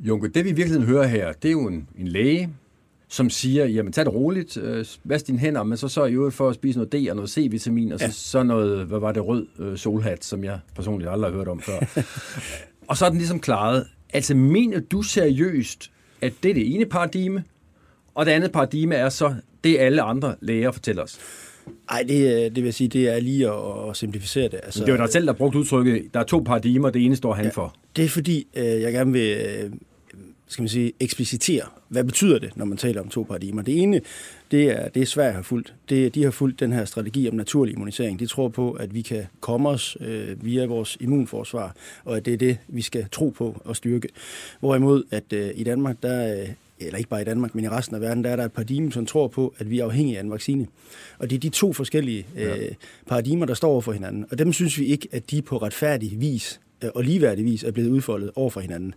Junke, 0.00 0.28
det 0.28 0.44
vi 0.44 0.50
i 0.50 0.52
virkeligheden 0.52 0.86
hører 0.86 1.06
her, 1.06 1.32
det 1.32 1.48
er 1.48 1.52
jo 1.52 1.66
en, 1.66 1.88
en 1.98 2.08
læge, 2.08 2.50
som 3.08 3.30
siger, 3.30 3.66
jamen 3.66 3.92
tag 3.92 4.04
det 4.04 4.14
roligt, 4.14 4.56
øh, 4.56 4.86
vask 5.04 5.26
dine 5.26 5.38
hænder, 5.38 5.62
men 5.62 5.78
så 5.78 5.88
så 5.88 6.04
i 6.04 6.12
øvrigt 6.12 6.34
for 6.34 6.48
at 6.48 6.54
spise 6.54 6.78
noget 6.78 6.92
D 6.92 7.10
og 7.10 7.16
noget 7.16 7.30
C-vitamin, 7.30 7.92
og 7.92 7.98
så, 7.98 8.04
ja. 8.04 8.10
så 8.10 8.42
noget, 8.42 8.86
hvad 8.86 8.98
var 8.98 9.12
det, 9.12 9.26
rød 9.26 9.46
øh, 9.58 9.78
solhat, 9.78 10.24
som 10.24 10.44
jeg 10.44 10.58
personligt 10.74 11.10
aldrig 11.10 11.30
har 11.30 11.36
hørt 11.36 11.48
om 11.48 11.60
før. 11.60 12.02
og 12.88 12.96
så 12.96 13.04
er 13.04 13.08
den 13.08 13.18
ligesom 13.18 13.40
klaret. 13.40 13.86
Altså, 14.12 14.34
mener 14.34 14.80
du 14.80 15.02
seriøst, 15.02 15.90
at 16.20 16.32
det 16.42 16.50
er 16.50 16.54
det 16.54 16.74
ene 16.74 16.86
paradigme, 16.86 17.44
og 18.14 18.26
det 18.26 18.32
andet 18.32 18.52
paradigme 18.52 18.94
er 18.94 19.08
så 19.08 19.34
det, 19.64 19.78
alle 19.78 20.02
andre 20.02 20.34
læger 20.40 20.70
fortæller 20.70 21.02
os? 21.02 21.18
Nej, 21.90 22.02
det, 22.08 22.18
det 22.42 22.56
vil 22.56 22.64
jeg 22.64 22.74
sige, 22.74 22.88
det 22.88 23.08
er 23.08 23.20
lige 23.20 23.48
at, 23.48 23.90
at 23.90 23.96
simplificere 23.96 24.48
det. 24.48 24.60
Altså, 24.62 24.84
det 24.84 24.92
var 24.92 24.98
dig 24.98 25.12
selv, 25.12 25.26
der 25.26 25.32
brugte 25.32 25.58
udtrykket, 25.58 26.04
der 26.14 26.20
er 26.20 26.24
to 26.24 26.38
paradigmer, 26.38 26.90
det 26.90 27.04
ene 27.04 27.16
står 27.16 27.34
han 27.34 27.44
ja, 27.44 27.50
for. 27.50 27.74
Det 27.96 28.04
er 28.04 28.08
fordi, 28.08 28.46
øh, 28.54 28.64
jeg 28.64 28.92
gerne 28.92 29.12
vil 29.12 29.36
øh, 29.36 29.70
skal 30.52 30.62
man 30.62 30.68
sige, 30.68 30.92
eksplicitere, 31.00 31.62
hvad 31.88 32.04
betyder 32.04 32.38
det, 32.38 32.56
når 32.56 32.64
man 32.64 32.78
taler 32.78 33.00
om 33.00 33.08
to 33.08 33.22
paradigmer. 33.22 33.62
Det 33.62 33.82
ene, 33.82 34.00
det 34.50 34.70
er, 34.70 34.88
det 34.88 35.02
er 35.02 35.06
Sverige 35.06 35.32
har 35.32 35.42
fulgt. 35.42 35.74
Det, 35.88 36.14
de 36.14 36.24
har 36.24 36.30
fulgt 36.30 36.60
den 36.60 36.72
her 36.72 36.84
strategi 36.84 37.28
om 37.28 37.34
naturlig 37.34 37.72
immunisering. 37.72 38.18
De 38.18 38.26
tror 38.26 38.48
på, 38.48 38.72
at 38.72 38.94
vi 38.94 39.02
kan 39.02 39.26
komme 39.40 39.68
os 39.68 39.96
øh, 40.00 40.44
via 40.44 40.66
vores 40.66 40.96
immunforsvar, 41.00 41.74
og 42.04 42.16
at 42.16 42.24
det 42.24 42.32
er 42.34 42.38
det, 42.38 42.58
vi 42.68 42.82
skal 42.82 43.06
tro 43.12 43.28
på 43.28 43.62
og 43.64 43.76
styrke. 43.76 44.08
Hvorimod, 44.60 45.02
at 45.10 45.32
øh, 45.32 45.50
i 45.54 45.64
Danmark, 45.64 45.96
der 46.02 46.40
øh, 46.40 46.48
eller 46.86 46.98
ikke 46.98 47.10
bare 47.10 47.22
i 47.22 47.24
Danmark, 47.24 47.54
men 47.54 47.64
i 47.64 47.68
resten 47.68 47.96
af 47.96 48.00
verden, 48.02 48.24
der 48.24 48.30
er 48.30 48.36
der 48.36 48.44
et 48.44 48.52
paradigme, 48.52 48.92
som 48.92 49.06
tror 49.06 49.28
på, 49.28 49.54
at 49.58 49.70
vi 49.70 49.78
er 49.78 49.84
afhængige 49.84 50.18
af 50.18 50.22
en 50.22 50.30
vaccine. 50.30 50.66
Og 51.18 51.30
det 51.30 51.36
er 51.36 51.40
de 51.40 51.48
to 51.48 51.72
forskellige 51.72 52.26
øh, 52.36 52.68
paradigmer, 53.06 53.46
der 53.46 53.54
står 53.54 53.70
over 53.70 53.80
for 53.80 53.92
hinanden. 53.92 54.26
Og 54.30 54.38
dem 54.38 54.52
synes 54.52 54.78
vi 54.78 54.84
ikke, 54.84 55.08
at 55.12 55.30
de 55.30 55.42
på 55.42 55.56
retfærdig 55.56 56.20
vis 56.20 56.60
øh, 56.84 56.90
og 56.94 57.04
ligeværdig 57.04 57.44
vis 57.44 57.64
er 57.64 57.70
blevet 57.70 57.90
udfoldet 57.90 58.30
over 58.34 58.50
for 58.50 58.60
hinanden. 58.60 58.94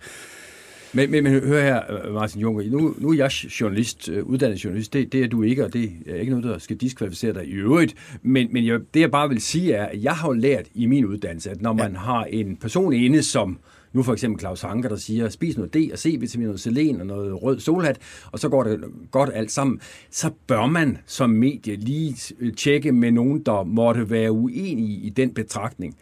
Men, 0.94 1.12
men, 1.12 1.24
men 1.24 1.34
hør 1.34 1.62
her, 1.62 2.12
Martin 2.12 2.42
Juncker, 2.42 2.72
nu, 2.72 2.96
nu 2.98 3.10
er 3.10 3.16
jeg 3.16 3.32
journalist, 3.32 4.10
øh, 4.10 4.24
uddannet 4.24 4.64
journalist, 4.64 4.94
det, 4.94 5.12
det 5.14 5.24
er 5.24 5.28
du 5.28 5.44
ikke, 5.44 5.66
og 5.66 5.74
det 5.74 5.92
er 6.08 6.16
ikke 6.16 6.30
noget, 6.30 6.44
der 6.44 6.58
skal 6.58 6.78
diskvalificere 6.78 7.34
dig 7.34 7.48
i 7.48 7.52
øvrigt. 7.52 7.96
Men, 8.22 8.48
men 8.52 8.66
jeg, 8.66 8.80
det 8.94 9.00
jeg 9.00 9.12
bare 9.12 9.30
vil 9.30 9.42
sige 9.42 9.74
er, 9.74 9.86
at 9.86 10.04
jeg 10.04 10.14
har 10.14 10.28
jo 10.28 10.34
lært 10.34 10.66
i 10.74 10.86
min 10.86 11.06
uddannelse, 11.06 11.52
at 11.52 11.62
når 11.62 11.74
man 11.74 11.92
ja. 11.92 11.98
har 11.98 12.24
en 12.24 12.56
person 12.56 12.94
inde, 12.94 13.24
som 13.24 13.60
nu 13.96 14.04
for 14.04 14.14
eksempel 14.14 14.40
Claus 14.40 14.62
Hanker, 14.62 14.90
der 14.90 14.96
siger, 14.96 15.30
spis 15.30 15.58
noget 15.58 15.74
D 15.74 15.78
og 15.92 16.00
C-vitamin, 16.00 16.46
noget 16.46 16.60
selen 16.60 17.00
og 17.02 17.08
noget 17.08 17.44
rød 17.44 17.60
solhat, 17.60 18.00
og 18.32 18.40
så 18.40 18.50
går 18.50 18.64
det 18.64 18.84
godt 19.12 19.30
alt 19.34 19.52
sammen, 19.52 19.80
så 20.10 20.32
bør 20.48 20.66
man 20.66 20.98
som 21.06 21.30
medie 21.30 21.76
lige 21.76 22.16
tjekke 22.58 22.92
med 22.92 23.12
nogen, 23.12 23.44
der 23.44 23.64
måtte 23.64 24.10
være 24.10 24.32
uenige 24.32 25.00
i 25.00 25.10
den 25.10 25.34
betragtning. 25.34 25.98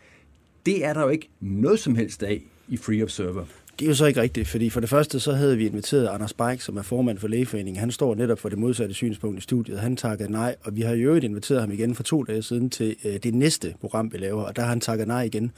Det 0.65 0.85
er 0.85 0.93
der 0.93 1.01
jo 1.01 1.09
ikke 1.09 1.29
noget 1.39 1.79
som 1.79 1.95
helst 1.95 2.23
af 2.23 2.41
i 2.67 2.77
Free 2.77 3.03
Observer. 3.03 3.45
Det 3.79 3.85
er 3.85 3.89
jo 3.89 3.95
så 3.95 4.05
ikke 4.05 4.21
rigtigt, 4.21 4.47
fordi 4.47 4.69
for 4.69 4.79
det 4.79 4.89
første 4.89 5.19
så 5.19 5.33
havde 5.33 5.57
vi 5.57 5.67
inviteret 5.67 6.07
Anders 6.07 6.33
Beik, 6.33 6.61
som 6.61 6.77
er 6.77 6.81
formand 6.81 7.17
for 7.17 7.27
Lægeforeningen. 7.27 7.79
Han 7.79 7.91
står 7.91 8.15
netop 8.15 8.39
for 8.39 8.49
det 8.49 8.57
modsatte 8.57 8.93
synspunkt 8.93 9.37
i 9.39 9.41
studiet. 9.41 9.79
Han 9.79 9.95
takkede 9.95 10.31
nej, 10.31 10.55
og 10.61 10.75
vi 10.75 10.81
har 10.81 10.93
jo 10.93 11.07
øvrigt 11.07 11.25
inviteret 11.25 11.61
ham 11.61 11.71
igen 11.71 11.95
for 11.95 12.03
to 12.03 12.23
dage 12.23 12.41
siden 12.41 12.69
til 12.69 12.95
øh, 13.05 13.13
det 13.23 13.33
næste 13.33 13.73
program, 13.81 14.13
vi 14.13 14.17
laver, 14.17 14.43
og 14.43 14.55
der 14.55 14.61
har 14.61 14.69
han 14.69 14.79
takket 14.79 15.07
nej 15.07 15.21
igen. 15.21 15.51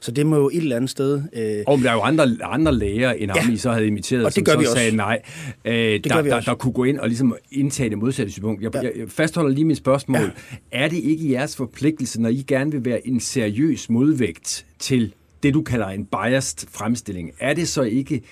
Så 0.00 0.10
det 0.10 0.26
må 0.26 0.36
jo 0.36 0.48
et 0.48 0.56
eller 0.56 0.76
andet 0.76 0.90
sted... 0.90 1.22
Øh... 1.32 1.64
Og 1.66 1.78
der 1.78 1.90
er 1.90 1.94
jo 1.94 2.00
andre, 2.00 2.36
andre 2.42 2.74
læger 2.74 3.12
end 3.12 3.32
ja. 3.34 3.40
ham, 3.40 3.52
I 3.52 3.56
så 3.56 3.72
havde 3.72 3.86
inviteret, 3.86 4.24
og 4.24 4.34
det 4.34 4.44
gør 4.44 4.52
som 4.52 4.60
vi 4.60 4.64
så 4.64 4.70
også. 4.70 4.80
sagde 4.82 4.96
nej. 4.96 5.22
Øh, 5.64 5.74
det 5.74 6.04
der, 6.04 6.22
der, 6.22 6.40
der 6.40 6.54
kunne 6.54 6.72
gå 6.72 6.84
ind 6.84 6.98
og 6.98 7.08
ligesom 7.08 7.36
indtage 7.52 7.90
det 7.90 7.98
modsatte 7.98 8.32
synspunkt. 8.32 8.62
Jeg, 8.62 8.74
ja. 8.74 8.80
jeg 8.80 9.08
fastholder 9.08 9.50
lige 9.50 9.64
mit 9.64 9.76
spørgsmål. 9.76 10.20
Ja. 10.20 10.30
Er 10.72 10.88
det 10.88 10.96
ikke 10.96 11.30
jeres 11.30 11.56
forpligtelse, 11.56 12.20
når 12.20 12.28
I 12.28 12.44
gerne 12.46 12.70
vil 12.72 12.84
være 12.84 13.08
en 13.08 13.20
seriøs 13.20 13.90
modvægt 13.90 14.66
til 14.78 15.14
det, 15.44 15.54
du 15.54 15.62
kalder 15.62 15.86
en 15.86 16.04
biased 16.04 16.68
fremstilling, 16.70 17.32
er 17.40 17.54
det 17.54 17.68
så 17.68 17.82
ikke 17.82 18.22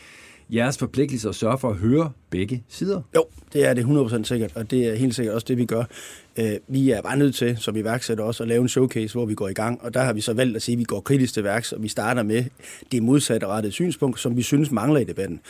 jeres 0.53 0.79
forpligtelse 0.79 1.29
at 1.29 1.35
sørge 1.35 1.59
for 1.59 1.71
at 1.71 1.77
høre 1.77 2.13
begge 2.31 2.63
sider? 2.69 3.03
Jo, 3.15 3.25
det 3.53 3.67
er 3.69 3.75
det 3.75 3.85
100% 3.85 4.25
sikkert, 4.25 4.53
og 4.55 4.71
det 4.71 4.89
er 4.89 4.95
helt 4.95 5.15
sikkert 5.15 5.35
også 5.35 5.45
det, 5.49 5.57
vi 5.57 5.65
gør. 5.65 5.85
Øh, 6.37 6.53
vi 6.69 6.91
er 6.91 7.03
bare 7.03 7.17
nødt 7.17 7.35
til, 7.35 7.57
som 7.57 7.77
iværksætter 7.77 8.25
også, 8.25 8.43
at 8.43 8.49
lave 8.49 8.63
en 8.63 8.69
showcase, 8.69 9.15
hvor 9.15 9.27
vi 9.27 9.35
går 9.35 9.49
i 9.49 9.53
gang, 9.53 9.83
og 9.83 9.95
der 9.95 10.03
har 10.03 10.13
vi 10.13 10.21
så 10.21 10.33
valgt 10.33 10.57
at 10.57 10.63
sige, 10.63 10.73
at 10.73 10.79
vi 10.79 10.85
går 10.85 11.01
kritisk 11.01 11.35
til 11.35 11.45
værks, 11.45 11.73
og 11.73 11.83
vi 11.83 11.89
starter 11.89 12.23
med 12.23 12.45
det 12.93 13.03
modsatte 13.03 13.47
rettede 13.47 13.73
synspunkt, 13.73 14.21
som 14.21 14.37
vi 14.37 14.43
synes 14.43 14.71
mangler 14.71 15.01
i 15.01 15.05
debatten. 15.05 15.41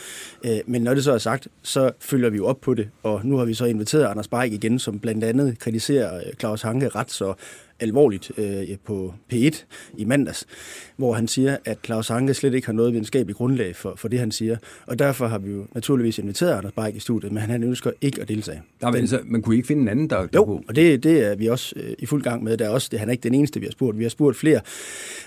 Øh, 0.45 0.59
men 0.65 0.81
når 0.81 0.93
det 0.93 1.03
så 1.03 1.13
er 1.13 1.17
sagt, 1.17 1.47
så 1.61 1.91
følger 1.99 2.29
vi 2.29 2.37
jo 2.37 2.45
op 2.45 2.61
på 2.61 2.73
det, 2.73 2.89
og 3.03 3.21
nu 3.23 3.37
har 3.37 3.45
vi 3.45 3.53
så 3.53 3.65
inviteret 3.65 4.05
Anders 4.05 4.27
Beik 4.27 4.53
igen, 4.53 4.79
som 4.79 4.99
blandt 4.99 5.23
andet 5.23 5.59
kritiserer 5.59 6.15
øh, 6.15 6.33
Claus 6.39 6.61
Hanke 6.61 6.89
ret 6.89 7.11
så 7.11 7.33
alvorligt 7.79 8.31
øh, 8.37 8.77
på 8.85 9.13
P1 9.33 9.63
i 9.97 10.05
mandags, 10.05 10.45
hvor 10.97 11.13
han 11.13 11.27
siger, 11.27 11.57
at 11.65 11.77
Claus 11.85 12.07
Hanke 12.07 12.33
slet 12.33 12.53
ikke 12.53 12.67
har 12.67 12.73
noget 12.73 12.93
videnskabeligt 12.93 13.37
grundlag 13.37 13.75
for, 13.75 13.93
for 13.95 14.07
det, 14.07 14.19
han 14.19 14.31
siger. 14.31 14.57
Og 14.85 14.99
derfor 14.99 15.27
har 15.27 15.37
vi 15.37 15.51
jo 15.51 15.65
naturligvis 15.73 16.19
inviteret 16.19 16.57
Anders 16.57 16.73
Beik 16.73 16.95
i 16.95 16.99
studiet, 16.99 17.31
men 17.31 17.41
han 17.41 17.63
ønsker 17.63 17.91
ikke 18.01 18.21
at 18.21 18.27
deltage. 18.27 18.61
Der, 18.81 18.91
men, 18.91 19.07
så, 19.07 19.19
man 19.25 19.41
kunne 19.41 19.55
ikke 19.55 19.67
finde 19.67 19.81
en 19.81 19.87
anden, 19.87 20.09
der, 20.09 20.17
der 20.17 20.27
Jo, 20.35 20.45
kunne... 20.45 20.61
og 20.67 20.75
det, 20.75 21.03
det 21.03 21.25
er 21.25 21.35
vi 21.35 21.47
også 21.47 21.73
øh, 21.75 21.93
i 21.99 22.05
fuld 22.05 22.23
gang 22.23 22.43
med. 22.43 22.57
Der 22.57 22.65
er 22.65 22.69
også, 22.69 22.87
det, 22.91 22.99
han 22.99 23.09
er 23.09 23.11
ikke 23.11 23.23
den 23.23 23.33
eneste, 23.33 23.59
vi 23.59 23.65
har 23.65 23.71
spurgt. 23.71 23.97
Vi 23.97 24.03
har 24.03 24.09
spurgt 24.09 24.37
flere, 24.37 24.61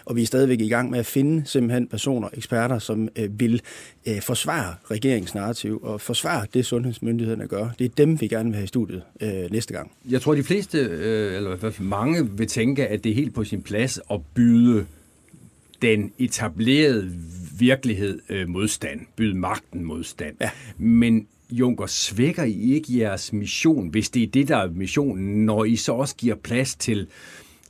og 0.05 0.17
vi 0.17 0.23
er 0.23 0.27
stadigvæk 0.27 0.61
i 0.61 0.69
gang 0.69 0.91
med 0.91 0.99
at 0.99 1.07
finde 1.07 1.43
simpelthen 1.47 1.87
personer, 1.89 2.29
eksperter, 2.35 2.79
som 2.79 3.09
øh, 3.17 3.41
vil 3.41 3.63
øh, 4.09 4.21
forsvare 4.21 4.75
regeringsnarrativ 4.91 5.81
og 5.83 6.01
forsvare 6.01 6.47
det, 6.55 6.67
sundhedsmyndighederne 6.67 7.47
gør. 7.49 7.69
Det 7.79 7.85
er 7.85 7.89
dem, 7.97 8.21
vi 8.21 8.29
gerne 8.29 8.49
vil 8.49 8.55
have 8.55 8.65
i 8.65 8.67
studiet 8.67 9.03
øh, 9.21 9.51
næste 9.51 9.75
gang. 9.75 9.93
Jeg 10.11 10.21
tror, 10.21 10.35
de 10.35 10.43
fleste, 10.43 10.79
øh, 10.79 11.37
eller 11.37 11.55
i 11.55 11.59
hvert 11.59 11.75
fald 11.75 11.89
mange, 11.89 12.36
vil 12.39 12.47
tænke, 12.47 12.87
at 12.87 13.05
det 13.05 13.11
er 13.11 13.15
helt 13.15 13.35
på 13.35 13.45
sin 13.45 13.63
plads 13.63 14.01
at 14.11 14.21
byde 14.35 14.87
den 15.83 16.13
etablerede 16.19 17.13
virkelighed 17.59 18.21
øh, 18.29 18.49
modstand, 18.49 19.01
byde 19.17 19.35
magten 19.35 19.85
modstand. 19.85 20.37
Ja. 20.41 20.51
Men 20.79 21.27
Junker, 21.51 21.87
svækker 21.87 22.45
I 22.45 22.73
ikke 22.73 22.99
jeres 22.99 23.33
mission, 23.33 23.89
hvis 23.89 24.11
det 24.11 24.23
er 24.23 24.27
det, 24.27 24.49
der 24.49 24.57
er 24.57 24.71
missionen, 24.71 25.47
når 25.47 25.65
I 25.65 25.77
så 25.77 25.93
også 25.93 26.17
giver 26.17 26.35
plads 26.35 26.75
til 26.75 27.07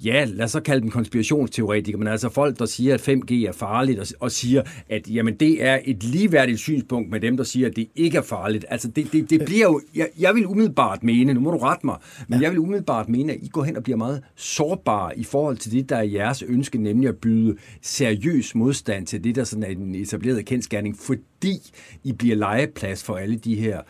ja, 0.05 0.25
lad 0.25 0.45
os 0.45 0.51
så 0.51 0.61
kalde 0.61 0.83
dem 0.83 0.91
konspirationsteoretikere, 0.91 1.99
men 1.99 2.09
altså 2.09 2.29
folk, 2.29 2.59
der 2.59 2.67
siger, 2.67 2.95
at 2.95 3.09
5G 3.09 3.35
er 3.35 3.53
farligt, 3.53 4.01
og, 4.01 4.07
og 4.21 4.33
siger, 4.33 4.63
at 4.89 5.11
jamen, 5.11 5.35
det 5.35 5.65
er 5.65 5.79
et 5.85 6.03
ligeværdigt 6.03 6.61
synspunkt 6.61 7.11
med 7.11 7.21
dem, 7.21 7.37
der 7.37 7.45
siger, 7.45 7.69
at 7.69 7.77
det 7.77 7.89
ikke 7.97 8.19
er 8.19 8.23
farligt. 8.23 8.65
Altså, 8.69 8.89
det, 8.89 9.13
det, 9.13 9.31
det 9.31 9.45
bliver 9.45 9.67
jo, 9.67 9.81
jeg, 9.95 10.09
jeg 10.19 10.35
vil 10.35 10.47
umiddelbart 10.47 11.03
mene, 11.03 11.35
nu 11.35 11.41
må 11.41 11.51
du 11.51 11.59
rette 11.59 11.87
mig, 11.87 11.97
men 12.29 12.39
ja. 12.39 12.45
jeg 12.45 12.53
vil 12.53 12.59
umiddelbart 12.59 13.09
mene, 13.09 13.33
at 13.33 13.39
I 13.43 13.49
går 13.49 13.65
hen 13.65 13.77
og 13.77 13.83
bliver 13.83 13.97
meget 13.97 14.23
sårbare 14.37 15.19
i 15.19 15.25
forhold 15.25 15.57
til 15.57 15.73
det, 15.73 15.89
der 15.89 15.97
er 15.97 16.03
jeres 16.03 16.43
ønske, 16.43 16.79
nemlig 16.79 17.09
at 17.09 17.17
byde 17.17 17.57
seriøs 17.83 18.55
modstand 18.55 19.07
til 19.07 19.25
det, 19.25 19.37
der 19.37 19.45
sådan 19.45 19.63
er 19.63 19.69
en 19.69 19.95
etableret 19.95 20.45
kendskærning, 20.45 20.99
fordi 20.99 21.73
I 22.05 22.13
bliver 22.13 22.37
legeplads 22.37 23.05
for 23.05 23.17
alle 23.17 23.37
de 23.37 23.55
her 23.55 23.81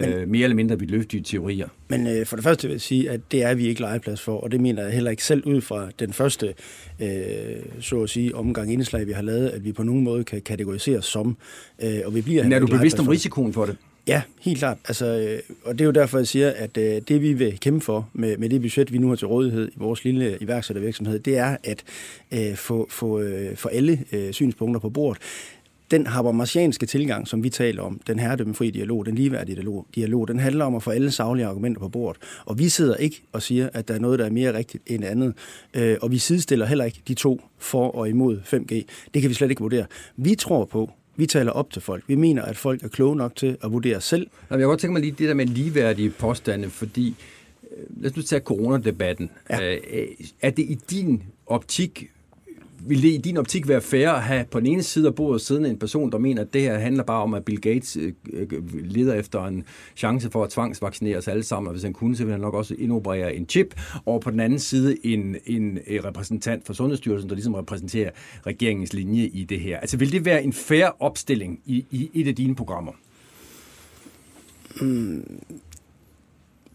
men, 0.00 0.12
øh, 0.12 0.28
mere 0.28 0.44
eller 0.44 0.54
mindre 0.54 0.78
vidløftige 0.78 1.22
teorier. 1.22 1.68
Men 1.88 2.06
øh, 2.06 2.26
for 2.26 2.36
det 2.36 2.44
første 2.44 2.68
vil 2.68 2.74
jeg 2.74 2.80
sige, 2.80 3.10
at 3.10 3.20
det 3.32 3.42
er 3.42 3.54
vi 3.54 3.66
ikke 3.66 3.80
legeplads 3.80 4.20
for, 4.20 4.36
og 4.36 4.50
det 4.50 4.60
mener 4.60 4.82
jeg 4.82 4.92
heller 4.92 5.10
ikke 5.10 5.24
selv 5.24 5.46
ud 5.46 5.60
fra 5.60 5.88
den 5.98 6.12
første, 6.12 6.54
øh, 7.00 7.08
så 7.80 8.02
at 8.02 8.10
sige, 8.10 8.34
omgang 8.34 8.72
indslag, 8.72 9.06
vi 9.06 9.12
har 9.12 9.22
lavet, 9.22 9.48
at 9.48 9.64
vi 9.64 9.72
på 9.72 9.82
nogen 9.82 10.04
måde 10.04 10.24
kan 10.24 10.40
kategoriseres 10.40 11.04
som, 11.04 11.36
øh, 11.82 11.98
og 12.04 12.14
vi 12.14 12.20
bliver... 12.20 12.42
Men 12.42 12.52
er 12.52 12.58
du 12.58 12.66
bevidst 12.66 12.98
om 12.98 13.08
risikoen 13.08 13.52
for 13.52 13.66
det? 13.66 13.76
Ja, 14.06 14.22
helt 14.40 14.58
klart. 14.58 14.78
Altså, 14.88 15.06
øh, 15.06 15.38
og 15.64 15.74
det 15.74 15.80
er 15.80 15.84
jo 15.84 15.90
derfor, 15.90 16.18
jeg 16.18 16.26
siger, 16.26 16.52
at 16.56 16.76
øh, 16.76 17.02
det 17.08 17.22
vi 17.22 17.32
vil 17.32 17.60
kæmpe 17.60 17.84
for 17.84 18.08
med, 18.12 18.36
med 18.36 18.48
det 18.48 18.60
budget, 18.60 18.92
vi 18.92 18.98
nu 18.98 19.08
har 19.08 19.16
til 19.16 19.26
rådighed 19.26 19.68
i 19.68 19.74
vores 19.76 20.04
lille 20.04 20.38
iværksættervirksomhed, 20.40 21.18
det 21.18 21.38
er 21.38 21.56
at 21.64 21.84
øh, 22.32 22.56
få, 22.56 22.86
få, 22.90 23.20
øh, 23.20 23.56
få 23.56 23.68
alle 23.68 24.04
øh, 24.12 24.32
synspunkter 24.32 24.80
på 24.80 24.90
bordet 24.90 25.22
den 25.90 26.06
habermasianske 26.06 26.86
tilgang, 26.86 27.28
som 27.28 27.44
vi 27.44 27.50
taler 27.50 27.82
om, 27.82 28.00
den 28.06 28.18
herredømmefri 28.18 28.70
dialog, 28.70 29.06
den 29.06 29.14
ligeværdige 29.14 29.56
dialog, 29.56 29.86
dialog, 29.94 30.28
den 30.28 30.38
handler 30.38 30.64
om 30.64 30.74
at 30.74 30.82
få 30.82 30.90
alle 30.90 31.10
savlige 31.10 31.46
argumenter 31.46 31.80
på 31.80 31.88
bordet. 31.88 32.22
Og 32.44 32.58
vi 32.58 32.68
sidder 32.68 32.96
ikke 32.96 33.22
og 33.32 33.42
siger, 33.42 33.68
at 33.72 33.88
der 33.88 33.94
er 33.94 33.98
noget, 33.98 34.18
der 34.18 34.24
er 34.24 34.30
mere 34.30 34.58
rigtigt 34.58 34.82
end 34.86 35.04
andet. 35.04 35.34
Øh, 35.74 35.96
og 36.02 36.10
vi 36.10 36.18
sidestiller 36.18 36.66
heller 36.66 36.84
ikke 36.84 37.00
de 37.08 37.14
to 37.14 37.40
for 37.58 37.90
og 37.90 38.08
imod 38.08 38.38
5G. 38.38 38.74
Det 39.14 39.22
kan 39.22 39.28
vi 39.28 39.34
slet 39.34 39.50
ikke 39.50 39.62
vurdere. 39.62 39.86
Vi 40.16 40.34
tror 40.34 40.64
på, 40.64 40.90
vi 41.16 41.26
taler 41.26 41.52
op 41.52 41.70
til 41.70 41.82
folk. 41.82 42.04
Vi 42.06 42.14
mener, 42.14 42.42
at 42.42 42.56
folk 42.56 42.82
er 42.82 42.88
kloge 42.88 43.16
nok 43.16 43.36
til 43.36 43.56
at 43.64 43.72
vurdere 43.72 44.00
selv. 44.00 44.26
Jeg 44.50 44.58
kan 44.58 44.66
godt 44.66 44.80
tænke 44.80 44.92
mig 44.92 45.02
lige 45.02 45.14
det 45.18 45.28
der 45.28 45.34
med 45.34 45.46
ligeværdige 45.46 46.10
påstande, 46.10 46.70
fordi 46.70 47.14
øh, 47.76 48.02
lad 48.02 48.10
os 48.10 48.16
nu 48.16 48.22
tage 48.22 48.40
coronadebatten. 48.40 49.30
Ja. 49.50 49.74
Øh, 49.74 50.08
er 50.42 50.50
det 50.50 50.62
i 50.62 50.78
din 50.90 51.22
optik 51.46 52.10
vil 52.88 53.02
det 53.02 53.08
i 53.08 53.16
din 53.16 53.36
optik 53.36 53.68
være 53.68 53.80
fair 53.80 54.10
at 54.10 54.22
have 54.22 54.44
på 54.50 54.60
den 54.60 54.66
ene 54.66 54.82
side 54.82 55.06
af 55.06 55.14
bordet 55.14 55.40
siddende 55.40 55.70
en 55.70 55.78
person, 55.78 56.12
der 56.12 56.18
mener, 56.18 56.42
at 56.42 56.52
det 56.52 56.62
her 56.62 56.78
handler 56.78 57.02
bare 57.02 57.22
om, 57.22 57.34
at 57.34 57.44
Bill 57.44 57.60
Gates 57.60 57.96
øh, 57.96 58.12
øh, 58.32 58.48
leder 58.84 59.14
efter 59.14 59.44
en 59.44 59.64
chance 59.96 60.30
for 60.30 60.44
at 60.44 60.50
tvangsvaccinere 60.50 61.18
os 61.18 61.28
alle 61.28 61.42
sammen, 61.42 61.68
og 61.68 61.72
hvis 61.72 61.82
han 61.82 61.92
kunne, 61.92 62.16
så 62.16 62.22
ville 62.22 62.32
han 62.32 62.40
nok 62.40 62.54
også 62.54 62.74
indoperere 62.78 63.34
en 63.34 63.46
chip, 63.48 63.80
og 64.04 64.20
på 64.20 64.30
den 64.30 64.40
anden 64.40 64.58
side 64.58 65.06
en, 65.06 65.36
en 65.46 65.78
repræsentant 66.04 66.66
for 66.66 66.72
Sundhedsstyrelsen, 66.72 67.30
der 67.30 67.36
ligesom 67.36 67.54
repræsenterer 67.54 68.10
regeringens 68.46 68.92
linje 68.92 69.26
i 69.26 69.44
det 69.44 69.60
her. 69.60 69.78
Altså 69.78 69.96
vil 69.96 70.12
det 70.12 70.24
være 70.24 70.44
en 70.44 70.52
fair 70.52 70.96
opstilling 71.00 71.60
i, 71.66 71.84
i 71.90 72.10
et 72.14 72.28
af 72.28 72.34
dine 72.34 72.54
programmer? 72.54 72.92
Mm, 74.80 75.40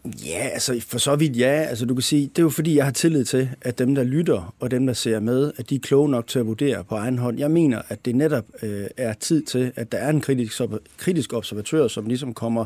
Ja, 0.04 0.48
altså 0.52 0.84
for 0.88 0.98
så 0.98 1.16
vidt 1.16 1.36
ja. 1.36 1.46
Altså 1.46 1.86
du 1.86 1.94
kan 1.94 2.02
sige, 2.02 2.26
det 2.26 2.38
er 2.38 2.42
jo 2.42 2.50
fordi, 2.50 2.76
jeg 2.76 2.84
har 2.84 2.92
tillid 2.92 3.24
til, 3.24 3.48
at 3.60 3.78
dem, 3.78 3.94
der 3.94 4.04
lytter 4.04 4.54
og 4.60 4.70
dem, 4.70 4.86
der 4.86 4.92
ser 4.92 5.20
med, 5.20 5.52
at 5.56 5.70
de 5.70 5.74
er 5.74 5.78
kloge 5.78 6.08
nok 6.08 6.26
til 6.26 6.38
at 6.38 6.46
vurdere 6.46 6.84
på 6.84 6.94
egen 6.94 7.18
hånd. 7.18 7.38
Jeg 7.38 7.50
mener, 7.50 7.82
at 7.88 8.04
det 8.04 8.16
netop 8.16 8.44
øh, 8.62 8.86
er 8.96 9.12
tid 9.12 9.42
til, 9.42 9.72
at 9.76 9.92
der 9.92 9.98
er 9.98 10.10
en 10.10 10.20
kritisk, 10.20 10.60
kritisk 10.96 11.32
observatør, 11.32 11.88
som 11.88 12.06
ligesom 12.06 12.34
kommer 12.34 12.64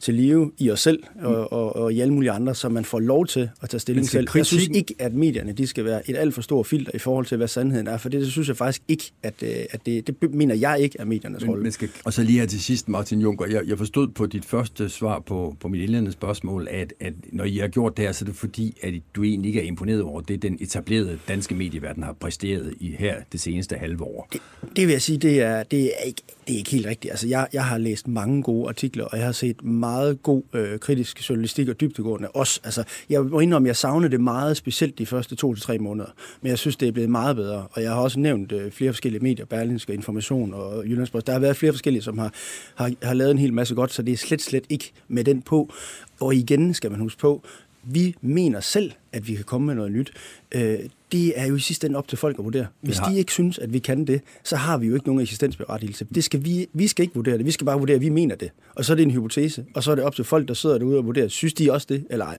til 0.00 0.14
live 0.14 0.52
i 0.58 0.70
os 0.70 0.80
selv 0.80 1.02
og, 1.22 1.52
og, 1.52 1.76
og 1.76 1.92
i 1.92 2.00
alle 2.00 2.14
mulige 2.14 2.30
andre, 2.30 2.54
så 2.54 2.68
man 2.68 2.84
får 2.84 2.98
lov 2.98 3.26
til 3.26 3.48
at 3.62 3.70
tage 3.70 3.80
stilling 3.80 4.08
til. 4.08 4.28
Jeg 4.34 4.46
synes 4.46 4.68
ikke, 4.74 4.94
at 4.98 5.14
medierne 5.14 5.52
de 5.52 5.66
skal 5.66 5.84
være 5.84 6.10
et 6.10 6.16
alt 6.16 6.34
for 6.34 6.42
stort 6.42 6.66
filter 6.66 6.92
i 6.94 6.98
forhold 6.98 7.26
til, 7.26 7.36
hvad 7.36 7.48
sandheden 7.48 7.86
er, 7.86 7.96
for 7.96 8.08
det, 8.08 8.20
det 8.20 8.32
synes 8.32 8.48
jeg 8.48 8.56
faktisk 8.56 8.82
ikke, 8.88 9.12
at, 9.22 9.34
øh, 9.42 9.50
at 9.70 9.86
det, 9.86 10.06
det 10.06 10.34
mener 10.34 10.54
jeg 10.54 10.80
ikke 10.80 10.96
er 10.98 11.04
mediernes 11.04 11.48
rolle. 11.48 11.72
Skal, 11.72 11.88
og 12.04 12.12
så 12.12 12.22
lige 12.22 12.38
her 12.38 12.46
til 12.46 12.60
sidst, 12.60 12.88
Martin 12.88 13.20
Juncker, 13.20 13.46
jeg, 13.46 13.62
jeg 13.66 13.78
forstod 13.78 14.08
på 14.08 14.26
dit 14.26 14.44
første 14.44 14.88
svar 14.88 15.18
på, 15.18 15.56
på 15.60 15.68
mit 15.68 15.82
indledende 15.82 16.12
spørgsmål, 16.12 16.65
at, 16.70 16.92
at 17.00 17.12
når 17.32 17.44
I 17.44 17.56
har 17.56 17.68
gjort 17.68 17.96
det 17.96 18.04
her, 18.04 18.12
så 18.12 18.24
er 18.24 18.26
det 18.26 18.36
fordi, 18.36 18.78
at 18.82 18.94
du 19.14 19.22
egentlig 19.22 19.48
ikke 19.48 19.60
er 19.60 19.64
imponeret 19.64 20.02
over 20.02 20.20
det, 20.20 20.42
den 20.42 20.58
etablerede 20.60 21.18
danske 21.28 21.54
medieverden 21.54 22.02
har 22.02 22.12
præsteret 22.12 22.74
i 22.80 22.96
her 22.98 23.22
det 23.32 23.40
seneste 23.40 23.76
halve 23.76 24.04
år. 24.04 24.28
Det, 24.32 24.40
det 24.76 24.86
vil 24.86 24.92
jeg 24.92 25.02
sige, 25.02 25.18
det 25.18 25.40
er, 25.40 25.62
det 25.62 25.84
er, 25.84 26.02
ikke, 26.06 26.22
det 26.46 26.54
er 26.54 26.58
ikke 26.58 26.70
helt 26.70 26.86
rigtigt. 26.86 27.10
Altså, 27.10 27.28
jeg, 27.28 27.48
jeg 27.52 27.64
har 27.64 27.78
læst 27.78 28.08
mange 28.08 28.42
gode 28.42 28.68
artikler, 28.68 29.04
og 29.04 29.18
jeg 29.18 29.26
har 29.26 29.32
set 29.32 29.64
meget 29.64 30.22
god 30.22 30.42
øh, 30.52 30.78
kritisk 30.78 31.30
journalistik 31.30 31.68
og 31.68 31.80
dybtegående 31.80 32.28
også. 32.28 32.60
Altså, 32.64 32.84
jeg 33.10 33.24
må 33.24 33.40
indrømme, 33.40 33.68
jeg 33.68 33.76
savnede 33.76 34.10
det 34.10 34.20
meget 34.20 34.56
specielt 34.56 34.98
de 34.98 35.06
første 35.06 35.36
to 35.36 35.54
til 35.54 35.62
tre 35.62 35.78
måneder, 35.78 36.08
men 36.42 36.50
jeg 36.50 36.58
synes, 36.58 36.76
det 36.76 36.88
er 36.88 36.92
blevet 36.92 37.10
meget 37.10 37.36
bedre. 37.36 37.66
Og 37.70 37.82
jeg 37.82 37.90
har 37.90 38.00
også 38.00 38.20
nævnt 38.20 38.52
øh, 38.52 38.70
flere 38.70 38.92
forskellige 38.92 39.22
medier, 39.22 39.46
Berlingske 39.46 39.94
Information 39.94 40.54
og 40.54 40.84
Jyllandspost. 40.86 41.26
Der 41.26 41.32
har 41.32 41.40
været 41.40 41.56
flere 41.56 41.72
forskellige, 41.72 42.02
som 42.02 42.18
har, 42.18 42.32
har, 42.74 42.92
har 43.02 43.14
lavet 43.14 43.30
en 43.30 43.38
hel 43.38 43.52
masse 43.52 43.74
godt, 43.74 43.92
så 43.92 44.02
det 44.02 44.12
er 44.12 44.16
slet, 44.16 44.42
slet 44.42 44.64
ikke 44.68 44.92
med 45.08 45.24
den 45.24 45.42
på. 45.42 45.72
Og 46.20 46.34
igen 46.34 46.74
skal 46.74 46.90
man 46.90 47.00
huske 47.00 47.20
på, 47.20 47.42
vi 47.86 48.14
mener 48.20 48.60
selv, 48.60 48.92
at 49.12 49.28
vi 49.28 49.34
kan 49.34 49.44
komme 49.44 49.66
med 49.66 49.74
noget 49.74 49.92
nyt. 49.92 50.12
Øh, 50.54 50.78
det 51.12 51.40
er 51.40 51.46
jo 51.46 51.56
i 51.56 51.58
sidste 51.60 51.86
ende 51.86 51.98
op 51.98 52.08
til 52.08 52.18
folk 52.18 52.38
at 52.38 52.44
vurdere. 52.44 52.66
Hvis 52.80 52.96
de 52.96 53.18
ikke 53.18 53.32
synes, 53.32 53.58
at 53.58 53.72
vi 53.72 53.78
kan 53.78 54.04
det, 54.04 54.20
så 54.44 54.56
har 54.56 54.78
vi 54.78 54.86
jo 54.86 54.94
ikke 54.94 55.06
nogen 55.06 55.22
eksistensberettigelse. 55.22 56.06
Det 56.14 56.24
skal 56.24 56.44
vi, 56.44 56.66
vi 56.72 56.86
skal 56.86 57.02
ikke 57.02 57.14
vurdere 57.14 57.38
det. 57.38 57.46
Vi 57.46 57.50
skal 57.50 57.64
bare 57.64 57.78
vurdere, 57.78 57.94
at 57.94 58.00
vi 58.00 58.08
mener 58.08 58.34
det. 58.34 58.50
Og 58.74 58.84
så 58.84 58.92
er 58.92 58.94
det 58.94 59.02
en 59.02 59.10
hypotese. 59.10 59.64
Og 59.74 59.82
så 59.82 59.90
er 59.90 59.94
det 59.94 60.04
op 60.04 60.14
til 60.14 60.24
folk, 60.24 60.48
der 60.48 60.54
sidder 60.54 60.78
derude 60.78 60.98
og 60.98 61.06
vurderer, 61.06 61.28
synes 61.28 61.54
de 61.54 61.72
også 61.72 61.86
det, 61.90 62.06
eller 62.10 62.24
ej. 62.24 62.36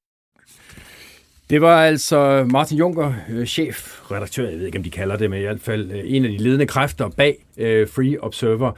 Det 1.50 1.62
var 1.62 1.84
altså 1.86 2.48
Martin 2.52 2.78
Juncker, 2.78 3.14
øh, 3.30 3.45
chef, 3.45 4.12
redaktør, 4.12 4.50
jeg 4.50 4.60
ved 4.60 4.66
ikke, 4.66 4.78
om 4.78 4.84
de 4.84 4.89
kalder 4.89 5.18
det, 5.18 5.30
men 5.30 5.39
i 5.39 5.43
hvert 5.43 5.62
fald 5.62 5.91
øh, 5.91 6.02
en 6.06 6.26
af 6.26 6.32
de 6.32 6.38
ledende 6.38 6.66
kræfter 6.66 7.10
bag 7.10 7.45
øh, 7.58 7.88
Free 7.88 8.24
Observer. 8.24 8.72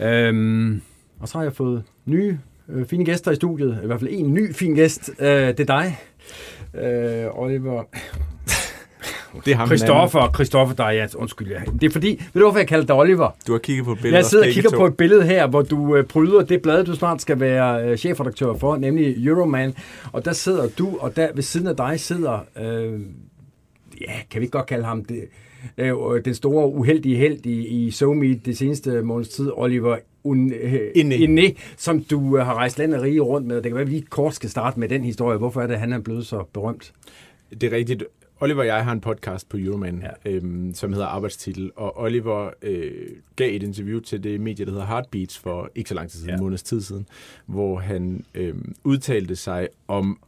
Øhm, 0.00 0.80
og 1.20 1.28
så 1.28 1.38
har 1.38 1.42
jeg 1.42 1.52
fået 1.52 1.82
nye 2.04 2.38
øh, 2.70 2.86
fine 2.86 3.04
gæster 3.04 3.30
i 3.30 3.34
studiet. 3.34 3.78
I 3.82 3.86
hvert 3.86 4.00
fald 4.00 4.10
en 4.12 4.34
ny 4.34 4.54
fin 4.54 4.74
gæst. 4.74 5.10
Øh, 5.18 5.28
det 5.28 5.60
er 5.60 5.64
dig, 5.64 5.98
øh, 6.74 7.38
Oliver. 7.38 7.84
Det 9.44 9.52
er 9.52 9.56
ham 9.56 9.66
Christoffer, 9.66 10.32
Christoffer 10.34 10.74
Dariat, 10.74 11.14
undskyld. 11.14 11.48
Ja. 11.48 11.60
Det 11.80 11.86
er 11.86 11.90
fordi, 11.90 12.08
ved 12.08 12.40
du 12.40 12.46
hvorfor 12.46 12.58
jeg 12.58 12.68
kalder 12.68 12.86
dig 12.86 12.96
Oliver? 12.96 13.30
Du 13.46 13.52
har 13.52 13.58
kigget 13.58 13.84
på 13.84 13.92
et 13.92 13.98
billede. 13.98 14.16
Jeg 14.16 14.24
sidder 14.24 14.46
og 14.46 14.52
kigger 14.52 14.70
på 14.70 14.86
et 14.86 14.96
billede 14.96 15.22
her, 15.22 15.46
hvor 15.46 15.62
du 15.62 15.96
øh, 15.96 16.04
bryder 16.04 16.42
det 16.42 16.62
blad, 16.62 16.84
du 16.84 16.94
snart 16.94 17.22
skal 17.22 17.40
være 17.40 17.84
øh, 17.84 17.96
chefredaktør 17.96 18.54
for, 18.54 18.76
nemlig 18.76 19.26
Euroman. 19.26 19.74
Og 20.12 20.24
der 20.24 20.32
sidder 20.32 20.68
du, 20.78 20.98
og 21.00 21.16
der 21.16 21.28
ved 21.34 21.42
siden 21.42 21.66
af 21.66 21.76
dig 21.76 22.00
sidder, 22.00 22.38
øh, 22.60 23.00
ja, 24.00 24.12
kan 24.30 24.40
vi 24.40 24.44
ikke 24.44 24.58
godt 24.58 24.66
kalde 24.66 24.84
ham 24.84 25.04
det, 25.04 25.24
øh, 25.78 25.94
den 26.24 26.34
store 26.34 26.68
uheldige 26.68 27.16
held 27.16 27.46
i, 27.46 27.66
i 27.66 27.90
SoMe 27.90 28.34
det 28.34 28.58
seneste 28.58 29.02
måneds 29.02 29.28
tid, 29.28 29.50
Oliver 29.54 29.96
Øh, 30.34 30.90
Inde, 30.94 31.54
som 31.76 32.02
du 32.02 32.38
øh, 32.38 32.46
har 32.46 32.54
rejst 32.54 32.78
land 32.78 32.94
og 32.94 33.02
rige 33.02 33.20
rundt 33.20 33.46
med. 33.46 33.56
Det 33.56 33.64
kan 33.64 33.74
være, 33.74 33.82
at 33.82 33.90
vi 33.90 34.00
kort 34.00 34.34
skal 34.34 34.50
starte 34.50 34.80
med 34.80 34.88
den 34.88 35.04
historie. 35.04 35.38
Hvorfor 35.38 35.62
er 35.62 35.66
det, 35.66 35.74
at 35.74 35.80
han 35.80 35.92
er 35.92 35.98
blevet 35.98 36.26
så 36.26 36.44
berømt? 36.52 36.92
Det 37.50 37.62
er 37.72 37.76
rigtigt. 37.76 38.04
Oliver 38.40 38.60
og 38.60 38.66
jeg 38.66 38.84
har 38.84 38.92
en 38.92 39.00
podcast 39.00 39.48
på 39.48 39.56
Euroman, 39.56 40.02
ja. 40.24 40.30
øhm, 40.30 40.74
som 40.74 40.92
hedder 40.92 41.06
Arbejdstitel, 41.06 41.70
og 41.76 42.00
Oliver 42.00 42.50
øh, 42.62 42.90
gav 43.36 43.56
et 43.56 43.62
interview 43.62 44.00
til 44.00 44.24
det 44.24 44.40
medie, 44.40 44.64
der 44.64 44.70
hedder 44.70 44.86
Heartbeats, 44.86 45.38
for 45.38 45.70
ikke 45.74 45.88
så 45.88 45.94
lang 45.94 46.10
tid 46.10 46.18
siden, 46.18 46.30
ja. 46.30 46.34
en 46.34 46.42
måneds 46.42 46.62
tid 46.62 46.80
siden, 46.80 47.06
hvor 47.46 47.78
han 47.78 48.24
øh, 48.34 48.54
udtalte 48.84 49.36
sig 49.36 49.68
om 49.88 50.18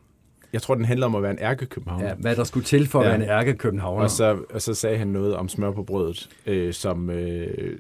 jeg 0.53 0.63
tror, 0.63 0.75
den 0.75 0.85
handler 0.85 1.07
om 1.07 1.15
at 1.15 1.23
være 1.23 1.31
en 1.31 1.39
ærkekøbenhavner. 1.41 2.09
Ja, 2.09 2.15
hvad 2.15 2.37
der 2.37 2.45
skulle 2.45 2.67
til 2.67 2.87
for 2.87 3.01
at 3.01 3.05
ja. 3.05 3.11
være 3.11 3.23
en 3.23 3.29
ærkekøbenhavner. 3.31 4.03
Og 4.03 4.11
så, 4.11 4.39
og 4.55 4.63
så 4.63 4.75
sagde 4.75 4.99
han 4.99 5.09
noget 5.09 5.37
om 5.37 5.49
smør 5.49 5.71
på 5.71 5.83
brødet, 5.83 6.29
øh, 6.47 6.73
som, 6.73 7.11
øh, 7.11 7.79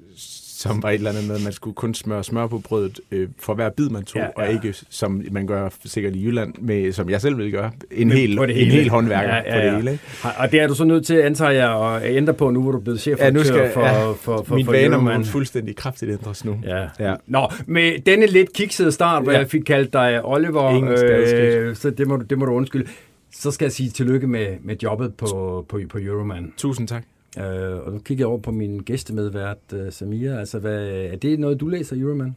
som 0.61 0.83
var 0.83 0.91
et 0.91 0.95
eller 0.95 1.11
andet 1.11 1.29
med, 1.29 1.37
at 1.37 1.43
man 1.45 1.53
skulle 1.53 1.75
kun 1.75 1.95
smøre 1.95 2.25
smør 2.25 2.47
på 2.47 2.59
brødet 2.59 3.01
øh, 3.11 3.29
for 3.39 3.55
hver 3.55 3.71
bid, 3.71 3.89
man 3.89 4.05
tog, 4.05 4.21
ja, 4.21 4.43
ja. 4.43 4.49
og 4.49 4.53
ikke 4.53 4.75
som 4.91 5.23
man 5.31 5.47
gør 5.47 5.69
sikkert 5.85 6.17
i 6.17 6.25
Jylland, 6.25 6.55
med, 6.59 6.93
som 6.93 7.11
jeg 7.11 7.21
selv 7.21 7.39
vil 7.39 7.53
gøre, 7.53 7.71
en, 7.91 8.11
hel, 8.11 8.37
det 8.37 8.55
hele. 8.55 8.67
en 8.67 8.71
hel 8.71 8.91
håndværker 8.91 9.35
ja, 9.35 9.37
ja, 9.37 9.57
ja. 9.57 9.61
på 9.61 9.67
det 9.67 9.77
hele. 9.77 9.93
Ikke? 9.93 10.05
Og 10.39 10.53
det 10.53 10.61
er 10.61 10.67
du 10.67 10.75
så 10.75 10.85
nødt 10.85 11.07
til, 11.07 11.15
antager 11.15 11.51
jeg, 11.51 12.03
at 12.03 12.17
ændre 12.17 12.35
på 12.35 12.51
nu, 12.51 12.63
hvor 12.63 12.73
du 12.73 12.79
er 12.79 12.83
blevet 12.83 13.01
chef 13.01 13.19
ja, 13.19 13.31
nu 13.31 13.45
skal, 13.45 13.71
for, 13.75 13.81
ja, 13.81 14.07
for, 14.07 14.15
for, 14.15 14.43
for 14.43 14.55
Min 14.55 14.67
vaner 14.67 15.01
må 15.01 15.25
fuldstændig 15.25 15.77
kraftigt 15.77 16.11
ændres 16.11 16.45
nu. 16.45 16.61
Ja. 16.65 16.89
ja. 16.99 17.15
Nå, 17.27 17.49
med 17.67 17.99
denne 18.07 18.27
lidt 18.27 18.53
kiksede 18.53 18.93
start, 18.93 19.23
hvor 19.23 19.33
ja. 19.33 19.39
jeg 19.39 19.51
fik 19.51 19.63
kaldt 19.63 19.93
dig 19.93 20.25
Oliver, 20.25 20.85
øh, 20.85 21.77
så 21.77 21.91
det 21.91 22.09
må, 22.09 22.17
det 22.17 22.39
må 22.39 22.45
du 22.45 22.53
undskylde. 22.53 22.91
Så 23.33 23.51
skal 23.51 23.65
jeg 23.65 23.73
sige 23.73 23.91
tillykke 23.91 24.27
med, 24.27 24.47
med 24.63 24.77
jobbet 24.83 25.15
på, 25.15 25.67
på, 25.69 25.81
på 25.91 25.99
Euroman. 25.99 26.53
Tusind 26.57 26.89
tak. 26.89 27.03
Øh, 27.39 27.87
og 27.87 27.93
nu 27.93 27.99
kigger 27.99 28.23
jeg 28.23 28.29
over 28.29 28.39
på 28.39 28.51
min 28.51 28.79
gæstemedvært, 28.79 29.59
øh, 29.73 29.93
Samia. 29.93 30.39
Altså, 30.39 30.59
hvad, 30.59 30.89
er 30.89 31.17
det 31.17 31.41
noget, 31.41 31.61
du 31.61 31.69
læser, 31.69 31.97
Euroman? 31.97 32.37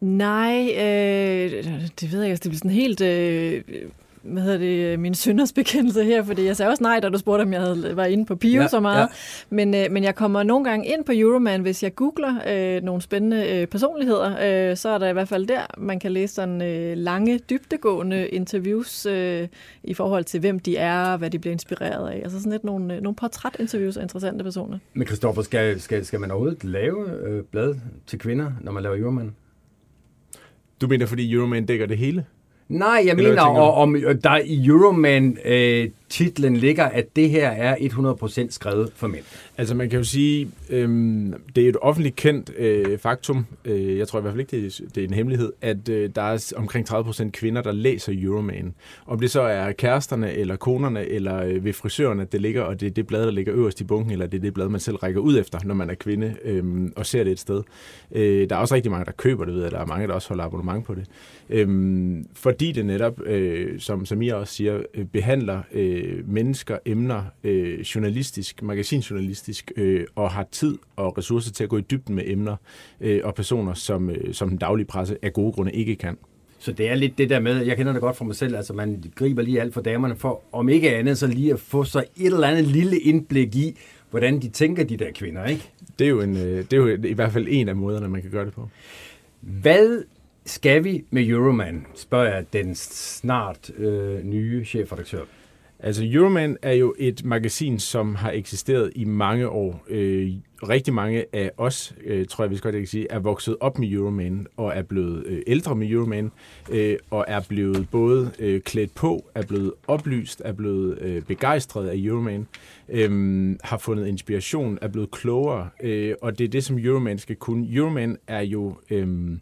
Nej, 0.00 0.68
øh, 0.72 1.50
det 2.00 2.12
ved 2.12 2.20
jeg 2.20 2.24
ikke. 2.24 2.30
Altså, 2.30 2.42
det 2.42 2.50
bliver 2.50 2.58
sådan 2.58 2.70
helt... 2.70 3.00
Øh, 3.00 3.62
hvad 4.26 4.42
hedder 4.42 4.58
det, 4.58 5.00
min 5.00 5.14
sønders 5.14 5.52
bekendelse 5.52 6.04
her, 6.04 6.22
fordi 6.22 6.44
jeg 6.44 6.56
sagde 6.56 6.70
også 6.70 6.82
nej, 6.82 7.00
da 7.00 7.08
du 7.08 7.18
spurgte, 7.18 7.42
om 7.42 7.52
jeg 7.52 7.60
havde, 7.60 7.96
var 7.96 8.04
inde 8.04 8.26
på 8.26 8.36
Pio 8.36 8.62
ja, 8.62 8.68
så 8.68 8.80
meget. 8.80 9.00
Ja. 9.00 9.06
Men, 9.50 9.74
øh, 9.74 9.86
men 9.90 10.04
jeg 10.04 10.14
kommer 10.14 10.42
nogle 10.42 10.64
gange 10.64 10.86
ind 10.86 11.04
på 11.04 11.12
Euroman, 11.14 11.60
hvis 11.60 11.82
jeg 11.82 11.94
googler 11.94 12.34
øh, 12.48 12.82
nogle 12.82 13.02
spændende 13.02 13.48
øh, 13.48 13.66
personligheder, 13.66 14.70
øh, 14.70 14.76
så 14.76 14.88
er 14.88 14.98
der 14.98 15.08
i 15.08 15.12
hvert 15.12 15.28
fald 15.28 15.46
der, 15.46 15.60
man 15.78 16.00
kan 16.00 16.12
læse 16.12 16.34
sådan 16.34 16.62
øh, 16.62 16.96
lange, 16.96 17.38
dybtegående 17.38 18.28
interviews 18.28 19.06
øh, 19.06 19.48
i 19.84 19.94
forhold 19.94 20.24
til, 20.24 20.40
hvem 20.40 20.58
de 20.58 20.76
er, 20.76 21.16
hvad 21.16 21.30
de 21.30 21.38
bliver 21.38 21.52
inspireret 21.52 22.10
af. 22.10 22.20
Altså 22.24 22.38
sådan 22.38 22.52
lidt 22.52 22.64
nogle, 22.64 22.94
øh, 22.94 23.02
nogle 23.02 23.16
portrætinterviews 23.16 23.96
af 23.96 24.02
interessante 24.02 24.44
personer. 24.44 24.78
Men 24.94 25.06
Christoffer, 25.06 25.42
skal, 25.42 25.80
skal, 25.80 26.04
skal 26.04 26.20
man 26.20 26.30
overhovedet 26.30 26.64
lave 26.64 27.10
øh, 27.26 27.42
blad 27.44 27.74
til 28.06 28.18
kvinder, 28.18 28.52
når 28.60 28.72
man 28.72 28.82
laver 28.82 28.96
Euroman? 28.96 29.34
Du 30.80 30.86
mener, 30.86 31.06
fordi 31.06 31.32
Euroman 31.32 31.66
dækker 31.66 31.86
det 31.86 31.98
hele? 31.98 32.24
Nej, 32.68 33.02
jeg 33.04 33.10
Eller 33.10 33.28
mener, 33.28 33.42
og, 33.42 33.74
om 33.74 33.96
der 34.22 34.36
i 34.44 34.66
Euroman 34.66 35.38
øh, 35.44 35.88
titlen 36.08 36.56
ligger, 36.56 36.84
at 36.84 37.16
det 37.16 37.30
her 37.30 37.48
er 37.48 37.76
100% 37.76 38.50
skrevet 38.50 38.92
for 38.94 39.06
mænd. 39.06 39.24
Altså 39.58 39.74
man 39.74 39.90
kan 39.90 39.98
jo 39.98 40.04
sige, 40.04 40.50
øhm, 40.70 41.34
det 41.56 41.64
er 41.64 41.68
et 41.68 41.76
offentligt 41.82 42.16
kendt 42.16 42.50
øh, 42.58 42.98
faktum, 42.98 43.46
øh, 43.64 43.98
jeg 43.98 44.08
tror 44.08 44.18
i 44.18 44.22
hvert 44.22 44.32
fald 44.32 44.40
ikke, 44.40 44.56
det 44.56 44.80
er, 44.80 44.84
det 44.94 45.04
er 45.04 45.08
en 45.08 45.14
hemmelighed, 45.14 45.52
at 45.60 45.88
øh, 45.88 46.10
der 46.14 46.22
er 46.22 46.52
omkring 46.56 46.90
30% 46.90 47.30
kvinder, 47.30 47.62
der 47.62 47.72
læser 47.72 48.12
Euroman. 48.16 48.74
Om 49.06 49.20
det 49.20 49.30
så 49.30 49.40
er 49.40 49.72
kæresterne, 49.72 50.32
eller 50.32 50.56
konerne, 50.56 51.08
eller 51.08 51.42
øh, 51.42 51.64
ved 51.64 51.72
frisørerne, 51.72 52.26
det 52.32 52.40
ligger, 52.40 52.62
og 52.62 52.80
det 52.80 52.86
er 52.86 52.90
det 52.90 53.06
blad, 53.06 53.24
der 53.24 53.30
ligger 53.30 53.54
øverst 53.54 53.80
i 53.80 53.84
bunken, 53.84 54.12
eller 54.12 54.26
det 54.26 54.38
er 54.38 54.42
det 54.42 54.54
blad, 54.54 54.68
man 54.68 54.80
selv 54.80 54.96
rækker 54.96 55.20
ud 55.20 55.38
efter, 55.38 55.58
når 55.64 55.74
man 55.74 55.90
er 55.90 55.94
kvinde 55.94 56.36
øh, 56.44 56.64
og 56.96 57.06
ser 57.06 57.24
det 57.24 57.32
et 57.32 57.40
sted. 57.40 57.62
Øh, 58.12 58.48
der 58.50 58.56
er 58.56 58.60
også 58.60 58.74
rigtig 58.74 58.90
mange, 58.90 59.04
der 59.04 59.12
køber 59.12 59.44
det, 59.44 59.54
ved 59.54 59.62
jeg. 59.62 59.70
Der 59.70 59.78
er 59.78 59.86
mange, 59.86 60.08
der 60.08 60.14
også 60.14 60.28
holder 60.28 60.44
abonnement 60.44 60.84
på 60.84 60.94
det. 60.94 61.04
Øh, 61.50 62.24
fordi 62.34 62.72
det 62.72 62.86
netop, 62.86 63.20
øh, 63.26 63.80
som 63.80 64.06
Samir 64.06 64.34
også 64.34 64.54
siger, 64.54 64.82
øh, 64.94 65.04
behandler 65.04 65.62
øh, 65.72 65.95
mennesker, 66.26 66.78
emner, 66.86 67.22
øh, 67.44 67.80
journalistisk, 67.80 68.62
magasinjournalistisk, 68.62 69.72
øh, 69.76 70.06
og 70.14 70.30
har 70.30 70.46
tid 70.52 70.78
og 70.96 71.18
ressourcer 71.18 71.52
til 71.52 71.64
at 71.64 71.70
gå 71.70 71.78
i 71.78 71.80
dybden 71.80 72.14
med 72.14 72.24
emner 72.26 72.56
øh, 73.00 73.20
og 73.24 73.34
personer, 73.34 73.74
som, 73.74 74.10
øh, 74.10 74.34
som 74.34 74.48
den 74.48 74.58
daglige 74.58 74.86
presse 74.86 75.18
af 75.22 75.32
gode 75.32 75.52
grunde 75.52 75.72
ikke 75.72 75.96
kan. 75.96 76.16
Så 76.58 76.72
det 76.72 76.90
er 76.90 76.94
lidt 76.94 77.18
det 77.18 77.30
der 77.30 77.40
med, 77.40 77.64
jeg 77.66 77.76
kender 77.76 77.92
det 77.92 78.00
godt 78.00 78.16
fra 78.16 78.24
mig 78.24 78.36
selv, 78.36 78.56
altså 78.56 78.72
man 78.72 79.02
griber 79.14 79.42
lige 79.42 79.60
alt 79.60 79.74
for 79.74 79.80
damerne 79.80 80.16
for, 80.16 80.42
om 80.52 80.68
ikke 80.68 80.96
andet, 80.96 81.18
så 81.18 81.26
lige 81.26 81.52
at 81.52 81.60
få 81.60 81.84
sig 81.84 82.04
et 82.16 82.26
eller 82.26 82.48
andet 82.48 82.64
lille 82.64 82.98
indblik 82.98 83.56
i, 83.56 83.78
hvordan 84.10 84.42
de 84.42 84.48
tænker, 84.48 84.84
de 84.84 84.96
der 84.96 85.12
kvinder, 85.14 85.44
ikke? 85.44 85.70
Det 85.98 86.04
er 86.04 86.08
jo, 86.08 86.20
en, 86.20 86.36
øh, 86.36 86.64
det 86.70 86.72
er 86.72 86.76
jo 86.76 86.88
i 87.04 87.12
hvert 87.12 87.32
fald 87.32 87.46
en 87.50 87.68
af 87.68 87.76
måderne, 87.76 88.08
man 88.08 88.22
kan 88.22 88.30
gøre 88.30 88.44
det 88.44 88.52
på. 88.52 88.68
Hvad 89.40 90.02
skal 90.46 90.84
vi 90.84 91.04
med 91.10 91.26
Euroman, 91.26 91.86
spørger 91.94 92.34
jeg 92.34 92.44
den 92.52 92.74
snart 92.74 93.70
øh, 93.78 94.24
nye 94.24 94.64
chefredaktør. 94.64 95.22
Altså 95.80 96.02
Euroman 96.06 96.56
er 96.62 96.72
jo 96.72 96.94
et 96.98 97.24
magasin, 97.24 97.78
som 97.78 98.14
har 98.14 98.30
eksisteret 98.30 98.92
i 98.94 99.04
mange 99.04 99.48
år. 99.48 99.84
Øh, 99.88 100.32
rigtig 100.68 100.94
mange 100.94 101.24
af 101.32 101.50
os, 101.56 101.94
øh, 102.04 102.26
tror 102.26 102.44
jeg, 102.44 102.50
vi 102.50 102.56
skal 102.56 102.72
godt 102.72 102.88
sige, 102.88 103.06
er 103.10 103.18
vokset 103.18 103.56
op 103.60 103.78
med 103.78 103.92
Euroman 103.92 104.46
og 104.56 104.72
er 104.74 104.82
blevet 104.82 105.24
øh, 105.26 105.42
ældre 105.46 105.74
med 105.74 105.88
Euroman 105.90 106.32
øh, 106.70 106.96
og 107.10 107.24
er 107.28 107.40
blevet 107.48 107.88
både 107.90 108.30
øh, 108.38 108.60
klædt 108.60 108.94
på, 108.94 109.26
er 109.34 109.42
blevet 109.42 109.72
oplyst, 109.86 110.42
er 110.44 110.52
blevet 110.52 110.98
øh, 111.00 111.22
begejstret 111.22 111.88
af 111.88 111.94
Euroman, 111.96 112.46
øh, 112.88 113.56
har 113.64 113.78
fundet 113.78 114.06
inspiration, 114.06 114.78
er 114.82 114.88
blevet 114.88 115.10
klogere, 115.10 115.68
øh, 115.82 116.14
og 116.22 116.38
det 116.38 116.44
er 116.44 116.48
det, 116.48 116.64
som 116.64 116.78
Euroman 116.78 117.18
skal 117.18 117.36
kunne. 117.36 117.74
Euroman 117.74 118.18
er 118.26 118.40
jo... 118.40 118.74
Øh, 118.90 119.36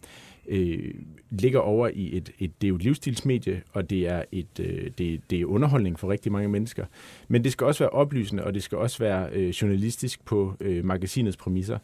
øh, 0.48 0.94
ligger 1.30 1.58
over 1.58 1.88
i 1.94 2.16
et, 2.16 2.30
et, 2.38 2.60
det 2.60 2.66
er 2.66 2.68
jo 2.68 2.76
et 2.76 2.82
livsstilsmedie, 2.82 3.62
og 3.72 3.90
det 3.90 4.08
er, 4.08 4.22
et, 4.32 4.60
øh, 4.60 4.90
det, 4.98 5.20
det 5.30 5.40
er 5.40 5.44
underholdning 5.44 5.98
for 5.98 6.08
rigtig 6.08 6.32
mange 6.32 6.48
mennesker. 6.48 6.86
Men 7.28 7.44
det 7.44 7.52
skal 7.52 7.66
også 7.66 7.84
være 7.84 7.90
oplysende, 7.90 8.44
og 8.44 8.54
det 8.54 8.62
skal 8.62 8.78
også 8.78 8.98
være 8.98 9.28
øh, 9.32 9.48
journalistisk 9.48 10.24
på 10.24 10.54
øh, 10.60 10.84
magasinets 10.84 11.36
præmisser. 11.36 11.78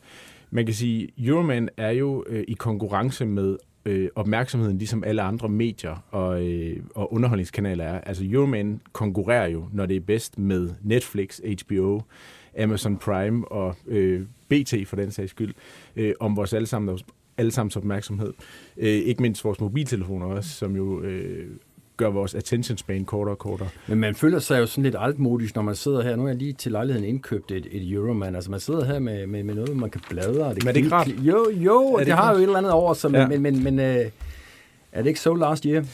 Man 0.51 0.65
kan 0.67 0.75
sige, 0.75 1.09
Euroman 1.19 1.69
er 1.77 1.91
jo 1.91 2.25
øh, 2.29 2.45
i 2.49 2.53
konkurrence 2.53 3.27
med 3.27 3.57
øh, 3.85 4.09
opmærksomheden, 4.15 4.79
ligesom 4.79 5.05
alle 5.05 5.23
andre 5.23 5.49
medier 5.49 6.05
og, 6.11 6.49
øh, 6.49 6.77
og 6.95 7.13
underholdningskanaler 7.13 7.85
er. 7.85 8.01
Altså 8.01 8.25
Euroman 8.31 8.81
konkurrerer 8.93 9.49
jo, 9.49 9.65
når 9.73 9.87
det 9.87 9.97
er 9.97 10.01
bedst 10.01 10.39
med 10.39 10.71
Netflix, 10.83 11.41
HBO, 11.63 12.01
Amazon 12.59 12.97
Prime 12.97 13.49
og 13.49 13.77
øh, 13.87 14.23
BT 14.49 14.75
for 14.87 14.97
den 14.97 15.11
sags 15.11 15.31
skyld, 15.31 15.55
øh, 15.97 16.15
om 16.21 16.37
vores 16.37 16.55
allesammens 17.41 17.77
opmærksomhed. 17.77 18.33
Øh, 18.77 18.89
ikke 18.89 19.23
mindst 19.23 19.45
vores 19.45 19.61
mobiltelefoner 19.61 20.27
også, 20.27 20.51
som 20.51 20.77
jo 20.77 21.03
øh, 21.03 21.47
gør 21.97 22.09
vores 22.09 22.35
attention 22.35 22.79
span 22.79 23.05
kortere 23.05 23.35
og 23.35 23.39
kortere. 23.39 23.69
Men 23.89 23.99
man 23.99 24.15
føler 24.15 24.39
sig 24.39 24.59
jo 24.61 24.67
sådan 24.67 24.85
lidt 24.85 24.97
altmodisk, 24.99 25.55
når 25.55 25.63
man 25.63 25.75
sidder 25.75 26.03
her. 26.03 26.17
Nu 26.17 26.25
er 26.25 26.29
jeg 26.29 26.37
lige 26.37 26.53
til 26.53 26.73
lejligheden 26.73 27.09
indkøbt 27.09 27.51
et, 27.53 27.67
et 27.73 27.93
Euroman. 27.93 28.35
Altså 28.35 28.51
man 28.51 28.61
sidder 28.61 28.85
her 28.85 28.99
med, 28.99 29.27
med, 29.27 29.43
med 29.43 29.55
noget, 29.55 29.77
man 29.77 29.91
kan 29.91 30.01
bladre. 30.11 30.55
Det 30.55 30.65
men 30.65 30.69
er 30.69 30.73
det 30.73 30.77
ikke 30.77 30.93
rart? 30.93 31.09
Jo, 31.19 31.51
jo, 31.51 31.83
er 31.83 31.99
det, 31.99 32.07
det 32.07 32.15
har 32.15 32.33
jo 32.33 32.39
et 32.39 32.43
eller 32.43 32.57
andet 32.59 32.73
over 32.73 32.95
sig, 32.95 33.11
Ja. 33.13 33.27
men, 33.29 33.43
men, 33.43 33.63
men, 33.63 33.77
men 33.77 33.79
øh, 33.97 34.11
er 34.93 35.03
det 35.03 35.07
ikke 35.07 35.21
so 35.21 35.35
last 35.35 35.65
year? 35.65 35.85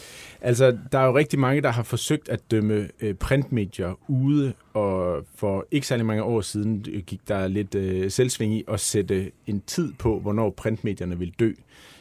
Altså, 0.46 0.78
der 0.92 0.98
er 0.98 1.06
jo 1.06 1.16
rigtig 1.16 1.38
mange, 1.38 1.62
der 1.62 1.70
har 1.70 1.82
forsøgt 1.82 2.28
at 2.28 2.50
dømme 2.50 2.88
øh, 3.00 3.14
printmedier 3.14 3.98
ude, 4.08 4.52
og 4.72 5.24
for 5.34 5.66
ikke 5.70 5.86
særlig 5.86 6.06
mange 6.06 6.22
år 6.22 6.40
siden 6.40 6.84
øh, 6.92 7.02
gik 7.02 7.20
der 7.28 7.48
lidt 7.48 7.74
øh, 7.74 8.10
selvsving 8.10 8.54
i 8.54 8.64
at 8.68 8.80
sætte 8.80 9.30
en 9.46 9.62
tid 9.66 9.92
på, 9.98 10.20
hvornår 10.20 10.50
printmedierne 10.50 11.18
vil 11.18 11.32
dø. 11.38 11.52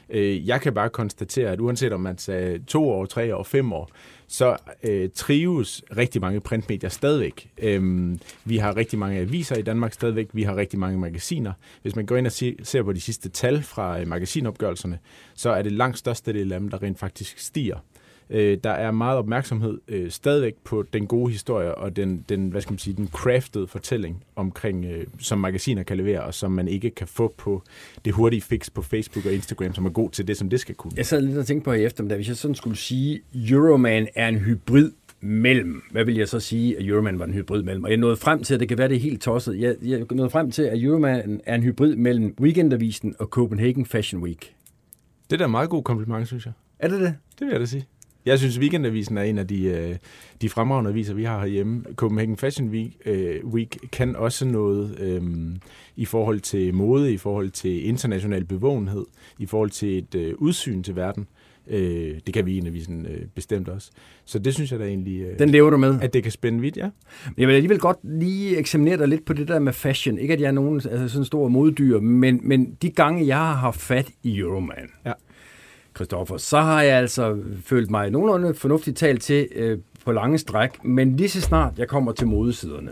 Øh, 0.10 0.48
jeg 0.48 0.62
kan 0.62 0.74
bare 0.74 0.90
konstatere, 0.90 1.52
at 1.52 1.60
uanset 1.60 1.94
om 1.94 2.02
man 2.02 2.18
sagde 2.18 2.60
to 2.68 2.90
år, 2.90 3.06
tre 3.06 3.36
år, 3.36 3.44
fem 3.44 3.74
år, 3.74 3.90
så 4.28 4.58
øh, 4.84 5.10
trives 5.16 5.84
rigtig 5.98 6.22
mange 6.22 6.40
printmedier 6.40 6.90
stadigvæk. 6.90 7.50
Øhm, 7.58 8.20
vi 8.44 8.58
har 8.58 8.78
rigtig 8.78 9.00
mange 9.00 9.20
aviser 9.20 9.56
i 9.56 9.62
Danmark 9.62 9.94
stadigvæk, 9.94 10.28
vi 10.34 10.44
har 10.44 10.56
rigtig 10.56 10.80
mange 10.80 11.00
magasiner. 11.00 11.54
Hvis 11.82 11.96
man 11.96 12.06
går 12.06 12.16
ind 12.16 12.26
og 12.26 12.32
se, 12.32 12.56
ser 12.64 12.84
på 12.84 12.94
de 12.94 13.02
sidste 13.02 13.30
tal 13.30 13.64
fra 13.64 14.00
øh, 14.00 14.08
magasinopgørelserne, 14.08 15.00
så 15.36 15.50
er 15.50 15.62
det 15.62 15.72
langt 15.72 15.98
største 15.98 16.34
del 16.34 16.54
af 16.54 16.60
dem, 16.60 16.70
der 16.70 16.84
rent 16.84 17.00
faktisk 17.00 17.40
stiger. 17.40 17.78
Øh, 18.30 18.58
der 18.64 18.70
er 18.70 18.92
meget 18.92 19.18
opmærksomhed 19.18 19.78
øh, 19.88 20.12
stadigvæk 20.12 20.56
på 20.64 20.84
den 20.94 21.08
gode 21.08 21.32
historie 21.32 21.76
og 21.76 21.96
den, 21.96 22.26
den, 22.30 22.50
hvad 22.50 22.62
skal 22.62 22.72
man 22.72 22.80
sige, 22.80 22.94
den 22.94 23.08
crafted 23.08 23.68
fortælling 23.68 24.24
omkring, 24.36 24.86
øh, 24.86 25.06
som 25.20 25.40
magasiner 25.40 25.84
kan 25.84 25.98
levere, 25.98 26.24
og 26.24 26.34
som 26.34 26.52
man 26.52 26.68
ikke 26.68 26.90
kan 26.90 27.08
få 27.08 27.34
på 27.38 27.64
det 28.06 28.14
hurtige 28.14 28.42
fix 28.42 28.72
på 28.74 28.82
Facebook 28.82 29.26
og 29.26 29.34
Instagram, 29.34 29.74
som 29.74 29.86
er 29.86 29.90
god 29.90 30.10
til 30.10 30.28
det, 30.28 30.38
som 30.38 30.50
det 30.50 30.60
skal 30.60 30.76
kunne. 30.76 30.94
Jeg 30.98 31.06
sad 31.06 31.22
lidt 31.22 31.38
og 31.38 31.46
tænkte 31.46 31.66
på 31.66 31.74
i 31.74 31.84
eftermiddag, 31.84 32.18
hvis 32.18 32.28
jeg 32.28 32.38
sådan 32.38 32.56
skulle 32.56 32.78
sige, 32.78 33.22
Euroman 33.50 34.08
er 34.16 34.28
en 34.28 34.38
hybrid 34.38 34.92
mellem, 35.22 35.84
hvad 35.92 36.06
vil 36.06 36.16
jeg 36.16 36.28
så 36.28 36.40
sige, 36.40 36.78
at 36.78 36.86
Euroman 36.86 37.20
var 37.20 37.26
en 37.26 37.34
hybrid 37.34 37.64
mellem? 37.64 37.84
Og 37.84 37.90
jeg 37.90 37.98
nåede 37.98 38.16
frem 38.16 38.44
til, 38.44 38.54
at 38.54 38.60
det 38.60 38.68
kan 38.68 38.78
være 38.78 38.90
det 38.90 39.00
helt 39.00 39.22
tosset, 39.22 39.60
jeg, 39.60 39.76
jeg 39.82 40.06
nåede 40.12 40.30
frem 40.30 40.52
til, 40.52 40.64
at 40.64 40.84
Euroman 40.84 41.42
er 41.46 41.56
en 41.56 41.64
hybrid 41.64 41.96
mellem 41.96 42.36
Weekendavisen 42.42 43.16
og 43.20 43.28
Copenhagen 43.28 43.86
Fashion 43.86 44.24
Week. 44.24 44.56
Det 45.30 45.34
er 45.34 45.38
da 45.38 45.48
meget 45.48 45.70
god 45.70 45.84
kompliment, 45.84 46.28
synes 46.28 46.46
jeg. 46.46 46.54
Er 46.80 46.88
det 46.88 47.02
det? 47.02 47.16
Det 47.40 47.46
vil 47.46 47.52
jeg 47.52 47.60
da 47.60 47.66
sige. 47.66 47.86
Jeg 48.26 48.40
synes, 48.40 48.60
Weekendavisen 48.60 49.18
er 49.18 49.24
en 49.24 49.38
af 49.38 49.48
de, 49.48 49.64
øh, 49.64 49.96
de 50.42 50.50
fremragende 50.50 50.90
aviser, 50.90 51.14
vi 51.14 51.24
har 51.24 51.40
herhjemme. 51.40 51.84
Copenhagen 51.96 52.38
Fashion 52.38 52.70
Week, 52.70 52.92
øh, 53.06 53.46
Week 53.46 53.78
kan 53.92 54.16
også 54.16 54.46
noget 54.46 55.00
øh, 55.00 55.22
i 55.96 56.06
forhold 56.06 56.40
til 56.40 56.74
mode, 56.74 57.14
i 57.14 57.18
forhold 57.18 57.50
til 57.50 57.88
international 57.88 58.46
bevågenhed, 58.46 59.06
i 59.40 59.46
forhold 59.46 59.70
til 59.70 59.98
et 59.98 60.16
øh, 60.16 60.34
udsyn 60.38 60.84
til 60.84 60.96
verden. 60.96 61.28
Øh, 61.68 62.20
det 62.26 62.34
kan 62.34 62.46
Weekendavisen 62.46 63.06
øh, 63.06 63.22
bestemt 63.36 63.70
også. 63.70 63.92
Så 64.26 64.40
det 64.40 64.54
synes 64.54 64.72
jeg 64.72 64.80
da 64.80 64.86
egentlig, 64.86 65.22
øh, 65.22 65.40
Den 65.40 65.50
lever 65.50 65.70
du 65.70 65.78
med? 65.78 66.00
at 66.02 66.14
det 66.14 66.24
kan 66.24 66.32
spænde 66.32 66.62
vidt, 66.62 66.78
ja. 66.78 66.90
Jeg 67.38 67.48
vil 67.48 67.54
alligevel 67.54 67.80
godt 67.80 67.98
lige 68.04 68.58
eksaminere 68.58 68.98
dig 68.98 69.08
lidt 69.08 69.26
på 69.26 69.34
det 69.34 69.48
der 69.48 69.60
med 69.60 69.74
fashion. 69.74 70.18
Ikke 70.18 70.34
at 70.34 70.42
jeg 70.42 70.48
er 70.48 70.52
nogen 70.52 70.76
altså 70.76 71.08
sådan 71.08 71.26
stor 71.26 71.48
moddyr, 71.48 72.00
men, 72.00 72.40
men 72.44 72.78
de 72.82 72.90
gange, 72.90 73.28
jeg 73.28 73.38
har 73.38 73.54
haft 73.54 73.82
fat 73.82 74.12
i 74.24 74.38
Euroman, 74.38 74.90
Ja. 75.06 75.12
Christoffer, 75.96 76.38
så 76.38 76.60
har 76.62 76.82
jeg 76.82 76.98
altså 76.98 77.38
følt 77.66 77.92
mig 77.92 78.10
nogenlunde 78.10 78.54
fornuftigt 78.54 78.98
talt 78.98 79.22
til 79.22 79.48
øh, 79.56 79.80
på 80.06 80.12
lange 80.12 80.38
stræk, 80.38 80.84
men 80.84 81.16
lige 81.16 81.30
så 81.30 81.42
snart 81.42 81.80
jeg 81.80 81.88
kommer 81.88 82.12
til 82.12 82.28
modesiderne, 82.28 82.92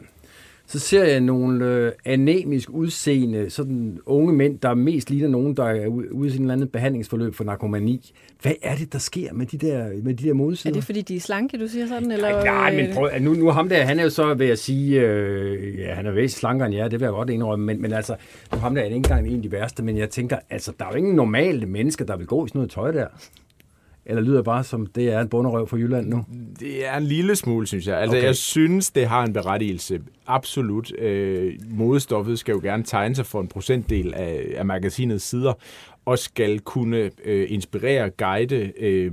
så 0.74 0.80
ser 0.80 1.04
jeg 1.04 1.20
nogle 1.20 1.66
øh, 1.66 1.92
anemisk 2.06 2.70
udseende, 2.70 3.50
sådan 3.50 4.00
unge 4.06 4.34
mænd, 4.34 4.60
der 4.60 4.74
mest 4.74 5.10
ligner 5.10 5.28
nogen, 5.28 5.58
der 5.58 5.64
er 5.66 5.88
ude 5.88 6.30
i 6.30 6.36
en 6.36 6.42
eller 6.42 6.54
anden 6.54 6.68
behandlingsforløb 6.68 7.36
for 7.36 7.44
narkomani. 7.44 8.14
Hvad 8.42 8.52
er 8.62 8.76
det, 8.76 8.94
der 8.94 9.00
sker 9.00 9.34
med 9.34 9.46
de 9.46 9.58
der, 9.58 9.90
med 10.04 10.14
de 10.14 10.24
der 10.24 10.30
Er 10.30 10.34
modesider? 10.34 10.74
det 10.74 10.84
fordi, 10.84 11.02
de 11.02 11.16
er 11.16 11.20
slanke, 11.20 11.58
du 11.58 11.68
siger 11.68 11.88
sådan? 11.88 12.12
Eller, 12.12 12.30
Nej, 12.30 12.44
nej, 12.44 12.76
men 12.76 12.94
prøv, 12.94 13.10
nu, 13.22 13.34
nu 13.34 13.50
ham 13.50 13.70
der, 13.70 13.84
han 13.84 14.00
er 14.00 14.04
jo 14.04 14.10
så, 14.10 14.34
vil 14.34 14.48
jeg 14.48 14.58
sige, 14.58 15.02
øh, 15.02 15.80
ja, 15.80 15.94
han 15.94 16.06
er 16.06 16.12
væsentligt 16.12 16.40
slankere 16.40 16.68
end 16.68 16.76
jer, 16.76 16.88
det 16.88 17.00
vil 17.00 17.06
jeg 17.06 17.14
godt 17.14 17.30
indrømme, 17.30 17.66
men, 17.66 17.82
men 17.82 17.94
altså, 17.94 18.16
nu 18.54 18.58
ham 18.58 18.76
der 18.76 18.82
er 18.82 18.86
ikke 18.86 18.96
engang 18.96 19.28
en 19.28 19.36
af 19.36 19.42
de 19.42 19.52
værste, 19.52 19.84
men 19.84 19.98
jeg 19.98 20.10
tænker, 20.10 20.38
altså, 20.50 20.72
der 20.80 20.86
er 20.86 20.90
jo 20.92 20.98
ingen 20.98 21.16
normale 21.16 21.66
mennesker, 21.66 22.06
der 22.06 22.18
vil 22.18 22.26
gå 22.28 22.46
i 22.46 22.48
sådan 22.50 22.60
noget 22.60 22.72
tøj 22.72 22.92
der. 22.92 23.08
Eller 24.06 24.22
lyder 24.22 24.42
bare 24.42 24.64
som, 24.64 24.86
det 24.86 25.14
er 25.14 25.20
en 25.20 25.30
bunderøv 25.30 25.68
fra 25.68 25.78
Jylland 25.78 26.08
nu. 26.08 26.26
Det 26.60 26.88
er 26.88 26.98
en 26.98 27.04
lille 27.04 27.36
smule, 27.36 27.68
synes 27.68 27.88
jeg. 27.88 27.98
Altså, 27.98 28.18
okay. 28.18 28.26
jeg 28.26 28.36
synes, 28.36 28.92
det 28.92 29.08
har 29.08 29.24
en 29.24 29.34
berettigelse. 29.34 30.02
Absolut. 30.28 31.00
Øh, 31.00 31.54
modestoffet 31.70 32.40
skal 32.40 32.54
jo 32.54 32.60
gerne 32.64 32.84
tegne 32.84 33.16
sig 33.16 33.26
for 33.26 33.42
en 33.42 33.48
procentdel 33.48 34.14
af, 34.14 34.54
af 34.56 34.66
magasinets 34.66 35.26
sider, 35.26 35.54
og 36.06 36.20
skal 36.20 36.60
kunne 36.60 37.12
øh, 37.26 37.46
inspirere, 37.50 38.10
guide, 38.10 38.72
øh, 38.80 39.12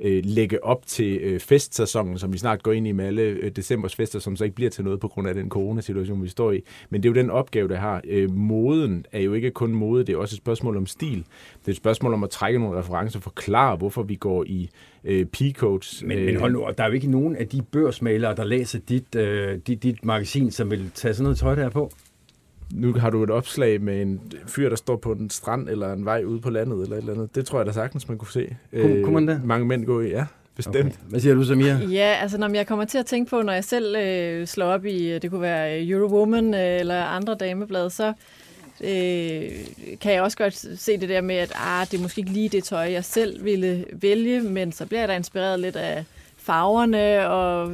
øh, 0.00 0.22
lægge 0.24 0.64
op 0.64 0.86
til 0.86 1.18
øh, 1.22 1.40
festsæsonen, 1.40 2.18
som 2.18 2.32
vi 2.32 2.38
snart 2.38 2.62
går 2.62 2.72
ind 2.72 2.86
i 2.86 2.92
med 2.92 3.04
alle 3.04 3.22
øh, 3.22 3.50
decembers 3.50 3.94
fester, 3.94 4.18
som 4.18 4.36
så 4.36 4.44
ikke 4.44 4.56
bliver 4.56 4.70
til 4.70 4.84
noget 4.84 5.00
på 5.00 5.08
grund 5.08 5.28
af 5.28 5.34
den 5.34 5.48
coronasituation, 5.48 6.22
vi 6.22 6.28
står 6.28 6.52
i. 6.52 6.60
Men 6.90 7.02
det 7.02 7.08
er 7.08 7.12
jo 7.12 7.22
den 7.22 7.30
opgave, 7.30 7.68
det 7.68 7.78
har. 7.78 8.00
Øh, 8.04 8.30
moden 8.30 9.06
er 9.12 9.20
jo 9.20 9.32
ikke 9.32 9.50
kun 9.50 9.72
mode, 9.72 10.04
det 10.04 10.12
er 10.12 10.16
også 10.16 10.34
et 10.34 10.38
spørgsmål 10.38 10.76
om 10.76 10.86
stil. 10.86 11.18
Det 11.60 11.66
er 11.66 11.70
et 11.70 11.76
spørgsmål 11.76 12.12
om 12.12 12.24
at 12.24 12.30
trække 12.30 12.58
nogle 12.58 12.78
referencer, 12.78 13.20
forklare, 13.20 13.76
hvorfor 13.76 14.02
vi 14.02 14.14
går 14.14 14.44
i 14.46 14.70
øh, 15.04 15.26
p-coats. 15.36 16.06
Men, 16.06 16.24
men 16.24 16.36
hold 16.36 16.52
nu, 16.52 16.66
der 16.78 16.84
er 16.84 16.88
jo 16.88 16.94
ikke 16.94 17.10
nogen 17.10 17.36
af 17.36 17.48
de 17.48 17.62
børsmalere, 17.62 18.36
der 18.36 18.44
læser 18.44 18.78
dit, 18.78 19.14
øh, 19.14 19.58
dit, 19.66 19.82
dit 19.82 20.04
magasin, 20.04 20.50
som 20.50 20.70
vil 20.70 20.90
tage 20.94 21.14
sådan 21.14 21.22
noget 21.22 21.38
tøj 21.38 21.54
der 21.54 21.68
på. 21.68 21.90
Nu 22.74 22.92
har 22.92 23.10
du 23.10 23.22
et 23.22 23.30
opslag 23.30 23.80
med 23.80 24.02
en 24.02 24.20
fyr, 24.46 24.68
der 24.68 24.76
står 24.76 24.96
på 24.96 25.12
en 25.12 25.30
strand 25.30 25.68
eller 25.68 25.92
en 25.92 26.04
vej 26.04 26.22
ude 26.24 26.40
på 26.40 26.50
landet 26.50 26.82
eller 26.82 26.96
et 26.96 27.00
eller 27.00 27.12
andet. 27.14 27.34
Det 27.34 27.46
tror 27.46 27.58
jeg 27.58 27.66
da 27.66 27.72
sagtens, 27.72 28.08
man 28.08 28.18
kunne 28.18 28.30
se. 28.32 28.56
Øh, 28.72 28.82
Kunne- 28.82 29.02
kunne 29.04 29.14
man 29.14 29.28
det? 29.28 29.40
Mange 29.44 29.66
mænd 29.66 29.84
gå 29.86 30.00
i, 30.00 30.08
ja. 30.10 30.24
Bestemt. 30.56 30.76
Okay. 30.86 30.96
Hvad 31.08 31.20
siger 31.20 31.34
du, 31.34 31.44
Samia? 31.44 31.78
Ja, 31.90 32.16
altså 32.22 32.38
når 32.38 32.48
jeg 32.54 32.66
kommer 32.66 32.84
til 32.84 32.98
at 32.98 33.06
tænke 33.06 33.30
på, 33.30 33.42
når 33.42 33.52
jeg 33.52 33.64
selv 33.64 33.96
øh, 33.96 34.46
slår 34.46 34.66
op 34.66 34.84
i, 34.86 35.10
øh, 35.12 35.22
det 35.22 35.30
kunne 35.30 35.40
være 35.40 35.84
Eurowoman 35.86 36.54
øh, 36.54 36.80
eller 36.80 37.04
andre 37.04 37.34
dameblade, 37.40 37.90
så 37.90 38.12
øh, 38.80 39.50
kan 40.00 40.12
jeg 40.12 40.22
også 40.22 40.36
godt 40.36 40.66
se 40.80 40.96
det 41.00 41.08
der 41.08 41.20
med, 41.20 41.34
at 41.36 41.52
ah, 41.54 41.86
det 41.90 41.98
er 41.98 42.02
måske 42.02 42.18
ikke 42.18 42.30
lige 42.32 42.48
det 42.48 42.64
tøj, 42.64 42.92
jeg 42.92 43.04
selv 43.04 43.44
ville 43.44 43.84
vælge, 43.92 44.40
men 44.40 44.72
så 44.72 44.86
bliver 44.86 45.00
jeg 45.00 45.08
da 45.08 45.16
inspireret 45.16 45.60
lidt 45.60 45.76
af 45.76 46.04
farverne 46.44 47.28
og 47.28 47.72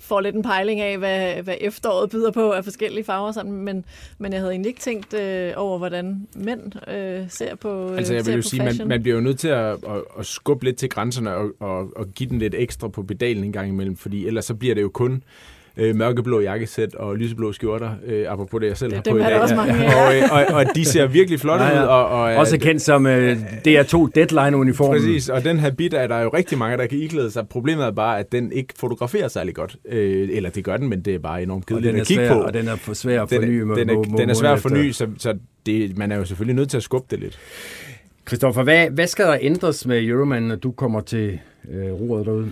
får 0.00 0.20
lidt 0.20 0.36
en 0.36 0.42
pejling 0.42 0.80
af, 0.80 0.98
hvad, 0.98 1.42
hvad 1.42 1.54
efteråret 1.60 2.10
byder 2.10 2.30
på 2.30 2.52
af 2.52 2.64
forskellige 2.64 3.04
farver. 3.04 3.32
Sådan. 3.32 3.52
Men, 3.52 3.84
men 4.18 4.32
jeg 4.32 4.40
havde 4.40 4.52
egentlig 4.52 4.68
ikke 4.68 4.80
tænkt 4.80 5.14
øh, 5.14 5.52
over, 5.56 5.78
hvordan 5.78 6.26
mænd 6.36 6.88
øh, 6.90 7.30
ser 7.30 7.54
på 7.54 7.94
Altså 7.94 8.14
jeg 8.14 8.26
vil 8.26 8.34
jo 8.34 8.42
sige, 8.42 8.64
man, 8.64 8.88
man 8.88 9.02
bliver 9.02 9.14
jo 9.14 9.20
nødt 9.22 9.38
til 9.38 9.48
at, 9.48 9.72
at, 9.72 10.02
at 10.18 10.26
skubbe 10.26 10.64
lidt 10.64 10.76
til 10.76 10.88
grænserne 10.88 11.34
og, 11.34 11.50
og, 11.60 11.88
og 11.96 12.06
give 12.14 12.28
den 12.28 12.38
lidt 12.38 12.54
ekstra 12.54 12.88
på 12.88 13.02
pedalen 13.02 13.44
en 13.44 13.52
gang 13.52 13.68
imellem, 13.68 13.96
fordi 13.96 14.26
ellers 14.26 14.44
så 14.44 14.54
bliver 14.54 14.74
det 14.74 14.82
jo 14.82 14.88
kun 14.88 15.22
øh, 15.80 15.96
mørkeblå 15.96 16.40
jakkesæt 16.40 16.94
og 16.94 17.16
lyseblå 17.16 17.52
skjorter, 17.52 17.90
øh, 18.06 18.24
apropos 18.32 18.60
det, 18.60 18.66
jeg 18.68 18.76
selv 18.76 18.90
Det- 18.90 18.96
har 19.06 19.12
på 19.12 19.16
i 19.18 19.20
er 19.20 19.28
dag. 19.30 19.40
også 19.40 19.54
mange 19.56 19.72
af. 19.72 20.06
og, 20.06 20.16
øh, 20.16 20.22
og, 20.32 20.54
og 20.56 20.64
de 20.74 20.84
ser 20.84 21.06
virkelig 21.06 21.40
flotte 21.40 21.64
Ja, 21.64 21.76
ja. 21.76 21.82
ud. 21.82 21.88
Og, 21.88 22.06
og, 22.08 22.20
Også 22.36 22.58
kendt 22.58 22.82
som 22.82 23.06
øh, 23.06 23.36
DR2 23.68 24.08
Deadline-uniformen. 24.14 24.92
Præcis, 25.00 25.28
og 25.28 25.44
den 25.44 25.58
habit 25.58 25.94
er 25.94 26.06
der 26.06 26.18
jo 26.20 26.28
rigtig 26.28 26.58
mange, 26.58 26.76
der 26.76 26.86
kan 26.86 26.98
iklæde 26.98 27.30
sig. 27.30 27.48
Problemet 27.48 27.84
er 27.86 27.90
bare, 27.90 28.18
at 28.18 28.32
den 28.32 28.52
ikke 28.52 28.74
fotograferer 28.76 29.28
særlig 29.28 29.54
godt. 29.54 29.76
Øh, 29.88 30.28
eller 30.32 30.50
det 30.50 30.64
gør 30.64 30.76
den, 30.76 30.88
men 30.88 31.00
det 31.00 31.14
er 31.14 31.18
bare 31.18 31.42
enormt 31.42 31.66
kedeligt 31.66 31.86
den 31.88 31.96
er 31.96 32.00
at 32.00 32.06
kigge 32.06 32.26
svær, 32.26 32.34
på. 32.34 32.40
og 32.42 32.54
den 32.54 32.68
er 32.68 32.76
for 32.76 32.94
svær 32.94 33.22
at 33.22 33.30
den, 33.30 33.42
forny. 33.42 33.50
er, 33.60 33.64
må- 33.64 33.74
den, 33.74 33.90
er, 33.90 33.94
må- 33.94 34.04
må- 34.08 34.18
den 34.18 34.30
er 34.30 34.34
svær 34.34 34.52
at 34.52 34.58
forny, 34.60 34.90
så, 34.90 35.06
så 35.18 35.34
det, 35.66 35.98
man 35.98 36.12
er 36.12 36.16
jo 36.16 36.24
selvfølgelig 36.24 36.56
nødt 36.56 36.70
til 36.70 36.76
at 36.76 36.82
skubbe 36.82 37.06
det 37.10 37.18
lidt. 37.18 37.38
Christoffer, 38.28 38.62
hvad, 38.62 38.90
hvad 38.90 39.06
skal 39.06 39.24
der 39.26 39.36
ændres 39.40 39.86
med 39.86 40.04
Euroman, 40.04 40.42
når 40.42 40.56
du 40.56 40.70
kommer 40.70 41.00
til 41.00 41.38
øh, 41.72 41.92
roret 41.92 42.26
derude? 42.26 42.50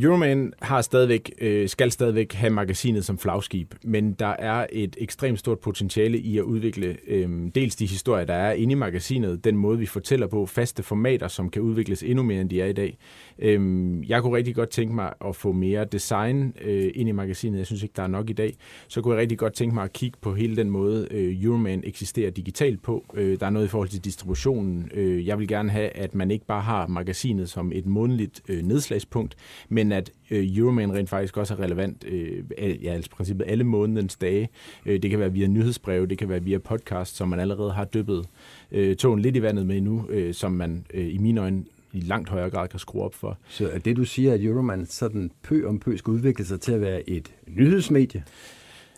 Euroman 0.00 0.52
har 0.62 0.82
stadigvæk, 0.82 1.32
øh, 1.40 1.68
skal 1.68 1.90
stadigvæk 1.90 2.32
have 2.32 2.50
magasinet 2.50 3.04
som 3.04 3.18
flagskib, 3.18 3.74
men 3.84 4.12
der 4.12 4.26
er 4.26 4.66
et 4.72 4.96
ekstremt 5.00 5.38
stort 5.38 5.58
potentiale 5.58 6.18
i 6.18 6.38
at 6.38 6.42
udvikle 6.42 6.96
øh, 7.06 7.30
dels 7.54 7.76
de 7.76 7.86
historier, 7.86 8.24
der 8.24 8.34
er 8.34 8.52
inde 8.52 8.72
i 8.72 8.74
magasinet, 8.74 9.44
den 9.44 9.56
måde, 9.56 9.78
vi 9.78 9.86
fortæller 9.86 10.26
på, 10.26 10.46
faste 10.46 10.82
formater, 10.82 11.28
som 11.28 11.50
kan 11.50 11.62
udvikles 11.62 12.02
endnu 12.02 12.22
mere, 12.22 12.40
end 12.40 12.50
de 12.50 12.60
er 12.60 12.66
i 12.66 12.72
dag. 12.72 12.98
Øh, 13.38 14.10
jeg 14.10 14.22
kunne 14.22 14.36
rigtig 14.36 14.54
godt 14.54 14.70
tænke 14.70 14.94
mig 14.94 15.12
at 15.24 15.36
få 15.36 15.52
mere 15.52 15.84
design 15.84 16.54
øh, 16.64 16.90
ind 16.94 17.08
i 17.08 17.12
magasinet. 17.12 17.58
Jeg 17.58 17.66
synes 17.66 17.82
ikke, 17.82 17.92
der 17.96 18.02
er 18.02 18.06
nok 18.06 18.30
i 18.30 18.32
dag. 18.32 18.54
Så 18.88 19.00
kunne 19.00 19.14
jeg 19.14 19.20
rigtig 19.20 19.38
godt 19.38 19.52
tænke 19.52 19.74
mig 19.74 19.84
at 19.84 19.92
kigge 19.92 20.18
på 20.20 20.34
hele 20.34 20.56
den 20.56 20.70
måde, 20.70 21.08
øh, 21.10 21.44
Euroman 21.44 21.82
eksisterer 21.84 22.30
digitalt 22.30 22.82
på. 22.82 23.04
Øh, 23.14 23.40
der 23.40 23.46
er 23.46 23.50
noget 23.50 23.66
i 23.66 23.68
forhold 23.68 23.88
til 23.88 24.04
distributionen. 24.04 24.90
Øh, 24.94 25.26
jeg 25.26 25.38
vil 25.38 25.48
gerne 25.48 25.70
have, 25.70 25.88
at 25.88 26.14
man 26.14 26.30
ikke 26.30 26.46
bare 26.46 26.62
har 26.62 26.86
magasinet 26.86 27.50
som 27.50 27.72
et 27.74 27.86
månedligt 27.86 28.42
øh, 28.48 28.62
nedslagspunkt, 28.62 29.36
men 29.68 29.81
at 29.92 30.12
øh, 30.30 30.56
Euroman 30.56 30.94
rent 30.94 31.08
faktisk 31.08 31.36
også 31.36 31.54
er 31.54 31.60
relevant, 31.60 32.04
øh, 32.08 32.44
ja, 32.58 32.92
altså 32.92 33.10
princippet 33.10 33.44
alle 33.48 33.64
månedens 33.64 34.16
dage. 34.16 34.48
Øh, 34.86 35.02
det 35.02 35.10
kan 35.10 35.18
være 35.18 35.32
via 35.32 35.46
nyhedsbreve, 35.46 36.06
det 36.06 36.18
kan 36.18 36.28
være 36.28 36.42
via 36.42 36.58
podcast, 36.58 37.16
som 37.16 37.28
man 37.28 37.40
allerede 37.40 37.72
har 37.72 37.84
dyppet 37.84 38.26
øh, 38.72 38.96
tågen 38.96 39.20
lidt 39.20 39.36
i 39.36 39.42
vandet 39.42 39.66
med 39.66 39.80
nu, 39.80 40.06
øh, 40.08 40.34
som 40.34 40.52
man 40.52 40.84
øh, 40.94 41.14
i 41.14 41.18
mine 41.18 41.40
øjne 41.40 41.64
i 41.92 42.00
langt 42.00 42.28
højere 42.28 42.50
grad 42.50 42.68
kan 42.68 42.78
skrue 42.78 43.02
op 43.02 43.14
for. 43.14 43.38
Så 43.48 43.68
er 43.68 43.78
det, 43.78 43.96
du 43.96 44.04
siger, 44.04 44.34
at 44.34 44.44
Euroman 44.44 44.86
sådan 44.86 45.30
pø 45.42 45.66
om 45.66 45.78
pø 45.78 45.96
skal 45.96 46.10
udvikle 46.10 46.44
sig 46.44 46.60
til 46.60 46.72
at 46.72 46.80
være 46.80 47.10
et 47.10 47.32
nyhedsmedie? 47.46 48.24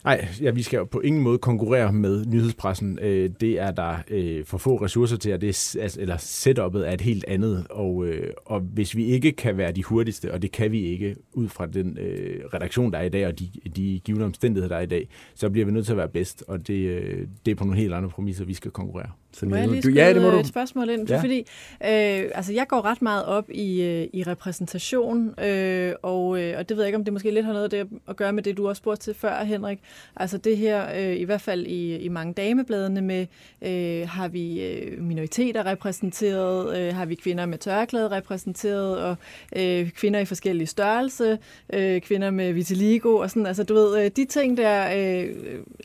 Nej, 0.05 0.29
ja, 0.41 0.51
vi 0.51 0.63
skal 0.63 0.77
jo 0.77 0.85
på 0.85 1.01
ingen 1.01 1.23
måde 1.23 1.39
konkurrere 1.39 1.93
med 1.93 2.25
nyhedspressen. 2.27 2.99
Øh, 3.03 3.31
det 3.41 3.61
er 3.61 3.71
der 3.71 3.97
øh, 4.09 4.45
for 4.45 4.59
få 4.59 4.77
ressourcer 4.77 5.17
til, 5.17 5.33
og 5.33 5.41
det 5.41 5.49
er, 5.49 5.83
altså, 5.83 6.01
eller 6.01 6.17
setupet 6.17 6.89
er 6.89 6.93
et 6.93 7.01
helt 7.01 7.25
andet. 7.29 7.67
Og, 7.71 8.07
øh, 8.07 8.33
og 8.45 8.61
hvis 8.61 8.97
vi 8.97 9.05
ikke 9.05 9.33
kan 9.33 9.57
være 9.57 9.73
de 9.73 9.85
hurtigste, 9.85 10.33
og 10.33 10.43
det 10.43 10.53
kan 10.53 10.73
vi 10.73 10.81
ikke 10.81 11.17
ud 11.33 11.49
fra 11.49 11.67
den 11.67 11.99
øh, 11.99 12.45
redaktion, 12.55 12.93
der 12.93 12.99
er 12.99 13.03
i 13.03 13.09
dag, 13.09 13.27
og 13.27 13.39
de, 13.39 13.51
de 13.77 14.01
givende 14.05 14.27
omstændigheder, 14.27 14.75
der 14.75 14.77
er 14.77 14.83
i 14.83 14.87
dag, 14.87 15.09
så 15.35 15.51
bliver 15.51 15.67
vi 15.67 15.73
nødt 15.73 15.85
til 15.85 15.93
at 15.93 15.99
være 15.99 16.09
bedst, 16.09 16.45
og 16.49 16.67
det, 16.67 16.75
øh, 16.75 17.27
det 17.47 17.51
er 17.51 17.55
på 17.55 17.65
nogle 17.65 17.81
helt 17.81 17.95
andre 17.95 18.09
præmisser, 18.11 18.45
vi 18.45 18.55
skal 18.55 18.71
konkurrere. 18.71 19.11
Så 19.33 19.47
må 19.47 19.57
jeg 19.57 19.69
lige 19.69 19.83
skrive 19.83 19.97
ja, 19.97 20.15
det 20.15 20.23
må 20.23 20.31
du. 20.31 20.39
et 20.39 20.47
spørgsmål 20.47 20.89
ind? 20.89 21.09
Ja. 21.09 21.21
Fordi 21.21 21.39
øh, 21.39 22.31
altså, 22.35 22.53
jeg 22.53 22.67
går 22.69 22.85
ret 22.85 23.03
meget 23.03 23.25
op 23.25 23.51
i, 23.51 23.83
øh, 23.83 24.09
i 24.13 24.23
repræsentation, 24.23 25.41
øh, 25.45 25.93
og, 26.03 26.43
øh, 26.43 26.59
og 26.59 26.69
det 26.69 26.77
ved 26.77 26.85
jeg 26.85 26.89
ikke, 26.89 26.99
om 26.99 27.05
det 27.05 27.13
måske 27.13 27.31
lidt 27.31 27.47
har 27.47 27.53
noget 27.53 27.71
det 27.71 27.89
at 28.09 28.17
gøre 28.17 28.33
med 28.33 28.43
det, 28.43 28.57
du 28.57 28.69
også 28.69 28.81
spurgte 28.81 29.03
til 29.03 29.15
før, 29.15 29.45
Henrik. 29.45 29.79
Altså 30.17 30.39
det 30.39 30.57
her, 30.57 30.87
øh, 30.97 31.17
i 31.17 31.25
hvert 31.25 31.41
fald 31.41 31.67
i, 31.67 31.97
i 31.97 32.09
mange 32.09 32.33
damebladene 32.33 33.01
med, 33.01 33.27
øh, 33.63 34.09
har 34.09 34.29
vi 34.29 34.63
øh, 34.63 35.03
minoriteter 35.03 35.67
repræsenteret, 35.67 36.79
øh, 36.79 36.95
har 36.95 37.05
vi 37.05 37.15
kvinder 37.15 37.47
med 37.47 37.59
tørklæde 37.59 38.11
repræsenteret, 38.11 38.99
og 38.99 39.17
øh, 39.57 39.91
kvinder 39.91 40.21
i 40.21 40.25
forskellige 40.25 40.67
størrelse, 40.67 41.39
øh, 41.73 42.01
kvinder 42.01 42.31
med 42.31 42.53
vitiligo 42.53 43.17
og 43.17 43.31
sådan. 43.31 43.47
Altså 43.47 43.63
du 43.63 43.75
ved, 43.75 44.05
øh, 44.05 44.11
de 44.17 44.25
ting 44.25 44.57
der 44.57 44.87
øh, 44.87 45.29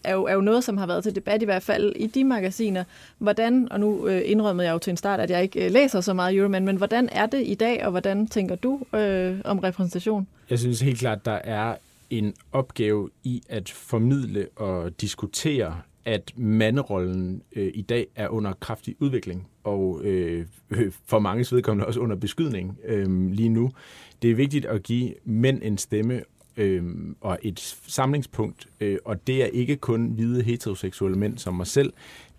er, 0.04 0.14
jo, 0.14 0.24
er 0.24 0.34
jo 0.34 0.42
noget, 0.42 0.64
som 0.64 0.78
har 0.78 0.88
været 0.88 1.04
til 1.04 1.16
debat 1.16 1.42
i 1.42 1.46
hvert 1.46 1.64
fald 1.64 1.94
i 1.96 2.08
de 2.08 2.24
magasiner. 2.24 2.84
Hvordan, 3.18 3.72
og 3.72 3.80
nu 3.80 4.08
øh, 4.08 4.22
indrømmede 4.26 4.68
jeg 4.68 4.74
jo 4.74 4.80
til 4.80 4.92
en 4.92 4.98
start, 4.98 5.20
at 5.20 5.30
jeg 5.30 5.44
ikke 5.44 5.66
øh, 5.66 5.72
læser 5.72 6.02
så 6.02 6.14
meget 6.14 6.36
Euroman, 6.36 6.66
men 6.66 6.76
hvordan 6.76 7.10
er 7.12 7.26
det 7.26 7.44
i 7.46 7.56
dag, 7.56 7.86
og 7.86 7.92
hvordan 7.92 8.28
tænker 8.28 8.56
du 8.56 8.80
øh, 8.96 9.38
om 9.46 9.60
repræsentation? 9.60 10.28
Jeg 10.50 10.60
synes 10.60 10.82
helt 10.82 11.00
klart, 11.00 11.26
der 11.26 11.40
er 11.44 11.76
en 12.10 12.34
opgave 12.52 13.10
i 13.24 13.42
at 13.50 13.70
formidle 13.70 14.48
og 14.56 15.02
diskutere, 15.02 15.82
at 16.06 16.34
manderollen 16.38 17.42
øh, 17.56 17.72
i 17.74 17.82
dag 17.82 18.08
er 18.16 18.28
under 18.28 18.54
kraftig 18.54 18.96
udvikling, 19.00 19.48
og 19.64 20.02
øh, 20.04 20.46
for 21.10 21.20
mange 21.20 21.56
vedkommende 21.56 21.88
også 21.88 22.00
under 22.00 22.16
beskydning 22.16 22.78
øh, 22.86 23.32
lige 23.32 23.50
nu. 23.50 23.72
Det 24.22 24.32
er 24.32 24.36
vigtigt 24.36 24.66
at 24.66 24.84
give 24.84 25.14
mænd 25.24 25.60
en 25.64 25.78
stemme 25.78 26.22
øh, 26.58 26.84
og 27.22 27.40
et 27.42 27.60
samlingspunkt, 27.88 28.68
øh, 28.80 28.98
og 29.06 29.28
det 29.28 29.44
er 29.44 29.48
ikke 29.48 29.76
kun 29.76 30.08
hvide 30.08 30.44
heteroseksuelle 30.44 31.18
mænd 31.18 31.38
som 31.38 31.56
mig 31.56 31.68
selv, 31.68 31.94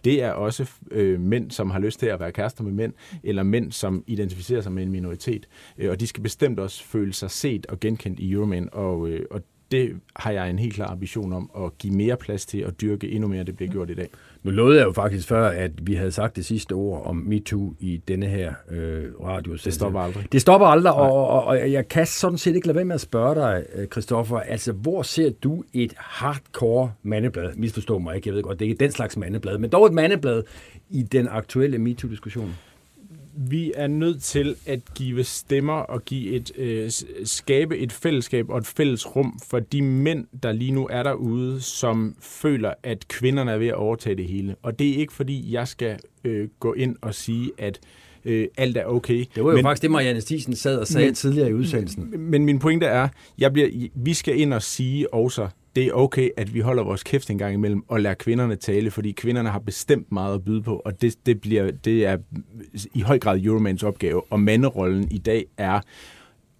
det 0.04 0.22
er 0.22 0.30
også 0.30 0.70
øh, 0.90 1.20
mænd, 1.20 1.50
som 1.50 1.70
har 1.70 1.78
lyst 1.78 2.00
til 2.00 2.06
at 2.06 2.20
være 2.20 2.32
kærester 2.32 2.64
med 2.64 2.72
mænd, 2.72 2.92
eller 3.22 3.42
mænd, 3.42 3.72
som 3.72 4.04
identificerer 4.06 4.60
sig 4.60 4.72
med 4.72 4.82
en 4.82 4.90
minoritet. 4.90 5.48
Øh, 5.78 5.90
og 5.90 6.00
de 6.00 6.06
skal 6.06 6.22
bestemt 6.22 6.60
også 6.60 6.84
føle 6.84 7.12
sig 7.12 7.30
set 7.30 7.66
og 7.66 7.80
genkendt 7.80 8.20
i 8.20 8.32
Euroman, 8.32 8.68
og, 8.72 9.08
øh, 9.08 9.26
og 9.30 9.42
det 9.70 10.00
har 10.16 10.30
jeg 10.30 10.50
en 10.50 10.58
helt 10.58 10.74
klar 10.74 10.86
ambition 10.86 11.32
om 11.32 11.50
at 11.64 11.78
give 11.78 11.94
mere 11.94 12.16
plads 12.16 12.46
til 12.46 12.66
og 12.66 12.80
dyrke 12.80 13.10
endnu 13.10 13.28
mere, 13.28 13.44
det 13.44 13.56
bliver 13.56 13.72
gjort 13.72 13.90
i 13.90 13.94
dag. 13.94 14.08
Nu 14.42 14.50
lovede 14.50 14.78
jeg 14.78 14.86
jo 14.86 14.92
faktisk 14.92 15.28
før, 15.28 15.48
at 15.48 15.70
vi 15.82 15.94
havde 15.94 16.12
sagt 16.12 16.36
det 16.36 16.44
sidste 16.44 16.72
ord 16.72 17.06
om 17.06 17.16
MeToo 17.16 17.74
i 17.80 18.02
denne 18.08 18.26
her 18.26 18.54
øh, 18.70 19.04
radio. 19.24 19.52
Det 19.52 19.74
stopper 19.74 20.00
aldrig. 20.00 20.32
Det 20.32 20.40
stopper 20.40 20.66
aldrig, 20.66 20.92
og, 20.92 21.28
og, 21.28 21.44
og 21.44 21.72
jeg 21.72 21.88
kan 21.88 22.06
sådan 22.06 22.38
set 22.38 22.54
ikke 22.54 22.66
lade 22.66 22.76
være 22.76 22.84
med 22.84 22.94
at 22.94 23.00
spørge 23.00 23.34
dig, 23.34 23.64
øh, 23.74 23.86
Christoffer. 23.86 24.38
Altså, 24.38 24.72
hvor 24.72 25.02
ser 25.02 25.30
du 25.30 25.64
et 25.72 25.94
hardcore 25.96 26.92
mandeblad? 27.02 27.52
Misforstå 27.56 27.98
mig 27.98 28.16
ikke, 28.16 28.28
jeg 28.28 28.34
ved 28.34 28.42
godt, 28.42 28.58
det 28.58 28.64
er 28.64 28.70
ikke 28.70 28.84
den 28.84 28.92
slags 28.92 29.16
mandeblad, 29.16 29.58
men 29.58 29.70
dog 29.70 29.86
et 29.86 29.92
mandeblad 29.92 30.42
i 30.90 31.02
den 31.02 31.28
aktuelle 31.28 31.78
MeToo-diskussion 31.78 32.54
vi 33.48 33.72
er 33.74 33.86
nødt 33.86 34.22
til 34.22 34.56
at 34.66 34.80
give 34.94 35.24
stemmer 35.24 35.72
og 35.72 36.04
give 36.04 36.30
et 36.30 36.52
øh, 36.56 36.90
skabe 37.24 37.78
et 37.78 37.92
fællesskab 37.92 38.50
og 38.50 38.58
et 38.58 38.66
fælles 38.66 39.16
rum 39.16 39.38
for 39.48 39.60
de 39.60 39.82
mænd, 39.82 40.26
der 40.42 40.52
lige 40.52 40.72
nu 40.72 40.88
er 40.90 41.02
derude, 41.02 41.60
som 41.60 42.16
føler, 42.20 42.74
at 42.82 43.08
kvinderne 43.08 43.52
er 43.52 43.58
ved 43.58 43.68
at 43.68 43.74
overtage 43.74 44.16
det 44.16 44.24
hele. 44.24 44.56
Og 44.62 44.78
det 44.78 44.90
er 44.90 44.94
ikke 44.94 45.12
fordi, 45.12 45.52
jeg 45.52 45.68
skal 45.68 45.98
øh, 46.24 46.48
gå 46.60 46.72
ind 46.72 46.96
og 47.00 47.14
sige, 47.14 47.50
at 47.58 47.80
øh, 48.24 48.48
alt 48.56 48.76
er 48.76 48.84
okay. 48.84 49.24
Det 49.34 49.44
var 49.44 49.50
jo 49.50 49.56
men, 49.56 49.64
faktisk 49.64 49.82
det, 49.82 49.90
Marianne 49.90 50.20
Stisen 50.20 50.56
sad 50.56 50.78
og 50.78 50.86
sagde 50.86 51.06
men, 51.06 51.14
tidligere 51.14 51.50
i 51.50 51.54
udsendelsen. 51.54 52.14
Men 52.18 52.44
min 52.44 52.58
pointe 52.58 52.86
er, 52.86 53.08
jeg 53.38 53.52
bliver, 53.52 53.88
vi 53.94 54.14
skal 54.14 54.40
ind 54.40 54.54
og 54.54 54.62
sige 54.62 55.14
også, 55.14 55.48
det 55.76 55.86
er 55.86 55.92
okay, 55.92 56.30
at 56.36 56.54
vi 56.54 56.60
holder 56.60 56.82
vores 56.82 57.02
kæft 57.02 57.30
en 57.30 57.38
gang 57.38 57.54
imellem 57.54 57.82
og 57.88 58.00
lader 58.00 58.14
kvinderne 58.14 58.56
tale, 58.56 58.90
fordi 58.90 59.12
kvinderne 59.12 59.48
har 59.48 59.58
bestemt 59.58 60.12
meget 60.12 60.34
at 60.34 60.44
byde 60.44 60.62
på, 60.62 60.82
og 60.84 61.02
det, 61.02 61.26
det, 61.26 61.40
bliver, 61.40 61.70
det 61.70 62.06
er 62.06 62.18
i 62.94 63.00
høj 63.00 63.18
grad 63.18 63.40
Euromans 63.40 63.82
opgave. 63.82 64.22
Og 64.32 64.40
manderollen 64.40 65.08
i 65.10 65.18
dag 65.18 65.46
er, 65.58 65.80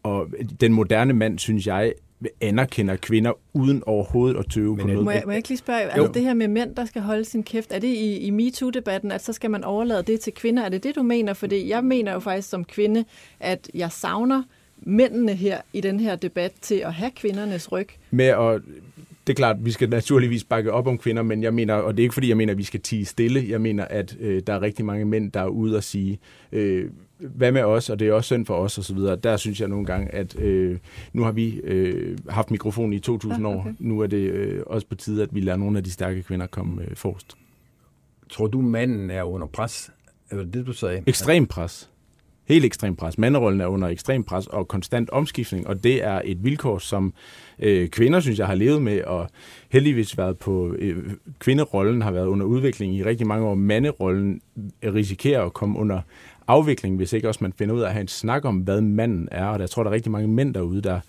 og 0.03 0.27
den 0.61 0.73
moderne 0.73 1.13
mand, 1.13 1.39
synes 1.39 1.67
jeg, 1.67 1.93
anerkender 2.41 2.97
kvinder 2.97 3.33
uden 3.53 3.83
overhovedet 3.87 4.39
at 4.39 4.47
tøve 4.51 4.77
Men, 4.77 4.81
på 4.81 4.87
noget. 4.87 5.05
Må 5.05 5.11
jeg, 5.11 5.23
må 5.25 5.31
jeg 5.31 5.37
ikke 5.37 5.49
lige 5.49 5.59
spørge, 5.59 5.81
altså 5.81 6.13
det 6.13 6.23
her 6.23 6.35
med 6.35 6.49
mænd, 6.49 6.75
der 6.75 6.85
skal 6.85 7.03
holde 7.03 7.25
sin 7.25 7.43
kæft, 7.43 7.73
er 7.73 7.79
det 7.79 7.89
i, 7.89 8.19
i 8.19 8.31
MeToo-debatten, 8.31 9.13
at 9.13 9.25
så 9.25 9.33
skal 9.33 9.51
man 9.51 9.65
overlade 9.65 10.03
det 10.03 10.21
til 10.21 10.33
kvinder? 10.35 10.63
Er 10.63 10.69
det 10.69 10.83
det, 10.83 10.97
du 10.97 11.03
mener? 11.03 11.33
Fordi 11.33 11.69
jeg 11.69 11.85
mener 11.85 12.13
jo 12.13 12.19
faktisk 12.19 12.49
som 12.49 12.65
kvinde, 12.65 13.05
at 13.41 13.71
jeg 13.75 13.93
savner 13.93 14.43
mændene 14.83 15.35
her 15.35 15.61
i 15.73 15.81
den 15.81 16.01
her 16.01 16.17
debat 16.17 16.53
til 16.61 16.75
at 16.75 16.95
have 16.95 17.11
kvindernes 17.17 17.73
ryg. 17.73 17.89
Med 18.11 18.27
at 18.27 18.63
det 19.27 19.33
er 19.33 19.37
klart, 19.37 19.57
vi 19.65 19.71
skal 19.71 19.89
naturligvis 19.89 20.45
bakke 20.45 20.73
op 20.73 20.87
om 20.87 20.99
kvinder, 20.99 21.23
men 21.23 21.43
jeg 21.43 21.55
mener, 21.55 21.75
og 21.75 21.97
det 21.97 22.03
er 22.03 22.05
ikke 22.05 22.15
fordi, 22.15 22.29
jeg 22.29 22.37
mener, 22.37 22.53
at 22.53 22.59
vi 22.59 22.63
skal 22.63 22.81
tige 22.81 23.05
stille. 23.05 23.45
Jeg 23.49 23.61
mener, 23.61 23.85
at 23.85 24.17
øh, 24.21 24.43
der 24.47 24.53
er 24.53 24.63
rigtig 24.63 24.85
mange 24.85 25.05
mænd, 25.05 25.33
der 25.33 25.41
er 25.41 25.47
ude 25.47 25.77
og 25.77 25.85
sige, 25.85 26.19
øh, 26.53 26.91
hvad 27.19 27.53
med 27.53 27.63
os, 27.63 27.91
og 27.91 27.99
det 27.99 28.09
er 28.09 28.13
også 28.13 28.27
synd 28.27 28.47
for 28.47 28.55
os, 28.55 28.79
og 28.79 28.85
så 28.85 28.95
videre. 28.95 29.17
Der 29.17 29.37
synes 29.37 29.61
jeg 29.61 29.69
nogle 29.69 29.87
gange, 29.87 30.15
at 30.15 30.39
øh, 30.39 30.79
nu 31.13 31.23
har 31.23 31.33
vi 31.33 31.61
øh, 31.65 32.19
haft 32.29 32.51
mikrofon 32.51 32.93
i 32.93 32.99
2000 32.99 33.47
ja, 33.47 33.49
okay. 33.49 33.59
år. 33.59 33.75
Nu 33.79 34.01
er 34.01 34.07
det 34.07 34.31
øh, 34.31 34.63
også 34.67 34.87
på 34.87 34.95
tide, 34.95 35.23
at 35.23 35.35
vi 35.35 35.41
lader 35.41 35.59
nogle 35.59 35.79
af 35.79 35.85
de 35.85 35.91
stærke 35.91 36.23
kvinder 36.23 36.47
komme 36.47 36.83
øh, 36.83 36.97
forrest. 36.97 37.37
Tror 38.31 38.47
du, 38.47 38.61
manden 38.61 39.11
er 39.11 39.23
under 39.23 39.47
pres? 39.47 39.91
Er 40.31 40.37
det 40.37 40.55
det, 40.55 40.67
du 40.67 40.73
sagde? 40.73 41.03
Ekstrem 41.07 41.47
pres 41.47 41.91
helt 42.51 42.65
ekstrem 42.65 42.97
pres. 42.97 43.19
Manderollen 43.19 43.61
er 43.61 43.67
under 43.67 43.89
ekstrem 43.89 44.25
pres 44.25 44.47
og 44.47 44.69
konstant 44.69 45.11
omskiftning, 45.11 45.67
og 45.67 45.85
det 45.85 46.05
er 46.05 46.23
et 46.25 46.45
vilkår, 46.45 46.79
som 46.79 47.15
øh, 47.59 47.89
kvinder, 47.89 48.21
synes 48.21 48.39
jeg, 48.39 48.47
har 48.47 48.55
levet 48.55 48.83
med, 48.83 49.03
og 49.05 49.29
heldigvis 49.69 50.19
været 50.19 50.39
på... 50.39 50.75
Øh, 50.79 50.97
kvinderollen 51.39 52.03
har 52.03 52.11
været 52.11 52.27
under 52.27 52.47
udvikling 52.47 52.95
i 52.95 53.05
rigtig 53.05 53.27
mange 53.27 53.47
år. 53.47 53.55
Manderollen 53.55 54.41
risikerer 54.85 55.43
at 55.45 55.53
komme 55.53 55.79
under 55.79 56.01
afvikling, 56.51 56.97
hvis 56.97 57.13
ikke 57.13 57.29
også 57.29 57.39
man 57.43 57.53
finder 57.59 57.75
ud 57.75 57.81
af 57.81 57.87
at 57.87 57.93
have 57.93 58.01
en 58.01 58.09
snak 58.09 58.45
om, 58.45 58.57
hvad 58.57 58.81
manden 58.81 59.29
er. 59.31 59.47
Og 59.47 59.61
jeg 59.61 59.71
tror, 59.71 59.83
der 59.83 59.91
er 59.91 59.95
rigtig 59.95 60.13
mange 60.13 60.29
mænd 60.29 60.55
derude, 60.55 60.81
der, 60.81 61.01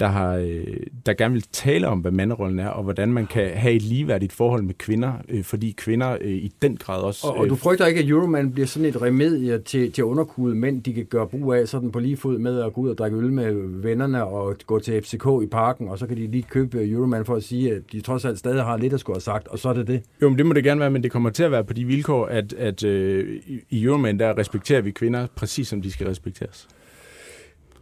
der, 0.00 0.06
har, 0.06 0.34
øh, 0.34 0.76
der 1.06 1.12
gerne 1.12 1.34
vil 1.34 1.44
tale 1.52 1.88
om, 1.88 1.98
hvad 1.98 2.10
manderollen 2.10 2.58
er, 2.58 2.68
og 2.68 2.82
hvordan 2.82 3.12
man 3.12 3.26
kan 3.26 3.50
have 3.54 3.74
et 3.74 3.82
ligeværdigt 3.82 4.32
forhold 4.32 4.62
med 4.62 4.74
kvinder, 4.74 5.12
øh, 5.28 5.44
fordi 5.44 5.74
kvinder 5.76 6.16
øh, 6.20 6.30
i 6.30 6.52
den 6.62 6.76
grad 6.76 7.02
også... 7.02 7.26
Og, 7.26 7.36
og 7.36 7.48
du 7.48 7.56
frygter 7.56 7.86
ikke, 7.86 8.00
at 8.00 8.08
Euroman 8.08 8.52
bliver 8.52 8.66
sådan 8.66 8.88
et 8.88 9.02
remedie 9.02 9.58
til, 9.58 9.92
til 9.92 10.04
underkudet 10.04 10.56
mænd, 10.56 10.82
de 10.82 10.94
kan 10.94 11.04
gøre 11.04 11.26
brug 11.26 11.54
af 11.54 11.68
sådan 11.68 11.90
på 11.92 11.98
lige 11.98 12.16
fod 12.16 12.38
med 12.38 12.60
at 12.60 12.72
gå 12.72 12.80
ud 12.80 12.88
og 12.88 12.98
drikke 12.98 13.16
øl 13.16 13.32
med 13.32 13.52
vennerne 13.82 14.24
og 14.24 14.56
gå 14.66 14.78
til 14.78 15.02
FCK 15.02 15.26
i 15.42 15.46
parken, 15.46 15.88
og 15.88 15.98
så 15.98 16.06
kan 16.06 16.16
de 16.16 16.26
lige 16.26 16.42
købe 16.50 16.90
Euroman 16.90 17.24
for 17.24 17.34
at 17.34 17.42
sige, 17.42 17.72
at 17.74 17.82
de 17.92 18.00
trods 18.00 18.24
alt 18.24 18.38
stadig 18.38 18.62
har 18.62 18.76
lidt 18.76 18.92
at 18.92 19.00
skulle 19.00 19.14
have 19.14 19.20
sagt, 19.20 19.48
og 19.48 19.58
så 19.58 19.68
er 19.68 19.72
det 19.72 19.86
det. 19.86 20.02
Jo, 20.22 20.28
men 20.28 20.38
det 20.38 20.46
må 20.46 20.52
det 20.52 20.64
gerne 20.64 20.80
være, 20.80 20.90
men 20.90 21.02
det 21.02 21.10
kommer 21.10 21.30
til 21.30 21.42
at 21.42 21.50
være 21.50 21.64
på 21.64 21.72
de 21.72 21.84
vilkår, 21.84 22.26
at, 22.26 22.52
at 22.52 22.84
øh, 22.84 23.40
i 23.70 23.84
Euroman, 23.84 24.18
der 24.18 24.38
respekterer 24.38 24.80
vi 24.80 24.89
kvinder 24.92 25.26
præcis 25.36 25.68
som 25.68 25.82
de 25.82 25.92
skal 25.92 26.06
respekteres. 26.06 26.68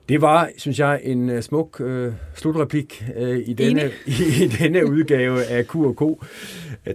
Det 0.09 0.21
var, 0.21 0.51
synes 0.57 0.79
jeg, 0.79 1.01
en 1.03 1.31
uh, 1.31 1.41
smuk 1.41 1.81
uh, 1.81 2.13
slutreplik 2.35 3.05
uh, 3.21 3.29
i, 3.29 3.53
denne, 3.53 3.83
i, 4.07 4.45
i 4.45 4.49
denne 4.49 4.91
udgave 4.91 5.45
af 5.45 5.65
Q&K. 5.67 6.01
Uh, 6.01 6.17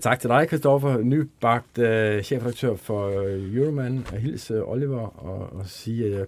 tak 0.01 0.19
til 0.19 0.29
dig, 0.29 0.45
Christoffer, 0.47 0.97
nybagt 0.97 1.77
uh, 1.77 2.23
chefredaktør 2.23 2.75
for 2.75 3.07
uh, 3.07 3.55
Euroman. 3.55 4.05
Og 4.11 4.17
hils 4.17 4.51
uh, 4.51 4.57
Oliver 4.71 5.25
og, 5.25 5.53
og 5.59 5.65
sige, 5.65 6.05
at 6.05 6.11
jeg 6.11 6.25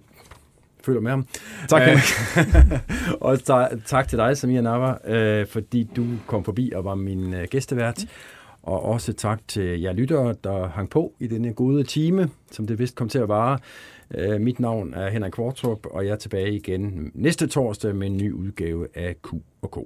føler 0.84 1.00
med 1.00 1.10
ham. 1.10 1.26
Tak, 1.68 1.82
uh, 1.82 2.00
Og 3.28 3.44
ta- 3.44 3.76
tak 3.86 4.08
til 4.08 4.18
dig, 4.18 4.36
Samia 4.36 4.60
Nava, 4.60 5.40
uh, 5.42 5.46
fordi 5.48 5.88
du 5.96 6.06
kom 6.26 6.44
forbi 6.44 6.72
og 6.74 6.84
var 6.84 6.94
min 6.94 7.34
uh, 7.34 7.42
gæstevært. 7.50 7.98
Mm. 8.02 8.08
Og 8.66 8.82
også 8.82 9.12
tak 9.12 9.48
til 9.48 9.80
jer 9.80 9.92
lyttere, 9.92 10.34
der 10.44 10.68
hang 10.68 10.90
på 10.90 11.14
i 11.20 11.26
denne 11.26 11.52
gode 11.54 11.84
time, 11.84 12.30
som 12.50 12.66
det 12.66 12.78
vist 12.78 12.94
kom 12.94 13.08
til 13.08 13.18
at 13.18 13.28
vare. 13.28 13.58
Øh, 14.14 14.40
mit 14.40 14.60
navn 14.60 14.94
er 14.94 15.10
Henrik 15.10 15.32
Kvartrup, 15.32 15.86
og 15.86 16.06
jeg 16.06 16.12
er 16.12 16.16
tilbage 16.16 16.52
igen 16.52 17.10
næste 17.14 17.46
torsdag 17.46 17.96
med 17.96 18.06
en 18.06 18.16
ny 18.16 18.32
udgave 18.32 18.88
af 18.94 19.16
Q&K. 19.22 19.76